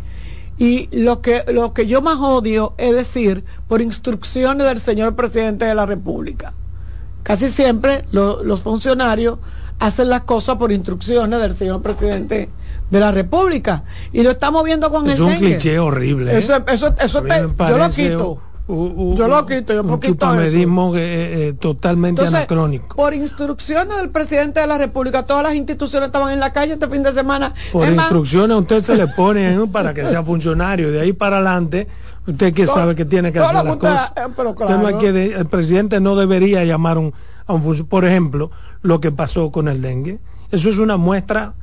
Y 0.56 0.88
lo 0.96 1.20
que, 1.20 1.44
lo 1.52 1.74
que 1.74 1.86
yo 1.86 2.00
más 2.00 2.20
odio 2.20 2.72
es 2.78 2.94
decir, 2.94 3.44
por 3.68 3.82
instrucciones 3.82 4.66
del 4.66 4.80
señor 4.80 5.14
presidente 5.14 5.66
de 5.66 5.74
la 5.74 5.84
República. 5.84 6.54
Casi 7.22 7.50
siempre 7.50 8.06
los 8.12 8.62
funcionarios 8.62 9.40
hacen 9.78 10.08
las 10.08 10.22
cosas 10.22 10.56
por 10.56 10.72
instrucciones 10.72 11.40
del 11.40 11.54
señor 11.54 11.82
presidente 11.82 12.48
de 12.90 13.00
la 13.00 13.12
República. 13.12 13.84
Y 14.12 14.22
lo 14.22 14.30
estamos 14.30 14.64
viendo 14.64 14.90
con 14.90 15.08
es 15.08 15.18
el 15.18 15.24
un 15.24 15.34
cliché 15.36 15.78
horrible. 15.78 16.36
Eso, 16.36 16.56
¿eh? 16.56 16.64
eso, 16.68 16.94
eso 16.98 17.22
te, 17.22 17.48
yo 17.68 17.78
lo 17.78 17.90
quito. 17.90 18.40
yo 18.68 19.28
lo 19.28 19.46
quito, 19.46 19.74
yo 19.74 19.82
un 19.82 20.00
chupamedismo 20.00 20.94
eh, 20.96 21.48
eh, 21.48 21.52
totalmente 21.58 22.26
anacrónico. 22.26 22.96
Por 22.96 23.14
instrucciones 23.14 23.96
del 23.96 24.10
presidente 24.10 24.60
de 24.60 24.66
la 24.66 24.78
República, 24.78 25.24
todas 25.24 25.42
las 25.42 25.54
instituciones 25.54 26.08
estaban 26.08 26.32
en 26.32 26.40
la 26.40 26.52
calle 26.52 26.74
este 26.74 26.88
fin 26.88 27.02
de 27.02 27.12
semana. 27.12 27.52
Por 27.72 27.88
instrucciones 27.88 28.56
usted 28.56 28.80
se 28.80 28.96
le 28.96 29.08
pone 29.08 29.56
para 29.72 29.92
que 29.92 30.06
sea 30.06 30.22
funcionario. 30.22 30.90
De 30.90 31.00
ahí 31.00 31.12
para 31.12 31.36
adelante, 31.36 31.88
usted 32.26 32.54
que 32.54 32.66
sabe 32.66 32.94
que 32.94 33.04
tiene 33.04 33.32
que 33.32 33.40
hacer 33.40 33.64
las 33.64 33.76
cosas. 33.76 34.12
el 34.14 35.46
presidente 35.46 36.00
no 36.00 36.16
debería 36.16 36.64
llamar 36.64 36.98
un, 36.98 37.12
a 37.46 37.52
un 37.52 37.62
funcionario. 37.62 37.88
Por 37.88 38.04
ejemplo, 38.04 38.50
lo 38.82 39.00
que 39.00 39.12
pasó 39.12 39.50
con 39.50 39.68
el 39.68 39.82
dengue. 39.82 40.18
Eso 40.50 40.70
es 40.70 40.78
una 40.78 40.96
muestra 40.96 41.54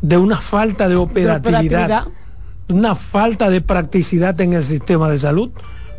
de 0.00 0.16
una 0.16 0.38
falta 0.38 0.88
de 0.88 0.96
operatividad, 0.96 2.06
una 2.68 2.94
falta 2.94 3.48
de 3.50 3.60
practicidad 3.60 4.40
en 4.40 4.52
el 4.52 4.64
sistema 4.64 5.08
de 5.08 5.18
salud. 5.18 5.50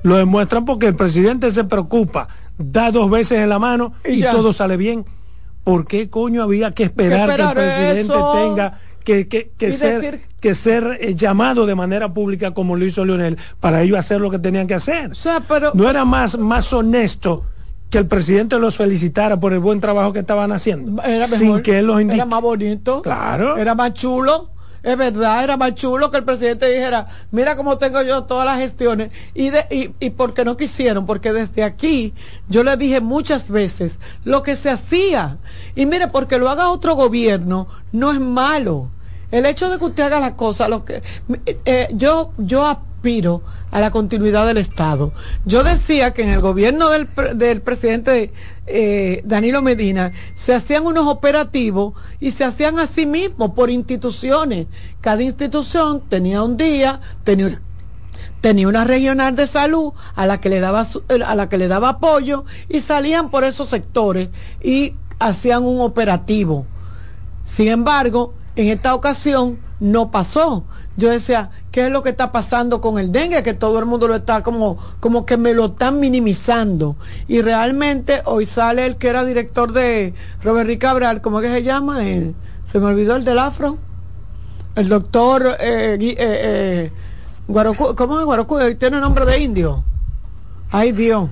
Lo 0.03 0.17
demuestran 0.17 0.65
porque 0.65 0.87
el 0.87 0.95
presidente 0.95 1.49
se 1.51 1.63
preocupa, 1.63 2.27
da 2.57 2.91
dos 2.91 3.09
veces 3.09 3.39
en 3.39 3.49
la 3.49 3.59
mano 3.59 3.93
y, 4.05 4.21
todo 4.21 4.51
sale 4.51 4.77
bien. 4.77 5.05
¿Por 5.63 5.87
qué 5.87 6.09
coño 6.09 6.43
había 6.43 6.71
que 6.71 6.83
esperar, 6.83 7.35
que 7.35 7.41
el 7.41 7.49
presidente 7.51 8.13
tenga 8.33 8.79
que, 9.03 9.27
que, 9.27 9.71
ser, 9.71 10.21
que 10.39 10.55
ser 10.55 10.97
eh, 10.99 11.15
llamado 11.15 11.65
de 11.65 11.75
manera 11.75 12.13
pública 12.13 12.51
como 12.51 12.75
lo 12.75 12.85
hizo 12.85 13.05
Leonel 13.05 13.37
para 13.59 13.81
ellos 13.81 13.97
hacer 13.97 14.19
lo 14.21 14.29
que 14.29 14.39
tenían 14.39 14.67
que 14.67 14.73
hacer? 14.73 15.11
no 15.73 15.89
era 15.89 16.05
más, 16.05 16.37
más 16.37 16.71
honesto 16.73 17.45
que 17.93 17.99
el 17.99 18.07
presidente 18.07 18.57
los 18.57 18.75
felicitara 18.75 19.39
por 19.39 19.53
el 19.53 19.59
buen 19.59 19.79
trabajo 19.79 20.13
que 20.13 20.17
estaban 20.17 20.51
haciendo. 20.51 20.99
Era 21.03 21.27
sin 21.27 21.61
que 21.61 21.77
él 21.77 21.85
los 21.85 22.01
indique. 22.01 22.15
Era 22.15 22.25
más 22.25 22.41
bonito. 22.41 23.03
Claro. 23.03 23.55
Era 23.55 23.75
más 23.75 23.93
chulo. 23.93 24.49
Es 24.81 24.97
verdad, 24.97 25.43
era 25.43 25.57
más 25.57 25.75
chulo 25.75 26.09
que 26.09 26.17
el 26.17 26.23
presidente 26.23 26.65
dijera, 26.73 27.07
mira 27.29 27.55
cómo 27.55 27.77
tengo 27.77 28.01
yo 28.01 28.23
todas 28.23 28.47
las 28.47 28.57
gestiones. 28.57 29.11
Y, 29.35 29.51
de, 29.51 29.67
y, 29.69 29.91
y 30.03 30.09
porque 30.09 30.43
no 30.43 30.57
quisieron, 30.57 31.05
porque 31.05 31.31
desde 31.33 31.63
aquí 31.63 32.15
yo 32.49 32.63
le 32.63 32.75
dije 32.77 32.99
muchas 32.99 33.51
veces 33.51 33.99
lo 34.23 34.41
que 34.41 34.55
se 34.55 34.71
hacía. 34.71 35.37
Y 35.75 35.85
mire, 35.85 36.07
porque 36.07 36.39
lo 36.39 36.49
haga 36.49 36.71
otro 36.71 36.95
gobierno 36.95 37.67
no 37.91 38.11
es 38.11 38.19
malo. 38.19 38.89
El 39.29 39.45
hecho 39.45 39.69
de 39.69 39.77
que 39.77 39.85
usted 39.85 40.01
haga 40.01 40.19
las 40.19 40.31
cosas, 40.31 40.67
lo 40.67 40.83
que 40.83 41.03
eh, 41.65 41.89
yo, 41.93 42.31
yo 42.39 42.65
a 43.71 43.81
la 43.81 43.91
continuidad 43.91 44.47
del 44.47 44.57
Estado. 44.57 45.11
Yo 45.45 45.63
decía 45.63 46.13
que 46.13 46.23
en 46.23 46.29
el 46.29 46.39
gobierno 46.39 46.87
del, 46.89 47.61
presidente 47.61 48.31
eh, 48.65 49.21
Danilo 49.25 49.61
Medina 49.61 50.13
se 50.35 50.53
hacían 50.53 50.85
unos 50.85 51.07
operativos 51.07 51.93
y 52.21 52.31
se 52.31 52.45
hacían 52.45 52.79
a 52.79 52.87
sí 52.87 53.05
mismos 53.05 53.51
por 53.51 53.69
instituciones. 53.69 54.67
Cada 55.01 55.21
institución 55.21 56.01
tenía 56.07 56.43
un 56.43 56.55
día, 56.55 57.01
tenía 57.25 57.61
tenía 58.39 58.69
una 58.69 58.85
regional 58.85 59.35
de 59.35 59.47
salud 59.47 59.93
a 60.15 60.25
la 60.25 60.39
que 60.39 60.49
le 60.49 60.61
daba 60.61 60.85
a 61.25 61.35
la 61.35 61.49
que 61.49 61.57
le 61.57 61.67
daba 61.67 61.89
apoyo 61.89 62.45
y 62.69 62.79
salían 62.79 63.29
por 63.29 63.43
esos 63.43 63.67
sectores 63.67 64.29
y 64.61 64.95
hacían 65.19 65.63
un 65.65 65.81
operativo. 65.81 66.65
Sin 67.45 67.67
embargo, 67.67 68.33
en 68.55 68.67
esta 68.67 68.95
ocasión 68.95 69.59
no 69.83 70.11
pasó. 70.11 70.63
Yo 70.95 71.09
decía, 71.09 71.51
¿qué 71.71 71.87
es 71.87 71.91
lo 71.91 72.03
que 72.03 72.09
está 72.09 72.31
pasando 72.31 72.79
con 72.79 72.97
el 72.97 73.11
dengue? 73.11 73.43
Que 73.43 73.53
todo 73.53 73.79
el 73.79 73.85
mundo 73.85 74.07
lo 74.07 74.15
está 74.15 74.41
como, 74.41 74.77
como 75.01 75.25
que 75.25 75.35
me 75.35 75.53
lo 75.53 75.65
están 75.65 75.99
minimizando. 75.99 76.95
Y 77.27 77.41
realmente 77.41 78.21
hoy 78.25 78.45
sale 78.45 78.85
el 78.85 78.95
que 78.95 79.09
era 79.09 79.25
director 79.25 79.73
de 79.73 80.13
Robert 80.41 80.67
Rick 80.67 80.81
Cabral, 80.81 81.21
¿cómo 81.21 81.41
es 81.41 81.47
que 81.47 81.53
se 81.53 81.63
llama? 81.63 81.99
se 82.65 82.79
me 82.79 82.85
olvidó 82.85 83.17
el 83.17 83.25
del 83.25 83.39
afro. 83.39 83.77
El 84.75 84.87
doctor 84.87 85.57
eh, 85.59 85.97
eh, 85.99 86.15
eh 86.17 86.91
¿cómo 87.97 88.19
es 88.19 88.25
Guarocu? 88.25 88.57
Tiene 88.79 89.01
nombre 89.01 89.25
de 89.25 89.39
indio. 89.39 89.83
Ay 90.71 90.93
Dios. 90.93 91.29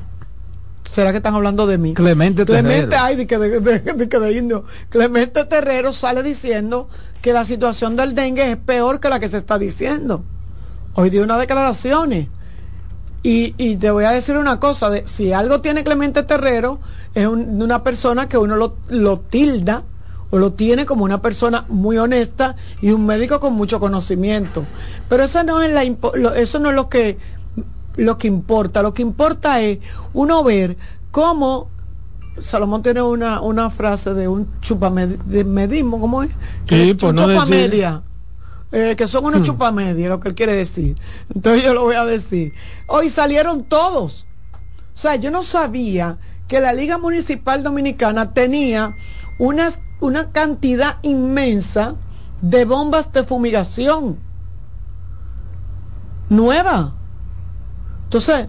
¿Será 0.91 1.11
que 1.11 1.17
están 1.17 1.35
hablando 1.35 1.67
de 1.67 1.77
mí? 1.77 1.93
Clemente 1.93 2.45
Clemente, 2.45 2.97
ay, 2.97 3.15
de 3.15 3.25
que 3.25 3.37
de, 3.37 4.31
indio. 4.33 4.65
Clemente 4.89 5.45
Terrero 5.45 5.93
sale 5.93 6.21
diciendo 6.21 6.89
que 7.21 7.31
la 7.31 7.45
situación 7.45 7.95
del 7.95 8.13
dengue 8.13 8.51
es 8.51 8.57
peor 8.57 8.99
que 8.99 9.07
la 9.07 9.21
que 9.21 9.29
se 9.29 9.37
está 9.37 9.57
diciendo. 9.57 10.25
Hoy 10.95 11.09
dio 11.09 11.23
unas 11.23 11.39
declaraciones. 11.39 12.27
Y, 13.23 13.55
y 13.57 13.77
te 13.77 13.89
voy 13.89 14.03
a 14.03 14.11
decir 14.11 14.35
una 14.35 14.59
cosa, 14.59 14.89
de, 14.89 15.07
si 15.07 15.31
algo 15.31 15.61
tiene 15.61 15.85
Clemente 15.85 16.23
Terrero, 16.23 16.81
es 17.15 17.25
una 17.25 17.83
persona 17.83 18.27
que 18.27 18.37
uno 18.37 18.57
lo, 18.57 18.75
lo 18.89 19.19
tilda 19.21 19.83
o 20.29 20.39
lo 20.39 20.51
tiene 20.51 20.85
como 20.85 21.05
una 21.05 21.21
persona 21.21 21.63
muy 21.69 21.97
honesta 21.99 22.57
y 22.81 22.91
un 22.91 23.05
médico 23.05 23.39
con 23.39 23.53
mucho 23.53 23.79
conocimiento. 23.79 24.65
Pero 25.07 25.23
eso 25.23 25.41
no 25.43 25.61
es, 25.61 25.71
la, 25.71 25.83
eso 26.35 26.59
no 26.59 26.69
es 26.69 26.75
lo 26.75 26.89
que 26.89 27.17
lo 27.95 28.17
que 28.17 28.27
importa. 28.27 28.81
Lo 28.81 28.93
que 28.93 29.01
importa 29.01 29.61
es 29.61 29.79
uno 30.13 30.43
ver 30.43 30.77
cómo 31.11 31.69
Salomón 32.41 32.81
tiene 32.81 33.01
una, 33.01 33.41
una 33.41 33.69
frase 33.69 34.13
de 34.13 34.27
un 34.27 34.47
chupamedismo, 34.61 35.99
¿cómo 35.99 36.23
es? 36.23 36.31
Sí, 36.67 36.93
pues 36.93 37.15
chupamedia. 37.15 38.03
Eh, 38.71 38.95
que 38.97 39.05
son 39.05 39.25
unos 39.25 39.41
hmm. 39.41 39.43
chupamedia, 39.43 40.07
lo 40.07 40.19
que 40.21 40.29
él 40.29 40.35
quiere 40.35 40.55
decir. 40.55 40.95
Entonces 41.33 41.63
yo 41.63 41.73
lo 41.73 41.83
voy 41.83 41.95
a 41.95 42.05
decir. 42.05 42.53
Hoy 42.87 43.09
salieron 43.09 43.65
todos. 43.65 44.25
O 44.93 44.97
sea, 44.97 45.17
yo 45.17 45.29
no 45.29 45.43
sabía 45.43 46.17
que 46.47 46.61
la 46.61 46.71
Liga 46.71 46.97
Municipal 46.97 47.63
Dominicana 47.63 48.33
tenía 48.33 48.95
una, 49.39 49.71
una 49.99 50.31
cantidad 50.31 50.99
inmensa 51.01 51.95
de 52.41 52.65
bombas 52.65 53.11
de 53.11 53.23
fumigación 53.23 54.19
nueva 56.29 56.93
entonces, 58.11 58.47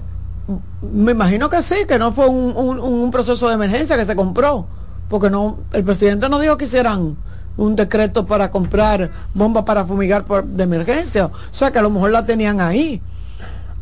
me 0.93 1.12
imagino 1.12 1.48
que 1.48 1.62
sí, 1.62 1.76
que 1.86 1.97
no 1.97 2.10
fue 2.10 2.26
un, 2.26 3.10
proceso 3.12 3.47
de 3.47 3.55
emergencia 3.55 3.97
que 3.97 4.05
se 4.05 4.16
compró, 4.16 4.66
porque 5.09 5.30
no, 5.30 5.59
el 5.72 5.84
presidente 5.84 6.28
no 6.28 6.40
dijo 6.40 6.56
que 6.59 6.64
hicieran 6.64 7.16
un 7.56 7.76
decreto 7.76 8.26
para 8.26 8.51
comprar 8.51 9.09
bombas 9.34 9.62
para 9.62 9.84
fumigar 9.84 10.24
por, 10.24 10.44
de 10.44 10.64
emergencia, 10.64 11.26
o 11.26 11.32
sea 11.52 11.70
que 11.70 11.78
a 11.78 11.82
lo 11.82 11.90
mejor 11.90 12.10
la 12.10 12.26
tenían 12.26 12.60
ahí. 12.60 13.01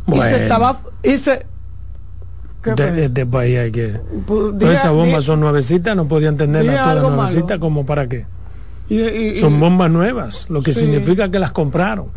Y 0.07 0.21
se 0.21 0.43
estaba, 0.43 0.83
y 1.03 1.17
se, 1.17 1.47
de, 2.63 3.07
este 3.07 3.25
país 3.25 3.59
hay 3.59 3.73
que. 3.73 3.99
Pues, 4.27 4.73
esas 4.73 4.93
bombas 4.93 5.25
son 5.25 5.41
nuevecitas, 5.41 5.97
no 5.97 6.09
podían 6.09 6.37
tenerlas 6.37 6.77
todas 6.77 7.11
nuevecitas, 7.11 7.59
como 7.59 7.87
para 7.87 8.07
qué. 8.07 8.27
son 9.41 9.59
bombas 9.59 9.91
nuevas, 9.91 10.45
lo 10.51 10.61
que 10.61 10.75
significa 10.75 11.31
que 11.31 11.39
las 11.39 11.53
compraron. 11.53 12.09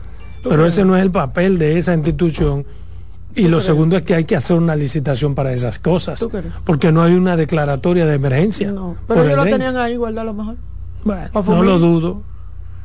Pero 0.43 0.65
ese 0.65 0.83
no 0.83 0.97
es 0.97 1.01
el 1.01 1.11
papel 1.11 1.57
de 1.57 1.77
esa 1.77 1.93
institución 1.93 2.65
y 3.35 3.47
lo 3.47 3.61
segundo 3.61 3.97
es 3.97 4.03
que 4.03 4.15
hay 4.15 4.25
que 4.25 4.35
hacer 4.35 4.57
una 4.57 4.75
licitación 4.75 5.35
para 5.35 5.53
esas 5.53 5.79
cosas, 5.79 6.25
porque 6.65 6.91
no 6.91 7.01
hay 7.01 7.13
una 7.13 7.35
declaratoria 7.35 8.05
de 8.05 8.15
emergencia. 8.15 8.71
No, 8.71 8.95
pero 9.07 9.23
ellos 9.23 9.37
lo 9.37 9.43
tenían 9.43 9.77
ahí, 9.77 9.93
igual 9.93 10.17
a 10.17 10.23
lo 10.23 10.33
mejor. 10.33 10.55
Bueno, 11.03 11.29
no 11.33 11.63
lo 11.63 11.79
dudo. 11.79 12.21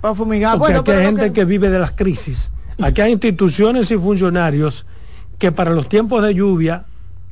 Para 0.00 0.14
fumigar. 0.14 0.58
Porque 0.58 0.74
aquí 0.74 0.90
hay 0.90 1.04
gente 1.04 1.32
que... 1.32 1.44
vive 1.44 1.70
de 1.70 1.78
las 1.78 1.92
crisis. 1.92 2.50
Aquí 2.80 3.00
hay 3.00 3.12
instituciones 3.12 3.90
y 3.90 3.96
funcionarios 3.96 4.86
que 5.38 5.52
para 5.52 5.72
los 5.72 5.88
tiempos 5.88 6.22
de 6.22 6.34
lluvia 6.34 6.84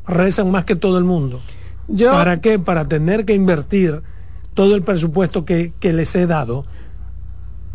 rezan 0.07 0.51
más 0.51 0.65
que 0.65 0.77
todo 0.77 0.99
el 0.99 1.05
mundo. 1.05 1.41
¿Para 2.11 2.41
qué? 2.41 2.59
Para 2.59 2.89
tener 2.89 3.25
que 3.25 3.35
invertir 3.35 4.03
todo 4.55 4.75
el 4.75 4.83
presupuesto 4.83 5.45
que, 5.45 5.73
que 5.79 5.93
les 5.93 6.15
he 6.17 6.27
dado 6.27 6.65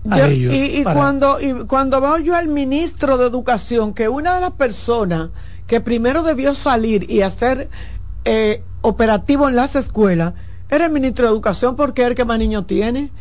y, 0.04 0.84
cuando, 0.84 1.40
y 1.40 1.54
cuando 1.66 2.02
veo 2.02 2.18
yo 2.18 2.36
al 2.36 2.48
ministro 2.48 3.18
de 3.18 3.28
Educación, 3.28 3.94
que 3.94 4.10
una 4.10 4.36
de 4.36 4.42
las 4.42 4.52
personas 4.52 5.30
que 5.68 5.80
primero 5.80 6.24
debió 6.24 6.56
salir 6.56 7.10
y 7.10 7.22
hacer 7.22 7.70
eh, 8.26 8.64
operativo 8.82 9.48
en 9.48 9.56
las 9.56 9.76
escuelas 9.76 10.34
era 10.70 10.86
el 10.86 10.92
ministro 10.92 11.26
de 11.26 11.34
Educación 11.34 11.76
porque 11.76 12.02
es 12.02 12.08
el 12.08 12.16
que 12.16 12.26
más 12.26 12.40
niños 12.40 12.66
tiene. 12.66 13.12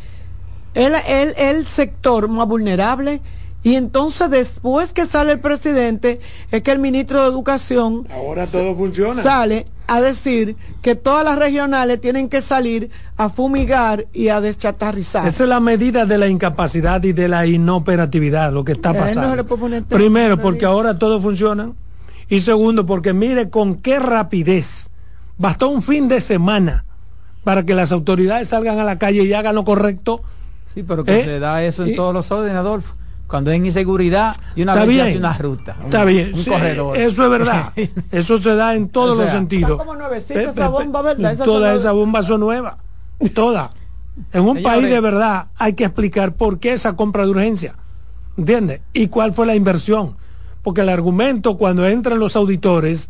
Él, 0.73 0.93
él, 1.07 1.33
el 1.37 1.67
sector 1.67 2.27
más 2.29 2.47
vulnerable. 2.47 3.21
Y 3.63 3.75
entonces 3.75 4.29
después 4.29 4.91
que 4.91 5.05
sale 5.05 5.33
el 5.33 5.39
presidente, 5.39 6.19
es 6.49 6.63
que 6.63 6.71
el 6.71 6.79
ministro 6.79 7.21
de 7.21 7.27
Educación 7.27 8.07
Ahora 8.11 8.47
todo 8.47 8.75
funciona. 8.75 9.21
sale 9.21 9.67
a 9.85 10.01
decir 10.01 10.55
que 10.81 10.95
todas 10.95 11.23
las 11.23 11.37
regionales 11.37 12.01
tienen 12.01 12.27
que 12.27 12.41
salir 12.41 12.89
a 13.17 13.29
fumigar 13.29 14.07
y 14.13 14.29
a 14.29 14.41
deschatarrizar. 14.41 15.27
Esa 15.27 15.43
es 15.43 15.49
la 15.49 15.59
medida 15.59 16.05
de 16.05 16.17
la 16.17 16.27
incapacidad 16.27 17.03
y 17.03 17.13
de 17.13 17.27
la 17.27 17.45
inoperatividad, 17.45 18.51
lo 18.51 18.63
que 18.63 18.71
está 18.71 18.93
pasando. 18.93 19.45
Primero, 19.87 20.37
porque 20.37 20.65
ahora 20.65 20.97
todo 20.97 21.21
funciona. 21.21 21.71
Y 22.29 22.39
segundo, 22.39 22.85
porque 22.85 23.13
mire 23.13 23.49
con 23.49 23.75
qué 23.75 23.99
rapidez. 23.99 24.89
Bastó 25.37 25.69
un 25.69 25.81
fin 25.81 26.07
de 26.07 26.21
semana 26.21 26.85
para 27.43 27.63
que 27.63 27.75
las 27.75 27.91
autoridades 27.91 28.49
salgan 28.49 28.79
a 28.79 28.85
la 28.85 28.97
calle 28.97 29.23
y 29.23 29.33
hagan 29.33 29.53
lo 29.53 29.65
correcto. 29.65 30.23
Sí, 30.65 30.83
pero 30.83 31.03
que 31.03 31.19
¿Eh? 31.19 31.23
se 31.25 31.39
da 31.39 31.63
eso 31.63 31.83
en 31.85 31.95
todos 31.95 32.13
los 32.13 32.31
órdenes, 32.31 32.55
Adolfo 32.55 32.95
cuando 33.31 33.49
hay 33.49 33.57
inseguridad 33.57 34.35
y 34.57 34.63
una 34.63 34.75
vez 34.75 35.01
hace 35.01 35.17
una 35.17 35.37
ruta. 35.37 35.77
está 35.85 36.03
bien, 36.03 36.33
corredor. 36.45 36.97
Eso 36.97 37.23
es 37.23 37.29
verdad. 37.29 37.71
eso 38.11 38.37
se 38.37 38.55
da 38.55 38.75
en 38.75 38.89
todos 38.89 39.17
los 39.17 39.29
sentidos. 39.29 39.77
Como 39.77 39.95
esa 39.95 40.67
bomba, 40.67 41.01
¿verdad? 41.01 41.37
todas 41.37 41.79
esas 41.79 41.93
bombas 41.93 42.27
son 42.27 42.41
nuevas. 42.41 42.75
Todas. 43.33 43.71
En 44.33 44.41
un 44.41 44.61
país 44.61 44.89
de 44.89 44.99
verdad 44.99 45.47
hay 45.57 45.73
que 45.73 45.85
explicar 45.85 46.33
por 46.33 46.59
qué 46.59 46.73
esa 46.73 46.97
compra 46.97 47.23
de 47.23 47.31
urgencia. 47.31 47.75
¿Entiendes? 48.37 48.81
Y 48.91 49.07
cuál 49.07 49.33
fue 49.33 49.45
la 49.45 49.55
inversión. 49.55 50.17
porque 50.61 50.81
el 50.81 50.89
argumento 50.89 51.57
cuando 51.57 51.87
entran 51.87 52.19
los 52.19 52.35
auditores 52.35 53.09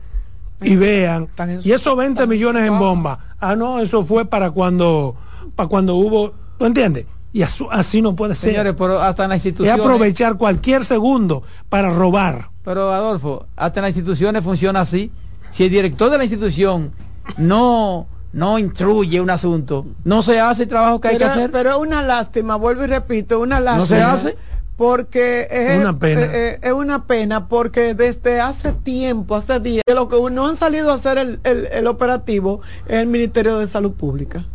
y 0.61 0.75
vean, 0.75 1.27
y 1.63 1.71
esos 1.71 1.97
20 1.97 2.27
millones 2.27 2.67
en 2.67 2.77
bomba, 2.77 3.35
ah, 3.39 3.55
no, 3.55 3.79
eso 3.79 4.05
fue 4.05 4.25
para 4.25 4.51
cuando, 4.51 5.15
para 5.55 5.67
cuando 5.67 5.95
hubo, 5.95 6.33
¿tú 6.59 6.65
entiendes? 6.65 7.07
Y 7.33 7.43
así, 7.43 8.01
no 8.01 8.15
puede 8.15 8.35
ser. 8.35 8.51
Señores, 8.51 8.75
pero 8.77 9.01
hasta 9.01 9.23
en 9.23 9.29
las 9.29 9.45
instituciones. 9.45 9.79
Es 9.79 9.85
aprovechar 9.85 10.37
cualquier 10.37 10.83
segundo 10.83 11.43
para 11.69 11.89
robar. 11.89 12.49
Pero 12.63 12.91
Adolfo, 12.91 13.47
hasta 13.55 13.79
en 13.79 13.85
las 13.85 13.95
instituciones 13.95 14.43
funciona 14.43 14.81
así. 14.81 15.11
Si 15.51 15.63
el 15.63 15.69
director 15.69 16.09
de 16.09 16.17
la 16.17 16.23
institución 16.23 16.91
no 17.37 18.07
no 18.33 18.57
instruye 18.59 19.19
un 19.19 19.29
asunto, 19.29 19.85
no 20.05 20.21
se 20.21 20.39
hace 20.39 20.63
el 20.63 20.69
trabajo 20.69 21.01
que 21.01 21.09
hay 21.09 21.17
que 21.17 21.25
hacer. 21.25 21.51
Pero 21.51 21.71
es 21.71 21.77
una 21.77 22.01
lástima, 22.01 22.55
vuelvo 22.55 22.83
y 22.83 22.87
repito, 22.87 23.39
una 23.39 23.59
lástima. 23.59 23.81
No 23.81 23.85
se 23.85 24.01
hace 24.01 24.37
porque 24.77 25.47
es 25.49 25.79
una 25.79 25.97
pena. 25.97 26.21
Eh, 26.21 26.29
eh, 26.33 26.59
es 26.61 26.71
una 26.71 27.05
pena 27.05 27.47
porque 27.47 27.93
desde 27.93 28.39
hace 28.39 28.71
tiempo, 28.71 29.35
hace 29.35 29.59
días, 29.59 29.83
lo 29.87 30.07
que 30.07 30.17
no 30.31 30.47
han 30.47 30.55
salido 30.55 30.91
a 30.91 30.95
hacer 30.95 31.17
el, 31.17 31.39
el, 31.43 31.87
operativo 31.87 32.61
es 32.87 32.95
el 32.95 33.07
Ministerio 33.07 33.59
de 33.59 33.67
Salud 33.67 33.91
Pública. 33.91 34.45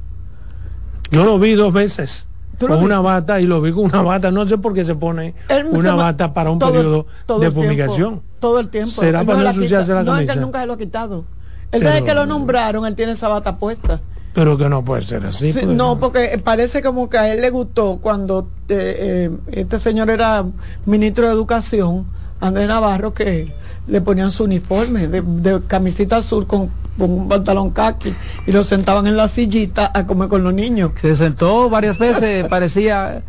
Yo 1.11 1.25
lo 1.25 1.39
vi 1.39 1.55
dos 1.55 1.73
veces 1.73 2.29
con 2.59 2.83
una 2.83 3.01
bata 3.01 3.41
y 3.41 3.47
lo 3.47 3.61
vi 3.61 3.73
con 3.73 3.85
una 3.85 4.03
bata, 4.03 4.31
no 4.31 4.47
sé 4.47 4.59
por 4.59 4.75
qué 4.75 4.85
se 4.85 4.95
pone 4.95 5.35
una 5.71 5.95
bata 5.95 6.33
para 6.33 6.51
un 6.51 6.59
periodo 6.59 7.07
de 7.41 7.51
fumigación. 7.51 8.23
todo 8.41 8.61
el 8.61 8.69
tiempo. 8.69 8.91
¿Será 8.91 9.25
para 9.25 9.43
no 9.43 9.49
ensuciarse 9.49 9.93
la 9.93 10.05
camisa? 10.05 10.13
No, 10.13 10.21
es 10.21 10.27
que 10.27 10.33
él 10.33 10.41
nunca 10.41 10.61
se 10.61 10.67
lo 10.67 10.73
ha 10.75 10.79
quitado. 10.79 11.25
El 11.73 11.81
día 11.81 12.03
que 12.03 12.15
lo 12.15 12.27
nombraron, 12.27 12.87
él 12.87 12.95
tiene 12.95 13.13
esa 13.13 13.29
bata 13.29 13.57
puesta. 13.57 14.01
Pero 14.35 14.59
que 14.59 14.69
no 14.69 14.85
puede 14.85 15.03
ser 15.03 15.25
así. 15.25 15.51
Pues, 15.53 15.67
no, 15.67 15.99
porque 15.99 16.41
parece 16.45 16.83
como 16.83 17.09
que 17.09 17.17
a 17.17 17.33
él 17.33 17.41
le 17.41 17.49
gustó 17.49 17.99
cuando 18.03 18.49
eh, 18.69 19.31
eh, 19.31 19.31
este 19.53 19.79
señor 19.79 20.11
era 20.11 20.45
ministro 20.85 21.27
de 21.27 21.33
Educación, 21.33 22.07
Andrés 22.39 22.69
Navarro, 22.69 23.15
que 23.15 23.51
le 23.87 24.01
ponían 24.01 24.31
su 24.31 24.45
uniforme 24.45 25.09
de, 25.09 25.63
camisita 25.67 26.19
azul 26.19 26.47
con, 26.47 26.71
un 26.99 27.29
pantalón 27.29 27.71
khaki 27.71 28.15
y 28.47 28.53
lo 28.53 28.65
sentaban 28.65 29.07
en 29.07 29.17
la 29.17 29.29
sillita 29.29 29.91
a 29.93 30.07
comer 30.07 30.29
con 30.29 30.43
los 30.43 30.55
niños. 30.55 30.93
Se 31.01 31.15
sentó 31.15 31.69
varias 31.69 31.99
veces, 31.99 32.49
parecía... 32.49 33.23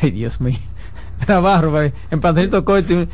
Ay, 0.00 0.10
Dios 0.10 0.40
mío. 0.40 0.58
Navarro, 1.28 1.80
en 1.82 2.20
pantalito 2.20 2.64
corto. 2.64 2.94
un, 2.94 3.08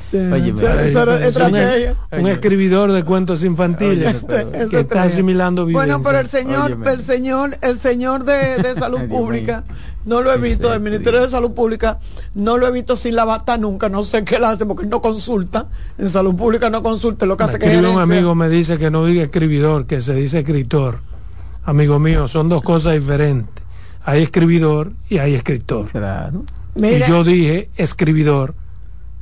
escribidor 2.29 2.93
de 2.93 3.05
cuentos 3.05 3.43
infantiles 3.45 4.25
que 4.71 4.81
está 4.81 5.05
asimilando 5.05 5.67
Bueno, 5.67 6.03
pero 6.03 6.19
el 6.19 6.27
señor, 6.27 6.79
el 6.87 7.03
señor, 7.03 7.59
el 7.61 7.79
señor 7.79 8.25
de, 8.25 8.75
salud 8.79 9.09
pública, 9.09 9.65
no 10.05 10.23
lo 10.23 10.33
he 10.33 10.39
visto, 10.39 10.73
el 10.73 10.81
Ministerio 10.81 11.21
de 11.21 11.29
Salud 11.29 11.53
Pública, 11.53 11.99
no 12.35 12.57
lo 12.57 12.67
he 12.67 12.71
visto 12.71 12.97
sin 12.97 13.15
la 13.15 13.25
bata 13.25 13.59
nunca, 13.59 13.89
no 13.89 14.05
sé 14.05 14.25
qué 14.25 14.39
le 14.39 14.47
hace 14.47 14.65
porque 14.65 14.87
no 14.87 15.03
consulta, 15.03 15.67
en 15.99 16.09
salud 16.09 16.35
pública 16.35 16.71
no 16.71 16.83
consulta, 16.83 17.27
lo 17.27 17.37
que 17.37 17.45
hace 17.45 17.59
que 17.59 17.77
un 17.79 18.01
amigo 18.01 18.35
me 18.35 18.49
dice 18.49 18.79
que 18.79 18.91
no 18.91 19.05
diga 19.05 19.23
escribidor, 19.23 19.87
que 19.87 20.01
se 20.01 20.15
dice 20.15 20.41
escritor. 20.41 21.01
Amigo 21.63 21.99
mío, 21.99 22.27
son 22.27 22.49
dos 22.49 22.63
cosas 22.63 22.95
diferentes. 22.95 23.63
Hay 24.03 24.23
escribidor 24.23 24.93
y 25.11 25.19
hay 25.19 25.35
escritor. 25.35 25.87
Claro 25.89 26.45
y 26.83 27.03
yo 27.09 27.25
dije 27.25 27.71
escribidor 27.77 28.55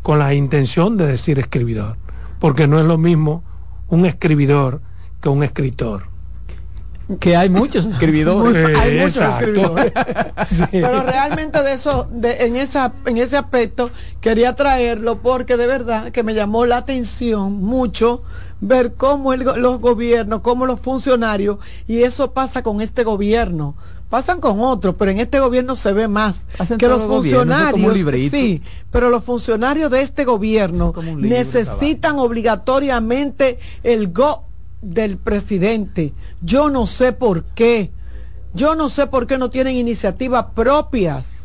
con 0.03 0.19
la 0.19 0.35
intención 0.35 0.97
de 0.97 1.07
decir 1.07 1.39
escribidor, 1.39 1.97
porque 2.39 2.67
no 2.67 2.79
es 2.79 2.87
lo 2.87 2.99
mismo 2.99 3.43
un 3.89 4.07
escribidor 4.07 4.81
que 5.21 5.29
un 5.29 5.43
escritor. 5.43 6.05
Que 7.21 7.37
hay 7.37 7.49
muchos 7.49 7.87
escribidores. 7.93 8.79
hay 8.79 8.99
muchos 8.99 9.17
escribidores. 9.17 9.93
Pero 10.71 11.03
realmente 11.03 11.63
de 11.63 11.73
eso, 11.73 12.07
de, 12.11 12.47
en, 12.47 12.57
esa, 12.57 12.93
en 13.07 13.17
ese 13.17 13.37
aspecto, 13.37 13.91
quería 14.21 14.55
traerlo 14.57 15.19
porque 15.19 15.57
de 15.57 15.67
verdad 15.67 16.13
que 16.13 16.23
me 16.23 16.35
llamó 16.35 16.67
la 16.67 16.79
atención 16.79 17.63
mucho 17.63 18.23
ver 18.61 18.95
cómo 18.95 19.35
los 19.35 19.81
gobiernos, 19.81 20.41
cómo 20.41 20.67
los 20.67 20.81
funcionarios, 20.81 21.59
y 21.87 22.03
eso 22.03 22.33
pasa 22.33 22.63
con 22.63 22.81
este 22.81 23.05
gobierno 23.05 23.75
pasan 24.09 24.41
con 24.41 24.61
otros, 24.61 24.95
pero 24.99 25.11
en 25.11 25.21
este 25.21 25.41
gobierno 25.41 25.77
se 25.77 25.93
ve 25.93 26.09
más 26.09 26.47
que 26.79 26.89
los 26.89 27.05
funcionarios, 27.05 27.95
sí, 28.31 28.63
pero 28.91 29.11
los 29.11 29.25
funcionarios 29.25 29.91
de 29.91 30.03
este 30.03 30.25
gobierno 30.25 30.93
necesitan 31.17 32.19
obligatoriamente 32.19 33.59
el 33.83 34.13
go 34.13 34.45
del 34.81 35.19
presidente. 35.19 36.13
Yo 36.41 36.71
no 36.71 36.87
sé 36.87 37.13
por 37.13 37.45
qué. 37.45 37.91
Yo 38.55 38.75
no 38.75 38.89
sé 38.89 39.07
por 39.07 39.27
qué 39.27 39.37
no 39.39 39.51
tienen 39.51 39.77
iniciativas 39.77 40.47
propias. 40.55 41.38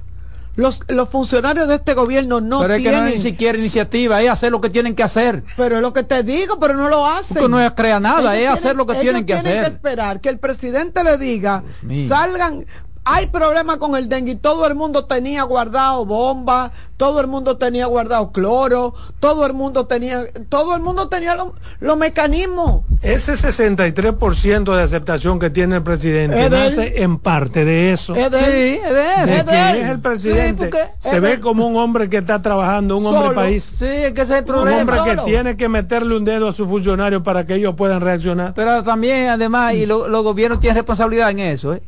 Los, 0.56 0.82
los 0.88 1.10
funcionarios 1.10 1.68
de 1.68 1.76
este 1.76 1.96
gobierno 1.96 2.40
no 2.40 2.60
pero 2.60 2.76
es 2.76 2.84
que 2.84 2.92
no 2.92 3.02
ni 3.04 3.20
siquiera 3.20 3.58
iniciativa, 3.58 4.22
es 4.22 4.30
hacer 4.30 4.52
lo 4.52 4.62
que 4.62 4.70
tienen 4.70 4.96
que 4.96 5.02
hacer. 5.02 5.44
Pero 5.58 5.78
es 5.78 5.82
lo 5.82 5.94
que 5.94 6.04
te 6.04 6.22
digo, 6.22 6.60
pero 6.60 6.76
no 6.76 6.90
lo 6.90 7.08
hacen. 7.08 7.38
Porque 7.38 7.50
no 7.50 7.60
es 7.60 7.72
crear 7.72 8.00
nada, 8.02 8.38
es 8.38 8.48
hacer 8.48 8.76
lo 8.76 8.86
que 8.86 8.96
tienen 8.96 9.26
que 9.26 9.34
hacer. 9.34 9.52
Tienen 9.52 9.64
que 9.64 9.72
esperar 9.72 10.22
que 10.22 10.30
el 10.30 10.38
presidente 10.38 11.04
le 11.04 11.18
diga, 11.18 11.64
salgan, 12.08 12.66
hay 13.06 13.28
problemas 13.28 13.78
con 13.78 13.96
el 13.96 14.08
dengue 14.08 14.34
y 14.34 14.36
todo 14.36 14.66
el 14.66 14.76
mundo 14.76 15.06
tenía 15.06 15.44
guardado 15.44 16.06
bomba, 16.06 16.72
todo 16.96 17.20
el 17.20 17.28
mundo 17.28 17.58
tenía 17.58 17.86
guardado 17.86 18.32
cloro, 18.32 18.94
todo 19.20 19.46
el 19.46 19.54
mundo 19.54 19.86
tenía, 19.88 20.26
todo 20.48 20.76
el 20.76 20.82
mundo 20.82 21.10
tenía 21.10 21.38
los 21.80 21.98
mecanismos. 21.98 22.84
Ese 23.02 23.34
63% 23.34 24.76
de 24.76 24.82
aceptación 24.82 25.38
que 25.38 25.50
tiene 25.50 25.78
el 25.78 25.84
presidente 25.84 26.50
nace 26.50 27.02
en 27.02 27.20
parte 27.20 27.66
de 27.66 27.92
eso. 27.92 28.16
Es 28.16 28.32
de 28.32 28.40
Sí, 28.40 28.80
es 28.84 28.94
de 28.94 29.14
eso. 29.16 29.52
Es, 29.52 29.90
el 29.90 30.00
presidente. 30.00 30.72
se 31.00 31.20
ve 31.20 31.42
como 31.42 31.68
un 31.68 31.76
hombre 31.76 32.10
que 32.10 32.18
está 32.18 32.42
trabajando, 32.42 32.98
un 32.98 33.06
hombre 33.06 33.36
país. 33.36 33.64
Sí, 33.78 33.86
es 33.86 34.14
que 34.14 34.22
ese 34.22 34.34
es 34.34 34.40
el 34.40 34.46
problema. 34.46 34.82
Un 34.84 34.90
hombre 34.90 35.16
que 35.16 35.22
tiene 35.24 35.58
que 35.58 35.68
meterle 35.68 36.16
un 36.16 36.24
dedo 36.24 36.48
a 36.48 36.54
sus 36.54 36.68
funcionarios 36.70 37.22
para 37.22 37.46
que 37.46 37.56
ellos 37.56 37.76
puedan 37.76 38.00
reaccionar. 38.00 38.54
Pero 38.54 38.82
también, 38.84 39.28
además, 39.28 39.74
y 39.74 39.86
los 39.86 40.24
gobiernos 40.24 40.62
tienen 40.62 40.78
responsabilidad 40.78 41.32
en 41.32 41.40
eso, 41.40 41.74
¿eh? 41.74 41.84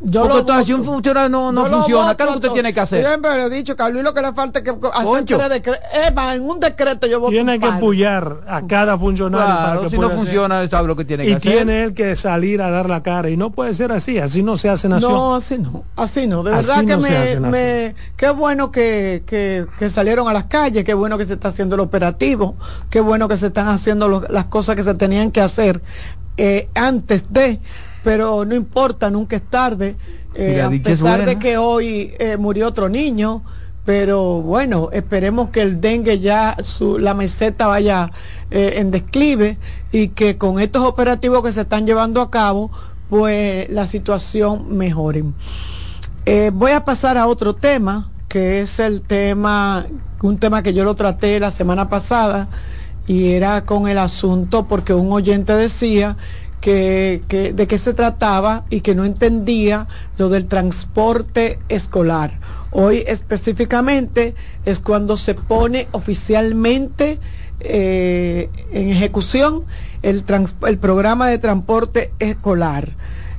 Yo 0.00 0.28
Porque 0.28 0.64
si 0.64 0.74
un 0.74 0.84
funcionario 0.84 1.30
no, 1.30 1.52
no 1.52 1.64
funciona, 1.64 2.14
¿qué 2.14 2.22
es 2.24 2.26
lo 2.26 2.32
que 2.32 2.38
usted 2.38 2.52
tiene 2.52 2.74
que 2.74 2.80
hacer? 2.80 3.06
Siempre 3.06 3.30
he 3.42 3.48
dicho 3.48 3.74
que 3.74 3.82
a 3.82 3.88
Luis 3.88 4.04
lo 4.04 4.12
que 4.12 4.20
le 4.20 4.32
falta 4.34 4.58
es 4.58 4.64
que 4.64 4.70
hacer 4.70 6.34
en 6.34 6.42
un 6.42 6.60
decreto 6.60 7.06
yo 7.06 7.18
voy 7.18 7.32
Tiene 7.32 7.58
que 7.58 7.66
apoyar 7.66 8.42
a 8.46 8.66
cada 8.66 8.98
funcionario 8.98 9.54
para 9.54 9.80
que 9.80 9.90
si 9.90 9.98
no 9.98 10.10
funciona, 10.10 10.68
sabe 10.68 10.86
lo 10.86 10.96
que 10.96 11.06
tiene 11.06 11.24
que 11.24 11.30
y 11.30 11.34
hacer. 11.34 11.52
Y 11.52 11.56
tiene 11.56 11.82
él 11.84 11.94
que 11.94 12.14
salir 12.16 12.60
a 12.60 12.70
dar 12.70 12.90
la 12.90 13.02
cara. 13.02 13.30
Y 13.30 13.38
no 13.38 13.50
puede 13.50 13.72
ser 13.72 13.90
así, 13.92 14.18
así 14.18 14.42
no 14.42 14.58
se 14.58 14.68
hace 14.68 14.86
nación. 14.88 15.12
No, 15.12 15.34
así 15.36 15.56
no, 15.56 15.84
así 15.96 16.26
no. 16.26 16.42
De 16.42 16.50
verdad 16.50 16.84
que 16.84 16.96
me, 16.98 17.40
me, 17.40 17.94
qué 18.18 18.30
bueno 18.30 18.70
que, 18.70 19.22
que, 19.24 19.66
que, 19.78 19.88
salieron 19.88 20.28
a 20.28 20.34
las 20.34 20.44
calles, 20.44 20.84
qué 20.84 20.92
bueno 20.92 21.16
que 21.16 21.24
se 21.24 21.34
está 21.34 21.48
haciendo 21.48 21.76
el 21.76 21.80
operativo, 21.80 22.54
qué 22.90 23.00
bueno 23.00 23.28
que 23.28 23.38
se 23.38 23.46
están 23.46 23.68
haciendo 23.68 24.26
las 24.28 24.44
cosas 24.46 24.76
que 24.76 24.82
se 24.82 24.94
tenían 24.94 25.30
que 25.30 25.40
hacer 25.40 25.80
eh, 26.36 26.68
antes 26.74 27.32
de 27.32 27.60
pero 28.02 28.44
no 28.44 28.54
importa, 28.54 29.10
nunca 29.10 29.36
es 29.36 29.42
tarde. 29.42 29.96
Eh, 30.34 30.62
a 30.62 30.70
pesar 30.70 31.24
de 31.24 31.38
que 31.38 31.56
hoy 31.56 32.14
eh, 32.18 32.36
murió 32.36 32.68
otro 32.68 32.88
niño, 32.88 33.42
pero 33.84 34.42
bueno, 34.42 34.90
esperemos 34.92 35.50
que 35.50 35.62
el 35.62 35.80
dengue 35.80 36.20
ya, 36.20 36.56
su, 36.62 36.98
la 36.98 37.14
meseta 37.14 37.66
vaya 37.66 38.12
eh, 38.50 38.74
en 38.76 38.90
desclive 38.90 39.58
y 39.90 40.08
que 40.08 40.38
con 40.38 40.60
estos 40.60 40.84
operativos 40.84 41.42
que 41.42 41.52
se 41.52 41.62
están 41.62 41.86
llevando 41.86 42.20
a 42.20 42.30
cabo, 42.30 42.70
pues 43.08 43.68
la 43.70 43.86
situación 43.86 44.76
mejore. 44.76 45.24
voy 46.52 46.70
a 46.70 46.84
pasar 46.84 47.18
a 47.18 47.26
otro 47.26 47.54
tema, 47.54 48.10
que 48.28 48.60
es 48.60 48.78
el 48.78 49.02
tema, 49.02 49.86
un 50.22 50.38
tema 50.38 50.62
que 50.62 50.72
yo 50.72 50.84
lo 50.84 50.94
traté 50.94 51.40
la 51.40 51.50
semana 51.50 51.88
pasada 51.88 52.48
y 53.10 53.32
era 53.32 53.64
con 53.64 53.88
el 53.88 53.98
asunto 53.98 54.68
porque 54.68 54.94
un 54.94 55.10
oyente 55.10 55.52
decía 55.54 56.16
que, 56.60 57.52
de 57.54 57.66
qué 57.66 57.78
se 57.78 57.94
trataba 57.94 58.64
y 58.70 58.80
que 58.80 58.94
no 58.94 59.04
entendía 59.04 59.88
lo 60.18 60.28
del 60.28 60.46
transporte 60.46 61.58
escolar. 61.68 62.38
Hoy 62.70 63.02
específicamente 63.06 64.34
es 64.64 64.78
cuando 64.78 65.16
se 65.16 65.34
pone 65.34 65.88
oficialmente 65.92 67.18
eh, 67.60 68.48
en 68.72 68.90
ejecución 68.90 69.64
el, 70.02 70.24
el 70.66 70.78
programa 70.78 71.28
de 71.28 71.38
transporte 71.38 72.12
escolar. 72.18 72.96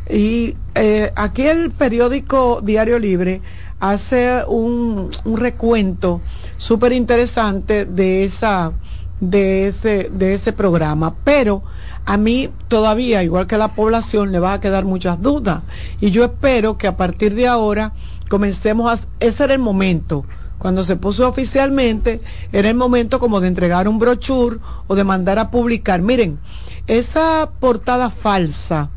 Y 0.09 0.55
eh, 0.75 1.11
aquí 1.15 1.43
el 1.43 1.71
periódico 1.71 2.61
Diario 2.61 2.99
Libre 2.99 3.41
hace 3.79 4.43
un, 4.47 5.09
un 5.23 5.37
recuento 5.37 6.21
súper 6.57 6.91
interesante 6.91 7.85
de 7.85 8.23
esa 8.23 8.73
de 9.21 9.67
ese, 9.67 10.09
de 10.11 10.33
ese 10.33 10.51
programa, 10.51 11.15
pero 11.23 11.63
a 12.05 12.17
mí 12.17 12.49
todavía, 12.67 13.23
igual 13.23 13.47
que 13.47 13.55
a 13.55 13.59
la 13.59 13.75
población, 13.75 14.31
le 14.31 14.39
va 14.39 14.53
a 14.53 14.59
quedar 14.59 14.83
muchas 14.83 15.21
dudas. 15.21 15.61
Y 16.01 16.11
yo 16.11 16.25
espero 16.25 16.77
que 16.77 16.87
a 16.87 16.97
partir 16.97 17.35
de 17.35 17.47
ahora 17.47 17.93
comencemos 18.29 18.91
a... 18.91 19.03
Ese 19.19 19.43
era 19.45 19.53
el 19.53 19.59
momento. 19.59 20.25
Cuando 20.57 20.83
se 20.83 20.95
puso 20.95 21.27
oficialmente, 21.27 22.21
era 22.51 22.69
el 22.69 22.75
momento 22.75 23.19
como 23.19 23.39
de 23.39 23.47
entregar 23.47 23.87
un 23.87 23.99
brochure 23.99 24.57
o 24.87 24.95
de 24.95 25.03
mandar 25.03 25.39
a 25.39 25.51
publicar. 25.51 26.01
Miren, 26.01 26.39
esa 26.87 27.51
portada 27.59 28.09
falsa, 28.09 28.89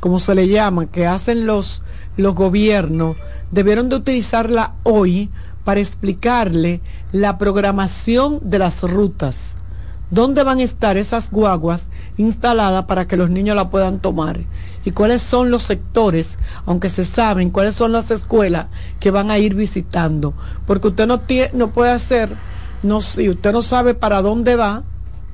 como 0.00 0.20
se 0.20 0.34
le 0.34 0.48
llama, 0.48 0.86
que 0.86 1.06
hacen 1.06 1.46
los, 1.46 1.82
los 2.16 2.34
gobiernos, 2.34 3.16
debieron 3.50 3.88
de 3.88 3.96
utilizarla 3.96 4.74
hoy 4.82 5.30
para 5.64 5.80
explicarle 5.80 6.80
la 7.12 7.38
programación 7.38 8.40
de 8.42 8.58
las 8.58 8.82
rutas. 8.82 9.56
¿Dónde 10.10 10.42
van 10.42 10.58
a 10.58 10.64
estar 10.64 10.96
esas 10.96 11.30
guaguas 11.30 11.88
instaladas 12.16 12.86
para 12.86 13.06
que 13.06 13.16
los 13.16 13.30
niños 13.30 13.54
la 13.54 13.70
puedan 13.70 14.00
tomar? 14.00 14.40
¿Y 14.84 14.90
cuáles 14.90 15.22
son 15.22 15.50
los 15.52 15.62
sectores, 15.62 16.36
aunque 16.66 16.88
se 16.88 17.04
saben, 17.04 17.50
cuáles 17.50 17.76
son 17.76 17.92
las 17.92 18.10
escuelas 18.10 18.66
que 18.98 19.12
van 19.12 19.30
a 19.30 19.38
ir 19.38 19.54
visitando? 19.54 20.34
Porque 20.66 20.88
usted 20.88 21.06
no, 21.06 21.20
tiene, 21.20 21.50
no 21.54 21.70
puede 21.70 21.92
hacer, 21.92 22.34
no, 22.82 23.00
si 23.00 23.28
usted 23.28 23.52
no 23.52 23.62
sabe 23.62 23.94
para 23.94 24.20
dónde 24.20 24.56
va, 24.56 24.82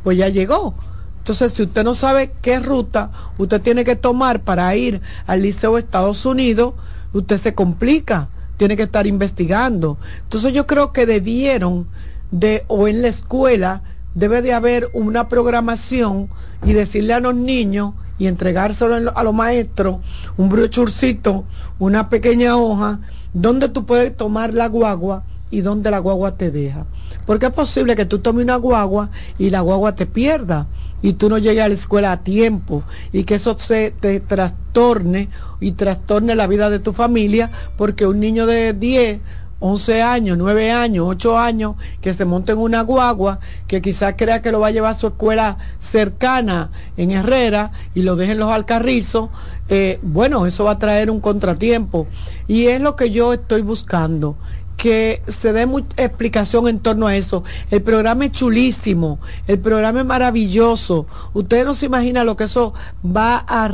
pues 0.03 0.19
ya 0.19 0.28
llegó. 0.28 0.74
Entonces, 1.19 1.55
si 1.55 1.62
usted 1.62 1.82
no 1.82 1.94
sabe 1.94 2.35
qué 2.43 2.61
ruta 2.61 3.11
usted 3.39 3.61
tiene 3.62 3.82
que 3.82 3.97
tomar 3.97 4.43
para 4.43 4.77
ir 4.77 5.01
al 5.27 5.43
Liceo 5.43 5.74
de 5.74 5.81
Estados 5.81 6.27
Unidos, 6.27 6.74
usted 7.15 7.39
se 7.39 7.55
complica, 7.55 8.28
tiene 8.59 8.77
que 8.77 8.85
estar 8.85 9.07
investigando. 9.07 9.97
Entonces, 10.23 10.53
yo 10.53 10.66
creo 10.66 10.93
que 10.93 11.07
debieron 11.07 11.89
de, 12.31 12.65
o 12.69 12.89
en 12.89 13.03
la 13.03 13.09
escuela, 13.09 13.82
debe 14.16 14.43
de 14.43 14.55
haber 14.55 14.88
una 14.94 15.28
programación 15.28 16.28
y 16.64 16.72
decirle 16.72 17.12
a 17.12 17.20
los 17.20 17.34
niños 17.34 17.93
y 18.18 18.26
entregárselo 18.26 19.12
a 19.14 19.22
los 19.22 19.34
maestros, 19.34 19.98
un 20.38 20.48
brochurcito, 20.48 21.44
una 21.78 22.09
pequeña 22.09 22.56
hoja, 22.56 23.01
donde 23.34 23.68
tú 23.68 23.84
puedes 23.84 24.16
tomar 24.16 24.55
la 24.55 24.68
guagua 24.68 25.24
y 25.51 25.60
donde 25.60 25.90
la 25.90 25.98
guagua 25.98 26.36
te 26.36 26.51
deja. 26.51 26.86
Porque 27.26 27.47
es 27.47 27.52
posible 27.52 27.94
que 27.94 28.06
tú 28.06 28.20
tomes 28.20 28.44
una 28.44 28.56
guagua 28.56 29.10
y 29.38 29.51
la 29.51 29.60
guagua 29.60 29.94
te 29.94 30.06
pierda 30.06 30.66
y 31.02 31.12
tú 31.12 31.28
no 31.28 31.36
llegues 31.36 31.64
a 31.64 31.68
la 31.68 31.74
escuela 31.74 32.12
a 32.12 32.22
tiempo 32.22 32.84
y 33.12 33.24
que 33.24 33.34
eso 33.34 33.59
se 33.59 33.90
te 34.01 34.18
trastorne 34.20 35.28
y 35.60 35.72
trastorne 35.72 36.34
la 36.34 36.47
vida 36.47 36.70
de 36.70 36.78
tu 36.78 36.94
familia 36.94 37.51
porque 37.76 38.06
un 38.06 38.18
niño 38.18 38.47
de 38.47 38.72
10 38.72 39.20
11 39.60 40.02
años, 40.02 40.36
9 40.38 40.70
años, 40.70 41.06
8 41.08 41.38
años, 41.38 41.76
que 42.00 42.12
se 42.12 42.24
monte 42.24 42.52
en 42.52 42.58
una 42.58 42.82
guagua, 42.82 43.40
que 43.66 43.80
quizás 43.80 44.14
crea 44.16 44.42
que 44.42 44.52
lo 44.52 44.60
va 44.60 44.68
a 44.68 44.70
llevar 44.70 44.92
a 44.92 44.98
su 44.98 45.06
escuela 45.08 45.56
cercana 45.78 46.70
en 46.96 47.10
Herrera 47.10 47.72
y 47.94 48.02
lo 48.02 48.16
dejen 48.16 48.38
los 48.38 48.50
alcarrizos, 48.50 49.30
eh, 49.68 49.98
bueno, 50.02 50.46
eso 50.46 50.64
va 50.64 50.72
a 50.72 50.78
traer 50.78 51.10
un 51.10 51.20
contratiempo. 51.20 52.06
Y 52.46 52.66
es 52.66 52.80
lo 52.80 52.96
que 52.96 53.10
yo 53.10 53.32
estoy 53.32 53.62
buscando, 53.62 54.36
que 54.77 55.23
se 55.27 55.53
dé 55.53 55.66
mucha 55.66 55.89
explicación 55.97 56.69
en 56.69 56.81
torno 56.81 57.07
a 57.07 57.16
eso. 57.16 57.44
El 57.70 57.82
programa 57.82 58.27
es 58.27 58.32
chulísimo, 58.32 59.19
el 59.47 59.59
programa 59.59 60.01
es 60.01 60.07
maravilloso. 60.07 61.07
Ustedes 61.32 61.65
no 61.65 61.74
se 61.74 61.86
imaginan 61.86 62.27
lo 62.27 62.36
que 62.36 62.44
eso 62.44 62.74
va 63.05 63.39
a 63.39 63.69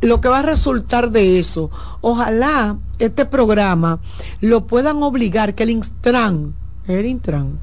lo 0.00 0.20
que 0.20 0.28
va 0.28 0.40
a 0.40 0.42
resultar 0.42 1.10
de 1.10 1.38
eso. 1.38 1.70
Ojalá 2.00 2.78
este 2.98 3.24
programa 3.26 4.00
lo 4.40 4.66
puedan 4.66 5.02
obligar 5.02 5.54
que 5.54 5.62
el 5.62 5.70
Intran, 5.70 6.54
el 6.86 7.06
Intran, 7.06 7.58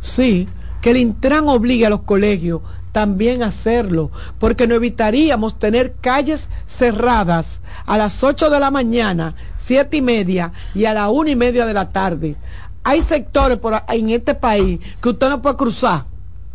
sí, 0.00 0.48
que 0.80 0.90
el 0.90 0.96
Intran 0.96 1.48
obligue 1.48 1.86
a 1.86 1.90
los 1.90 2.02
colegios 2.02 2.62
también 2.92 3.42
hacerlo, 3.42 4.10
porque 4.38 4.66
no 4.66 4.74
evitaríamos 4.74 5.58
tener 5.58 5.94
calles 6.00 6.48
cerradas 6.66 7.60
a 7.86 7.98
las 7.98 8.22
8 8.22 8.50
de 8.50 8.60
la 8.60 8.70
mañana, 8.70 9.34
siete 9.56 9.98
y 9.98 10.02
media 10.02 10.52
y 10.74 10.84
a 10.84 10.94
la 10.94 11.08
una 11.08 11.30
y 11.30 11.36
media 11.36 11.66
de 11.66 11.74
la 11.74 11.88
tarde. 11.88 12.36
Hay 12.82 13.02
sectores 13.02 13.58
por, 13.58 13.82
en 13.88 14.10
este 14.10 14.34
país 14.34 14.80
que 15.02 15.10
usted 15.10 15.28
no 15.28 15.42
puede 15.42 15.56
cruzar 15.56 16.04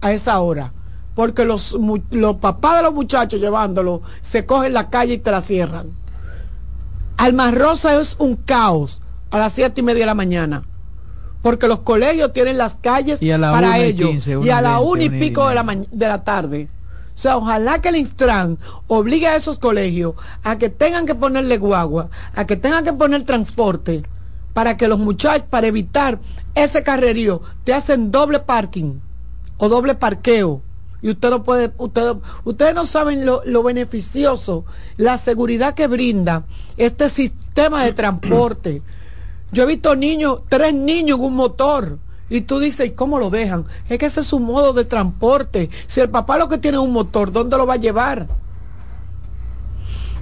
a 0.02 0.12
esa 0.12 0.40
hora, 0.40 0.74
porque 1.14 1.46
los, 1.46 1.78
los 2.12 2.36
papás 2.38 2.78
de 2.78 2.84
los 2.84 2.94
muchachos 2.94 3.40
llevándolo 3.40 4.02
se 4.22 4.46
cogen 4.46 4.74
la 4.74 4.90
calle 4.90 5.14
y 5.14 5.18
te 5.20 5.32
la 5.32 5.42
cierran. 5.42 5.88
Almarrosa 7.18 8.00
es 8.00 8.16
un 8.20 8.36
caos 8.36 9.02
a 9.32 9.40
las 9.40 9.54
siete 9.54 9.82
y 9.82 9.84
media 9.84 10.02
de 10.02 10.08
la 10.08 10.16
mañana 10.16 10.64
porque 11.46 11.68
los 11.68 11.82
colegios 11.82 12.34
tienen 12.34 12.58
las 12.58 12.74
calles 12.74 13.20
para 13.20 13.78
ellos 13.78 14.28
y 14.28 14.50
a 14.50 14.62
la 14.64 14.80
una 14.80 15.04
y 15.04 15.12
pico 15.12 15.48
de 15.48 15.54
la, 15.54 15.64
de 15.92 16.08
la 16.08 16.24
tarde. 16.24 16.70
O 17.14 17.18
sea, 17.20 17.38
ojalá 17.38 17.78
que 17.84 17.90
el 17.90 17.98
Instran 17.98 18.58
obligue 18.88 19.28
a 19.28 19.36
esos 19.36 19.60
colegios 19.60 20.16
a 20.42 20.58
que 20.58 20.70
tengan 20.70 21.06
que 21.06 21.14
ponerle 21.14 21.60
guagua, 21.60 22.10
a 22.34 22.48
que 22.48 22.56
tengan 22.56 22.84
que 22.84 22.94
poner 22.94 23.22
transporte, 23.26 24.02
para 24.56 24.76
que 24.76 24.88
los 24.88 24.98
muchachos, 24.98 25.46
para 25.48 25.68
evitar 25.68 26.18
ese 26.56 26.82
carrerío, 26.82 27.44
te 27.64 27.76
hacen 27.76 28.10
doble 28.10 28.40
parking 28.40 28.96
o 29.58 29.70
doble 29.70 29.94
parqueo. 29.94 30.64
Y 31.04 31.12
usted 31.12 31.30
no 31.30 31.44
puede, 31.44 31.72
usted, 31.78 32.16
ustedes 32.44 32.74
no 32.74 32.88
saben 32.88 33.24
lo, 33.24 33.44
lo 33.46 33.62
beneficioso, 33.62 34.66
la 34.98 35.20
seguridad 35.20 35.76
que 35.76 35.86
brinda 35.86 36.46
este 36.76 37.08
sistema 37.08 37.84
de 37.84 37.94
transporte. 37.94 38.82
Yo 39.56 39.64
he 39.64 39.68
visto 39.68 39.96
niños, 39.96 40.40
tres 40.50 40.74
niños 40.74 41.18
en 41.18 41.24
un 41.24 41.36
motor. 41.36 41.98
Y 42.30 42.42
tú 42.42 42.60
dices, 42.60 42.88
¿y 42.88 42.90
cómo 42.90 43.20
lo 43.20 43.30
dejan? 43.30 43.64
Es 43.88 43.98
que 43.98 44.08
ese 44.08 44.20
es 44.20 44.28
su 44.28 44.42
modo 44.42 44.74
de 44.74 44.84
transporte. 44.84 45.70
Si 45.88 46.02
el 46.02 46.10
papá 46.10 46.38
lo 46.38 46.50
que 46.50 46.58
tiene 46.58 46.76
es 46.76 46.84
un 46.84 46.92
motor, 46.92 47.32
¿dónde 47.32 47.56
lo 47.56 47.66
va 47.66 47.76
a 47.76 47.78
llevar? 47.78 48.28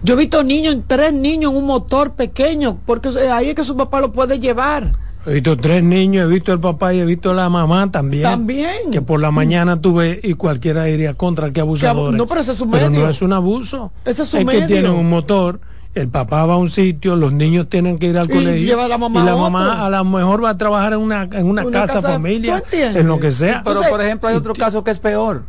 Yo 0.04 0.14
he 0.14 0.18
visto 0.18 0.44
niños, 0.44 0.78
tres 0.86 1.14
niños 1.14 1.52
en 1.52 1.58
un 1.58 1.66
motor 1.66 2.12
pequeño, 2.14 2.78
porque 2.86 3.10
ahí 3.32 3.50
es 3.50 3.56
que 3.56 3.64
su 3.64 3.76
papá 3.76 4.02
lo 4.02 4.12
puede 4.12 4.38
llevar. 4.38 5.00
He 5.26 5.34
visto 5.34 5.58
tres 5.58 5.84
niños, 5.84 6.26
he 6.26 6.28
visto 6.32 6.54
el 6.54 6.60
papá 6.60 6.94
y 6.94 7.00
he 7.00 7.06
visto 7.06 7.34
la 7.34 7.50
mamá 7.50 7.90
también. 7.90 8.24
También. 8.24 8.92
Que 8.92 9.02
por 9.02 9.20
la 9.20 9.32
mañana 9.32 9.82
tuve 9.82 10.20
y 10.22 10.36
cualquiera 10.36 10.88
iría 10.90 11.16
contra 11.16 11.50
que 11.50 11.60
abusadores. 11.60 12.16
no, 12.16 12.28
pero 12.28 12.42
ese 12.42 12.52
es 12.52 12.62
un 12.62 12.70
medio. 12.70 12.92
no 12.92 13.10
es 13.10 13.20
un 13.24 13.34
abuso. 13.34 13.94
Ese 14.06 14.22
es 14.22 14.28
su 14.28 14.38
es 14.38 14.46
medio. 14.46 14.60
que 14.60 14.68
tienen 14.68 14.92
un 14.92 15.10
motor 15.10 15.60
el 15.96 16.08
papá 16.08 16.46
va 16.46 16.56
a 16.56 16.58
un 16.58 16.70
sitio, 16.70 17.16
los 17.16 17.32
niños 17.32 17.70
tienen 17.70 18.00
que 18.00 18.08
ir 18.08 18.18
al 18.18 18.28
colegio 18.28 18.88
la 18.88 18.98
mamá 18.98 19.22
y 19.22 19.24
la 19.24 19.36
mamá 19.36 19.86
a 19.86 19.90
lo 19.90 20.04
mejor 20.06 20.44
va 20.44 20.50
a 20.50 20.58
trabajar 20.58 20.94
en 20.94 21.00
una, 21.00 21.24
en 21.32 21.46
una, 21.46 21.70
casa, 21.70 22.02
familia, 22.02 22.64
en 22.72 23.08
lo 23.08 23.20
que 23.20 23.32
sea. 23.32 23.62
Pero 23.64 23.82
por 23.90 24.02
ejemplo 24.02 24.30
hay 24.30 24.36
otro 24.36 24.54
caso 24.54 24.84
que 24.84 24.92
es 24.92 25.00
peor. 25.00 25.44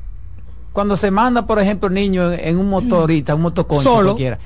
Cuando 0.72 0.96
se 0.96 1.10
manda, 1.10 1.46
por 1.46 1.60
ejemplo, 1.60 1.88
el 1.88 1.94
niño 1.94 2.32
en 2.32 2.58
un 2.58 2.68
motorita, 2.68 3.34
un 3.36 3.42
motoconcho 3.42 3.84
Solo. 3.84 4.08
cualquiera, 4.08 4.38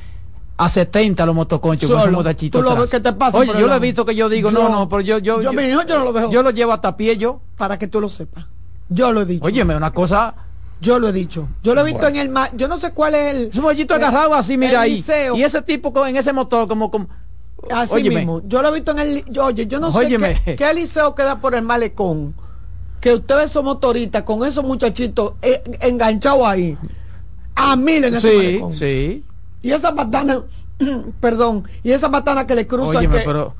a 0.58 0.68
70 0.68 1.24
los 1.24 1.34
motoconchos 1.34 1.90
con 1.90 2.02
su 2.02 2.10
motachito 2.10 2.58
¿Tú 2.58 2.62
lo 2.62 2.70
atrás. 2.70 2.82
ves 2.82 2.90
que 2.90 3.00
te 3.00 3.12
pasa 3.14 3.38
Oye, 3.38 3.52
yo 3.58 3.66
lo 3.66 3.74
he 3.74 3.80
visto 3.80 4.04
que 4.04 4.14
yo 4.14 4.28
digo, 4.28 4.50
no, 4.50 4.60
Yo- 4.60 4.68
no, 4.68 4.88
pero 4.88 5.00
yo, 5.00 5.18
yo, 5.18 5.40
yo, 5.40 5.52
mi 5.52 5.62
hijo 5.62 5.82
yo 5.86 5.98
no 5.98 6.04
lo 6.04 6.12
dejo. 6.12 6.30
yo 6.30 6.42
lo 6.42 6.50
llevo 6.50 6.72
hasta 6.72 6.96
pie 6.96 7.16
yo. 7.16 7.40
Para 7.56 7.78
que 7.78 7.86
tú 7.88 8.00
lo 8.00 8.08
sepas. 8.08 8.44
Yo 8.88 9.10
lo 9.12 9.22
he 9.22 9.24
dicho. 9.24 9.44
Óyeme, 9.44 9.74
una 9.74 9.90
cosa... 9.90 10.34
Yo 10.80 10.98
lo 10.98 11.08
he 11.08 11.12
dicho. 11.12 11.48
Yo 11.62 11.74
lo 11.74 11.80
he 11.80 11.84
visto 11.84 12.06
en 12.06 12.16
el 12.16 12.28
ma- 12.28 12.50
Yo 12.54 12.68
no 12.68 12.78
sé 12.78 12.92
cuál 12.92 13.14
es 13.14 13.34
el. 13.54 13.60
Mollito 13.62 13.94
el- 13.96 14.02
agarrado 14.02 14.34
así, 14.34 14.56
mira 14.56 14.82
ahí. 14.82 14.96
liceo. 14.96 15.36
Y 15.36 15.42
ese 15.42 15.60
tipo 15.62 15.92
con- 15.92 16.08
en 16.08 16.16
ese 16.16 16.32
motor 16.32 16.68
como... 16.68 16.90
como 16.90 17.08
Así 17.70 17.94
Óyeme. 17.94 18.16
mismo. 18.16 18.40
Yo 18.46 18.62
lo 18.62 18.68
he 18.68 18.74
visto 18.74 18.92
en 18.92 18.98
el. 19.00 19.24
yo- 19.26 19.46
oye, 19.46 19.66
yo 19.66 19.80
no 19.80 19.88
Óyeme. 19.88 20.36
sé 20.36 20.42
qué, 20.44 20.56
qué 20.56 20.74
liceo 20.74 21.14
queda 21.16 21.40
por 21.40 21.54
el 21.56 21.62
malecón. 21.62 22.34
Que 23.00 23.14
usted 23.14 23.36
ve 23.36 23.44
esos 23.44 23.64
motoristas 23.64 24.22
con 24.22 24.44
esos 24.46 24.64
muchachitos 24.64 25.34
eh, 25.42 25.62
enganchados 25.80 26.46
ahí. 26.46 26.78
A 27.56 27.74
mil 27.76 28.04
en 28.04 28.14
ese 28.14 28.30
Sí, 28.30 28.36
malecón. 28.36 28.72
sí. 28.72 29.24
Y 29.62 29.72
esa 29.72 29.92
patana, 29.94 30.42
perdón, 31.20 31.64
y 31.82 31.90
esa 31.90 32.10
patana 32.10 32.46
que 32.46 32.54
le 32.54 32.66
cruza. 32.68 32.98
Óyeme, 32.98 33.18
que- 33.18 33.24
pero... 33.24 33.54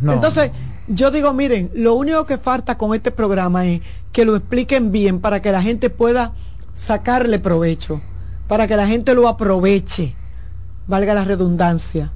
no. 0.00 0.12
Entonces, 0.12 0.52
yo 0.88 1.10
digo, 1.10 1.32
miren, 1.32 1.70
lo 1.74 1.94
único 1.94 2.24
que 2.26 2.38
falta 2.38 2.78
con 2.78 2.94
este 2.94 3.10
programa 3.10 3.66
es 3.66 3.80
que 4.12 4.24
lo 4.24 4.36
expliquen 4.36 4.92
bien 4.92 5.20
para 5.20 5.42
que 5.42 5.50
la 5.52 5.62
gente 5.62 5.90
pueda 5.90 6.32
sacarle 6.74 7.38
provecho, 7.38 8.00
para 8.48 8.66
que 8.66 8.76
la 8.76 8.86
gente 8.86 9.14
lo 9.14 9.28
aproveche, 9.28 10.14
valga 10.86 11.14
la 11.14 11.24
redundancia. 11.24 12.12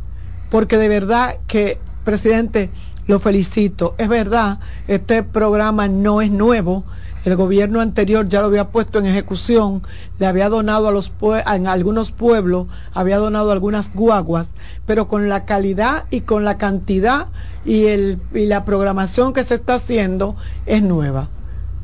Porque 0.51 0.79
de 0.79 0.89
verdad 0.89 1.37
que, 1.47 1.79
presidente, 2.05 2.71
lo 3.07 3.19
felicito. 3.19 3.95
Es 3.99 4.09
verdad, 4.09 4.59
este 4.89 5.23
programa 5.23 5.89
no 5.89 6.21
es 6.21 6.31
nuevo. 6.31 6.85
El 7.25 7.35
gobierno 7.35 7.81
anterior 7.81 8.29
ya 8.29 8.41
lo 8.41 8.47
había 8.47 8.69
puesto 8.69 9.01
en 9.01 9.07
ejecución, 9.07 9.83
le 10.21 10.27
había 10.27 10.49
donado 10.49 10.87
a 10.87 10.93
los 10.93 11.11
algunos 11.45 12.13
pueblos, 12.13 12.69
había 12.95 13.19
donado 13.19 13.51
algunas 13.51 13.93
guaguas, 13.93 14.47
pero 14.87 15.09
con 15.09 15.29
la 15.29 15.45
calidad 15.45 16.05
y 16.11 16.21
con 16.21 16.45
la 16.45 16.57
cantidad 16.57 17.27
y, 17.65 17.87
el, 17.87 18.21
y 18.33 18.47
la 18.47 18.65
programación 18.65 19.33
que 19.33 19.43
se 19.43 19.57
está 19.57 19.75
haciendo 19.75 20.37
es 20.67 20.85
nueva. 20.85 21.29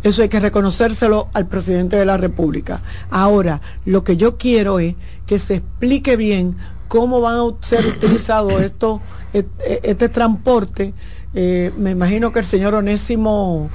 Eso 0.02 0.22
hay 0.22 0.28
que 0.28 0.40
reconocérselo 0.40 1.28
al 1.32 1.46
presidente 1.46 1.96
de 1.96 2.04
la 2.04 2.16
República. 2.16 2.80
Ahora, 3.10 3.60
lo 3.84 4.02
que 4.02 4.16
yo 4.16 4.36
quiero 4.36 4.80
es 4.80 4.96
que 5.26 5.38
se 5.38 5.56
explique 5.56 6.16
bien 6.16 6.56
cómo 6.88 7.20
van 7.20 7.36
a 7.36 7.64
ser 7.64 7.86
utilizados 7.86 8.52
estos, 8.62 9.00
este, 9.32 9.88
este 9.88 10.08
transporte. 10.08 10.92
Eh, 11.34 11.72
me 11.78 11.90
imagino 11.90 12.32
que 12.32 12.40
el 12.40 12.44
señor 12.44 12.74
Onésimo 12.74 13.70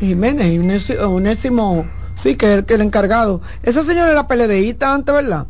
Jiménez, 0.00 0.90
Onésimo, 1.00 1.86
sí, 2.14 2.36
que 2.36 2.52
es 2.52 2.58
el, 2.58 2.64
que 2.64 2.74
el 2.74 2.82
encargado. 2.82 3.40
Ese 3.62 3.82
señor 3.82 4.08
era 4.08 4.26
PLDista 4.26 4.94
antes, 4.94 5.14
¿verdad? 5.14 5.46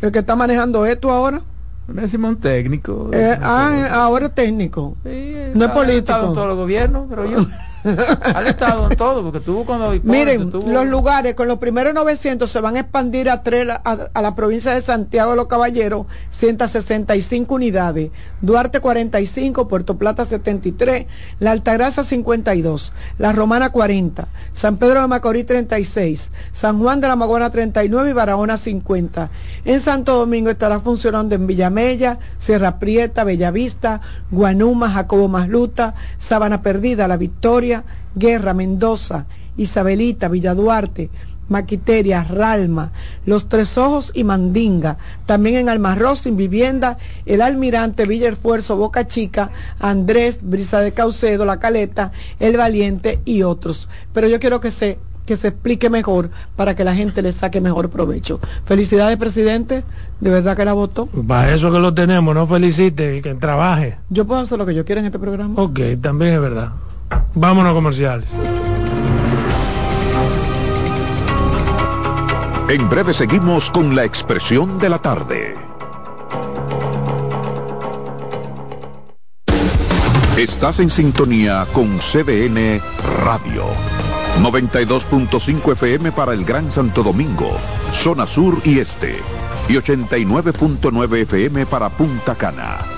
El 0.00 0.12
que 0.12 0.20
está 0.20 0.36
manejando 0.36 0.86
esto 0.86 1.10
ahora. 1.10 1.42
Onésimo 1.88 2.28
un 2.28 2.36
técnico. 2.36 3.10
Eh, 3.14 3.36
ah, 3.42 3.88
ahora 3.92 4.26
es 4.26 4.34
técnico. 4.34 4.96
no 5.04 5.10
es 5.10 5.46
en 5.54 5.70
político. 5.70 6.32
todos 6.34 6.46
los 6.46 6.56
gobiernos, 6.56 7.06
pero 7.08 7.28
yo... 7.28 7.38
Han 8.34 8.46
estado 8.46 8.90
en 8.90 8.96
todo, 8.96 9.22
porque 9.22 9.40
tuvo 9.40 9.64
cuando... 9.64 9.92
Miren, 10.02 10.50
los 10.50 10.86
lugares 10.86 11.34
con 11.34 11.46
los 11.48 11.58
primeros 11.58 11.94
900 11.94 12.50
se 12.50 12.60
van 12.60 12.76
a 12.76 12.80
expandir 12.80 13.30
a, 13.30 13.42
tres, 13.42 13.68
a, 13.68 14.22
la 14.22 14.34
provincia 14.34 14.72
de 14.74 14.80
Santiago 14.80 15.30
de 15.30 15.36
los 15.36 15.46
Caballeros, 15.46 16.06
165 16.30 17.54
unidades. 17.54 18.10
Duarte 18.40 18.80
45, 18.80 19.68
Puerto 19.68 19.96
Plata 19.96 20.24
73, 20.24 21.06
La 21.38 21.52
Altagracia 21.52 22.02
52, 22.02 22.92
La 23.18 23.32
Romana 23.32 23.70
40, 23.70 24.26
San 24.52 24.76
Pedro 24.78 25.02
de 25.02 25.08
Macorís 25.08 25.46
36, 25.46 26.30
San 26.52 26.80
Juan 26.80 27.00
de 27.00 27.08
la 27.08 27.16
Maguana 27.16 27.50
39 27.50 28.10
y 28.10 28.12
Barahona 28.12 28.56
50. 28.56 29.30
En 29.64 29.80
Santo 29.80 30.16
Domingo 30.16 30.50
estará 30.50 30.80
funcionando 30.80 31.34
en 31.34 31.46
Villamella, 31.46 32.18
Sierra 32.38 32.78
Prieta, 32.78 33.24
Bellavista, 33.24 34.00
Guanuma, 34.30 34.90
Jacobo 34.90 35.28
Masluta, 35.28 35.94
Sabana 36.18 36.62
Perdida, 36.62 37.06
La 37.06 37.16
Victoria, 37.16 37.67
Guerra, 38.14 38.54
Mendoza, 38.54 39.26
Isabelita, 39.56 40.28
Villaduarte, 40.28 41.10
Maquiteria, 41.48 42.24
Ralma, 42.24 42.92
Los 43.24 43.48
Tres 43.48 43.78
Ojos 43.78 44.12
y 44.14 44.24
Mandinga. 44.24 44.98
También 45.26 45.56
en 45.56 45.68
Almarroz, 45.68 46.20
sin 46.20 46.36
vivienda, 46.36 46.98
El 47.26 47.42
Almirante, 47.42 48.06
Villa 48.06 48.28
Esfuerzo, 48.28 48.76
Boca 48.76 49.06
Chica, 49.06 49.50
Andrés, 49.78 50.40
Brisa 50.42 50.80
de 50.80 50.92
Caucedo, 50.92 51.44
La 51.44 51.58
Caleta, 51.58 52.12
El 52.38 52.56
Valiente 52.56 53.20
y 53.24 53.42
otros. 53.42 53.88
Pero 54.12 54.28
yo 54.28 54.40
quiero 54.40 54.60
que 54.60 54.70
se 54.70 54.98
que 55.28 55.36
se 55.36 55.48
explique 55.48 55.90
mejor 55.90 56.30
para 56.56 56.74
que 56.74 56.84
la 56.84 56.94
gente 56.94 57.20
le 57.20 57.32
saque 57.32 57.60
mejor 57.60 57.90
provecho. 57.90 58.40
Felicidades, 58.64 59.18
presidente. 59.18 59.84
De 60.20 60.30
verdad 60.30 60.56
que 60.56 60.64
la 60.64 60.72
votó. 60.72 61.04
Para 61.04 61.52
eso 61.52 61.70
que 61.70 61.78
lo 61.78 61.92
tenemos, 61.92 62.34
no 62.34 62.46
felicite, 62.46 63.20
que 63.20 63.34
trabaje. 63.34 63.98
Yo 64.08 64.26
puedo 64.26 64.40
hacer 64.40 64.56
lo 64.56 64.64
que 64.64 64.74
yo 64.74 64.86
quiera 64.86 65.02
en 65.02 65.06
este 65.06 65.18
programa. 65.18 65.60
Ok, 65.60 65.80
también 66.00 66.32
es 66.32 66.40
verdad. 66.40 66.72
Vámonos 67.34 67.74
comerciales. 67.74 68.34
En 72.68 72.88
breve 72.90 73.14
seguimos 73.14 73.70
con 73.70 73.96
la 73.96 74.04
expresión 74.04 74.78
de 74.78 74.90
la 74.90 74.98
tarde. 74.98 75.54
Estás 80.36 80.78
en 80.78 80.90
sintonía 80.90 81.66
con 81.72 81.98
CDN 81.98 82.80
Radio. 83.24 83.64
92.5 84.42 85.72
FM 85.72 86.12
para 86.12 86.32
el 86.32 86.44
Gran 86.44 86.70
Santo 86.70 87.02
Domingo, 87.02 87.50
zona 87.92 88.26
sur 88.26 88.60
y 88.64 88.78
este. 88.78 89.16
Y 89.68 89.72
89.9 89.74 91.22
FM 91.22 91.66
para 91.66 91.88
Punta 91.88 92.34
Cana. 92.34 92.97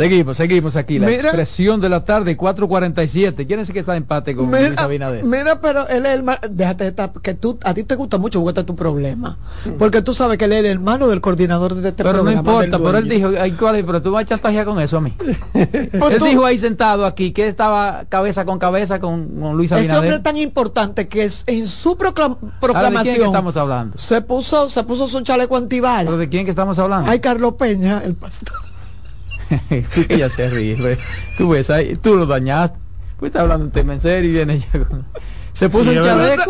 Seguimos, 0.00 0.36
seguimos 0.36 0.76
aquí. 0.76 0.98
La 0.98 1.10
expresión 1.10 1.80
de 1.80 1.88
la 1.90 2.04
tarde, 2.04 2.36
4.47. 2.36 3.46
¿Quién 3.46 3.60
es 3.60 3.70
que 3.70 3.80
está 3.80 3.92
en 3.92 4.02
empate 4.02 4.34
con 4.34 4.46
mira, 4.46 4.68
Luis 4.68 4.78
Abinader? 4.78 5.24
Mira, 5.24 5.60
pero 5.60 5.86
él 5.88 6.06
es 6.06 6.18
el 6.18 6.24
Déjate 6.50 6.94
que 7.22 7.34
tú, 7.34 7.58
a 7.62 7.74
ti 7.74 7.84
te 7.84 7.96
gusta 7.96 8.16
mucho 8.16 8.40
porque 8.40 8.50
este 8.50 8.60
es 8.60 8.66
tu 8.66 8.76
problema. 8.76 9.36
Porque 9.78 10.00
tú 10.00 10.14
sabes 10.14 10.38
que 10.38 10.46
él 10.46 10.52
es 10.52 10.60
el 10.60 10.66
hermano 10.66 11.06
del 11.08 11.20
coordinador 11.20 11.74
de 11.74 11.90
este 11.90 12.02
pero 12.02 12.22
programa. 12.22 12.42
Pero 12.42 12.56
no 12.56 12.64
importa, 12.64 12.84
pero 12.84 12.98
él 12.98 13.08
dijo, 13.08 13.30
ay, 13.38 13.52
¿cuál 13.52 13.84
pero 13.84 14.00
tú 14.00 14.12
vas 14.12 14.22
a 14.22 14.26
chantajear 14.26 14.64
con 14.64 14.80
eso 14.80 14.96
a 14.96 15.00
mí. 15.00 15.14
él 15.54 16.18
dijo 16.22 16.44
ahí 16.46 16.56
sentado 16.56 17.04
aquí 17.04 17.32
que 17.32 17.46
estaba 17.46 18.04
cabeza 18.08 18.44
con 18.46 18.58
cabeza 18.58 19.00
con, 19.00 19.28
con 19.28 19.56
Luis 19.56 19.70
Abinader. 19.72 19.90
Ese 19.90 19.98
hombre 19.98 20.16
es 20.16 20.22
tan 20.22 20.36
importante 20.36 21.08
que 21.08 21.30
en 21.46 21.66
su 21.66 21.96
proclamación. 21.96 23.04
¿De 23.04 23.12
quién 23.12 23.26
estamos 23.26 23.56
hablando? 23.56 23.98
Se 23.98 24.22
puso, 24.22 24.70
se 24.70 24.82
puso 24.84 25.08
su 25.08 25.20
chaleco 25.20 25.56
antival. 25.56 26.06
¿Pero 26.06 26.16
de 26.16 26.28
quién 26.28 26.44
que 26.44 26.50
estamos 26.50 26.78
hablando? 26.78 27.10
Ay, 27.10 27.20
Carlos 27.20 27.54
Peña, 27.54 28.02
el 28.04 28.14
pastor. 28.14 28.69
ella 30.08 30.28
se 30.28 30.48
ríe. 30.48 30.98
Tú 31.36 31.50
ves 31.50 31.70
ahí, 31.70 31.96
tú 31.96 32.16
lo 32.16 32.26
dañaste. 32.26 32.78
Pues 33.18 33.30
está 33.30 33.42
hablando 33.42 33.66
un 33.66 33.70
tema 33.70 33.92
en 33.92 34.00
serio 34.00 34.30
y 34.30 34.32
viene 34.32 34.54
ella 34.54 34.86
con... 34.86 35.04
Se 35.52 35.68
puso 35.68 35.90
un 35.90 36.02
chaleco. 36.02 36.42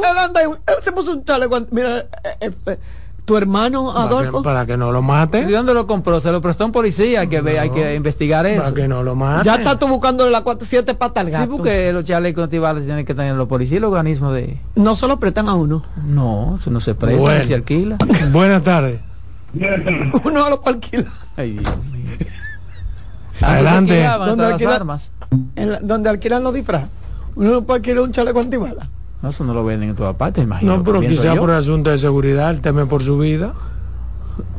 se 0.84 0.92
puso 0.92 1.12
un 1.12 1.24
chaleco. 1.24 1.60
Mira, 1.70 2.06
eh, 2.40 2.50
eh, 2.66 2.78
tu 3.24 3.36
hermano 3.36 3.90
Adolfo. 3.96 4.42
Para 4.42 4.66
que, 4.66 4.76
no 4.76 4.92
lo 4.92 5.02
mate. 5.02 5.40
¿Y 5.48 5.52
dónde 5.52 5.74
lo 5.74 5.86
compró? 5.86 6.20
Se 6.20 6.30
lo 6.30 6.40
prestó 6.40 6.64
un 6.66 6.72
policía 6.72 7.26
que 7.26 7.40
ve, 7.40 7.58
hay 7.58 7.70
que 7.70 7.94
investigar 7.94 8.46
eso. 8.46 8.62
Para 8.62 8.74
que 8.74 8.88
no 8.88 9.02
lo 9.02 9.14
mate. 9.14 9.46
Ya 9.46 9.56
está 9.56 9.78
tú 9.78 9.88
buscándole 9.88 10.30
las 10.30 10.42
cuatro, 10.42 10.66
siete 10.68 10.94
patas 10.94 11.24
al 11.24 11.30
gato. 11.30 11.44
Sí, 11.44 11.50
porque 11.56 11.92
los 11.92 12.04
chalecos 12.04 12.44
antibales 12.44 12.84
tienen 12.84 13.04
que 13.04 13.14
tener 13.14 13.34
los 13.34 13.48
policías 13.48 13.78
y 13.78 13.80
los 13.80 13.90
organismos 13.90 14.34
de. 14.34 14.58
No 14.74 14.94
se 14.94 15.06
lo 15.06 15.18
prestan 15.18 15.48
a 15.48 15.54
uno. 15.54 15.82
No, 16.04 16.58
eso 16.60 16.70
no 16.70 16.80
se 16.80 16.94
presta, 16.94 17.44
se 17.44 17.54
alquila. 17.54 17.98
Buenas 18.32 18.62
tardes. 18.62 19.00
Uno 20.24 20.44
a 20.44 20.50
los 20.50 20.60
alquilar. 20.64 21.06
Ay, 21.36 21.52
Dios 21.52 21.76
mío. 21.92 22.10
Adelante. 23.42 23.78
Antes 23.78 23.96
alquilaban 24.06 24.28
¿Dónde 24.28 24.36
todas 24.44 24.50
las 24.52 24.60
alquila- 24.60 24.76
armas. 24.76 25.10
En 25.56 25.70
la- 25.72 25.80
donde 25.80 26.10
alquilan 26.10 26.42
los 26.42 26.54
disfraces. 26.54 26.88
Uno 27.36 27.50
no 27.50 27.62
puede 27.62 27.78
alquilar 27.78 28.00
un 28.02 28.12
chaleco 28.12 28.40
antibalas. 28.40 28.88
No, 29.22 29.28
eso 29.28 29.44
no 29.44 29.54
lo 29.54 29.64
venden 29.64 29.90
en 29.90 29.94
todas 29.96 30.16
partes, 30.16 30.42
imagino. 30.44 30.76
No, 30.78 30.82
pero 30.84 31.00
pienso 31.00 31.20
quizá 31.22 31.34
yo. 31.34 31.40
por 31.42 31.50
asunto 31.50 31.90
de 31.90 31.98
seguridad, 31.98 32.50
él 32.50 32.60
teme 32.60 32.86
por 32.86 33.02
su 33.02 33.18
vida. 33.18 33.52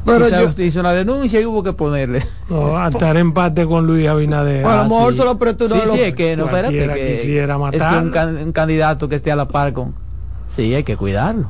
Pero 0.05 0.27
yo- 0.29 0.47
usted 0.49 0.63
hizo 0.63 0.79
una 0.79 0.93
denuncia 0.93 1.39
y 1.41 1.45
hubo 1.45 1.63
que 1.63 1.73
ponerle. 1.73 2.25
No, 2.49 2.75
a 2.77 2.89
estar 2.89 3.15
en 3.15 3.21
empate 3.21 3.65
con 3.65 3.85
Luis 3.87 4.07
Abinader. 4.07 4.65
a 4.65 4.75
lo 4.75 4.81
Ah, 4.81 4.83
mejor 4.83 5.11
sí. 5.13 5.17
solo 5.19 5.37
pero 5.37 5.55
tú 5.55 5.67
no 5.67 5.75
Sí, 5.75 5.81
lo- 5.85 5.91
sí, 5.93 5.99
es 6.01 6.15
que 6.15 6.35
no, 6.37 6.45
espérate, 6.45 6.73
que, 6.73 7.17
quisiera 7.17 7.55
es 7.71 7.83
que 7.83 7.95
un, 7.97 8.09
can- 8.11 8.37
un 8.37 8.51
candidato 8.51 9.07
que 9.09 9.15
esté 9.15 9.31
a 9.31 9.35
la 9.35 9.47
par 9.47 9.73
con... 9.73 9.93
Sí, 10.47 10.73
hay 10.73 10.83
que 10.83 10.97
cuidarlo. 10.97 11.49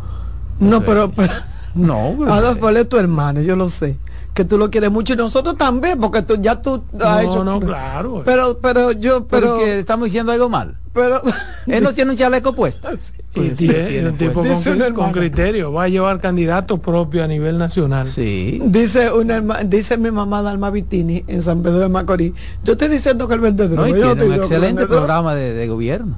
No, 0.59 0.77
Eso 0.77 0.85
pero, 0.85 1.03
es. 1.05 1.11
pero 1.15 1.33
No, 1.75 2.15
pero- 2.19 2.33
Adolfo, 2.33 2.69
él 2.69 2.77
es 2.77 2.89
tu 2.89 2.97
hermano, 2.97 3.41
yo 3.41 3.55
lo 3.55 3.67
sé. 3.69 3.97
Que 4.33 4.45
tú 4.45 4.57
lo 4.57 4.71
quieres 4.71 4.89
mucho 4.89 5.13
y 5.13 5.17
nosotros 5.17 5.57
también, 5.57 5.99
porque 5.99 6.21
tú 6.21 6.37
ya 6.39 6.61
tú 6.61 6.83
has 7.01 7.23
No, 7.25 7.31
hecho. 7.31 7.43
no, 7.43 7.59
claro. 7.59 8.21
Pero, 8.23 8.57
pero 8.59 8.91
yo, 8.93 9.27
pero 9.27 9.41
pero, 9.47 9.57
es 9.57 9.63
que 9.63 9.79
estamos 9.79 10.05
diciendo 10.05 10.31
algo 10.31 10.47
mal. 10.47 10.77
pero, 10.93 11.21
Él 11.67 11.83
no 11.83 11.93
tiene 11.93 12.11
un 12.11 12.17
chaleco 12.17 12.53
puesto. 12.53 12.89
Y 13.33 13.39
Pues 13.39 13.49
sí, 13.57 13.67
tiene- 13.69 13.83
tiene 13.89 14.09
un 14.09 14.17
tipo 14.17 14.41
puesto. 14.43 14.69
con, 14.93 15.07
Dice 15.07 15.19
criterio. 15.19 15.71
Va 15.71 15.83
a 15.83 15.87
llevar 15.87 16.19
candidatos 16.19 16.79
propios 16.81 17.23
a 17.23 17.27
nivel 17.27 17.57
nacional. 17.57 18.07
Sí. 18.09 18.61
dice 18.65 19.09
una 19.11 19.37
herma- 19.37 19.63
dice 19.63 19.97
mi 19.97 20.11
mamá 20.11 20.41
Dalma 20.41 20.69
Vitini 20.69 21.23
en 21.27 21.41
San 21.41 21.61
Pedro 21.63 21.79
de 21.79 21.87
Macorís. 21.87 22.33
Yo 22.65 22.73
estoy 22.73 22.89
diciendo 22.89 23.29
que 23.29 23.35
el 23.35 23.39
vendedor. 23.39 23.79
No, 23.79 23.87
yo 23.87 24.15
tiene 24.17 24.25
un 24.25 24.33
excelente 24.33 24.85
programa 24.85 25.33
de, 25.33 25.53
de 25.53 25.67
gobierno. 25.69 26.17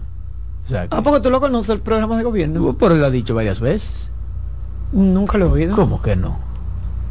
O 0.66 0.68
sea, 0.70 0.88
que- 0.88 0.96
Ah, 0.96 1.02
porque 1.04 1.20
tú 1.22 1.30
lo 1.30 1.40
conoces 1.40 1.70
el 1.76 1.82
programa 1.82 2.18
de 2.18 2.24
gobierno. 2.24 2.76
pero 2.80 2.94
él 2.96 3.00
lo 3.02 3.06
ha 3.06 3.12
dicho 3.12 3.36
varias 3.36 3.60
veces. 3.60 4.10
Nunca 4.92 5.38
lo 5.38 5.46
he 5.46 5.50
oído. 5.50 5.76
¿Cómo 5.76 6.02
que 6.02 6.16
no? 6.16 6.40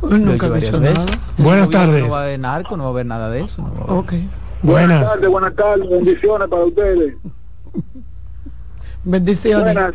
Lo 0.03 0.17
he 0.17 0.19
nunca 0.19 0.51
dicho 0.51 0.81
nada. 0.81 1.07
Buenas 1.39 1.71
tardes. 1.71 2.03
No 2.05 2.11
va 2.11 2.19
a 2.21 2.23
haber 2.25 2.39
narco, 2.41 2.77
no 2.77 2.83
va 2.85 2.89
a 2.89 2.93
haber 2.93 3.07
nada 3.07 3.31
de 3.31 3.41
eso. 3.43 3.63
no 3.63 3.69
va 3.75 3.81
a 3.81 3.83
haber- 3.85 3.93
Ok. 3.99 4.13
Buenas. 4.63 5.07
tardes, 5.07 5.29
buenas 5.29 5.55
tardes, 5.57 5.89
bendiciones 5.89 6.49
para 6.49 6.65
ustedes. 6.65 7.15
Bendiciones. 9.05 9.75
Buenas. 9.75 9.95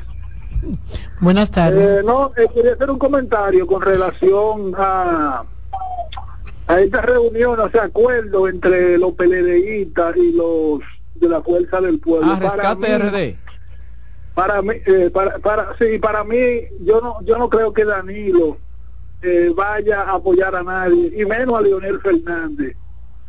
Buenas 1.19 1.51
tardes. 1.51 1.99
Eh, 1.99 2.03
no, 2.05 2.31
eh, 2.35 2.47
quería 2.53 2.73
hacer 2.73 2.89
un 2.91 2.99
comentario 2.99 3.65
con 3.67 3.81
relación 3.81 4.73
a, 4.77 5.43
a 6.67 6.79
esta 6.81 7.01
reunión, 7.01 7.59
o 7.59 7.69
sea, 7.69 7.83
acuerdo 7.83 8.47
entre 8.47 8.97
los 8.97 9.13
PLDistas 9.13 10.15
y 10.17 10.31
los 10.33 10.79
de 11.15 11.29
la 11.29 11.41
Fuerza 11.41 11.79
del 11.79 11.99
Pueblo. 11.99 12.27
Ah, 12.33 12.39
rescate 12.39 12.87
Para 12.87 12.97
mí- 12.99 13.09
RD. 13.09 13.35
Para 14.35 14.61
mí, 14.61 14.73
eh, 14.85 15.09
para, 15.11 15.39
para, 15.39 15.75
sí, 15.79 15.97
para 15.99 16.23
mí, 16.23 16.37
yo 16.81 17.01
no, 17.01 17.15
yo 17.23 17.37
no 17.37 17.49
creo 17.49 17.73
que 17.73 17.85
Danilo 17.85 18.57
eh, 19.21 19.51
vaya 19.55 20.01
a 20.03 20.15
apoyar 20.15 20.55
a 20.55 20.63
nadie, 20.63 21.13
y 21.17 21.25
menos 21.25 21.57
a 21.57 21.61
Leonel 21.61 21.99
Fernández, 22.01 22.75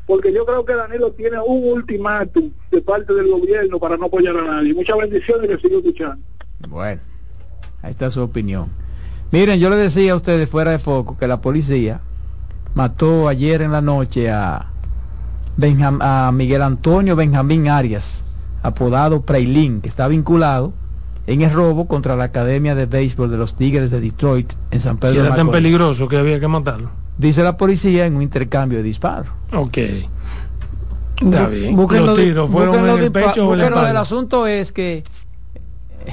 porque 0.07 0.33
yo 0.33 0.45
creo 0.47 0.65
que 0.65 0.75
Danilo 0.75 1.13
tiene 1.13 1.39
un 1.47 1.73
ultimátum 1.73 2.51
de 2.71 2.81
parte 2.83 3.15
del 3.15 3.29
gobierno 3.31 3.79
para 3.79 3.97
no 3.97 4.07
apoyar 4.07 4.37
a 4.37 4.43
nadie. 4.45 4.75
Muchas 4.75 4.97
bendiciones 4.99 5.45
y 5.49 5.53
le 5.55 5.61
sigo 5.61 5.79
escuchando. 5.79 6.25
Bueno, 6.69 7.01
ahí 7.83 7.91
está 7.91 8.11
su 8.11 8.23
opinión. 8.23 8.69
Miren, 9.31 9.61
yo 9.61 9.69
le 9.71 9.77
decía 9.77 10.13
a 10.13 10.17
ustedes 10.17 10.49
fuera 10.49 10.71
de 10.71 10.79
foco 10.79 11.17
que 11.19 11.27
la 11.29 11.41
policía 11.41 12.01
mató 12.75 13.29
ayer 13.29 13.63
en 13.63 13.73
la 13.73 13.81
noche 13.83 14.31
a, 14.31 14.67
Benjam- 15.59 15.99
a 16.01 16.31
Miguel 16.33 16.63
Antonio 16.63 17.17
Benjamín 17.17 17.69
Arias, 17.69 18.25
apodado 18.63 19.23
Preilín, 19.23 19.81
que 19.81 19.89
está 19.89 20.09
vinculado 20.09 20.73
en 21.29 21.43
el 21.43 21.53
robo 21.53 21.87
contra 21.87 22.17
la 22.17 22.25
Academia 22.25 22.75
de 22.75 22.87
Béisbol 22.87 23.31
de 23.31 23.37
los 23.37 23.55
Tigres 23.55 23.91
de 23.91 24.01
Detroit 24.01 24.55
en 24.71 24.81
San 24.81 24.97
Pedro 24.97 25.21
de 25.21 25.27
era 25.27 25.37
tan 25.37 25.51
peligroso 25.51 26.09
que 26.09 26.17
había 26.17 26.41
que 26.41 26.49
matarlo. 26.49 26.91
Dice 27.19 27.43
la 27.43 27.59
policía 27.59 28.07
en 28.07 28.17
un 28.17 28.23
intercambio 28.23 28.79
de 28.79 28.85
disparos. 28.85 29.29
Ok. 29.53 29.77
Está 31.21 31.49
bien. 31.49 31.77
busquen 31.77 32.07
los 32.07 32.17
tiros 32.17 32.51
fueron 32.51 32.89
en 32.89 32.99
el 33.03 33.13
pecho 33.13 33.47
o 33.47 33.53
en 33.53 33.59
la 33.59 33.65
Pero 33.67 33.87
el 33.87 33.97
asunto 33.99 34.47
es 34.47 34.73
que 34.73 35.03
eh, 36.07 36.13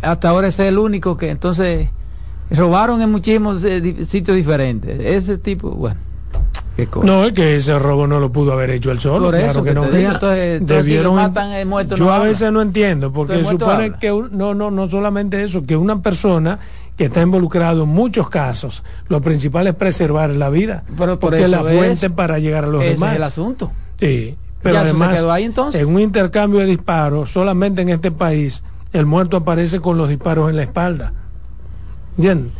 hasta 0.00 0.28
ahora 0.28 0.46
ese 0.46 0.64
es 0.64 0.68
el 0.68 0.78
único 0.78 1.16
que 1.16 1.30
entonces 1.30 1.88
robaron 2.50 3.02
en 3.02 3.10
muchísimos 3.10 3.64
eh, 3.64 4.04
sitios 4.04 4.36
diferentes. 4.36 5.00
Ese 5.00 5.38
tipo, 5.38 5.70
bueno. 5.70 5.98
No, 7.02 7.24
es 7.24 7.32
que 7.32 7.56
ese 7.56 7.78
robo 7.78 8.06
no 8.06 8.20
lo 8.20 8.30
pudo 8.30 8.52
haber 8.52 8.70
hecho 8.70 8.90
él 8.92 9.00
solo. 9.00 9.26
Por 9.26 9.34
claro 9.34 9.46
eso 9.50 9.62
que 9.64 9.70
que 9.70 9.74
no. 9.74 9.84
digo, 9.90 10.10
entonces- 10.12 10.60
entonces 10.60 10.86
si 10.86 10.98
lo 10.98 11.12
matan, 11.14 11.68
muerto 11.68 11.96
Yo 11.96 12.04
no 12.04 12.10
a 12.12 12.16
habla. 12.16 12.28
veces 12.28 12.52
no 12.52 12.60
entiendo, 12.62 13.12
porque 13.12 13.44
supone 13.44 13.84
habla. 13.86 13.98
que 13.98 14.12
un- 14.12 14.36
no, 14.36 14.54
no, 14.54 14.70
no 14.70 14.88
solamente 14.88 15.42
eso, 15.42 15.64
que 15.64 15.76
una 15.76 16.00
persona 16.02 16.58
que 16.96 17.06
está 17.06 17.22
involucrado 17.22 17.84
en 17.84 17.88
muchos 17.90 18.28
casos, 18.28 18.82
lo 19.08 19.20
principal 19.22 19.66
es 19.66 19.74
preservar 19.74 20.30
la 20.30 20.50
vida, 20.50 20.84
Pero 20.86 21.18
por 21.18 21.30
porque 21.30 21.44
es 21.44 21.50
la 21.50 21.60
fuente 21.62 22.06
es- 22.06 22.12
para 22.12 22.38
llegar 22.38 22.64
a 22.64 22.68
los 22.68 22.82
ese 22.82 22.94
demás. 22.94 23.10
es 23.12 23.16
el 23.16 23.22
asunto. 23.22 23.72
Sí, 23.98 24.36
pero 24.62 24.78
además, 24.78 25.24
ahí, 25.24 25.44
en 25.74 25.86
un 25.94 26.00
intercambio 26.00 26.60
de 26.60 26.66
disparos, 26.66 27.30
solamente 27.30 27.82
en 27.82 27.88
este 27.90 28.10
país, 28.10 28.62
el 28.92 29.06
muerto 29.06 29.38
aparece 29.38 29.80
con 29.80 29.96
los 29.96 30.08
disparos 30.08 30.50
en 30.50 30.56
la 30.56 30.62
espalda. 30.62 31.12
¿Entiendes? 32.16 32.52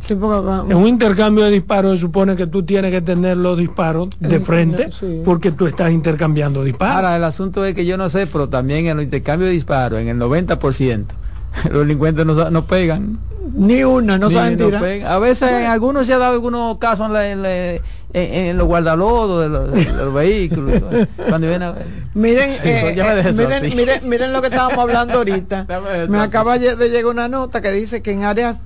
Sí, 0.00 0.14
En 0.14 0.76
un 0.76 0.88
intercambio 0.88 1.44
de 1.44 1.50
disparos 1.50 1.94
se 1.96 2.00
supone 2.00 2.34
que 2.34 2.46
tú 2.46 2.62
tienes 2.64 2.90
que 2.90 3.02
tener 3.02 3.36
los 3.36 3.56
disparos 3.58 4.08
de 4.18 4.36
En- 4.36 4.44
frente 4.44 4.90
sí. 4.98 5.20
porque 5.24 5.52
tú 5.52 5.66
estás 5.66 5.92
intercambiando 5.92 6.64
disparos. 6.64 6.96
Ahora, 6.96 7.16
el 7.16 7.24
asunto 7.24 7.64
es 7.66 7.74
que 7.74 7.84
yo 7.84 7.96
no 7.98 8.08
sé, 8.08 8.26
pero 8.26 8.48
también 8.48 8.86
en 8.86 8.96
los 8.96 9.04
intercambios 9.04 9.48
de 9.48 9.52
disparos, 9.54 10.00
en 10.00 10.08
el 10.08 10.18
90%, 10.18 11.04
los 11.70 11.80
delincuentes 11.82 12.24
no, 12.24 12.34
sa- 12.34 12.50
no 12.50 12.64
pegan. 12.64 13.18
Ni 13.54 13.84
una, 13.84 14.16
no 14.18 14.28
Ni- 14.28 14.34
saben 14.34 14.56
tirar. 14.56 14.80
pegan. 14.80 15.10
A 15.12 15.18
veces 15.18 15.50
en 15.50 15.66
algunos 15.66 16.06
se 16.06 16.14
ha 16.14 16.18
dado 16.18 16.32
algunos 16.32 16.78
casos 16.78 17.06
en, 17.06 17.12
la- 17.12 17.28
en 17.30 17.42
la- 17.42 17.80
en- 18.12 18.34
en 18.46 18.56
los 18.58 18.66
guardalodos 18.66 19.42
de 19.42 19.48
los, 19.48 19.72
de 19.72 19.92
los 19.92 20.14
vehículos. 20.14 20.80
cuando 21.28 21.46
vienen 21.46 21.62
a 21.62 21.72
ver. 21.72 21.86
Miren, 22.14 22.50
Sí, 22.50 22.56
eh, 22.64 22.94
eh, 22.96 23.32
miren, 23.36 23.76
miren, 23.76 24.08
miren 24.08 24.32
lo 24.32 24.40
que 24.40 24.48
estábamos 24.48 24.78
hablando 24.82 25.18
ahorita. 25.18 25.66
Me 26.08 26.18
acaba 26.18 26.58
de 26.58 26.88
llegar 26.90 27.06
una 27.06 27.28
nota 27.28 27.60
que 27.60 27.70
dice 27.72 28.02
que 28.02 28.12
en 28.12 28.24
áreas, 28.24 28.56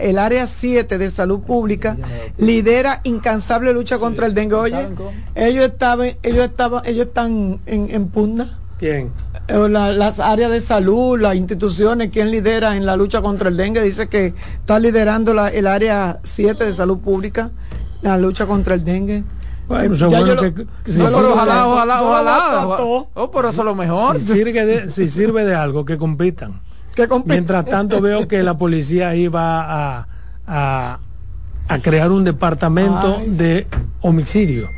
el 0.00 0.18
área 0.18 0.46
7 0.46 0.98
de 0.98 1.10
salud 1.10 1.40
pública 1.40 1.96
lidera 2.38 3.00
incansable 3.04 3.72
lucha 3.72 3.98
contra 3.98 4.26
el 4.26 4.34
dengue. 4.34 4.54
Oye, 4.54 4.88
ellos 5.34 5.64
estaban, 5.64 6.12
ellos 6.22 6.44
estaban, 6.44 6.82
ellos 6.86 7.06
están 7.08 7.60
en, 7.66 7.88
en 7.90 8.08
pugna. 8.08 8.58
¿Quién? 8.78 9.12
Eh, 9.48 9.68
la- 9.68 9.92
las 9.92 10.18
áreas 10.18 10.50
de 10.50 10.60
salud, 10.60 11.20
las 11.20 11.36
instituciones, 11.36 12.10
¿quién 12.12 12.30
lidera 12.30 12.76
en 12.76 12.86
la 12.86 12.96
lucha 12.96 13.22
contra 13.22 13.48
el 13.48 13.56
dengue? 13.56 13.80
Dice 13.82 14.08
que 14.08 14.32
está 14.60 14.78
liderando 14.78 15.32
la- 15.32 15.48
el 15.48 15.66
área 15.66 16.18
7 16.24 16.64
de 16.64 16.72
salud 16.72 16.98
pública, 16.98 17.50
la 18.10 18.18
lucha 18.18 18.46
contra 18.46 18.74
el 18.74 18.84
dengue. 18.84 19.24
Bueno, 19.66 19.94
eso 19.94 20.10
ya 20.10 20.18
bueno 20.20 20.34
yo 20.34 20.34
lo- 20.34 20.42
que- 20.42 20.54
que 20.54 20.64
no 20.64 20.68
si 20.84 20.92
sirve 20.92 21.14
ojalá, 21.28 21.66
ojalá, 21.66 22.02
ojalá. 22.02 22.38
trató. 22.50 23.08
Oh, 23.14 23.30
pero 23.30 23.48
eso 23.48 23.62
es 23.62 23.64
lo 23.64 23.74
mejor. 23.74 24.20
Si 24.20 24.26
sirve 24.32 24.64
de, 24.66 24.92
si 24.92 25.08
sirve 25.08 25.44
de 25.44 25.54
algo, 25.54 25.84
que 25.84 25.96
compitan. 25.96 26.60
Que 26.94 27.08
compite. 27.08 27.32
Mientras 27.34 27.64
tanto 27.64 28.00
veo 28.00 28.28
que 28.28 28.42
la 28.44 28.56
policía 28.56 29.08
ahí 29.08 29.26
va 29.26 29.96
a, 29.98 30.06
a, 30.46 30.98
a 31.66 31.78
crear 31.80 32.12
un 32.12 32.22
departamento 32.22 33.16
Ay, 33.18 33.30
de 33.30 33.66
homicidio. 34.02 34.68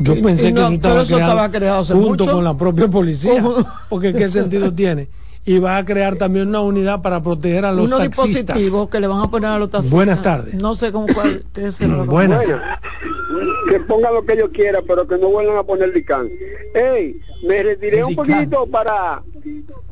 Yo 0.00 0.14
Y- 0.16 0.22
pensé 0.22 0.48
y 0.48 0.52
que 0.52 0.60
no, 0.60 0.66
eso 0.66 0.72
estaba, 0.74 1.02
eso 1.02 1.14
creado 1.14 1.30
estaba 1.32 1.50
creado 1.52 1.80
hace 1.82 1.92
junto 1.94 2.24
mucho. 2.24 2.32
con 2.32 2.42
la 2.44 2.56
propia 2.56 2.88
policía. 2.88 3.40
¿Cómo? 3.40 3.54
Porque 3.88 4.12
qué 4.12 4.26
sentido 4.28 4.72
tiene. 4.72 5.08
Y 5.46 5.58
va 5.58 5.76
a 5.76 5.84
crear 5.84 6.16
también 6.16 6.48
una 6.48 6.60
unidad 6.60 7.02
para 7.02 7.22
proteger 7.22 7.66
a 7.66 7.72
los 7.72 7.86
unos 7.86 7.98
taxistas. 7.98 8.26
dispositivos 8.56 8.88
que 8.88 8.98
le 9.00 9.06
van 9.06 9.20
a 9.20 9.30
poner 9.30 9.50
a 9.50 9.58
los 9.58 9.70
taxistas. 9.70 9.94
Buenas 9.94 10.22
tardes. 10.22 10.54
No 10.54 10.74
sé 10.74 10.90
cómo 10.90 11.06
cuál 11.12 11.44
qué 11.52 11.70
será 11.70 11.96
lo 11.96 12.02
que- 12.04 12.08
Buenas. 12.08 12.40
que 13.68 13.80
pongan 13.80 14.14
lo 14.14 14.24
que 14.24 14.32
ellos 14.34 14.50
quieran, 14.54 14.82
pero 14.86 15.06
que 15.06 15.18
no 15.18 15.28
vuelvan 15.28 15.56
a 15.58 15.62
poner 15.62 15.90
licán. 15.90 16.30
Ey, 16.74 17.20
me 17.46 17.62
retiré 17.62 18.02
un 18.04 18.14
poquito 18.14 18.66
para 18.66 19.22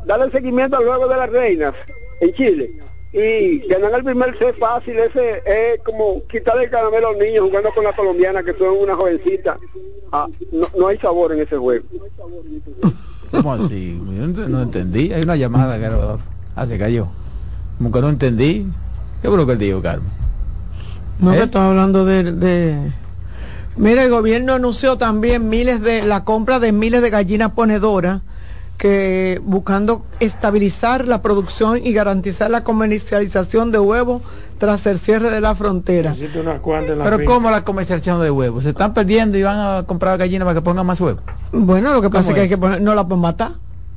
darle 0.07 0.31
seguimiento 0.31 0.79
al 0.79 0.87
juego 0.87 1.07
de 1.09 1.16
las 1.16 1.29
reinas 1.31 1.74
en 2.20 2.33
Chile. 2.33 2.70
Y 3.12 3.59
ganar 3.69 3.93
el 3.95 4.05
primer 4.05 4.39
set 4.39 4.57
fácil, 4.59 4.99
ese 4.99 5.43
es 5.45 5.81
como 5.85 6.23
quitarle 6.29 6.65
el 6.65 6.70
caramelo 6.70 7.09
a 7.09 7.12
los 7.12 7.20
niños 7.20 7.45
jugando 7.45 7.69
con 7.74 7.85
la 7.85 7.93
colombiana, 7.95 8.43
que 8.43 8.55
son 8.55 8.74
una 8.79 8.95
jovencita. 8.97 9.59
Ah, 10.12 10.27
no, 10.51 10.66
no 10.79 10.87
hay 10.89 10.97
sabor 10.97 11.33
en 11.33 11.41
ese 11.41 11.59
juego. 11.59 11.85
¿Cómo 13.33 13.55
así? 13.55 14.01
Yo 14.17 14.27
no, 14.29 14.49
no 14.49 14.63
entendí. 14.63 15.13
Hay 15.13 15.23
una 15.23 15.37
llamada, 15.37 15.81
Carlos. 15.81 16.21
Ah, 16.55 16.67
se 16.67 16.79
cayó. 16.79 17.09
Como 17.79 17.91
que 17.91 18.01
no 18.01 18.09
entendí. 18.11 18.69
¿Qué 19.21 19.29
fue 19.29 19.37
lo 19.37 19.47
que 19.47 19.53
él 19.53 19.59
dijo, 19.59 19.83
Carmen? 19.83 20.09
No, 21.19 21.33
¿Eh? 21.33 21.39
que 21.39 21.43
estaba 21.45 21.69
hablando 21.69 22.05
de, 22.05 22.33
de... 22.33 22.93
Mira, 23.77 24.05
el 24.05 24.11
gobierno 24.11 24.55
anunció 24.55 24.99
también 24.99 25.49
miles 25.49 25.81
de 25.81 26.03
la 26.03 26.25
compra 26.25 26.61
de 26.61 26.73
miles 26.73 27.01
de 27.03 27.11
gallinas 27.11 27.53
ponedoras 27.53 28.21
que 28.83 29.41
buscando 29.45 30.05
estabilizar 30.19 31.07
la 31.07 31.23
producción 31.23 31.79
y 31.87 31.93
garantizar 31.93 32.51
la 32.51 32.65
comercialización 32.65 33.71
de 33.71 33.79
huevos 33.79 34.23
tras 34.59 34.85
el 34.87 34.99
cierre 34.99 35.31
de 35.31 35.41
la 35.41 35.55
frontera. 35.55 36.13
Pero 36.19 37.19
finca. 37.19 37.25
¿cómo 37.33 37.49
la 37.49 37.63
comercialización 37.65 38.21
de 38.21 38.33
huevos? 38.33 38.65
Se 38.65 38.71
están 38.71 38.93
perdiendo 38.93 39.39
y 39.39 39.45
van 39.45 39.57
a 39.61 39.85
comprar 39.85 40.19
gallinas 40.19 40.47
para 40.47 40.57
que 40.59 40.63
pongan 40.63 40.85
más 40.85 41.01
huevos. 41.01 41.23
Bueno, 41.53 41.93
lo 41.93 42.03
que 42.03 42.11
pasa 42.11 42.23
es 42.23 42.25
¿Cómo 42.27 42.35
que 42.35 42.41
hay 42.41 42.49
que 42.49 42.59
poner, 42.59 42.83
no 42.83 42.97
la 42.97 43.07
pueden 43.07 43.21
matar. 43.21 43.53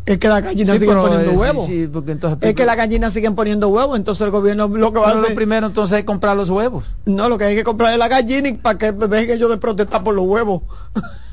Es 0.06 0.20
que 0.20 0.28
las 0.28 0.44
gallinas 0.44 0.76
Sí, 0.76 0.80
siguen 0.82 0.98
poniendo 0.98 1.32
eh, 1.32 1.36
huevos. 1.36 1.66
sí, 1.66 1.90
porque 1.92 2.12
entonces- 2.12 2.38
es 2.48 2.54
que 2.54 2.64
las 2.68 2.78
gallinas 2.78 3.12
siguen 3.12 3.34
poniendo 3.34 3.70
huevos, 3.70 3.98
entonces 3.98 4.24
el 4.24 4.30
gobierno 4.30 4.68
lo 4.68 4.94
que 4.94 5.00
va 5.00 5.08
a 5.08 5.12
hacer. 5.18 5.30
lo 5.30 5.36
primero 5.36 5.66
entonces 5.66 5.98
es 5.98 6.06
comprar 6.06 6.38
los 6.38 6.52
huevos. 6.52 6.86
No, 7.08 7.28
lo 7.28 7.40
que 7.40 7.46
hay 7.46 7.56
que 7.56 7.64
comprar 7.64 7.92
es 7.94 7.98
la 7.98 8.08
gallina 8.08 8.50
y 8.50 8.54
para 8.54 8.78
que 8.78 8.92
dejen 8.92 9.32
ellos 9.32 9.50
de 9.50 9.58
protestar 9.58 10.04
por 10.04 10.14
los 10.14 10.28
huevos. 10.28 10.62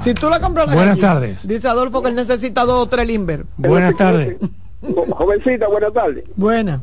si 0.00 0.14
tú 0.14 0.28
la 0.30 0.40
compras 0.40 0.68
la 0.68 0.74
Buenas 0.74 0.96
gallina, 0.96 1.12
tardes. 1.14 1.46
Dice 1.48 1.68
Adolfo 1.68 2.02
que 2.02 2.08
él 2.10 2.14
necesita 2.16 2.64
dos 2.64 2.82
o 2.82 2.86
tres 2.88 3.06
limber. 3.06 3.44
Buenas 3.56 3.96
tardes. 3.96 4.36
Jovencita, 5.10 5.68
buenas 5.68 5.92
tardes. 5.92 6.24
Buena. 6.36 6.82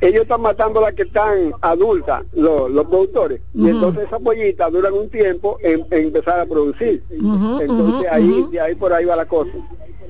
Ellos 0.00 0.22
están 0.22 0.42
matando 0.42 0.80
a 0.80 0.82
las 0.90 0.92
que 0.94 1.04
están 1.04 1.54
adultas, 1.62 2.22
los, 2.34 2.70
los 2.70 2.84
productores. 2.86 3.40
Y 3.54 3.68
entonces 3.70 4.04
esas 4.06 4.20
pollitas 4.20 4.70
duran 4.70 4.92
un 4.92 5.08
tiempo 5.08 5.56
en, 5.62 5.86
en 5.90 6.06
empezar 6.08 6.40
a 6.40 6.44
producir. 6.46 7.02
Entonces 7.10 8.10
ahí, 8.12 8.46
de 8.52 8.60
ahí 8.60 8.74
por 8.74 8.92
ahí 8.92 9.06
va 9.06 9.16
la 9.16 9.24
cosa. 9.24 9.52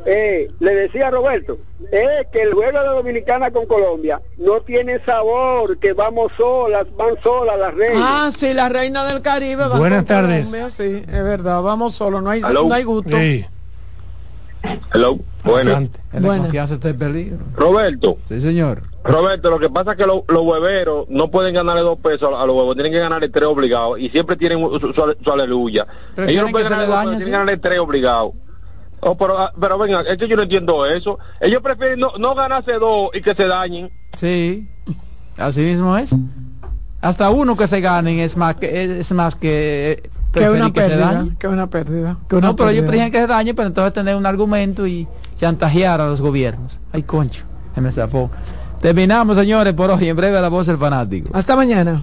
Eh, 0.07 0.49
le 0.61 0.75
decía 0.75 1.09
a 1.09 1.11
Roberto, 1.11 1.57
es 1.91 2.27
que 2.33 2.43
el 2.43 2.53
juego 2.53 2.79
de 2.81 2.89
Dominicana 2.89 3.51
con 3.51 3.65
Colombia 3.67 4.21
no 4.39 4.61
tiene 4.61 5.03
sabor, 5.05 5.79
que 5.79 5.93
vamos 5.95 6.31
solas, 6.37 6.87
van 6.97 7.15
solas 7.23 7.59
las 7.59 7.75
reinas. 7.75 8.03
Ah, 8.05 8.31
sí, 8.37 8.53
la 8.53 8.69
reina 8.69 9.05
del 9.07 9.23
Caribe. 9.23 9.67
va 9.67 9.79
Buenas 9.79 10.01
con 10.01 10.07
tardes. 10.07 10.47
Colombia, 10.49 10.71
sí, 10.71 11.03
es 11.07 11.23
verdad, 11.25 11.63
vamos 11.63 11.95
solo, 11.95 12.21
no 12.21 12.31
hay, 12.31 12.41
no 12.41 12.73
hay 12.75 12.85
gusto. 12.85 13.17
Sí. 13.17 13.47
Hello. 14.95 15.19
Bueno. 15.45 15.89
Roberto, 17.57 18.19
Sí, 18.25 18.41
señor. 18.41 18.83
Roberto, 19.05 19.51
lo 19.51 19.59
que 19.59 19.69
pasa 19.69 19.91
es 19.93 19.97
que 19.99 20.07
lo- 20.07 20.25
los 20.29 20.43
hueveros 20.43 21.05
no 21.11 21.31
pueden 21.31 21.55
ganarle 21.55 21.83
dos 21.83 21.99
pesos 21.99 22.23
a, 22.33 22.43
a 22.43 22.47
los 22.47 22.57
huevos, 22.57 22.75
tienen 22.75 22.91
que 22.93 22.99
ganarle 22.99 23.29
tres 23.29 23.45
obligados 23.45 23.99
y 23.99 24.09
siempre 24.09 24.37
tienen 24.37 24.59
su, 24.61 24.81
su- 24.81 25.17
su 25.23 25.31
aleluya. 25.33 25.87
Ellos 26.17 26.45
no 26.47 26.51
pueden 26.51 26.71
ganarle 26.71 26.87
le 26.87 26.93
dos 26.93 27.05
pesos, 27.05 27.13
¿sí? 27.13 27.19
tienen 27.19 27.25
que 27.27 27.31
ganarle 27.31 27.57
tres 27.59 27.79
obligados. 27.81 28.33
Oh, 29.07 29.17
pero, 29.17 29.39
ah, 29.39 29.53
pero 29.61 29.77
venga, 29.77 30.01
es 30.01 30.17
que 30.17 30.27
yo 30.27 30.35
no 30.35 30.43
entiendo 30.43 30.87
eso. 30.87 31.19
Ellos 31.39 31.61
prefieren 31.61 32.01
no, 32.01 32.13
no 32.19 32.35
ganarse 32.35 32.73
dos 32.79 33.11
y 33.13 33.21
que 33.21 33.35
se 33.35 33.47
dañen. 33.47 33.91
Sí, 34.17 34.67
así 35.37 35.61
mismo 35.61 35.97
es. 35.99 36.15
Hasta 37.03 37.29
uno 37.29 37.55
que 37.55 37.67
se 37.67 37.83
ganen 37.83 38.19
es 38.19 38.35
más 38.37 38.57
que 38.57 39.01
es 39.01 39.13
más 39.13 39.35
que 39.35 40.11
una 40.35 40.73
que 40.73 40.81
se 40.81 40.89
pérdida, 40.89 41.27
que 41.39 41.49
una 41.49 41.67
pérdida. 41.69 42.17
que 42.29 42.37
una 42.37 42.49
No, 42.49 42.57
pero 42.57 42.71
ellos 42.71 42.85
prefieren 42.85 43.13
que 43.13 43.21
se 43.21 43.27
dañe, 43.27 43.53
pero 43.53 43.69
entonces 43.69 43.93
tener 43.93 44.17
un 44.17 44.25
argumento 44.25 44.87
y 44.87 45.07
chantajear 45.37 46.01
a 46.01 46.07
los 46.07 46.23
gobiernos. 46.23 46.81
Ay, 46.93 47.03
concho, 47.03 47.45
se 47.75 47.81
me 47.83 47.93
zafó. 47.93 48.31
Terminamos, 48.81 49.37
señores, 49.37 49.75
por 49.75 49.91
hoy. 49.91 50.09
En 50.09 50.17
breve 50.17 50.41
la 50.41 50.49
voz 50.49 50.67
del 50.67 50.79
fanático. 50.79 51.29
Hasta 51.35 51.57
mañana. 51.57 52.03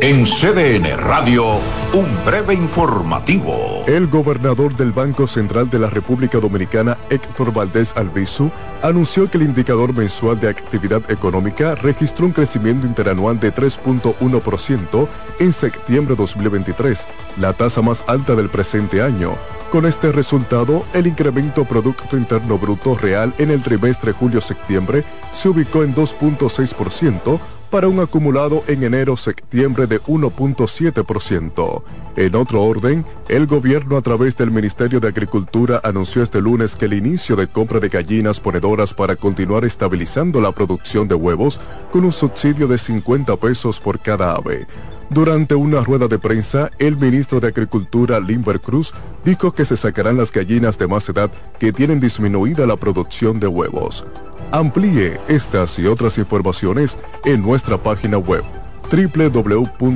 En 0.00 0.24
CDN 0.24 0.96
Radio, 0.96 1.60
un 1.92 2.24
breve 2.24 2.54
informativo. 2.54 3.84
El 3.86 4.08
gobernador 4.08 4.74
del 4.76 4.90
Banco 4.90 5.28
Central 5.28 5.70
de 5.70 5.78
la 5.78 5.90
República 5.90 6.40
Dominicana, 6.40 6.98
Héctor 7.10 7.52
Valdés 7.52 7.92
Albizu, 7.96 8.50
anunció 8.82 9.30
que 9.30 9.38
el 9.38 9.44
indicador 9.44 9.94
mensual 9.94 10.40
de 10.40 10.48
actividad 10.48 11.08
económica 11.08 11.76
registró 11.76 12.26
un 12.26 12.32
crecimiento 12.32 12.86
interanual 12.86 13.38
de 13.38 13.54
3.1% 13.54 15.08
en 15.38 15.52
septiembre 15.52 16.14
de 16.14 16.20
2023, 16.20 17.06
la 17.38 17.52
tasa 17.52 17.80
más 17.82 18.02
alta 18.08 18.34
del 18.34 18.50
presente 18.50 19.02
año. 19.02 19.36
Con 19.70 19.86
este 19.86 20.10
resultado, 20.10 20.84
el 20.94 21.06
incremento 21.06 21.64
Producto 21.64 22.16
Interno 22.16 22.58
Bruto 22.58 22.96
real 22.96 23.32
en 23.38 23.50
el 23.50 23.62
trimestre 23.62 24.12
julio-septiembre 24.12 25.04
se 25.32 25.48
ubicó 25.48 25.84
en 25.84 25.94
2.6%, 25.94 27.40
para 27.72 27.88
un 27.88 28.00
acumulado 28.00 28.62
en 28.68 28.84
enero-septiembre 28.84 29.86
de 29.86 29.98
1.7%. 30.02 31.82
En 32.16 32.34
otro 32.34 32.62
orden, 32.62 33.06
el 33.28 33.46
gobierno 33.46 33.96
a 33.96 34.02
través 34.02 34.36
del 34.36 34.50
Ministerio 34.50 35.00
de 35.00 35.08
Agricultura 35.08 35.80
anunció 35.82 36.22
este 36.22 36.42
lunes 36.42 36.76
que 36.76 36.84
el 36.84 36.92
inicio 36.92 37.34
de 37.34 37.46
compra 37.46 37.80
de 37.80 37.88
gallinas 37.88 38.40
ponedoras 38.40 38.92
para 38.92 39.16
continuar 39.16 39.64
estabilizando 39.64 40.38
la 40.42 40.52
producción 40.52 41.08
de 41.08 41.14
huevos 41.14 41.58
con 41.90 42.04
un 42.04 42.12
subsidio 42.12 42.68
de 42.68 42.76
50 42.76 43.34
pesos 43.38 43.80
por 43.80 43.98
cada 44.00 44.34
ave. 44.34 44.66
Durante 45.08 45.54
una 45.54 45.80
rueda 45.80 46.08
de 46.08 46.18
prensa, 46.18 46.70
el 46.78 46.98
ministro 46.98 47.40
de 47.40 47.48
Agricultura, 47.48 48.20
Limber 48.20 48.60
Cruz, 48.60 48.92
dijo 49.24 49.52
que 49.52 49.64
se 49.64 49.78
sacarán 49.78 50.18
las 50.18 50.30
gallinas 50.30 50.76
de 50.76 50.88
más 50.88 51.08
edad 51.08 51.30
que 51.58 51.72
tienen 51.72 52.00
disminuida 52.00 52.66
la 52.66 52.76
producción 52.76 53.40
de 53.40 53.46
huevos. 53.46 54.06
Amplíe 54.52 55.18
estas 55.28 55.78
y 55.78 55.86
otras 55.86 56.18
informaciones 56.18 56.98
en 57.24 57.40
nuestra 57.40 57.78
página 57.78 58.18
web 58.18 58.44
www.cdn.com.do. 58.90 59.94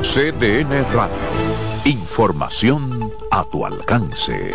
CDN 0.00 0.84
Radio. 0.94 1.16
Información 1.84 3.12
a 3.30 3.44
tu 3.44 3.66
alcance. 3.66 4.52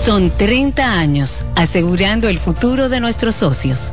Son 0.00 0.30
30 0.30 0.90
años 0.90 1.44
asegurando 1.54 2.28
el 2.28 2.38
futuro 2.38 2.88
de 2.88 3.00
nuestros 3.00 3.34
socios. 3.34 3.92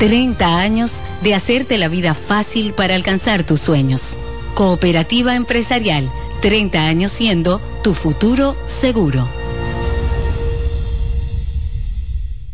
30 0.00 0.58
años 0.58 0.92
de 1.22 1.34
hacerte 1.34 1.76
la 1.76 1.88
vida 1.88 2.14
fácil 2.14 2.72
para 2.72 2.94
alcanzar 2.94 3.44
tus 3.44 3.60
sueños. 3.60 4.16
Cooperativa 4.54 5.34
Empresarial, 5.34 6.10
30 6.40 6.86
años 6.86 7.12
siendo 7.12 7.60
tu 7.84 7.92
futuro 7.92 8.56
seguro. 8.66 9.28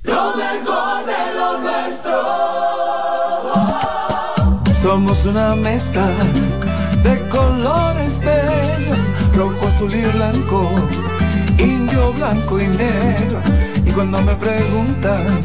Lo 0.03 0.35
mejor 0.35 1.07
de 1.07 1.35
lo 1.37 1.59
nuestro. 1.61 2.13
Somos 4.83 5.25
una 5.25 5.55
mezcla 5.55 6.09
de 7.05 7.29
colores 7.29 8.19
bellos, 8.19 8.99
rojo, 9.37 9.69
azul 9.69 9.95
y 9.95 10.03
blanco, 10.03 10.69
indio, 11.61 12.13
blanco 12.13 12.61
y 12.61 12.67
negro. 12.67 13.41
Y 13.87 13.91
cuando 13.93 14.21
me 14.23 14.35
preguntan 14.35 15.41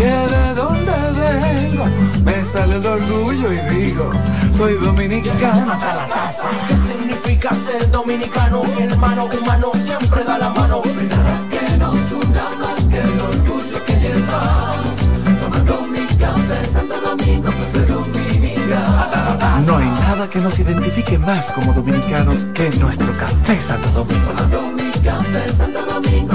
que 0.00 0.06
de 0.06 0.54
dónde 0.54 0.92
vengo, 1.20 1.84
me 2.24 2.42
sale 2.42 2.76
el 2.76 2.86
orgullo 2.86 3.52
y 3.52 3.58
digo, 3.74 4.10
soy 4.56 4.74
dominicano 4.76 5.72
hasta 5.72 5.94
la 5.94 6.06
taza. 6.08 6.48
¿Qué 6.68 6.76
significa 6.88 7.54
ser 7.54 7.90
dominicano? 7.90 8.62
Mi 8.64 8.82
hermano 8.82 9.26
humano 9.26 9.72
siempre 9.74 10.24
da 10.24 10.38
la 10.38 10.48
mano. 10.48 10.80
Nada 11.08 11.36
que 11.50 11.76
nos 11.76 12.12
una 12.12 12.44
más 12.60 12.82
que 12.88 12.98
el 12.98 13.20
orgullo 13.20 13.84
que 13.84 13.94
llevamos. 14.00 14.94
Tomando 15.42 15.82
mi 15.92 16.06
café 16.16 16.64
Santo 16.72 16.94
Domingo, 17.02 17.50
pues 17.50 17.68
soy 17.72 17.84
dominicano. 17.84 19.66
No 19.66 19.76
hay 19.76 19.90
nada 20.08 20.30
que 20.30 20.38
nos 20.38 20.58
identifique 20.58 21.18
más 21.18 21.52
como 21.52 21.74
dominicanos 21.74 22.46
que 22.54 22.70
nuestro 22.78 23.12
café 23.18 23.60
Santo 23.60 23.88
Domingo. 23.90 24.30
Tomando 24.30 24.62
mi 24.82 24.90
café 25.02 25.48
Santo 25.52 25.80
Domingo, 25.84 26.34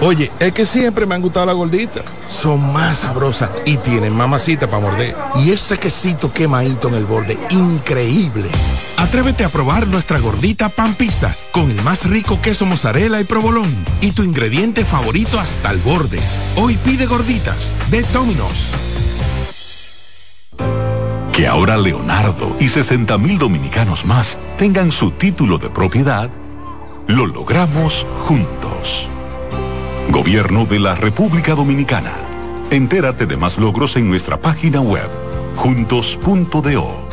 Oye, 0.00 0.30
es 0.38 0.52
que 0.52 0.66
siempre 0.66 1.06
me 1.06 1.14
han 1.14 1.22
gustado 1.22 1.46
las 1.46 1.54
gorditas. 1.54 2.04
Son 2.26 2.72
más 2.72 2.98
sabrosas 2.98 3.50
y 3.64 3.76
tienen 3.78 4.14
mamacita 4.14 4.66
para 4.68 4.82
morder. 4.82 5.16
Y 5.36 5.50
ese 5.50 5.78
quesito 5.78 6.32
quemadito 6.32 6.88
en 6.88 6.94
el 6.94 7.06
borde, 7.06 7.38
increíble. 7.50 8.50
Atrévete 8.96 9.44
a 9.44 9.48
probar 9.48 9.86
nuestra 9.86 10.18
gordita 10.18 10.68
pan 10.68 10.94
pizza 10.94 11.34
con 11.52 11.70
el 11.70 11.80
más 11.82 12.08
rico 12.08 12.40
queso 12.40 12.66
mozzarella 12.66 13.20
y 13.20 13.24
provolón 13.24 13.72
y 14.00 14.12
tu 14.12 14.22
ingrediente 14.22 14.84
favorito 14.84 15.38
hasta 15.38 15.70
el 15.70 15.78
borde. 15.78 16.20
Hoy 16.56 16.76
pide 16.76 17.06
gorditas 17.06 17.74
de 17.90 18.02
Domino's. 18.12 18.70
Que 21.32 21.48
ahora 21.48 21.76
Leonardo 21.76 22.56
y 22.60 22.68
60 22.68 23.18
mil 23.18 23.38
dominicanos 23.38 24.06
más 24.06 24.38
tengan 24.56 24.92
su 24.92 25.10
título 25.10 25.58
de 25.58 25.68
propiedad, 25.68 26.30
lo 27.08 27.26
logramos 27.26 28.06
juntos. 28.26 29.08
Gobierno 30.10 30.64
de 30.66 30.78
la 30.78 30.94
República 30.94 31.54
Dominicana. 31.54 32.12
Entérate 32.70 33.26
de 33.26 33.36
más 33.36 33.58
logros 33.58 33.96
en 33.96 34.08
nuestra 34.08 34.36
página 34.40 34.80
web, 34.80 35.08
juntos.do. 35.56 37.08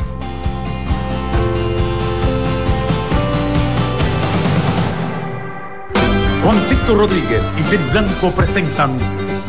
Juancito 6.44 6.94
Rodríguez 6.94 7.42
y 7.58 7.62
Jenny 7.70 7.90
Blanco 7.90 8.30
presentan 8.30 8.90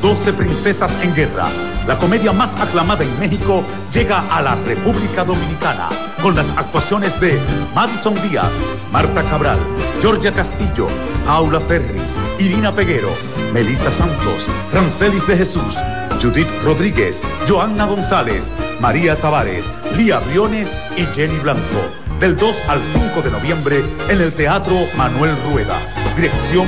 12 0.02 0.34
Princesas 0.34 0.92
en 1.02 1.14
Guerra. 1.16 1.50
La 1.88 1.98
comedia 1.98 2.32
más 2.32 2.50
aclamada 2.60 3.04
en 3.04 3.20
México 3.20 3.64
llega 3.92 4.24
a 4.30 4.42
la 4.42 4.56
República 4.56 5.24
Dominicana 5.24 5.90
con 6.22 6.36
las 6.36 6.48
actuaciones 6.58 7.20
de 7.20 7.40
Madison 7.76 8.16
Díaz, 8.28 8.52
Marta 8.92 9.24
Cabral, 9.24 9.60
Georgia 10.02 10.34
Castillo, 10.34 10.88
Paula 11.26 11.60
Ferri, 11.62 12.00
Irina 12.40 12.76
Peguero, 12.76 13.10
Melissa 13.54 13.92
Santos, 13.92 14.48
Rancelis 14.74 15.26
de 15.28 15.38
Jesús, 15.38 15.78
Judith 16.22 16.48
Rodríguez, 16.64 17.22
Joanna 17.48 17.86
González, 17.86 18.50
María 18.80 19.16
Tavares, 19.16 19.66
Lía 19.96 20.20
Briones 20.20 20.70
y 20.98 21.06
Jenny 21.16 21.38
Blanco. 21.40 21.62
Del 22.20 22.38
2 22.38 22.56
al 22.70 22.80
5 22.94 23.22
de 23.22 23.32
noviembre 23.32 23.84
en 24.10 24.22
el 24.22 24.32
Teatro 24.32 24.76
Manuel 24.98 25.36
Rueda. 25.52 25.78
Dirección 26.16 26.68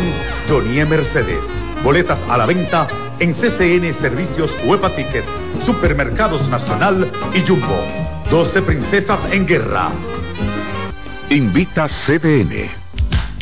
Jonie 0.49 0.85
Mercedes. 0.85 1.45
Boletas 1.83 2.19
a 2.29 2.37
la 2.37 2.45
venta 2.45 2.87
en 3.19 3.33
CCN 3.33 3.93
Servicios 3.93 4.55
Huepa 4.65 4.89
Ticket, 4.89 5.25
Supermercados 5.61 6.49
Nacional 6.49 7.11
y 7.33 7.41
Jumbo. 7.47 7.81
12 8.29 8.61
Princesas 8.63 9.19
en 9.31 9.45
Guerra. 9.45 9.89
Invita 11.29 11.87
CDN. 11.87 12.84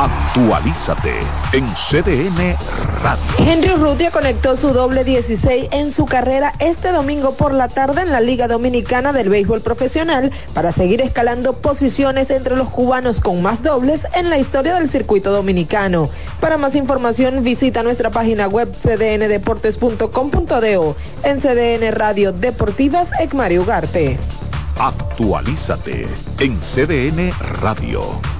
Actualízate 0.00 1.12
en 1.52 1.66
CDN 1.74 2.56
Radio. 3.02 3.22
Henry 3.38 3.72
Urrutia 3.72 4.10
conectó 4.10 4.56
su 4.56 4.72
doble 4.72 5.04
16 5.04 5.68
en 5.72 5.92
su 5.92 6.06
carrera 6.06 6.54
este 6.58 6.90
domingo 6.90 7.34
por 7.34 7.52
la 7.52 7.68
tarde 7.68 8.00
en 8.00 8.10
la 8.10 8.22
Liga 8.22 8.48
Dominicana 8.48 9.12
del 9.12 9.28
Béisbol 9.28 9.60
Profesional 9.60 10.32
para 10.54 10.72
seguir 10.72 11.02
escalando 11.02 11.52
posiciones 11.52 12.30
entre 12.30 12.56
los 12.56 12.70
cubanos 12.70 13.20
con 13.20 13.42
más 13.42 13.62
dobles 13.62 14.06
en 14.14 14.30
la 14.30 14.38
historia 14.38 14.76
del 14.76 14.88
circuito 14.88 15.32
dominicano. 15.32 16.08
Para 16.40 16.56
más 16.56 16.76
información 16.76 17.42
visita 17.42 17.82
nuestra 17.82 18.08
página 18.08 18.48
web 18.48 18.74
cdndeportes.com.do 18.74 20.96
en 21.24 21.40
CDN 21.42 21.92
Radio 21.92 22.32
Deportivas 22.32 23.10
Ecmario 23.20 23.60
Ugarte. 23.60 24.18
Actualízate 24.78 26.06
en 26.38 26.58
CDN 26.60 27.34
Radio. 27.60 28.39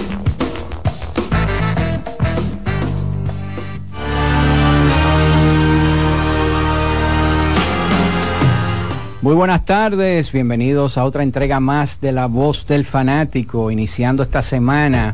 Muy 9.21 9.35
buenas 9.35 9.65
tardes, 9.65 10.31
bienvenidos 10.31 10.97
a 10.97 11.05
otra 11.05 11.21
entrega 11.21 11.59
más 11.59 12.01
de 12.01 12.11
La 12.11 12.25
Voz 12.25 12.65
del 12.65 12.85
Fanático, 12.85 13.69
iniciando 13.69 14.23
esta 14.23 14.41
semana 14.41 15.13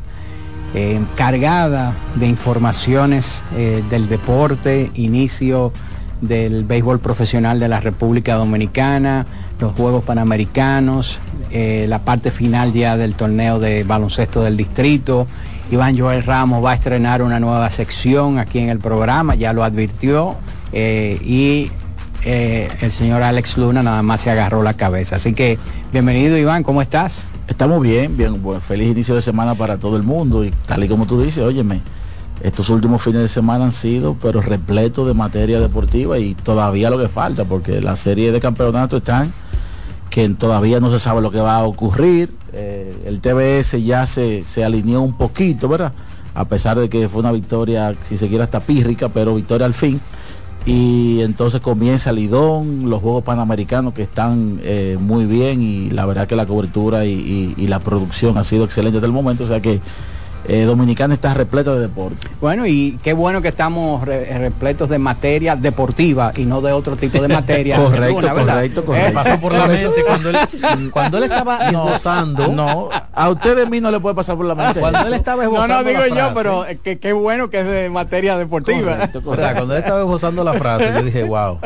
eh, 0.73 1.01
cargada 1.17 1.93
de 2.15 2.25
informaciones 2.25 3.43
eh, 3.57 3.83
del 3.89 4.07
deporte, 4.07 4.91
inicio 4.93 5.73
del 6.21 6.63
béisbol 6.63 6.99
profesional 7.01 7.59
de 7.59 7.67
la 7.67 7.81
República 7.81 8.35
Dominicana, 8.35 9.25
los 9.59 9.73
Juegos 9.73 10.05
Panamericanos, 10.05 11.19
eh, 11.51 11.83
la 11.89 11.99
parte 11.99 12.31
final 12.31 12.71
ya 12.71 12.95
del 12.95 13.13
torneo 13.13 13.59
de 13.59 13.83
baloncesto 13.83 14.41
del 14.41 14.55
distrito. 14.55 15.27
Iván 15.69 15.99
Joel 15.99 16.23
Ramos 16.23 16.63
va 16.63 16.71
a 16.71 16.75
estrenar 16.75 17.21
una 17.21 17.41
nueva 17.41 17.69
sección 17.71 18.39
aquí 18.39 18.59
en 18.59 18.69
el 18.69 18.79
programa, 18.79 19.35
ya 19.35 19.51
lo 19.51 19.65
advirtió, 19.65 20.37
y 20.71 21.71
eh, 22.23 22.69
el 22.81 22.91
señor 22.91 23.23
Alex 23.23 23.57
Luna 23.57 23.83
nada 23.83 24.01
más 24.03 24.21
se 24.21 24.29
agarró 24.29 24.63
la 24.63 24.73
cabeza. 24.73 25.17
Así 25.17 25.33
que 25.33 25.57
bienvenido 25.91 26.37
Iván, 26.37 26.63
¿cómo 26.63 26.81
estás? 26.81 27.25
Estamos 27.47 27.81
bien, 27.81 28.17
bien, 28.17 28.41
buen, 28.41 28.59
feliz 28.59 28.91
inicio 28.91 29.15
de 29.15 29.21
semana 29.21 29.55
para 29.55 29.77
todo 29.77 29.95
el 29.95 30.03
mundo 30.03 30.43
y 30.43 30.51
tal 30.51 30.83
y 30.83 30.87
como 30.87 31.05
tú 31.05 31.21
dices, 31.21 31.43
óyeme, 31.43 31.81
estos 32.41 32.69
últimos 32.69 33.01
fines 33.01 33.21
de 33.21 33.27
semana 33.27 33.65
han 33.65 33.71
sido 33.71 34.15
pero 34.21 34.41
repletos 34.41 35.07
de 35.07 35.13
materia 35.13 35.59
deportiva 35.59 36.19
y 36.19 36.33
todavía 36.35 36.89
lo 36.89 36.97
que 36.97 37.07
falta 37.07 37.45
porque 37.45 37.81
la 37.81 37.95
serie 37.95 38.31
de 38.31 38.39
campeonatos 38.39 38.99
están 38.99 39.33
que 40.09 40.27
todavía 40.29 40.79
no 40.79 40.91
se 40.91 40.99
sabe 40.99 41.21
lo 41.21 41.31
que 41.31 41.39
va 41.39 41.57
a 41.57 41.63
ocurrir. 41.63 42.33
Eh, 42.53 43.03
el 43.05 43.19
TBS 43.19 43.83
ya 43.83 44.07
se, 44.07 44.45
se 44.45 44.63
alineó 44.63 45.01
un 45.01 45.17
poquito, 45.17 45.67
¿verdad? 45.67 45.93
A 46.33 46.45
pesar 46.45 46.79
de 46.79 46.89
que 46.89 47.09
fue 47.09 47.19
una 47.19 47.31
victoria, 47.31 47.93
si 48.07 48.17
se 48.17 48.27
quiere, 48.27 48.43
hasta 48.43 48.59
pírrica, 48.61 49.09
pero 49.09 49.35
victoria 49.35 49.65
al 49.65 49.73
fin 49.73 49.99
y 50.67 51.21
entonces 51.21 51.61
comienza 51.61 52.09
el 52.09 52.17
Lidón, 52.17 52.89
los 52.89 53.01
Juegos 53.01 53.23
Panamericanos 53.23 53.93
que 53.93 54.03
están 54.03 54.59
eh, 54.63 54.97
muy 54.99 55.25
bien 55.25 55.61
y 55.61 55.89
la 55.91 56.05
verdad 56.05 56.27
que 56.27 56.35
la 56.35 56.45
cobertura 56.45 57.05
y, 57.05 57.53
y, 57.55 57.67
la 57.67 57.79
producción 57.79 58.37
ha 58.37 58.43
sido 58.43 58.65
excelente 58.65 58.97
hasta 58.97 59.07
el 59.07 59.13
momento, 59.13 59.45
o 59.45 59.47
sea 59.47 59.61
que 59.61 59.79
eh, 60.47 60.63
Dominicana 60.63 61.13
está 61.13 61.33
repleta 61.33 61.73
de 61.73 61.81
deporte. 61.81 62.25
Bueno, 62.39 62.65
y 62.65 62.97
qué 63.03 63.11
bueno 63.11 63.41
que 63.41 63.49
estamos 63.49 64.05
repletos 64.05 64.87
de 64.87 64.97
materia 64.97 65.57
deportiva 65.57 66.31
y 66.37 66.45
no 66.45 66.61
de 66.61 66.71
otro 66.71 66.95
tipo 66.95 67.21
de 67.21 67.27
materia. 67.27 67.75
correcto, 67.83 68.29
correcto, 68.33 68.85
correcto, 68.85 69.13
Pasó 69.13 69.39
por 69.41 69.51
la 69.53 69.67
mente 69.67 70.05
cuando 70.05 70.29
él, 70.29 70.37
cuando 70.91 71.17
él 71.17 71.23
estaba 71.25 71.69
esbozando. 71.69 72.47
No, 72.47 72.89
a 73.13 73.29
usted 73.29 73.57
de 73.57 73.65
mí 73.65 73.81
no 73.81 73.91
le 73.91 73.99
puede 73.99 74.15
pasar 74.15 74.37
por 74.37 74.45
la 74.45 74.55
mente. 74.55 74.79
Cuando 74.79 75.05
él 75.05 75.13
estaba 75.13 75.43
esbozando. 75.43 75.67
No, 75.67 75.83
no 75.83 75.89
digo 75.89 76.15
yo, 76.15 76.33
pero 76.33 76.65
que, 76.81 76.97
qué 76.97 77.11
bueno 77.11 77.49
que 77.49 77.59
es 77.59 77.65
de 77.65 77.89
materia 77.89 78.37
deportiva. 78.37 78.93
Correcto, 78.93 79.21
correcto. 79.21 79.53
Cuando 79.53 79.73
él 79.73 79.79
estaba 79.81 79.99
esbozando 79.99 80.43
la 80.45 80.53
frase, 80.53 80.91
yo 80.93 81.03
dije, 81.03 81.23
wow, 81.23 81.59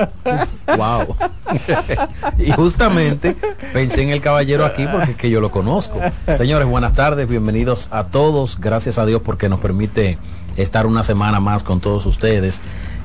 wow. 0.76 1.16
y 2.40 2.52
justamente 2.52 3.36
pensé 3.74 4.02
en 4.02 4.10
el 4.10 4.22
caballero 4.22 4.66
aquí 4.66 4.88
porque 4.92 5.12
es 5.12 5.18
que 5.18 5.30
yo 5.30 5.40
lo 5.40 5.52
conozco. 5.52 6.00
Señores, 6.34 6.68
buenas 6.68 6.94
tardes, 6.94 7.28
bienvenidos 7.28 7.88
a 7.92 8.06
todos 8.06 8.60
gracias 8.60 8.71
a 8.74 9.06
Dios 9.06 9.22
porque 9.24 9.50
nos 9.50 9.60
permite 9.60 10.18
estar 10.56 10.86
una 10.86 11.04
semana 11.04 11.40
más 11.40 11.64
con 11.64 11.82
todos 11.82 12.06
ustedes. 12.06 12.62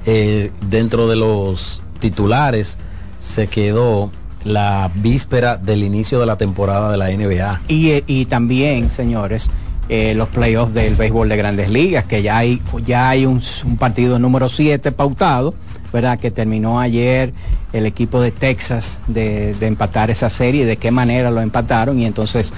Eh, 0.07 0.53
dentro 0.69 1.09
de 1.09 1.17
los 1.17 1.83
titulares 1.99 2.79
se 3.19 3.49
quedó 3.49 4.13
la 4.45 4.93
víspera 4.95 5.57
del 5.57 5.83
inicio 5.83 6.21
de 6.21 6.27
la 6.27 6.37
temporada 6.37 6.93
de 6.93 6.97
la 6.97 7.11
NBA. 7.11 7.63
Y, 7.67 7.91
eh, 7.91 8.05
y 8.07 8.27
también, 8.27 8.91
señores, 8.91 9.51
eh, 9.89 10.15
los 10.15 10.29
playoffs 10.29 10.73
del 10.73 10.95
béisbol 10.95 11.29
de 11.29 11.37
grandes 11.37 11.69
ligas, 11.69 12.05
que 12.05 12.23
ya 12.23 12.37
hay, 12.39 12.63
ya 12.85 13.09
hay 13.09 13.27
un, 13.27 13.43
un 13.65 13.77
partido 13.77 14.21
número 14.21 14.49
7 14.49 14.93
pautado, 14.93 15.53
¿verdad? 15.93 16.21
Que 16.21 16.31
terminó 16.31 16.79
ayer 16.79 17.33
el 17.73 17.87
equipo 17.87 18.21
de 18.21 18.31
Texas 18.31 19.01
de, 19.09 19.55
de 19.55 19.67
empatar 19.67 20.11
esa 20.11 20.31
serie, 20.31 20.65
de 20.65 20.77
qué 20.77 20.93
manera 20.93 21.33
lo 21.33 21.41
empataron, 21.41 21.99
y 21.99 22.07
entonces 22.07 22.53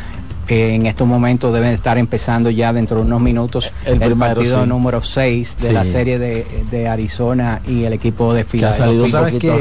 eh, 0.48 0.74
en 0.74 0.86
estos 0.86 1.06
momentos 1.06 1.52
deben 1.52 1.70
estar 1.72 1.98
empezando 1.98 2.48
ya 2.50 2.72
dentro 2.72 2.98
de 2.98 3.02
unos 3.06 3.20
minutos 3.20 3.72
el, 3.84 3.98
partido 4.16 4.62
sí. 4.62 4.68
número 4.68 5.02
6 5.02 5.56
de 5.58 5.66
Sí. 5.68 5.72
la 5.72 5.84
serie 5.84 6.18
de, 6.18 6.46
de 6.70 6.88
Arizona 6.88 7.60
y 7.66 7.84
el 7.84 7.92
equipo 7.92 8.32
de 8.34 8.44
Que 8.44 8.64
ha 8.64 8.72
salido, 8.74 9.04
Filadelfia. 9.06 9.52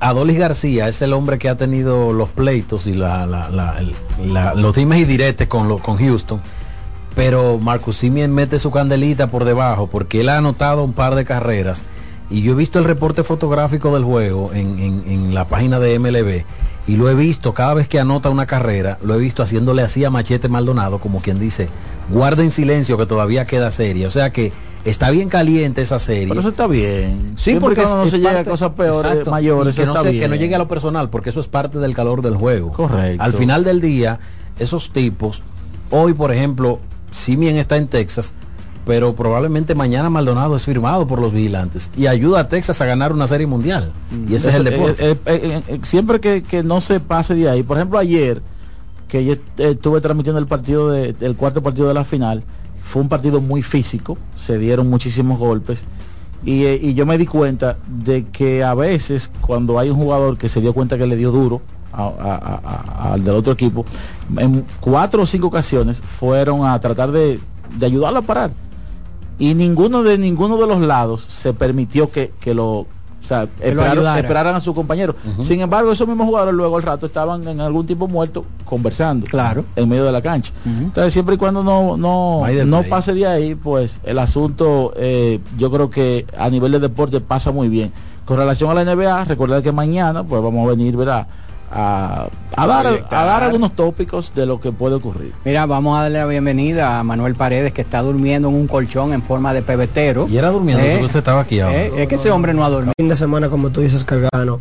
Adolis 0.00 0.38
García 0.38 0.86
es 0.88 1.02
el 1.02 1.12
hombre 1.12 1.38
que 1.38 1.48
ha 1.48 1.56
tenido 1.56 2.12
los 2.12 2.28
pleitos 2.28 2.86
y 2.86 2.94
la, 2.94 3.26
la- 3.26 3.48
la- 3.50 3.76
el- 3.80 4.32
la- 4.32 4.54
los 4.54 4.76
dimes 4.76 5.00
y 5.00 5.04
diretes 5.04 5.48
con, 5.48 5.68
lo- 5.68 5.78
con 5.78 5.96
Houston. 5.96 6.40
Pero 7.16 7.58
Marcus 7.58 7.96
Simien 7.96 8.32
mete 8.32 8.60
su 8.60 8.70
candelita 8.70 9.28
por 9.28 9.44
debajo 9.44 9.88
porque 9.88 10.20
él 10.20 10.28
ha 10.28 10.36
anotado 10.38 10.84
un 10.84 10.92
par 10.92 11.16
de 11.16 11.24
carreras. 11.24 11.84
Y 12.30 12.42
yo 12.42 12.52
he 12.52 12.54
visto 12.54 12.78
el 12.78 12.84
reporte 12.84 13.22
fotográfico 13.24 13.92
del 13.94 14.04
juego 14.04 14.52
en, 14.52 14.78
en- 14.78 15.02
en 15.08 15.34
la 15.34 15.48
página 15.48 15.80
de 15.80 15.98
MLB. 15.98 16.44
Y 16.88 16.96
lo 16.96 17.08
he 17.10 17.14
visto 17.14 17.52
cada 17.54 17.74
vez 17.74 17.86
que 17.86 18.00
anota 18.00 18.30
una 18.30 18.46
carrera, 18.46 18.98
lo 19.02 19.14
he 19.14 19.18
visto 19.18 19.42
haciéndole 19.42 19.82
así 19.82 20.04
a 20.04 20.10
Machete 20.10 20.48
Maldonado, 20.48 20.98
como 20.98 21.20
quien 21.20 21.38
dice, 21.38 21.68
guarda 22.08 22.42
en 22.42 22.50
silencio 22.50 22.96
que 22.96 23.04
todavía 23.06 23.44
queda 23.44 23.70
serie. 23.70 24.06
O 24.06 24.10
sea 24.10 24.30
que 24.32 24.52
está 24.86 25.10
bien 25.10 25.28
caliente 25.28 25.82
esa 25.82 25.98
serie. 25.98 26.28
Pero 26.28 26.40
eso 26.40 26.48
está 26.48 26.66
bien. 26.66 27.34
Sí, 27.36 27.50
Siempre 27.50 27.74
porque 27.76 27.82
no 27.82 28.06
se 28.06 28.16
llega 28.18 28.40
a 28.40 28.44
cosas 28.44 28.70
peores, 28.70 29.10
Exacto. 29.12 29.30
mayores, 29.30 29.76
que 29.76 29.84
no, 29.84 29.92
está 29.92 30.02
se- 30.04 30.10
bien. 30.12 30.22
que 30.22 30.28
no 30.28 30.34
llegue 30.36 30.54
a 30.54 30.58
lo 30.58 30.66
personal, 30.66 31.10
porque 31.10 31.28
eso 31.28 31.40
es 31.40 31.46
parte 31.48 31.78
del 31.78 31.94
calor 31.94 32.22
del 32.22 32.36
juego. 32.36 32.72
Correcto. 32.72 33.22
Al 33.22 33.34
final 33.34 33.64
del 33.64 33.82
día, 33.82 34.18
esos 34.58 34.90
tipos, 34.90 35.42
hoy 35.90 36.14
por 36.14 36.32
ejemplo, 36.32 36.80
Simien 37.10 37.56
está 37.56 37.76
en 37.76 37.88
Texas, 37.88 38.32
pero 38.88 39.14
probablemente 39.14 39.74
mañana 39.74 40.08
Maldonado 40.08 40.56
es 40.56 40.64
firmado 40.64 41.06
por 41.06 41.20
los 41.20 41.30
vigilantes 41.30 41.90
y 41.94 42.06
ayuda 42.06 42.40
a 42.40 42.48
Texas 42.48 42.80
a 42.80 42.86
ganar 42.86 43.12
una 43.12 43.26
serie 43.26 43.46
mundial. 43.46 43.92
Y 44.26 44.34
ese 44.34 44.48
es 44.48 44.54
el 44.54 44.64
deporte. 44.64 45.10
eh, 45.10 45.16
eh, 45.26 45.62
eh, 45.68 45.80
siempre 45.82 46.20
que, 46.20 46.42
que 46.42 46.62
no 46.62 46.80
se 46.80 46.98
pase 46.98 47.34
de 47.34 47.50
ahí. 47.50 47.62
Por 47.62 47.76
ejemplo, 47.76 47.98
ayer, 47.98 48.40
que 49.06 49.26
yo 49.26 49.34
estuve 49.58 50.00
transmitiendo 50.00 50.38
el 50.40 50.46
partido 50.46 50.88
de, 50.90 51.14
el 51.20 51.36
cuarto 51.36 51.62
partido 51.62 51.86
de 51.86 51.92
la 51.92 52.04
final, 52.04 52.44
fue 52.82 53.02
un 53.02 53.10
partido 53.10 53.42
muy 53.42 53.60
físico, 53.60 54.16
se 54.34 54.56
dieron 54.58 54.88
muchísimos 54.88 55.38
golpes. 55.38 55.84
Y, 56.42 56.64
y 56.64 56.94
yo 56.94 57.04
me 57.04 57.18
di 57.18 57.26
cuenta 57.26 57.76
de 57.86 58.24
que 58.28 58.64
a 58.64 58.72
veces 58.72 59.30
cuando 59.42 59.78
hay 59.78 59.90
un 59.90 59.98
jugador 59.98 60.38
que 60.38 60.48
se 60.48 60.62
dio 60.62 60.72
cuenta 60.72 60.96
que 60.96 61.06
le 61.06 61.16
dio 61.16 61.30
duro 61.30 61.60
a- 61.92 62.04
a- 62.04 62.34
a- 62.36 62.60
a- 63.10 63.12
al 63.12 63.22
del 63.22 63.34
otro 63.34 63.52
equipo, 63.52 63.84
en 64.38 64.64
cuatro 64.80 65.24
o 65.24 65.26
cinco 65.26 65.48
ocasiones 65.48 66.00
fueron 66.00 66.64
a 66.64 66.78
tratar 66.80 67.12
de, 67.12 67.38
de 67.78 67.84
ayudarlo 67.86 68.20
a 68.20 68.22
parar 68.22 68.50
y 69.38 69.54
ninguno 69.54 70.02
de 70.02 70.18
ninguno 70.18 70.56
de 70.56 70.66
los 70.66 70.80
lados 70.80 71.24
se 71.28 71.52
permitió 71.52 72.10
que, 72.10 72.32
que 72.40 72.54
lo 72.54 72.86
o 73.22 73.28
sea, 73.28 73.40
lo 73.40 73.50
esperaron, 73.60 73.90
ayudara. 73.90 74.20
esperaran 74.20 74.54
a 74.54 74.60
su 74.60 74.74
compañero. 74.74 75.14
Sin 75.42 75.60
embargo, 75.60 75.92
esos 75.92 76.08
mismos 76.08 76.26
jugadores 76.26 76.54
luego 76.54 76.78
al 76.78 76.82
rato 76.82 77.04
estaban 77.04 77.46
en 77.46 77.60
algún 77.60 77.84
tipo 77.84 78.08
muerto 78.08 78.46
conversando. 78.64 79.26
Claro. 79.26 79.66
En 79.76 79.86
medio 79.86 80.06
de 80.06 80.12
la 80.12 80.22
cancha. 80.22 80.50
Entonces, 80.64 81.12
siempre 81.12 81.34
y 81.34 81.38
cuando 81.38 81.62
no, 81.62 81.98
no, 81.98 82.46
no 82.64 82.78
play. 82.78 82.90
pase 82.90 83.12
de 83.12 83.26
ahí, 83.26 83.54
pues 83.54 83.98
el 84.04 84.18
asunto, 84.18 84.94
eh, 84.96 85.40
yo 85.58 85.70
creo 85.70 85.90
que 85.90 86.24
a 86.38 86.48
nivel 86.48 86.72
de 86.72 86.80
deporte 86.80 87.20
pasa 87.20 87.50
muy 87.50 87.68
bien. 87.68 87.92
Con 88.24 88.38
relación 88.38 88.70
a 88.70 88.82
la 88.82 88.94
NBA, 88.94 89.24
recordar 89.24 89.62
que 89.62 89.72
mañana, 89.72 90.24
pues 90.24 90.42
vamos 90.42 90.66
a 90.66 90.70
venir, 90.70 90.96
¿verdad? 90.96 91.26
A, 91.70 92.28
a 92.56 92.66
dar, 92.66 92.86
a 92.86 93.24
dar 93.24 93.42
algunos 93.42 93.72
tópicos 93.76 94.32
de 94.34 94.46
lo 94.46 94.58
que 94.60 94.72
puede 94.72 94.94
ocurrir. 94.94 95.32
Mira, 95.44 95.66
vamos 95.66 95.98
a 95.98 96.02
darle 96.04 96.18
la 96.18 96.26
bienvenida 96.26 96.98
a 96.98 97.04
Manuel 97.04 97.34
Paredes, 97.34 97.72
que 97.74 97.82
está 97.82 98.00
durmiendo 98.00 98.48
en 98.48 98.54
un 98.54 98.66
colchón 98.66 99.12
en 99.12 99.22
forma 99.22 99.52
de 99.52 99.60
pebetero. 99.62 100.26
Y 100.30 100.38
era 100.38 100.48
durmiendo, 100.48 100.82
Eh, 100.82 101.00
usted 101.04 101.18
estaba 101.18 101.42
aquí 101.42 101.60
ahora. 101.60 101.76
eh, 101.76 101.92
es 101.98 102.08
que 102.08 102.14
ese 102.14 102.30
hombre 102.30 102.54
no 102.54 102.64
ha 102.64 102.70
dormido. 102.70 102.92
fin 102.98 103.08
de 103.08 103.16
semana, 103.16 103.50
como 103.50 103.68
tú 103.70 103.82
dices, 103.82 104.04
Cargano, 104.04 104.58